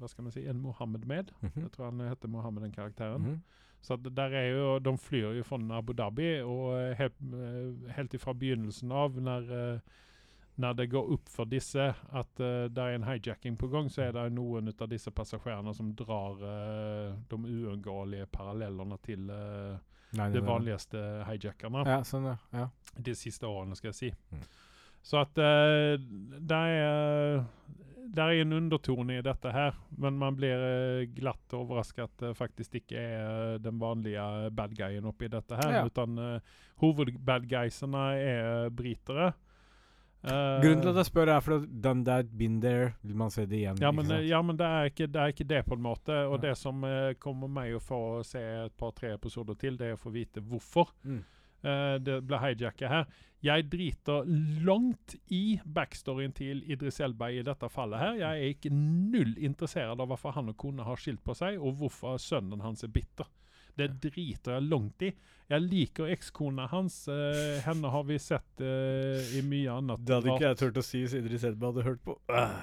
Hva 0.00 0.08
skal 0.10 0.26
man 0.26 0.32
si 0.34 0.42
En 0.50 0.58
Mohammed 0.62 1.04
med. 1.06 1.30
-hmm. 1.42 1.60
Jeg 1.62 1.70
tror 1.72 1.90
han 1.90 2.00
heter 2.08 2.28
Mohammed, 2.28 2.62
den 2.62 2.72
karakteren. 2.72 3.22
Mhm. 3.22 3.42
Så 3.84 3.98
der 4.00 4.32
er 4.32 4.46
jo, 4.48 4.78
De 4.80 4.94
flyr 4.98 5.34
jo 5.36 5.42
fra 5.44 5.58
Abu 5.76 5.92
Dhabi, 5.92 6.30
og 6.40 6.70
eh, 6.78 6.94
helt, 6.96 7.18
eh, 7.36 7.90
helt 7.98 8.14
ifra 8.16 8.32
begynnelsen 8.32 8.92
av, 8.96 9.18
når, 9.20 9.50
eh, 9.52 9.80
når 10.56 10.76
det 10.78 10.86
går 10.94 11.10
opp 11.18 11.28
for 11.28 11.44
disse 11.50 11.90
at 12.14 12.30
det 12.38 12.78
er 12.78 12.94
en 12.94 13.04
hijacking 13.04 13.56
på 13.58 13.68
gang, 13.72 13.88
så 13.90 14.06
er 14.06 14.12
det 14.14 14.28
noen 14.36 14.70
av 14.72 14.88
disse 14.88 15.10
passasjerene 15.10 15.74
som 15.74 15.88
drar 15.98 16.38
de 17.28 17.36
uunngåelige 17.40 18.28
parallellene 18.30 18.96
til 19.02 19.26
Nei, 19.26 20.28
de 20.30 20.36
det 20.38 20.44
var- 20.44 20.52
vanligste 20.60 21.00
hijackerne 21.26 21.82
Ja, 21.90 21.98
sånn, 22.06 22.28
ja. 22.30 22.36
ja. 22.54 22.68
de 23.02 23.14
siste 23.18 23.42
årene, 23.50 23.74
skal 23.74 23.90
jeg 23.90 23.98
si. 23.98 24.12
Mm. 24.30 24.46
Så 25.02 25.18
at 25.20 25.36
uh, 25.42 25.98
det 26.38 26.56
er 26.56 27.42
det 28.14 28.24
er 28.24 28.42
en 28.42 28.52
undertone 28.56 29.18
i 29.18 29.24
dette 29.24 29.50
her, 29.52 29.76
men 29.98 30.18
man 30.20 30.36
blir 30.38 30.66
eh, 30.68 31.06
glatt 31.16 31.54
overrasket 31.56 32.04
at 32.06 32.22
det 32.22 32.34
faktisk 32.38 32.78
ikke 32.80 33.00
er 33.00 33.24
eh, 33.54 33.56
den 33.62 33.80
vanlige 33.82 34.50
bad 34.54 34.76
guyen 34.78 35.08
oppi 35.10 35.28
dette 35.32 35.58
her, 35.60 35.80
Ja. 35.80 35.86
utan 35.86 36.18
uh, 36.18 36.54
hovedbadguysene 36.82 38.04
er 38.20 38.70
britere. 38.74 39.32
Uh, 40.24 40.56
Grunnen 40.62 40.80
til 40.80 40.88
at 40.88 40.98
jeg 41.02 41.08
spør, 41.10 41.28
er 41.34 41.42
fordi 41.44 41.80
done 41.84 42.04
that, 42.04 42.30
been 42.38 42.60
there. 42.62 42.94
Vil 43.02 43.16
man 43.16 43.30
se 43.30 43.44
det 43.44 43.58
igjen? 43.58 43.80
ja, 43.80 43.90
men, 43.92 44.10
eh, 44.10 44.24
ja, 44.28 44.40
men 44.42 44.56
det 44.56 44.66
er 44.66 44.88
ikke 44.88 45.06
det, 45.06 45.20
er 45.20 45.34
ikke 45.34 45.48
det 45.50 45.64
på 45.66 45.76
en 45.76 45.82
måte. 45.84 46.16
Og 46.30 46.38
ja. 46.38 46.48
det 46.48 46.54
som 46.56 46.80
uh, 46.84 47.12
kommer 47.20 47.50
meg 47.52 47.74
å 47.76 47.82
få 47.82 48.00
se 48.24 48.40
et 48.40 48.76
par-tre 48.80 49.12
episoder 49.18 49.58
til, 49.60 49.76
det 49.76 49.90
er 49.90 49.98
å 49.98 50.00
få 50.00 50.14
vite 50.14 50.40
hvorfor. 50.40 50.94
Mm. 51.04 51.20
Eh, 51.64 51.94
det 52.04 52.18
ble 52.28 52.40
hijacka 52.42 52.90
her. 52.90 53.06
Jeg 53.44 53.66
driter 53.68 54.24
langt 54.64 55.16
i 55.36 55.58
backstoryen 55.64 56.32
til 56.32 56.62
Idris 56.70 57.00
Elba 57.04 57.28
i 57.28 57.42
dette 57.44 57.68
fallet 57.68 58.00
her. 58.00 58.14
Jeg 58.22 58.40
er 58.40 58.52
ikke 58.54 58.72
null 58.72 59.34
interessert 59.36 59.92
av 60.00 60.08
hvorfor 60.08 60.32
han 60.38 60.48
og 60.52 60.56
kona 60.60 60.86
har 60.88 60.96
skilt 61.00 61.20
på 61.24 61.36
seg, 61.36 61.58
og 61.60 61.76
hvorfor 61.82 62.16
sønnen 62.20 62.64
hans 62.64 62.84
er 62.86 62.92
bitter. 62.94 63.28
Det 63.76 63.90
driter 64.00 64.54
jeg 64.54 64.68
langt 64.70 65.02
i. 65.02 65.10
Jeg 65.50 65.60
liker 65.66 66.08
ekskona 66.14 66.68
hans. 66.70 67.02
eh, 67.08 67.60
henne 67.66 67.90
har 67.90 68.04
vi 68.08 68.16
sett 68.22 68.62
eh, 68.64 69.34
i 69.36 69.42
mye 69.44 69.72
annet. 69.76 70.04
Det 70.06 70.14
hadde 70.14 70.32
ikke 70.32 70.46
jeg 70.48 70.60
turt 70.62 70.80
å 70.80 70.84
si 70.86 71.02
hvis 71.02 71.16
Idris 71.18 71.44
Elba 71.44 71.72
hadde 71.72 71.84
hørt 71.84 72.00
på. 72.06 72.16
Eh, 72.32 72.54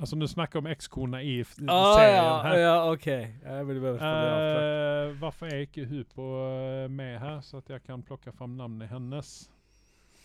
altså, 0.00 0.16
du 0.16 0.26
snakker 0.28 0.58
om 0.58 0.66
ekskona 0.66 1.22
i 1.22 1.40
ah 1.68 1.94
serien 1.96 2.46
her. 2.46 2.58
ja, 2.58 2.74
OK. 2.92 3.06
Jeg 3.06 3.66
vil 3.68 3.80
bare 3.80 3.98
få 3.98 4.04
det 4.04 4.30
avklart. 4.30 4.62
Eh, 4.64 5.20
varför 5.20 5.46
är 5.46 5.60
ikke 5.66 5.84
hun 5.84 6.04
på 6.14 6.26
eh, 6.48 6.88
med 6.90 7.18
her, 7.20 7.40
så 7.40 7.56
at 7.56 7.70
jeg 7.70 7.82
kan 7.82 8.02
plukke 8.02 8.32
fram 8.32 8.56
navnet 8.56 8.88
hennes? 8.88 9.50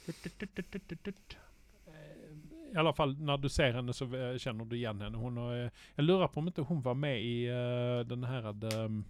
Eh, 0.08 0.14
I 2.74 2.78
alle 2.78 2.94
fall, 2.94 3.16
når 3.20 3.38
du 3.38 3.50
ser 3.50 3.74
henne 3.74 3.94
så 3.94 4.06
eh, 4.06 4.38
kjenner 4.38 4.66
du 4.66 4.76
igjen 4.76 5.02
henne. 5.02 5.18
Hun 5.18 5.38
har, 5.38 5.54
eh, 5.56 5.70
jeg 5.96 6.06
lurer 6.06 6.28
på 6.28 6.40
om 6.40 6.48
ikke 6.48 6.68
hun 6.70 6.84
var 6.86 6.94
med 6.94 7.22
i 7.22 7.48
uh, 7.50 8.06
den 8.08 8.24
her 8.24 8.52
um, 8.86 9.06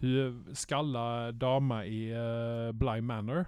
Hun 0.00 0.54
skalla 0.54 1.32
dama 1.32 1.84
i 1.84 2.12
uh, 2.12 2.72
Bly 2.72 3.00
Manor. 3.00 3.44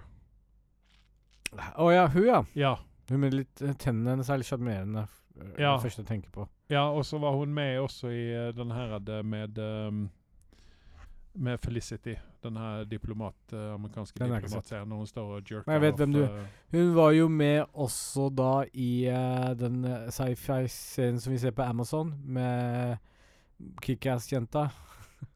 Å 1.53 1.91
ja, 1.93 2.07
hun, 2.07 2.25
ja. 2.25 2.43
Ja. 2.53 2.77
Hun 3.09 3.19
med 3.19 3.35
litt 3.35 3.61
eh, 3.61 3.75
Tennene 3.77 4.15
hennes 4.15 4.29
er 4.31 4.41
litt 4.41 4.49
sjarmerende. 4.49 5.05
Eh, 5.41 5.47
Ja. 5.59 5.73
Det 5.75 5.81
første 5.81 6.01
jeg 6.01 6.07
tenker 6.07 6.29
på. 6.31 6.47
Ja, 6.69 6.89
og 6.89 7.05
så 7.05 7.17
var 7.19 7.31
hun 7.37 7.53
med 7.53 7.79
også 7.79 8.07
i 8.07 8.31
eh, 8.33 8.51
den 8.55 8.71
her 8.71 8.95
eh, 9.09 9.23
med 9.25 9.57
um, 9.59 10.09
med 11.35 11.57
Felicity, 11.57 12.13
den 12.43 12.57
her 12.57 12.83
diplomat, 12.83 13.33
amerikanske 13.53 14.19
diplomatserien, 14.19 14.87
når 14.87 14.95
hun 14.97 15.07
står 15.07 15.31
og 15.35 15.41
jerker 15.51 15.63
Men 15.65 15.73
jeg 15.73 15.81
vet 15.81 15.93
off, 15.93 15.97
hvem 15.97 16.11
du- 16.13 16.23
eh, 16.23 16.45
Hun 16.71 16.95
var 16.95 17.11
jo 17.11 17.27
med 17.27 17.65
også 17.73 18.29
da 18.35 18.65
i 18.73 19.07
uh, 19.09 19.53
den 19.57 19.83
sci-fi-serien 20.11 21.19
som 21.19 21.33
vi 21.33 21.37
ser 21.37 21.51
på 21.51 21.61
Amazon, 21.65 22.13
med 22.25 22.97
Kickass-jenta. 23.81 24.67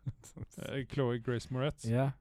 Chloe 0.93 1.19
Grace 1.19 1.47
Moretz. 1.53 1.85
ja. 1.89 2.11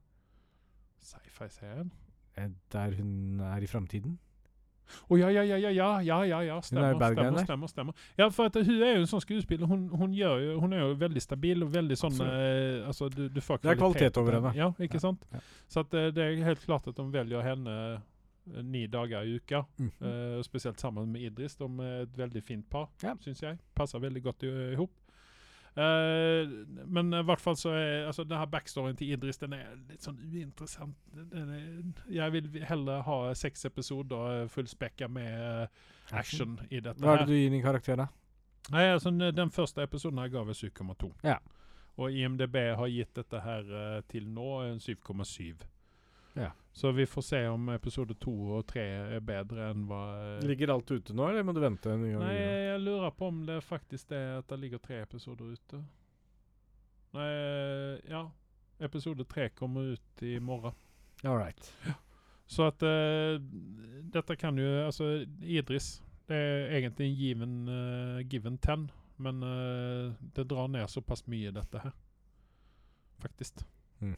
Sci-fi-serien? 1.00 1.92
eh, 2.36 2.48
Der 2.72 2.90
hun 2.96 3.40
er 3.40 3.56
i 3.62 3.66
framtiden. 3.66 4.18
Å 5.10 5.18
ja, 5.18 5.28
ja, 5.34 5.42
ja, 5.42 5.56
ja, 5.56 5.70
ja, 5.70 6.00
ja, 6.00 6.18
ja, 6.24 6.40
ja, 6.46 6.54
Hun 6.70 6.78
er 6.82 6.94
stemmer, 6.94 7.44
stemmer, 7.44 7.66
stemmer. 7.72 7.94
Ja, 8.18 8.28
for 8.30 8.46
at 8.46 8.54
hun 8.54 8.82
er 8.82 8.94
jo 8.96 9.04
en 9.04 9.06
sånn 9.10 9.20
skuespiller. 9.24 9.66
Hun, 9.66 9.88
hun, 9.88 10.12
gjør 10.14 10.40
jo, 10.44 10.60
hun 10.60 10.72
er 10.72 10.84
jo 10.84 10.94
veldig 11.00 11.22
stabil 11.22 11.62
og 11.66 11.72
veldig 11.74 11.96
sånn 11.98 12.20
eh, 12.22 12.86
altså, 12.86 13.08
du, 13.10 13.28
du 13.28 13.40
får 13.40 13.58
Det 13.62 13.70
er 13.74 13.80
kvalitet 13.80 14.16
over 14.22 14.38
henne. 14.40 14.52
Ja, 14.56 14.70
ikke 14.78 15.00
Ja, 15.00 15.04
sant? 15.08 15.24
ja. 15.32 15.40
Så 15.68 15.80
at, 15.86 15.94
eh, 15.94 16.10
det 16.14 16.22
er 16.24 16.44
helt 16.44 16.62
klart 16.64 16.86
at 16.88 16.96
de 16.96 17.08
velger 17.12 17.42
henne 17.42 17.76
eh, 17.94 18.62
ni 18.62 18.86
dager 18.86 19.22
i 19.26 19.36
uka. 19.40 19.64
Mhm. 19.78 19.90
Eh, 20.06 20.42
spesielt 20.46 20.78
sammen 20.80 21.10
med 21.12 21.22
Idris. 21.22 21.56
De 21.56 21.64
er 21.82 22.02
et 22.06 22.16
veldig 22.16 22.42
fint 22.46 22.68
par, 22.70 22.88
Ja. 23.02 23.14
syns 23.20 23.42
jeg. 23.42 23.58
Passer 23.74 23.98
veldig 23.98 24.22
godt 24.22 24.42
i- 24.46 24.72
ihop. 24.76 24.90
Eh, 25.76 26.48
men 26.88 27.12
i 27.12 27.22
hvert 27.28 27.40
fall 27.42 27.56
så 27.60 27.74
er 27.76 28.06
altså, 28.08 28.24
denne 28.24 28.46
backstoryen 28.48 28.96
til 28.96 29.10
Idris 29.12 29.36
den 29.42 29.52
er 29.58 29.74
litt 29.90 30.04
sånn 30.04 30.16
uinteressant. 30.24 30.96
Den 31.12 31.50
er, 31.52 31.66
jeg 32.16 32.32
vil 32.32 32.62
heller 32.64 33.02
ha 33.04 33.18
seks 33.36 33.68
episoder 33.68 34.48
fullspekka 34.52 35.08
med 35.12 35.34
eh, 35.36 35.82
action 36.16 36.56
i 36.70 36.80
dette. 36.80 37.02
Hva 37.04 37.18
er 37.18 37.24
det 37.26 37.28
du 37.34 37.36
gir 37.36 37.52
din 37.52 37.64
karakter, 37.64 38.00
da? 38.00 38.08
Nei, 38.72 38.86
altså, 38.94 39.12
den- 39.12 39.52
første 39.54 39.84
episoden 39.84 40.18
her 40.18 40.32
ga 40.32 40.42
vi 40.48 40.56
7,2. 40.56 41.12
Ja. 41.26 41.36
Og 41.96 42.12
IMDb 42.12 42.56
har 42.76 42.88
gitt 42.92 43.14
dette 43.16 43.40
her 43.40 43.68
uh, 43.70 44.00
til 44.08 44.26
nå 44.28 44.48
en 44.66 44.80
7,7. 44.82 45.62
Ja. 46.36 46.52
Så 46.72 46.90
vi 46.92 47.06
får 47.08 47.22
se 47.22 47.38
om 47.48 47.68
episode 47.72 48.14
to 48.20 48.32
og 48.58 48.66
tre 48.68 48.82
er 49.16 49.22
bedre 49.24 49.70
enn 49.72 49.86
hva 49.88 50.00
eh, 50.20 50.42
Ligger 50.44 50.74
alt 50.74 50.90
ute 50.92 51.14
nå, 51.16 51.30
eller 51.30 51.46
må 51.46 51.54
du 51.56 51.62
vente 51.64 51.88
en 51.88 52.02
gang? 52.04 52.20
Nei, 52.20 52.34
jeg 52.36 52.82
lurer 52.84 53.14
på 53.16 53.30
om 53.32 53.38
det 53.48 53.62
faktisk 53.64 54.12
er 54.12 54.42
at 54.42 54.50
det 54.52 54.58
ligger 54.60 54.82
tre 54.84 55.00
episoder 55.06 55.54
ute. 55.56 55.80
Nei, 57.16 57.30
ja. 58.12 58.26
Episode 58.84 59.24
tre 59.24 59.48
kommer 59.56 59.94
ut 59.96 60.22
i 60.22 60.36
morgen. 60.36 60.76
All 61.24 61.38
right. 61.38 61.72
Så 62.46 62.68
at 62.68 62.82
uh, 62.84 63.40
dette 64.12 64.36
kan 64.38 64.58
jo 64.60 64.66
Altså, 64.84 65.26
Idris 65.40 66.02
Det 66.28 66.36
er 66.36 66.76
egentlig 66.76 67.08
en 67.08 67.16
given, 67.16 67.56
uh, 67.68 68.20
given 68.28 68.58
ten, 68.58 68.90
men 69.16 69.42
uh, 69.42 70.12
det 70.36 70.44
drar 70.50 70.68
ned 70.68 70.90
såpass 70.90 71.24
mye, 71.26 71.50
dette 71.54 71.80
her. 71.80 71.94
Faktisk. 73.22 73.64
Mm. 74.00 74.16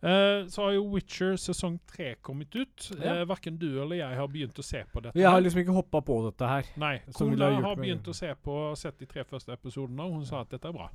Eh, 0.00 0.46
så 0.46 0.62
har 0.62 0.72
jo 0.76 0.84
Witcher 0.92 1.36
sesong 1.36 1.78
tre 1.90 2.12
kommet 2.22 2.54
ut. 2.54 2.90
Ja. 3.02 3.16
Uh, 3.18 3.24
Verken 3.28 3.56
du 3.58 3.66
eller 3.82 3.98
jeg 3.98 4.18
har 4.20 4.28
begynt 4.30 4.58
å 4.58 4.62
se 4.62 4.84
på 4.92 5.02
dette. 5.02 5.18
Jeg 5.18 5.30
har 5.30 5.42
liksom 5.42 5.64
ikke 5.64 5.74
hoppa 5.74 6.02
på 6.06 6.20
dette 6.28 6.50
her. 6.50 6.68
Nei. 6.78 6.94
Kona 7.16 7.50
har, 7.50 7.62
har 7.66 7.80
begynt 7.80 8.06
å 8.06 8.14
se 8.14 8.30
på 8.42 8.54
og 8.68 8.78
sett 8.78 8.98
de 9.02 9.08
tre 9.10 9.24
første 9.26 9.52
episodene, 9.54 10.06
og 10.06 10.20
hun 10.20 10.28
sa 10.28 10.44
at 10.44 10.54
dette 10.54 10.70
er 10.70 10.76
bra. 10.76 10.86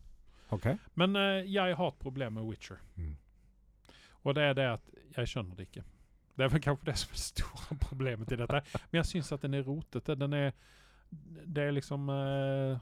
Okay. 0.56 0.80
Men 0.96 1.18
uh, 1.20 1.42
jeg 1.44 1.76
har 1.76 1.92
et 1.92 2.00
problem 2.00 2.40
med 2.40 2.48
Witcher. 2.48 2.80
Mm. 2.96 3.18
Og 4.24 4.38
det 4.38 4.48
er 4.52 4.56
det 4.56 4.70
at 4.78 4.96
jeg 5.18 5.34
skjønner 5.34 5.60
det 5.60 5.68
ikke. 5.68 5.84
Det 6.38 6.46
er 6.46 6.50
vel 6.50 6.64
kanskje 6.64 6.88
det 6.88 6.96
som 6.98 7.12
er 7.12 7.20
det 7.20 7.26
store 7.28 7.78
problemet 7.82 8.30
til 8.30 8.40
dette. 8.42 8.62
Men 8.90 9.02
jeg 9.02 9.10
syns 9.12 9.32
at 9.36 9.44
den 9.44 9.60
er 9.60 9.68
rotete. 9.68 10.16
Den 10.16 10.34
er 10.34 10.52
Det 11.46 11.64
er 11.64 11.72
liksom 11.72 12.10
eh, 12.10 12.78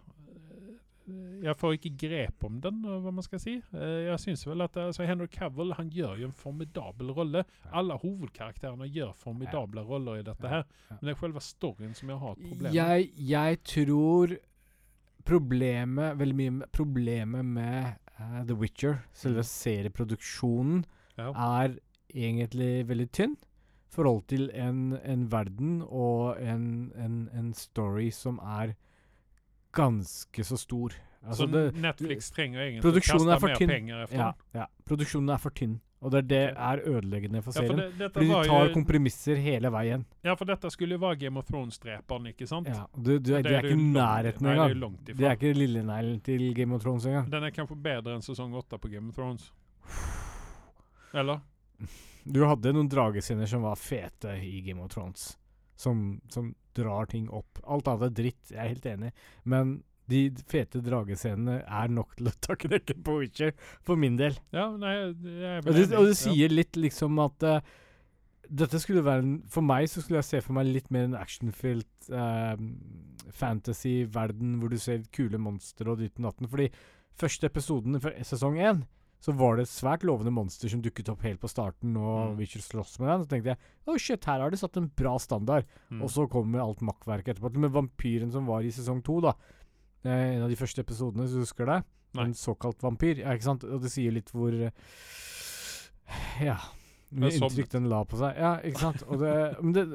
Jeg 1.43 1.55
får 1.57 1.73
ikke 1.77 1.91
grep 2.07 2.43
om 2.47 2.59
den, 2.61 2.81
hva 2.85 3.11
man 3.13 3.23
skal 3.25 3.39
si. 3.39 3.55
Eh, 3.73 3.97
jeg 4.07 4.19
syns 4.23 4.45
vel 4.47 4.61
at 4.65 4.77
altså, 4.77 5.05
Henry 5.09 5.27
Cavill 5.27 5.73
han 5.77 5.89
gjør 5.89 6.19
jo 6.21 6.27
en 6.29 6.35
formidabel 6.37 7.11
rolle. 7.17 7.43
Alle 7.71 7.97
hovedkarakterene 8.01 8.87
gjør 8.93 9.13
formidable 9.17 9.81
roller 9.87 10.19
i 10.21 10.23
dette 10.27 10.47
her. 10.47 10.63
Men 10.89 10.99
det 11.09 11.15
er 11.15 11.21
selve 11.23 11.41
storyen 11.41 11.93
som 11.97 12.09
jeg 12.13 12.17
har 12.23 12.31
et 12.37 12.45
problem 12.47 12.67
med. 12.69 12.73
Jeg, 12.79 13.11
jeg 13.31 13.61
tror 13.63 14.35
problemet 15.25 16.17
Veldig 16.19 16.35
mye 16.35 16.51
med- 16.51 16.71
problemet 16.73 17.45
med 17.45 17.93
uh, 18.19 18.43
The 18.47 18.55
Witcher, 18.55 18.99
selve 19.13 19.43
serieproduksjonen, 19.43 20.85
Ja. 21.17 21.31
er 21.63 21.75
egentlig 22.13 22.87
veldig 22.87 23.11
tynn. 23.11 23.35
I 23.91 23.93
forhold 23.93 24.23
til 24.27 24.49
en, 24.53 24.93
en 25.03 25.25
verden 25.31 25.81
og 25.83 26.37
en, 26.41 26.91
en, 26.95 27.29
en 27.35 27.53
story 27.53 28.09
som 28.09 28.39
er 28.39 28.73
ganske 29.73 30.43
så 30.47 30.57
stor. 30.59 30.93
Altså 31.21 31.45
så 31.45 31.51
det, 31.53 31.63
Netflix 31.77 32.31
trenger 32.33 32.59
egentlig 32.65 32.81
å 32.81 32.93
kaste 32.97 33.17
er 33.21 33.39
mer 33.45 33.55
tynn. 33.59 33.69
penger 33.69 34.03
etter 34.07 34.17
ja, 34.17 34.33
ja. 34.57 34.65
Produksjonen 34.89 35.29
er 35.35 35.41
for 35.43 35.53
tynn. 35.53 35.79
Og 36.01 36.09
det 36.09 36.17
er 36.23 36.25
det 36.31 36.39
er 36.57 36.79
ødeleggende 36.89 37.43
for 37.45 37.53
Ja, 37.53 37.61
for 37.61 37.77
serien. 37.77 37.97
det, 37.99 38.07
fordi 38.15 38.27
de 38.31 38.37
tar 38.49 38.63
jo, 38.65 38.73
kompromisser 38.73 39.37
hele 39.37 39.69
veien. 39.69 40.05
ja, 40.25 40.33
for 40.35 40.49
dette 40.49 40.71
skulle 40.73 40.97
jo 40.97 41.01
være 41.03 41.19
Game 41.21 41.37
of 41.37 41.45
Thrones-dreperen, 41.45 42.25
ikke 42.31 42.47
sant? 42.49 42.67
Ja, 42.73 42.87
du, 42.95 43.19
du, 43.19 43.35
Og 43.35 43.43
det, 43.43 43.51
er 43.53 43.67
ikke 43.69 43.75
i 43.77 43.83
nærheten 43.93 44.47
det 44.47 44.49
er 44.49 44.55
engang. 44.55 44.79
langt 44.81 45.05
Det 45.11 45.27
er 45.27 45.37
ikke 45.37 45.53
lilleneglen 45.53 46.19
til 46.25 46.47
Game 46.57 46.73
of 46.73 46.81
Thrones 46.81 47.05
engang. 47.05 47.29
Den 47.29 47.43
er 47.43 47.53
kanskje 47.53 47.77
bedre 47.77 48.15
enn 48.17 48.25
sesong 48.25 48.55
åtte 48.57 48.81
på 48.81 48.89
Game 48.89 49.13
of 49.13 49.15
Thrones. 49.15 49.51
Eller? 51.13 51.39
Du 52.25 52.43
hadde 52.45 52.73
noen 52.73 52.89
dragescener 52.89 53.45
som 53.49 53.61
var 53.61 53.77
fete 53.77 54.39
i 54.41 54.61
Game 54.65 54.81
of 54.81 54.89
Thrones. 54.93 55.37
Som, 55.75 56.19
som 56.29 56.55
drar 56.77 57.07
ting 57.11 57.29
opp. 57.29 57.59
Alt 57.65 57.87
annet 57.91 58.07
er 58.09 58.17
dritt, 58.23 58.41
jeg 58.51 58.59
er 58.63 58.71
helt 58.73 58.85
enig. 58.91 59.11
Men 59.43 59.77
de 60.11 60.25
fete 60.51 60.81
dragescenene 60.83 61.61
er 61.63 61.91
nok 61.93 62.15
til 62.17 62.27
å 62.27 62.33
ta 62.43 62.57
knekken 62.59 63.03
på 63.05 63.19
Witcher, 63.21 63.53
for 63.85 63.99
min 63.99 64.17
del. 64.19 64.35
Ja, 64.51 64.65
nei, 64.75 64.95
jeg 64.97 65.61
Og 65.63 65.71
det, 65.71 65.85
og 65.95 66.09
det 66.09 66.17
Ja. 66.17 66.19
sier 66.25 66.51
litt 66.51 66.75
liksom 66.75 67.19
at 67.23 67.45
uh, 67.47 67.61
dette 68.51 68.81
skulle 68.83 69.05
være 69.05 69.23
en 69.23 69.35
For 69.47 69.63
meg 69.63 69.85
så 69.87 70.01
skulle 70.03 70.19
jeg 70.19 70.27
se 70.27 70.41
for 70.43 70.57
meg 70.57 70.67
litt 70.67 70.89
mer 70.91 71.05
en 71.07 71.15
actionfylt 71.15 72.09
uh, 72.11 72.57
fantasy-verden 73.31 74.57
hvor 74.59 74.71
du 74.73 74.77
ser 74.81 75.05
kule 75.15 75.39
monstre 75.39 75.91
og 75.93 76.01
ditt 76.03 76.17
og 76.19 76.27
datten. 76.29 76.49
Fordi 76.51 76.67
første 77.21 77.47
episoden 77.47 77.95
i 77.95 78.25
sesong 78.27 78.59
én 78.59 78.83
så 79.21 79.33
var 79.37 79.55
det 79.59 79.67
et 79.67 79.71
svært 79.71 80.01
lovende 80.07 80.31
monster 80.33 80.71
som 80.71 80.81
dukket 80.81 81.11
opp 81.13 81.21
helt 81.27 81.39
på 81.43 81.49
starten, 81.51 81.93
og 81.95 82.31
Mm. 82.31 82.37
Witcher 82.39 82.63
slåss 82.65 82.95
med 82.99 83.09
den. 83.11 83.23
Så 83.23 83.29
tenkte 83.29 83.51
jeg 83.53 83.59
oh 83.87 83.97
shit, 84.01 84.25
her 84.25 84.41
har 84.41 84.49
de 84.49 84.57
satt 84.57 84.77
en 84.81 84.87
bra 84.97 85.13
standard. 85.21 85.65
Mm. 85.91 86.01
Og 86.01 86.09
så 86.09 86.25
kommer 86.27 86.63
alt 86.63 86.81
makkverket 86.81 87.35
etterpå. 87.37 87.53
Med 87.61 87.71
vampyren 87.71 88.31
som 88.33 88.47
var 88.49 88.65
i 88.65 88.71
sesong 88.73 89.03
to, 89.05 89.19
da. 89.21 89.35
Eh, 90.03 90.35
en 90.37 90.43
av 90.47 90.49
de 90.49 90.57
første 90.57 90.81
episodene, 90.81 91.27
hvis 91.27 91.35
du 91.37 91.43
husker 91.43 91.69
det. 91.69 91.83
Nei. 92.17 92.25
En 92.25 92.33
såkalt 92.33 92.81
vampyr. 92.81 93.21
Ja, 93.21 93.35
ikke 93.37 93.45
sant? 93.51 93.63
Og 93.63 93.81
det 93.85 93.91
sier 93.93 94.11
litt 94.11 94.31
hvor 94.33 94.51
eh, 94.51 94.71
Ja. 96.41 96.57
Mye 97.11 97.29
inntrykk 97.35 97.69
den 97.73 97.89
la 97.91 98.01
på 98.07 98.17
seg. 98.17 98.37
Ja, 98.39 98.55
ikke 98.63 98.79
sant? 98.79 99.01
Det, 99.19 99.31
men 99.61 99.73
det 99.75 99.85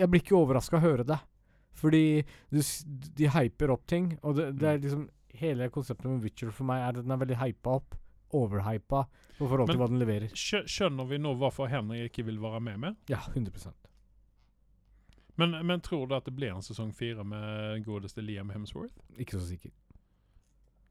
Jeg 0.00 0.08
blir 0.10 0.22
ikke 0.22 0.38
overraska 0.38 0.78
å 0.80 0.82
høre 0.82 1.04
det. 1.06 1.18
Fordi 1.78 2.24
du, 2.50 2.58
de 3.14 3.28
hyper 3.30 3.70
opp 3.70 3.86
ting, 3.86 4.16
og 4.24 4.34
det, 4.34 4.48
det 4.58 4.68
er 4.68 4.80
liksom 4.82 5.06
Hele 5.38 5.68
konseptet 5.70 6.08
med 6.10 6.24
Witcher 6.24 6.50
for 6.50 6.66
meg 6.66 6.80
er 6.82 6.96
at 6.96 7.04
den 7.04 7.12
er 7.14 7.18
veldig 7.20 7.36
hypa 7.38 7.76
opp. 7.78 7.94
Overhypa 8.36 9.04
på 9.38 9.46
forhold 9.48 9.70
til 9.70 9.80
hva 9.80 9.88
den 9.90 10.02
leverer. 10.02 10.32
Skjønner 10.36 11.08
vi 11.08 11.20
nå 11.22 11.34
hvorfor 11.40 11.70
Henry 11.70 12.04
ikke 12.08 12.26
vil 12.28 12.40
være 12.42 12.60
med 12.60 12.80
med? 12.82 12.98
Ja, 13.08 13.22
100% 13.32 13.72
Men, 15.38 15.54
men 15.66 15.80
tror 15.80 16.06
du 16.06 16.16
at 16.16 16.26
det 16.26 16.34
blir 16.36 16.52
en 16.52 16.64
sesong 16.64 16.90
fire 16.96 17.24
med 17.24 17.84
godeste 17.86 18.24
Liam 18.24 18.50
Hemsworth? 18.50 18.96
Ikke 19.16 19.38
så 19.38 19.46
sikker. 19.46 19.72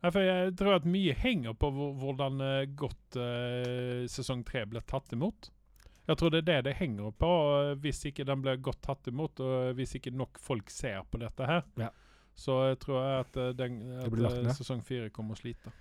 Ja, 0.01 0.11
for 0.13 0.21
jeg 0.21 0.53
tror 0.57 0.77
at 0.77 0.87
mye 0.87 1.13
henger 1.17 1.55
på 1.57 1.69
hvordan 1.73 2.41
eh, 2.45 2.65
godt 2.77 3.17
uh, 3.17 4.05
sesong 4.09 4.43
tre 4.45 4.61
ble 4.69 4.81
tatt 4.85 5.13
imot. 5.15 5.49
Jeg 6.07 6.19
tror 6.19 6.31
det 6.31 6.43
er 6.43 6.47
det 6.47 6.57
det 6.69 6.75
henger 6.79 7.11
på, 7.19 7.31
eh, 7.57 7.73
hvis 7.83 8.05
ikke 8.07 8.23
den 8.27 8.43
blir 8.45 8.61
godt 8.63 8.79
tatt 8.85 9.09
imot, 9.09 9.41
og 9.43 9.73
hvis 9.75 9.97
ikke 9.97 10.13
nok 10.15 10.39
folk 10.39 10.69
ser 10.71 11.01
på 11.11 11.19
dette 11.19 11.49
her. 11.49 11.65
Ja. 11.81 11.89
Så 12.37 12.59
jeg 12.69 12.79
tror 12.83 13.01
jeg 13.01 13.25
at, 13.25 13.39
den, 13.57 13.81
at 13.97 14.55
sesong 14.55 14.83
fire 14.85 15.09
kommer 15.09 15.33
å 15.33 15.41
slite. 15.41 15.73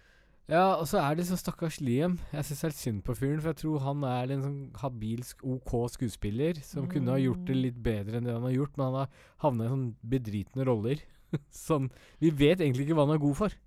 Ja, 0.47 0.77
og 0.78 0.86
så 0.86 1.01
er 1.02 1.16
det 1.18 1.24
så 1.27 1.35
stakkars 1.39 1.81
Liam. 1.82 2.20
Jeg 2.31 2.47
syns 2.47 2.62
helt 2.68 2.78
synd 2.78 3.02
på 3.06 3.16
fyren, 3.18 3.40
for 3.43 3.51
jeg 3.51 3.60
tror 3.64 3.81
han 3.82 4.05
er 4.06 4.31
en 4.31 4.44
sånn 4.44 4.60
habilsk 4.78 5.43
OK 5.43 5.73
skuespiller 5.97 6.60
som 6.62 6.86
kunne 6.90 7.16
ha 7.16 7.18
gjort 7.18 7.43
det 7.48 7.56
litt 7.59 7.81
bedre 7.82 8.20
enn 8.20 8.28
det 8.28 8.36
han 8.36 8.47
har 8.47 8.55
gjort, 8.55 8.77
men 8.78 8.86
han 8.86 8.98
har 9.01 9.24
havna 9.43 9.66
i 9.66 9.73
sånn 9.73 9.89
bedritne 10.06 10.66
roller. 10.68 11.02
sånn 11.66 11.90
Vi 12.23 12.31
vet 12.31 12.62
egentlig 12.62 12.86
ikke 12.86 12.94
hva 13.01 13.09
han 13.09 13.16
er 13.16 13.24
god 13.24 13.39
for. 13.40 13.59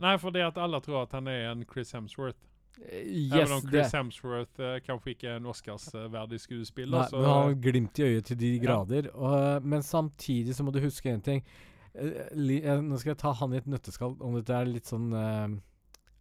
Nei, 0.00 0.14
for 0.20 0.32
det 0.32 0.46
at 0.46 0.58
alle 0.60 0.80
tror 0.84 1.02
at 1.02 1.12
han 1.16 1.28
er 1.28 1.50
en 1.50 1.68
Chris 1.68 1.92
Hemsworth. 1.92 2.40
Yes, 2.80 3.32
Even 3.32 3.52
om 3.52 3.60
om 3.60 3.68
det 3.68 3.76
Chris 3.84 3.94
Hemsworth 3.96 4.60
uh, 4.60 4.74
kanskje 4.84 5.14
ikke 5.14 5.30
er 5.34 5.38
en 5.40 5.52
Oscarsverdig 5.52 6.40
skuespiller. 6.40 6.98
Nei, 6.98 7.06
så, 7.12 7.20
men 7.20 7.28
han 7.28 7.46
har 7.50 7.62
glimt 7.68 8.00
i 8.00 8.08
øyet 8.08 8.32
til 8.32 8.40
de 8.40 8.56
Ja. 8.56 8.64
grader. 8.64 9.12
Og, 9.12 9.64
men 9.64 9.84
samtidig 9.84 10.56
så 10.56 10.64
må 10.64 10.72
du 10.72 10.80
huske 10.80 11.12
en 11.12 11.24
ting. 11.24 11.44
Uh, 11.92 12.24
li, 12.36 12.62
uh, 12.64 12.80
nå 12.84 12.96
skal 13.00 13.14
jeg 13.14 13.20
ta 13.24 13.36
han 13.36 13.52
i 13.52 13.60
et 13.60 13.68
nøtteskall, 13.68 14.16
om 14.20 14.36
dette 14.40 14.56
er 14.56 14.68
litt 14.68 14.88
sånn 14.88 15.12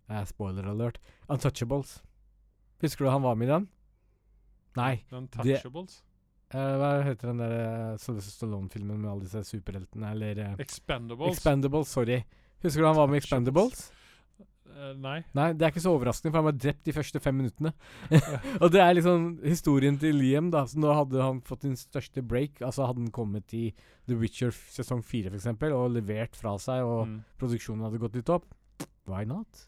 eh, 0.10 0.24
Spoiler 0.30 0.68
alert. 0.72 1.00
Untouchables. 1.30 2.02
Husker 2.82 3.06
du 3.06 3.12
han 3.12 3.24
var 3.24 3.36
med 3.36 3.48
i 3.50 3.52
den? 3.54 3.68
Nei. 4.76 4.94
Untouchables? 5.12 6.02
det- 6.02 6.12
Eh, 6.54 6.76
hva 6.78 6.90
heter 7.04 7.32
den 7.32 7.40
der 7.42 7.54
uh, 7.58 7.98
Sylvester 7.98 8.32
Stallone-filmen 8.46 9.00
med 9.02 9.10
alle 9.12 9.26
disse 9.26 9.42
superheltene? 9.50 10.12
Eller 10.14 10.38
eh, 10.44 10.52
Expendables. 10.62 11.34
Expendables, 11.40 11.88
sorry. 11.90 12.20
Husker 12.62 12.82
du 12.84 12.86
han 12.88 12.96
var 12.96 13.08
med 13.10 13.18
i 13.18 13.24
Expendables? 13.24 13.82
Uh, 14.70 14.94
nei. 14.94 15.24
Nei, 15.34 15.48
det 15.58 15.66
er 15.66 15.74
ikke 15.74 15.82
så 15.84 15.96
overraskende, 15.98 16.32
for 16.32 16.38
han 16.44 16.48
var 16.52 16.60
drept 16.62 16.86
de 16.86 16.94
første 16.94 17.20
fem 17.20 17.36
minuttene. 17.42 17.74
og 18.62 18.70
det 18.72 18.80
er 18.86 18.94
liksom 18.94 19.26
historien 19.44 19.98
til 20.00 20.16
Liam, 20.22 20.52
da. 20.54 20.62
Så 20.70 20.78
nå 20.80 20.94
hadde 20.96 21.20
han 21.26 21.42
fått 21.50 21.66
sin 21.66 21.76
største 21.82 22.22
break. 22.24 22.62
Altså 22.62 22.86
hadde 22.88 23.02
han 23.08 23.12
kommet 23.18 23.52
i 23.58 23.66
The 24.06 24.16
Witcher 24.22 24.54
sesong 24.54 25.02
fire, 25.04 25.34
f.eks., 25.34 25.50
og 25.74 25.92
levert 25.98 26.38
fra 26.40 26.56
seg, 26.62 26.86
og 26.86 27.08
Mm. 27.10 27.20
produksjonen 27.42 27.84
hadde 27.90 28.00
gått 28.06 28.16
litt 28.22 28.30
opp. 28.38 28.46
Why 29.10 29.26
not? 29.26 29.66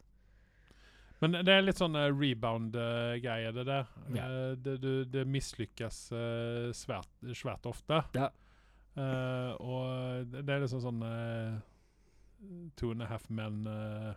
Men 1.18 1.34
det 1.42 1.50
er 1.50 1.64
litt 1.64 1.80
sånn 1.80 1.98
uh, 1.98 2.08
rebound-greie, 2.14 3.50
det 3.56 3.64
der. 3.66 3.88
Ja. 4.14 4.26
Eh, 4.26 4.52
det, 4.62 4.76
du, 4.82 4.92
det 5.10 5.24
mislykkes 5.26 5.98
eh, 6.14 6.68
svært, 6.76 7.10
svært 7.34 7.66
ofte. 7.66 8.02
Ja. 8.14 8.28
Uh, 8.98 9.52
og 9.62 10.30
det, 10.30 10.44
det 10.46 10.54
er 10.54 10.62
liksom 10.64 10.80
sånn 10.82 11.02
uh, 11.06 11.58
Two 12.78 12.90
and 12.90 13.04
a 13.04 13.06
half 13.10 13.28
men 13.30 13.60
uh, 13.66 14.10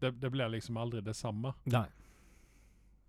det, 0.00 0.14
det 0.20 0.30
blir 0.32 0.48
liksom 0.52 0.78
aldri 0.80 1.02
det 1.04 1.16
samme. 1.16 1.52
Nei. 1.68 1.86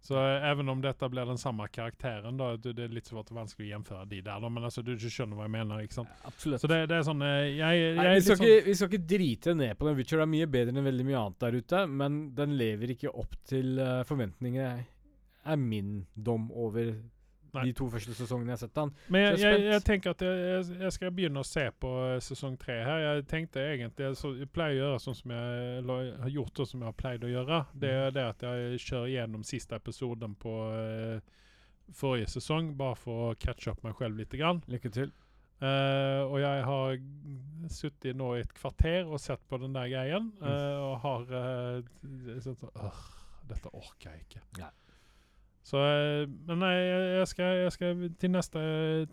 Så 0.02 0.16
even 0.16 0.44
även 0.44 0.70
om 0.70 0.82
dette 0.82 1.10
blir 1.10 1.26
den 1.26 1.38
samme 1.38 1.68
karakteren, 1.68 2.38
da, 2.38 2.58
det, 2.58 2.78
er 2.80 2.94
litt 2.94 3.10
svårt 3.10 3.32
vanskelig 3.36 3.68
å 3.68 3.72
gjenføre 3.74 4.06
de 4.10 4.22
der, 4.22 4.40
da, 4.40 4.50
men 4.50 4.64
altså, 4.64 4.82
du, 4.86 4.94
skjønner 5.00 5.36
hva 5.36 5.48
jeg 5.48 5.54
mener. 5.58 5.84
ikke 5.84 5.98
sant? 6.00 6.14
Absolutt. 6.24 6.62
Så 6.64 6.70
det, 6.72 6.80
det 6.92 6.98
er 6.98 7.06
sånn 7.08 7.26
eh, 7.26 7.50
Jeg, 7.58 7.82
jeg, 7.82 7.98
Nei, 8.00 8.14
vi, 8.16 8.24
skal 8.24 8.40
sånn 8.40 8.48
ikke, 8.48 8.66
vi 8.66 8.76
skal 8.80 8.92
ikke 8.92 9.10
drite 9.14 9.56
ned 9.60 9.76
på 9.80 9.90
den. 9.90 9.98
Witcher 10.00 10.24
er 10.24 10.32
mye 10.32 10.48
bedre 10.52 10.76
enn 10.76 10.88
veldig 10.88 11.08
mye 11.10 11.24
annet 11.24 11.46
der 11.46 11.60
ute, 11.60 11.84
men 12.02 12.20
den 12.38 12.56
lever 12.60 12.96
ikke 12.96 13.12
opp 13.12 13.36
til 13.50 13.76
uh, 13.82 14.02
forventningene, 14.08 14.88
er 15.50 15.60
min 15.60 15.94
dom 16.16 16.48
over 16.52 16.94
Nei. 17.56 17.66
de 17.70 17.74
to 17.78 17.88
første 17.92 18.16
sesongene 18.18 18.54
jeg 18.54 18.58
har 18.58 18.62
sett 18.64 18.76
den. 18.78 18.94
Men 19.14 19.26
jeg, 19.26 19.40
jeg 19.44 19.66
jeg, 19.66 19.84
tenker 19.88 20.16
at 20.16 20.24
jeg, 20.26 20.66
jeg, 20.84 20.94
skal 20.96 21.14
begynne 21.16 21.44
å 21.44 21.48
se 21.48 21.66
på 21.82 21.94
eh, 22.06 22.18
sesong 22.24 22.58
tre 22.62 22.78
her. 22.86 23.06
Jeg 23.06 23.26
tenkte 23.32 23.64
egentlig 23.64 24.12
så, 24.20 24.34
Jeg 24.38 24.52
pleier 24.54 24.78
å 24.78 24.84
gjøre 24.84 25.04
sånn 25.06 25.18
som 25.22 25.34
jeg 25.36 25.80
eller, 25.80 26.12
har 26.26 26.36
gjort 26.36 26.64
og 26.64 26.70
som 26.72 26.84
jeg 26.84 26.92
har 26.92 27.00
pleid 27.00 27.26
å 27.26 27.34
gjøre. 27.34 27.64
Det 27.86 27.94
er 28.04 28.14
det 28.16 28.28
at 28.36 28.46
jeg 28.46 28.84
kjører 28.86 29.14
gjennom 29.16 29.48
siste 29.48 29.80
episoden 29.80 30.36
på 30.40 30.56
uh, 30.74 31.40
forrige 31.96 32.30
sesong, 32.36 32.74
bare 32.78 32.98
for 33.00 33.30
å 33.30 33.34
catche 33.40 33.74
opp 33.74 33.82
meg 33.86 33.98
selv 34.00 34.22
litt. 34.22 34.38
Grann. 34.40 34.62
Lykke 34.70 34.94
til. 34.94 35.14
Uh, 35.60 36.24
og 36.30 36.38
jeg 36.40 36.60
har 36.64 37.00
sittet 37.74 38.16
nå 38.16 38.30
i 38.38 38.44
et 38.46 38.52
kvarter 38.56 39.10
og 39.10 39.20
sett 39.20 39.42
på 39.50 39.60
den 39.60 39.74
der 39.76 39.90
greien, 39.92 40.30
eh, 40.40 40.78
og 40.80 40.94
har 41.04 41.26
uh, 41.34 42.38
sånn, 42.40 42.56
så, 42.56 42.70
«Åh, 42.80 43.02
Dette 43.50 43.72
orker 43.74 44.14
jeg 44.14 44.28
ikke. 44.28 44.44
Ja. 44.62 44.70
Så 45.70 45.78
eh, 45.86 46.24
Men 46.50 46.64
nei, 46.64 46.74
jeg, 46.74 47.06
jeg, 47.20 47.30
skal, 47.30 47.52
jeg 47.64 47.74
skal 47.76 48.04
Til 48.18 48.32
neste, 48.34 48.62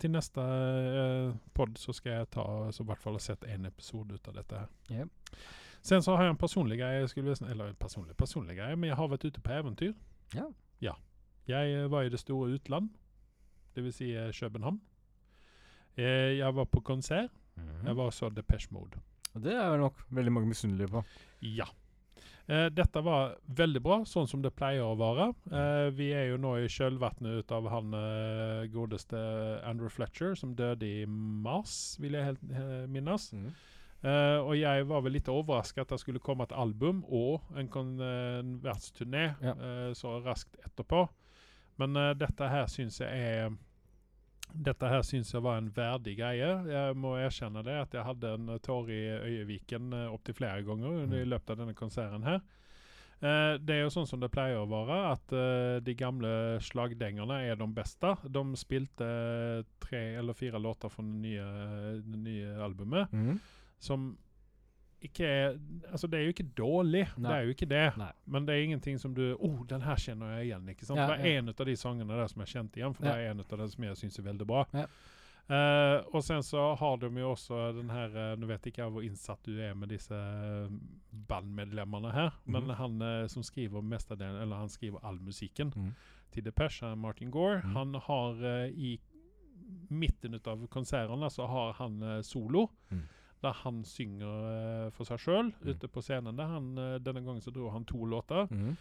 til 0.01 0.13
neste 0.15 0.41
uh, 0.41 1.35
pod 1.53 1.77
så 1.77 1.93
skal 1.93 2.15
jeg 2.15 2.29
ta 2.33 2.45
så 2.73 2.81
i 2.81 2.89
hvert 2.89 3.03
fall 3.03 3.19
ha 3.19 3.21
sett 3.21 3.45
én 3.45 3.67
episode 3.69 4.17
ut 4.17 4.29
av 4.31 4.39
dette. 4.39 4.63
her. 4.63 5.03
Yep. 5.03 5.37
Sen 5.87 6.03
så 6.03 6.15
har 6.17 6.25
jeg 6.25 6.35
en 6.35 6.39
personlig 6.41 6.79
greie. 6.81 7.05
Eller 7.47 7.73
personlig, 7.79 8.15
personlig 8.17 8.57
greie, 8.57 8.75
men 8.75 8.89
jeg 8.89 8.97
har 8.99 9.11
vært 9.11 9.27
ute 9.29 9.43
på 9.43 9.53
eventyr. 9.55 9.93
Ja. 10.35 10.47
ja. 10.83 10.95
Jeg 11.47 11.73
eh, 11.73 11.91
var 11.91 12.03
i 12.03 12.11
det 12.11 12.19
store 12.19 12.57
utland, 12.57 12.89
dvs. 13.77 13.95
Si, 13.95 14.11
eh, 14.11 14.33
København. 14.35 14.81
Eh, 15.97 16.37
jeg 16.37 16.55
var 16.55 16.65
på 16.65 16.81
konsert. 16.81 17.31
Jeg 17.57 17.95
var 17.97 18.09
så 18.13 18.29
Depeche 18.29 18.67
Mode. 18.71 18.99
Og 19.33 19.43
det 19.43 19.53
er 19.55 19.69
vel 19.71 19.79
nok 19.79 20.01
veldig 20.13 20.31
mange 20.33 20.49
misunnelige 20.51 20.91
på. 20.91 21.03
Ja. 21.41 21.65
Eh, 22.47 22.69
dette 22.71 23.01
var 23.03 23.33
veldig 23.59 23.81
bra, 23.83 23.95
sånn 24.07 24.27
som 24.31 24.39
det 24.43 24.53
pleier 24.55 24.85
å 24.87 24.93
være. 24.95 25.25
Eh, 25.51 25.87
vi 25.97 26.05
er 26.15 26.29
jo 26.29 26.37
nå 26.39 26.53
i 26.61 26.69
kjølvannet 26.71 27.41
ut 27.41 27.51
av 27.51 27.67
han 27.73 27.91
eh, 27.97 28.67
godeste 28.71 29.19
Andrew 29.67 29.91
Fletcher, 29.91 30.31
som 30.39 30.53
døde 30.55 30.87
i 30.87 31.03
mars, 31.07 31.97
vil 31.99 32.15
jeg 32.15 32.29
helt 32.29 32.45
eh, 32.55 32.85
minnes. 32.87 33.27
Eh, 33.35 34.37
og 34.39 34.53
jeg 34.55 34.87
var 34.87 35.03
vel 35.03 35.17
litt 35.17 35.27
overrasket 35.33 35.83
at 35.83 35.91
det 35.97 35.99
skulle 36.05 36.23
komme 36.23 36.47
et 36.47 36.55
album 36.55 37.03
og 37.09 37.43
en 37.57 37.67
konvertsturné 37.73 39.25
Ja. 39.43 39.55
så 39.97 40.19
raskt 40.23 40.55
etterpå. 40.63 41.07
Men 41.77 41.93
dette 42.17 42.47
her 42.49 42.65
syns 42.71 43.01
jeg 43.03 43.11
er 43.11 43.51
dette 44.53 44.89
her 44.89 45.01
syns 45.05 45.33
jeg 45.33 45.43
var 45.43 45.57
en 45.59 45.71
verdig 45.75 46.15
greie. 46.19 46.49
Jeg 46.71 46.95
må 46.97 47.15
erkjenne 47.19 47.63
det 47.65 47.75
at 47.81 47.93
jeg 47.93 48.05
hadde 48.07 48.33
en 48.37 48.49
eh, 48.53 48.61
tåre 48.63 48.93
i 48.93 49.09
øyeviken 49.31 49.93
uh, 49.93 50.13
opptil 50.13 50.37
flere 50.37 50.63
ganger 50.67 51.03
under, 51.03 51.17
i 51.19 51.25
Mm. 51.25 51.29
løpet 51.33 51.49
av 51.49 51.57
denne 51.61 51.75
konserten 51.77 52.23
her. 52.23 52.39
Uh, 53.17 53.57
det 53.57 53.75
er 53.75 53.81
jo 53.81 53.89
sånn 53.93 54.07
som 54.07 54.19
det 54.21 54.29
pleier 54.29 54.59
å 54.61 54.69
være, 54.69 54.97
at 55.11 55.33
uh, 55.33 55.79
de 55.81 55.93
gamle 55.97 56.59
slagdengerne 56.61 57.39
er 57.49 57.55
de 57.57 57.67
beste. 57.73 58.13
De 58.29 58.43
spilte 58.55 59.07
tre 59.81 60.03
eller 60.19 60.37
fire 60.37 60.61
låter 60.61 60.89
fra 60.89 61.03
det 61.03 61.17
nye, 61.23 61.47
det 62.05 62.21
nye 62.21 62.57
albumet 62.61 63.11
mm. 63.11 63.39
som 63.79 64.11
ikke 65.01 65.59
Altså, 65.91 66.07
det 66.07 66.19
er 66.19 66.23
jo 66.23 66.29
ikke 66.33 66.49
dårlig, 66.57 67.07
Nei. 67.17 67.29
det 67.29 67.35
er 67.37 67.43
jo 67.43 67.49
ikke 67.55 67.69
det. 67.69 67.97
Nei. 67.97 68.11
Men 68.25 68.45
det 68.47 68.55
er 68.55 68.63
ingenting 68.63 68.97
som 68.99 69.13
du 69.13 69.35
oh, 69.39 69.59
den 69.69 69.81
her 69.81 69.95
kjenner 69.95 70.37
jeg 70.37 70.47
igjen. 70.49 70.69
ikke 70.69 70.85
sant? 70.85 70.99
Ja, 70.99 71.07
det 71.07 71.19
er 71.19 71.25
ja. 71.33 71.37
en 71.39 71.49
av 71.49 71.65
de 71.65 71.75
sangene 71.75 72.17
der 72.17 72.27
som 72.27 72.41
jeg 72.41 72.47
kjente 72.55 72.77
igjen, 72.81 72.93
for 72.95 73.05
Ja. 73.05 73.13
det 73.15 73.25
er 73.25 73.31
en 73.31 73.39
av 73.39 73.57
dem 73.57 73.67
som 73.69 73.83
jeg 73.83 73.95
syns 73.97 74.19
er 74.19 74.23
veldig 74.23 74.47
bra. 74.47 74.65
Ja. 74.73 74.85
Uh, 75.47 76.03
og 76.13 76.23
sen 76.23 76.41
så 76.43 76.75
har 76.75 76.97
de 76.99 77.07
jo 77.07 77.29
også 77.31 77.71
den 77.77 77.89
her 77.89 78.09
uh, 78.11 78.35
Nå 78.35 78.47
vet 78.49 78.65
ikke 78.67 78.81
jeg 78.83 78.91
hvor 78.91 79.01
innsatt 79.07 79.39
du 79.47 79.53
er 79.63 79.73
med 79.79 79.87
disse 79.87 80.11
eh, 80.11 80.67
bandmedlemmene 81.29 82.11
her, 82.11 82.33
men 82.45 82.63
Mhm. 82.67 82.75
han 82.75 83.29
som 83.29 83.43
skriver 83.43 83.81
mestedelen, 83.81 84.41
eller 84.41 84.55
han 84.57 84.69
skriver 84.69 84.99
all 85.05 85.19
musikken 85.19 85.71
Mhm. 85.75 85.93
til 86.31 86.43
Depeche, 86.43 86.95
Martin 86.97 87.31
Gore, 87.31 87.61
Mhm. 87.63 87.73
han 87.73 87.93
har 87.95 88.67
i 88.67 88.99
midten 89.89 90.33
av 90.45 90.67
konsertene 90.67 91.29
så 91.29 91.47
har 91.47 91.73
han 91.73 92.23
solo. 92.23 92.69
Mhm. 92.91 93.03
Der 93.45 93.53
han 93.63 93.83
synger 93.85 94.45
eh, 94.51 94.85
for 94.95 95.09
seg 95.09 95.21
sjøl 95.21 95.51
mm. 95.51 95.67
ute 95.69 95.89
på 95.91 96.01
scenen. 96.01 96.37
Der 96.39 96.49
han, 96.49 96.71
eh, 96.81 96.95
denne 97.03 97.21
gangen 97.25 97.43
så 97.43 97.53
dro 97.53 97.69
han 97.73 97.85
to 97.85 98.05
låter. 98.05 98.47
Mm. 98.49 98.77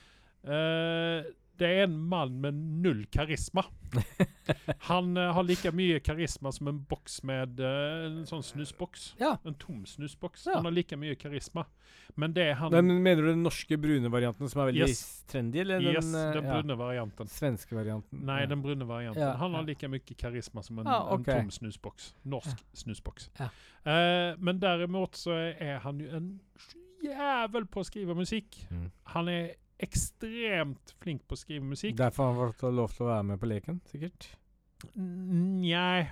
Eh, 0.46 1.32
det 1.58 1.68
er 1.68 1.86
en 1.86 1.96
mann 2.08 2.40
med 2.40 2.54
null 2.54 3.04
karisma. 3.12 3.64
Han 4.88 5.16
uh, 5.16 5.32
har 5.34 5.46
like 5.46 5.70
mye 5.74 6.00
karisma 6.04 6.52
som 6.52 6.68
en 6.68 6.78
boks 6.88 7.22
med 7.26 7.60
uh, 7.60 8.06
en 8.06 8.24
sånn 8.28 8.44
snusboks. 8.44 9.14
Ja. 9.20 9.36
En 9.46 9.56
tom 9.60 9.84
snusboks. 9.88 10.46
Ja. 10.46 10.58
Han 10.58 10.68
har 10.68 10.76
like 10.76 10.98
mye 11.00 11.16
karisma. 11.18 11.66
Men 12.14 12.32
det 12.32 12.46
han 12.54 12.72
Men 12.72 13.02
mener 13.02 13.22
du 13.22 13.28
den 13.28 13.42
norske 13.42 13.76
brune 13.76 14.08
varianten 14.12 14.48
som 14.48 14.62
er 14.62 14.70
veldig 14.70 14.86
Yes. 14.88 15.24
trendy, 15.28 15.60
eller 15.60 15.80
Yes, 15.80 16.04
den, 16.04 16.14
eh, 16.14 16.32
den 16.32 16.44
ja, 16.44 16.54
brune 16.54 16.76
varianten. 16.78 17.28
svenske 17.28 17.76
varianten? 17.76 18.24
Nei, 18.24 18.46
den 18.46 18.62
brune 18.62 18.86
varianten. 18.88 19.36
Han 19.36 19.54
har 19.54 19.66
like 19.66 19.88
mye 19.88 20.16
karisma 20.16 20.62
som 20.62 20.78
en, 20.78 20.86
ah, 20.86 21.12
okay. 21.12 21.34
en 21.34 21.40
tom 21.40 21.50
snusboks. 21.50 22.14
Norsk 22.24 22.64
snusboks. 22.72 23.30
Ja. 23.38 23.50
Eh, 23.84 24.36
men 24.38 24.60
derimot 24.60 25.16
så 25.16 25.36
er 25.58 25.78
han 25.78 26.00
jo 26.00 26.08
en 26.16 26.40
jævel 27.04 27.66
på 27.66 27.82
å 27.82 27.86
skrive 27.86 28.14
musikk. 28.14 28.56
Mm. 28.70 28.90
Han 29.14 29.28
er 29.28 29.54
ekstremt 29.82 30.94
flink 31.02 31.26
på 31.28 31.36
å 31.36 31.40
skrive 31.40 31.64
musikk. 31.64 31.96
Derfor 31.98 32.24
har 32.30 32.34
han 32.34 32.52
fått 32.56 32.74
lov 32.74 32.92
til 32.96 33.06
å 33.06 33.12
være 33.12 33.24
med 33.32 33.40
på 33.40 33.48
leken, 33.50 33.80
sikkert? 33.90 34.28
Nei, 34.94 36.04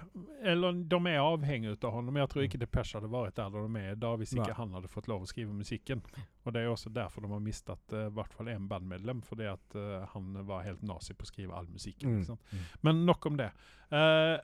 eller 0.42 0.78
de 0.88 0.98
er 1.10 1.20
avhengige 1.20 1.76
av 1.84 1.92
honom. 1.92 2.16
Jeg 2.16 2.28
tror 2.32 2.42
Mm. 2.42 2.48
ikke 2.48 2.58
Depeche 2.62 2.98
hadde 2.98 3.10
vært 3.12 3.34
der 3.34 3.50
de 3.50 3.76
er 3.80 3.92
i 3.92 3.94
dag 3.94 4.18
hvis 4.18 4.32
ikke 4.32 4.46
Nei. 4.46 4.54
han 4.56 4.72
hadde 4.72 4.88
fått 4.88 5.06
lov 5.08 5.22
å 5.22 5.28
skrive 5.28 5.52
musikken. 5.52 6.02
Og 6.44 6.52
det 6.52 6.62
er 6.62 6.68
også 6.72 6.92
derfor 6.92 7.20
de 7.22 7.28
har 7.28 7.40
mistet 7.40 7.92
i 7.92 8.06
i 8.06 8.10
hvert 8.10 8.32
fall 8.32 8.46
én 8.46 8.66
bandmedlem, 8.68 9.22
fordi 9.22 9.44
at 9.52 9.76
uh, 9.76 10.06
han 10.14 10.46
var 10.46 10.62
helt 10.64 10.82
nazi 10.82 11.14
på 11.14 11.24
å 11.24 11.26
skrive 11.26 11.52
all 11.52 11.66
musikken. 11.66 12.20
Mm. 12.20 12.24
Sant? 12.24 12.40
Men 12.82 13.04
nok 13.06 13.26
om 13.26 13.36
det. 13.36 13.50
Uh, 13.92 14.38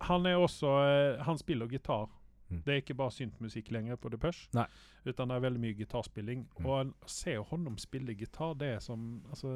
han 0.00 0.26
er 0.26 0.34
også 0.36 0.66
eh, 0.84 1.22
Han 1.24 1.38
spiller 1.38 1.66
gitar. 1.68 2.08
Mm. 2.54 2.62
Det 2.64 2.72
er 2.74 2.80
ikke 2.82 2.94
bare 2.98 3.10
syntmusikk 3.14 3.70
lenger 3.74 3.96
på 3.96 4.08
Depeche, 4.12 4.48
Nei. 4.54 4.66
utan 5.04 5.28
det 5.28 5.36
er 5.36 5.44
veldig 5.46 5.60
mye 5.60 5.76
gitarspilling. 5.78 6.44
Mm. 6.58 6.66
Og 6.66 6.92
å 7.04 7.08
se 7.10 7.36
honom 7.36 7.78
spille 7.78 8.14
gitar, 8.14 8.54
det 8.58 8.68
er 8.76 8.80
som 8.84 9.22
altså, 9.30 9.54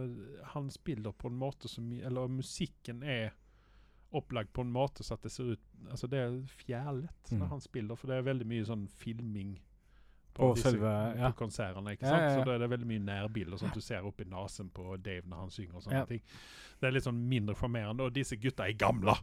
Han 0.54 0.70
spiller 0.70 1.12
på 1.12 1.28
en 1.28 1.38
måte 1.38 1.68
som 1.68 1.92
Eller 1.92 2.28
musikken 2.28 3.02
er 3.02 3.30
opplagt 4.12 4.52
på 4.56 4.62
en 4.64 4.70
måte 4.72 5.04
så 5.04 5.14
at 5.18 5.22
det 5.22 5.30
ser 5.32 5.50
ut 5.52 5.60
Altså 5.90 6.06
Det 6.08 6.18
er 6.18 6.38
fjærlett 6.64 7.30
Mm. 7.32 7.38
når 7.40 7.46
han 7.46 7.60
spiller, 7.60 7.94
for 7.94 8.06
det 8.08 8.16
er 8.16 8.22
veldig 8.22 8.46
mye 8.46 8.64
sånn 8.64 8.86
filming 8.88 9.58
På 10.38 10.54
selve- 10.56 10.92
på 11.12 11.18
ja. 11.18 11.30
konsertene. 11.36 11.92
ikke 11.96 12.06
sant? 12.06 12.22
ja, 12.22 12.30
ja. 12.30 12.38
Så 12.38 12.44
da 12.46 12.54
er 12.54 12.58
det 12.64 12.70
veldig 12.70 12.86
mye 12.86 13.02
nærbilder, 13.04 13.58
sånn 13.60 13.68
at 13.72 13.74
du 13.74 13.80
ser 13.84 14.06
opp 14.06 14.20
i 14.22 14.24
nesen 14.30 14.70
på 14.70 14.96
Dave 15.02 15.26
når 15.28 15.36
han 15.44 15.50
synger. 15.50 15.74
og 15.76 15.82
sånne 15.82 16.06
ting. 16.08 16.20
Det 16.78 16.86
er 16.86 16.92
litt 16.94 17.02
sånn 17.08 17.18
mindre 17.28 17.56
formerende. 17.58 18.04
Og 18.06 18.12
disse 18.14 18.36
gutta 18.38 18.68
er 18.68 18.76
gamle! 18.78 19.16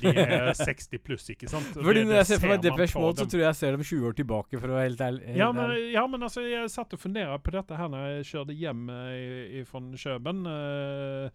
De 0.00 0.12
er 0.14 0.52
60 0.54 0.98
pluss, 1.02 1.24
ikke 1.34 1.48
sant? 1.50 1.72
Og 1.76 1.82
Fordi 1.84 2.04
det- 2.04 2.06
når 2.06 2.14
jeg 2.20 2.26
ser 2.26 2.38
for 2.38 2.46
meg 2.54 2.62
Depeche 2.62 3.00
Mode, 3.02 3.18
så 3.18 3.26
tror 3.26 3.40
jeg 3.42 3.48
jeg 3.50 3.56
ser 3.56 3.70
dem 3.76 3.82
20 3.82 4.06
år 4.06 4.14
tilbake, 4.20 4.60
for 4.60 4.68
å 4.68 4.76
være 4.78 4.88
helt 4.88 5.00
ærlig. 5.08 5.36
ja 5.36 5.50
men, 5.52 5.72
ja, 5.92 6.06
men 6.06 6.22
altså, 6.22 6.40
jeg 6.46 6.70
satt 6.70 6.92
og 6.94 7.00
funderte 7.02 7.42
på 7.42 7.50
dette 7.58 7.76
her 7.76 7.88
når 7.90 8.06
jeg 8.14 8.28
kjørte 8.30 8.56
hjem 8.60 8.84
eh, 8.94 9.64
fra 9.66 9.80
Kjøben. 10.04 10.46
eh, 10.46 11.30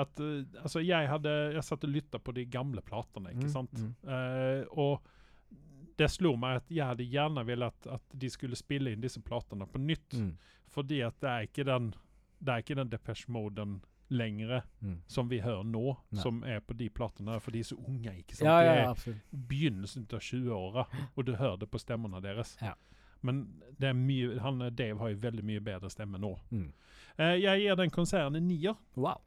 at 0.00 0.20
eh, 0.20 0.44
altså, 0.64 0.80
jeg 0.86 1.08
hadde 1.10 1.32
Jeg 1.54 1.62
satt 1.66 1.84
og 1.84 1.90
lytta 1.90 2.18
på 2.18 2.32
de 2.34 2.44
gamle 2.46 2.80
platene, 2.82 3.30
ikke 3.34 3.46
Mm, 3.46 3.54
sant? 3.54 3.72
mm. 3.72 3.94
Eh, 4.08 4.64
og 4.72 5.00
det 6.00 6.08
slo 6.10 6.32
meg 6.40 6.62
at 6.62 6.72
jeg 6.72 6.86
hadde 6.88 7.06
gjerne 7.12 7.44
villet 7.46 7.86
at 7.92 8.16
de 8.24 8.30
skulle 8.32 8.56
spille 8.58 8.92
inn 8.94 9.02
disse 9.04 9.20
platene 9.24 9.66
på 9.68 9.78
nytt. 9.82 10.16
Mm. 10.16 10.32
Fordi 10.72 11.00
at 11.06 11.16
det 11.20 11.30
er 11.36 11.46
ikke 11.48 11.66
den 11.68 11.92
Det 12.40 12.48
er 12.54 12.62
ikke 12.62 12.74
den 12.78 12.88
Depeche 12.88 13.28
Moden 13.28 13.80
lenger 14.10 14.62
Mm. 14.82 14.94
som 15.06 15.28
vi 15.28 15.38
hører 15.44 15.62
nå, 15.68 15.96
Nei. 16.10 16.22
som 16.22 16.42
er 16.42 16.60
på 16.60 16.74
de 16.74 16.88
platene. 16.90 17.36
For 17.40 17.50
de 17.52 17.60
er 17.60 17.66
så 17.68 17.76
unge, 17.76 18.10
ikke 18.18 18.34
sant? 18.38 18.46
Ja, 18.48 18.60
ja, 18.64 18.72
de 18.72 18.80
ja, 18.80 18.94
er 19.12 19.20
begynnelsen 19.50 20.06
av 20.12 20.20
20-åra, 20.24 20.86
og 21.16 21.24
du 21.26 21.34
hører 21.36 21.58
det 21.60 21.68
på 21.70 21.78
stemmene 21.78 22.20
deres. 22.24 22.56
Ja. 22.62 22.72
Men 23.22 23.42
det 23.78 23.90
er 23.90 23.92
mye, 23.92 24.38
han, 24.40 24.58
Dave 24.74 24.98
har 24.98 25.12
jo 25.12 25.20
veldig 25.20 25.44
mye 25.44 25.60
bedre 25.60 25.90
stemme 25.92 26.18
nå. 26.18 26.32
Mm. 26.50 26.72
Eh, 27.18 27.34
jeg 27.42 27.60
gir 27.60 27.76
den 27.76 27.90
konserten 27.90 28.36
en 28.40 28.48
nier. 28.48 28.74
Wow. 28.96 29.20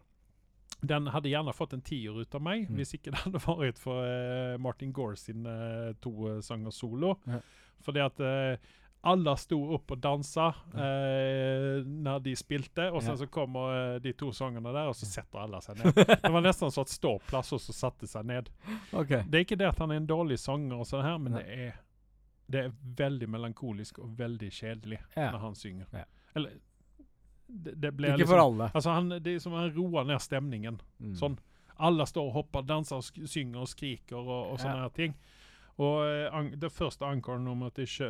Den 0.84 1.07
hadde 1.07 1.30
gjerne 1.31 1.53
fått 1.55 1.73
en 1.77 1.81
tier 1.81 2.11
ut 2.19 2.35
av 2.35 2.41
meg, 2.43 2.68
Mm. 2.69 2.76
hvis 2.77 2.93
ikke 2.97 3.11
det 3.14 3.22
hadde 3.23 3.39
vært 3.45 3.80
for 3.80 4.03
uh, 4.03 4.57
Martin 4.60 4.91
Gore 4.93 5.15
sin 5.18 5.45
uh, 5.47 5.93
to 6.03 6.11
eh, 6.30 6.39
sanger 6.43 6.72
solo. 6.76 7.15
Ja. 7.27 7.39
Fordi 7.84 7.99
at 8.03 8.19
uh, 8.19 8.57
alle 9.03 9.34
sto 9.35 9.57
opp 9.76 9.91
og 9.91 9.99
dansa 9.99 10.45
eh, 10.76 11.81
når 11.84 12.22
de 12.23 12.34
spilte, 12.39 12.85
og 12.91 13.01
sen 13.03 13.14
Ja. 13.18 13.19
så 13.19 13.27
kommer 13.27 13.99
de 13.99 14.14
to 14.15 14.30
sangene 14.31 14.72
der, 14.72 14.88
og 14.88 14.95
så 14.95 15.05
setter 15.10 15.41
alle 15.43 15.60
seg 15.61 15.80
ned. 15.81 15.93
Det 16.23 16.31
var 16.31 16.41
nesten 16.45 16.72
sånn 16.72 16.85
at 16.88 16.93
ståplass, 16.93 17.51
og 17.57 17.60
så 17.64 17.76
satte 17.76 18.07
seg 18.07 18.26
ned. 18.30 18.47
Okay. 18.93 19.23
Det 19.27 19.39
er 19.41 19.43
ikke 19.47 19.60
det 19.60 19.68
at 19.73 19.80
han 19.84 19.91
er 19.91 19.99
en 19.99 20.07
dårlig 20.07 20.39
sanger, 20.39 20.77
og 20.80 20.88
sånn 20.88 21.03
her, 21.03 21.18
men 21.19 21.35
det 21.39 21.43
er, 21.68 21.73
det 22.47 22.61
er 22.68 22.72
veldig 23.03 23.27
melankolisk 23.35 23.99
og 24.03 24.15
veldig 24.19 24.51
kjedelig 24.51 24.99
Ja. 25.18 25.31
når 25.35 25.39
han 25.49 25.55
synger. 25.60 25.88
Ja. 25.93 26.05
Eller 26.35 26.55
det, 27.54 27.76
det 27.82 27.92
blir 27.94 28.16
Ikke 28.18 28.28
for 28.34 28.42
alle. 28.42 28.70
Altså 28.74 28.96
han, 28.96 29.10
det 29.22 29.36
er 29.36 29.40
som 29.44 29.54
han 29.58 29.70
roer 29.76 30.08
ned 30.10 30.22
stemningen. 30.24 30.82
Mm. 31.00 31.14
Sånn. 31.20 31.38
Alle 31.84 32.06
står 32.10 32.28
og 32.30 32.36
hopper, 32.40 32.66
danser, 32.66 33.02
og 33.02 33.30
synger 33.30 33.64
og 33.64 33.70
skriker 33.72 34.20
og, 34.20 34.52
og 34.54 34.60
sånne 34.62 34.88
Ja. 34.88 34.92
ting. 34.94 35.16
Og 35.82 36.04
uh, 36.06 36.52
det 36.62 36.70
første 36.70 37.08
encore-nummeret 37.10 37.80
de, 37.80 37.86
kjø 37.90 38.10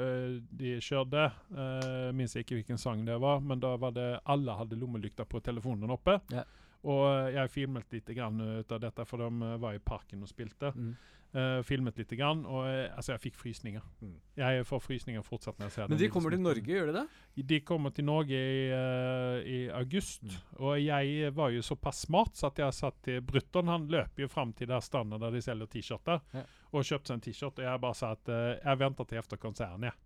de 0.51 0.73
kjørte, 0.83 1.29
uh, 1.55 2.09
minns 2.11 2.35
jeg 2.35 2.43
ikke 2.43 2.57
hvilken 2.59 2.81
sang 2.81 3.05
det 3.07 3.15
var, 3.23 3.39
men 3.39 3.61
da 3.63 3.75
var 3.79 3.95
det 3.95 4.09
alle 4.27 4.57
hadde 4.59 4.79
lommelykta 4.81 5.23
på 5.25 5.39
telefonen 5.39 5.93
oppe. 5.95 6.17
Ja. 6.33 6.43
Og 6.83 7.05
eh, 7.07 7.29
jeg 7.37 7.51
filmet 7.53 7.93
litt 7.95 8.09
grann 8.11 8.41
ut 8.43 8.71
av 8.75 8.81
dette, 8.83 9.05
for 9.07 9.23
de 9.23 9.53
var 9.61 9.71
i 9.71 9.79
parken 9.79 10.25
og 10.25 10.27
spilte. 10.27 10.73
Mm. 10.75 10.89
Eh, 11.33 11.63
filmet 11.65 11.97
litt 11.97 12.11
grann, 12.13 12.43
og 12.45 12.67
eh, 12.69 12.91
altså, 12.93 13.15
jeg 13.15 13.21
fikk 13.23 13.37
frysninger. 13.39 13.81
Mm. 14.05 14.17
Jeg 14.37 14.65
får 14.69 14.81
frysninger 14.85 15.23
fortsatt 15.25 15.57
når 15.57 15.65
jeg 15.65 15.73
ser 15.73 15.87
Men 15.89 15.97
de 15.97 16.09
kommer 16.13 16.35
til. 16.35 16.41
Norge, 16.45 16.75
gjør 16.75 16.91
de 16.91 16.93
det? 16.99 17.45
De 17.49 17.57
kommer 17.65 17.93
til 17.97 18.05
Norge 18.05 18.37
i, 18.37 18.59
uh, 18.69 19.39
i 19.41 19.57
august. 19.73 20.27
Mm. 20.27 20.35
Og 20.59 20.75
jeg 20.77 21.31
var 21.33 21.55
jo 21.55 21.63
såpass 21.65 22.03
smart 22.05 22.37
så 22.37 22.51
at 22.51 22.61
jeg 22.61 22.77
satt 22.77 22.99
til 23.07 23.23
brutter'n. 23.25 23.71
Han 23.73 23.87
løper 23.89 24.27
jo 24.27 24.29
fram 24.29 24.51
til 24.53 24.69
der 24.69 24.83
standet 24.85 25.23
der 25.23 25.33
de 25.33 25.41
selger 25.41 25.71
T-skjorter, 25.73 26.21
Ja. 26.37 26.43
og 26.69 26.85
kjøpte 26.85 27.09
seg 27.09 27.17
en 27.17 27.25
T-skjort. 27.25 27.63
Og 27.63 27.65
jeg 27.65 27.81
bare 27.87 27.97
sa 27.97 28.11
at 28.13 28.29
uh, 28.29 28.37
jeg 28.59 28.81
venter 28.83 29.09
til 29.09 29.21
etter 29.23 29.41
konserten, 29.41 29.87
jeg. 29.89 29.97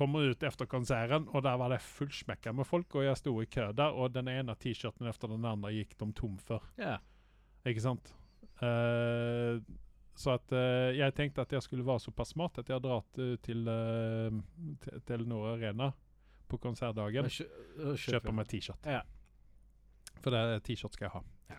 Kommer 0.00 0.32
ut 0.32 0.48
etter 0.48 0.70
konserten, 0.70 1.28
og 1.28 1.44
der 1.44 1.60
var 1.60 1.74
det 1.74 1.82
fullsmekka 1.84 2.56
med 2.56 2.68
folk. 2.70 2.96
Og 2.96 3.04
jeg 3.10 3.20
sto 3.20 3.36
i 3.44 3.50
kø 3.50 3.68
der, 3.76 3.92
og 3.92 4.16
den 4.16 4.32
ene 4.32 4.56
T-skjorten 4.56 5.12
etter 5.12 5.36
den 5.36 5.44
andre 5.44 5.76
gikk 5.76 5.98
de 6.00 6.10
tom 6.16 6.40
for. 6.40 6.64
Ja. 6.80 6.96
Ikke 7.68 7.84
sant? 7.84 8.14
Eh, 8.64 9.60
så 10.20 10.36
at 10.36 10.52
uh, 10.52 10.90
jeg 10.92 11.14
tenkte 11.16 11.44
at 11.44 11.54
jeg 11.56 11.64
skulle 11.64 11.86
være 11.86 12.04
såpass 12.04 12.34
smart 12.34 12.60
at 12.60 12.68
jeg 12.68 12.76
har 12.76 12.84
dratt 12.84 13.20
uh, 13.20 13.34
til 13.44 13.64
uh, 13.64 15.00
Telenor 15.08 15.54
Arena 15.54 15.90
på 16.50 16.58
konsertdagen. 16.60 17.30
Kjøper 17.30 18.34
meg 18.34 18.50
t-shirt. 18.50 18.86
Ja. 18.86 19.00
For 20.20 20.34
det 20.34 20.62
t-shirt 20.66 20.96
skal 20.96 21.08
jeg 21.08 21.14
ha. 21.14 21.22
Ja. 21.52 21.58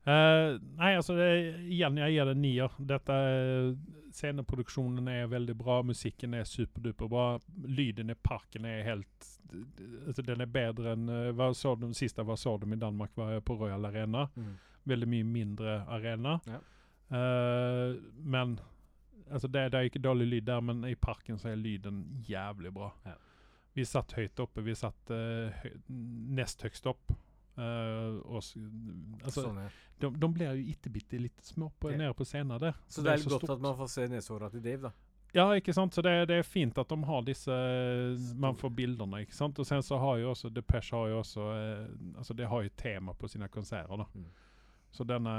Uh, 0.00 0.54
nei, 0.80 0.94
altså 0.96 1.12
det, 1.18 1.28
igjen, 1.68 2.00
jeg 2.00 2.16
gir 2.16 2.30
det 2.30 2.36
nier. 2.40 2.78
Dette 2.88 3.16
Sceneproduksjonen 4.16 5.06
er 5.12 5.28
veldig 5.30 5.54
bra, 5.60 5.76
musikken 5.86 6.34
er 6.34 6.48
superduper 6.48 7.10
bra. 7.12 7.26
Lyden 7.68 8.10
i 8.10 8.16
parken 8.16 8.66
er 8.66 8.82
helt 8.88 9.28
altså 10.06 10.22
Den 10.22 10.44
er 10.44 10.50
bedre 10.50 10.92
enn 10.94 11.08
hva 11.34 11.48
så 11.58 11.72
de 11.74 11.88
siste 11.98 12.22
hva 12.22 12.36
så 12.38 12.52
de 12.62 12.68
i 12.70 12.78
Danmark, 12.78 13.10
var 13.18 13.38
på 13.42 13.56
Royal 13.60 13.86
Arena. 13.86 14.28
Mm. 14.34 14.52
Veldig 14.90 15.08
mye 15.10 15.26
mindre 15.26 15.78
arena. 15.90 16.38
Ja. 16.48 16.60
Eh, 17.10 17.96
men 18.22 18.58
altså 19.30 19.48
det, 19.48 19.72
det 19.72 19.78
er 19.78 19.88
ikke 19.90 20.02
dårlig 20.02 20.28
lyd 20.30 20.46
der, 20.50 20.60
men 20.60 20.84
i 20.88 20.94
parken 20.94 21.38
så 21.38 21.50
er 21.52 21.58
lyden 21.58 22.04
jævlig 22.28 22.72
bra. 22.74 22.92
Ja. 23.06 23.16
Vi 23.74 23.84
satt 23.86 24.12
høyt 24.18 24.40
oppe. 24.42 24.62
Vi 24.66 24.74
satt 24.74 25.10
eh, 25.14 25.60
høy, 25.62 25.74
nest 26.40 26.62
høyest 26.66 26.86
opp. 26.90 27.12
Uh, 27.60 28.22
og 28.30 28.38
altså, 28.38 29.42
Sånn, 29.42 29.58
ja. 29.60 29.66
de, 30.00 30.08
de 30.16 30.28
blir 30.32 30.54
jo 30.54 30.68
ittebitte 30.70 31.18
litt 31.20 31.42
små 31.44 31.66
på, 31.82 31.90
Ja. 31.92 31.98
nede 31.98 32.14
på 32.16 32.24
scenen 32.24 32.56
der. 32.62 32.78
Så 32.88 33.02
det 33.04 33.12
er 33.12 33.20
så 33.20 33.34
godt 33.34 33.42
stort. 33.44 33.58
at 33.58 33.64
man 33.66 33.74
får 33.76 33.90
se 33.92 34.06
neshåra 34.08 34.48
til 34.54 34.62
Dave, 34.64 34.88
da. 34.88 34.92
Ja, 35.34 35.44
ikke 35.58 35.74
sant? 35.76 35.92
Så 35.94 36.02
det, 36.02 36.14
det 36.30 36.38
er 36.40 36.46
fint 36.46 36.78
at 36.80 36.88
de 36.88 36.96
har 37.06 37.20
disse 37.22 37.54
Man 38.40 38.56
får 38.58 38.72
bildene, 38.74 39.20
ikke 39.26 39.36
sant? 39.36 39.58
Og 39.62 39.66
sen 39.68 39.82
så 39.86 39.98
har 40.02 40.16
jo 40.18 40.30
også 40.32 40.50
Depeche 40.50 40.96
har 40.96 41.12
jo 41.12 41.18
også 41.20 41.44
eh, 41.54 41.84
Altså, 42.16 42.34
det 42.34 42.48
har 42.50 42.64
jo 42.66 42.72
tema 42.80 43.12
på 43.14 43.28
sine 43.30 43.46
konserter, 43.48 44.00
da. 44.00 44.08
Mm. 44.14 44.24
Så 44.90 45.06
denne 45.06 45.34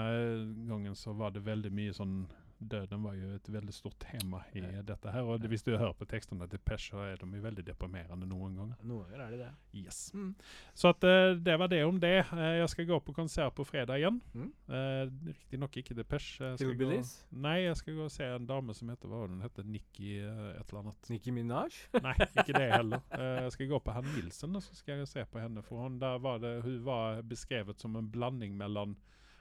gangen 0.68 0.96
så 0.96 1.14
var 1.14 1.34
det 1.36 1.44
veldig 1.46 1.72
mye 1.76 1.94
sånn 1.94 2.22
døden 2.62 3.04
var 3.04 3.16
jo 3.18 3.32
et 3.36 3.50
veldig 3.50 3.74
stort 3.74 3.98
tema 4.00 4.44
i 4.54 4.60
Ja. 4.62 4.82
dette 4.82 5.12
her. 5.12 5.22
Og 5.24 5.40
hvis 5.50 5.64
du 5.64 5.72
hører 5.78 5.94
på 5.94 6.06
tekstene 6.06 6.48
til 6.50 6.60
Pesh, 6.60 6.92
så 6.92 6.98
er 6.98 7.16
de 7.16 7.26
jo 7.26 7.42
veldig 7.42 7.66
deprimerende 7.66 8.28
noen 8.28 8.56
ganger. 8.56 8.76
Noen 8.84 9.10
ganger 9.10 9.26
er 9.26 9.32
de 9.32 9.38
det. 9.38 9.52
Yes. 9.74 10.12
Mm. 10.14 10.36
Så 10.76 10.90
at, 10.90 11.04
uh, 11.04 11.36
det 11.36 11.58
var 11.60 11.68
det 11.68 11.84
om 11.86 12.00
det. 12.00 12.26
Uh, 12.32 12.60
jeg 12.62 12.70
skal 12.70 12.86
gå 12.86 13.00
på 13.00 13.14
konsert 13.14 13.56
på 13.56 13.66
fredag 13.66 13.98
igjen. 13.98 14.22
Mm. 14.34 14.52
Uh, 14.70 15.10
Riktignok 15.28 15.78
ikke 15.78 15.96
Depeche. 15.96 16.56
Hillbillies? 16.60 17.26
nei, 17.32 17.64
jeg 17.66 17.78
skal 17.78 17.96
gå 17.96 18.04
og 18.04 18.12
se 18.12 18.24
en 18.24 18.46
dame 18.46 18.74
som 18.74 18.90
heter 18.90 19.08
hva 19.08 19.26
hun 19.28 19.42
heter? 19.42 19.64
Nikki 19.64 20.20
uh, 20.22 20.54
et 20.60 20.70
eller 20.70 20.80
annet. 20.84 21.10
Nikki 21.10 21.32
Minaj? 21.32 21.70
Nei, 22.06 22.16
ikke 22.38 22.54
det 22.54 22.72
heller. 22.72 23.02
Jeg 23.42 23.52
skal 23.52 23.68
gå 23.68 23.80
på 23.80 23.92
Herr 23.92 24.06
Nilsen 24.06 24.56
og 24.56 24.62
så 24.62 24.76
skal 24.76 25.02
jeg 25.02 25.08
se 25.08 25.26
på 25.26 25.40
henne. 25.40 25.64
For 25.64 25.82
hun, 25.82 26.00
var 26.00 26.38
det, 26.40 26.62
hun 26.64 26.84
var 26.86 27.22
beskrevet 27.22 27.80
som 27.80 27.96
en 27.96 28.10
blanding 28.12 28.56
mellom 28.58 28.96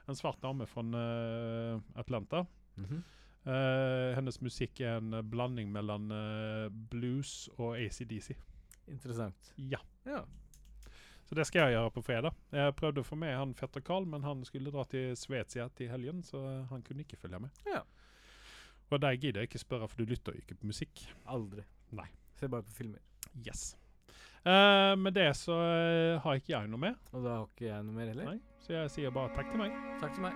en 0.07 0.17
svart 0.17 0.41
dame 0.41 0.65
fra 0.67 0.81
eh, 0.81 1.81
Atlanta. 1.99 2.45
-hmm. 2.77 3.01
Uh, 3.41 4.13
hennes 4.13 4.37
musikk 4.41 4.83
er 4.85 4.99
en 4.99 5.15
blanding 5.29 5.71
mellom 5.73 6.11
uh, 6.13 6.67
blues 6.91 7.49
og 7.57 7.73
ACDC. 7.79 8.35
Interessant. 8.91 9.53
Ja. 9.57 9.79
Ja. 10.05 10.21
Så 11.25 11.35
det 11.35 11.47
skal 11.47 11.63
jeg 11.63 11.77
gjøre 11.77 11.93
på 11.95 12.03
fredag. 12.05 12.37
Jeg 12.53 12.75
prøvde 12.77 13.01
å 13.01 13.07
få 13.07 13.17
med 13.17 13.33
han 13.33 13.55
fetter 13.57 13.81
Carl, 13.81 14.05
men 14.05 14.21
han 14.27 14.43
skulle 14.45 14.73
dra 14.73 14.83
til 14.91 15.15
Svetia 15.17 15.69
til 15.73 15.89
helgen, 15.89 16.21
så 16.27 16.41
han 16.69 16.85
kunne 16.85 17.01
ikke 17.01 17.17
følge 17.17 17.39
med. 17.41 17.63
Ja. 17.65 17.81
Og 18.91 19.01
der 19.01 19.15
gidder 19.15 19.41
jeg 19.41 19.49
ikke 19.49 19.63
spørre, 19.63 19.87
for 19.89 20.03
du 20.03 20.11
lytter 20.11 20.37
ikke 20.37 20.59
på 20.59 20.69
musikk. 20.69 21.01
Aldri. 21.25 21.65
Nei. 21.97 22.09
Ser 22.37 22.51
bare 22.51 22.67
på 22.67 22.75
filmer. 22.75 23.01
Yes. 23.41 23.71
Uh, 24.45 24.93
med 24.99 25.15
det 25.17 25.31
så 25.37 25.55
har 26.21 26.37
ikke 26.37 26.53
jeg 26.53 26.69
noe 26.69 26.89
mer, 26.89 26.97
Og 27.13 27.23
da 27.25 27.39
har 27.39 27.49
ikke 27.49 27.69
jeg 27.71 27.89
noe 27.89 27.95
mer 27.95 28.13
heller. 28.13 28.33
Nei. 28.35 28.50
Så 28.61 28.73
jeg 28.73 28.91
sier 28.91 29.09
bare 29.13 29.29
takk 29.35 29.49
til 29.51 29.59
meg. 29.63 29.71
Takk 30.01 30.13
til 30.13 30.21
meg. 30.21 30.33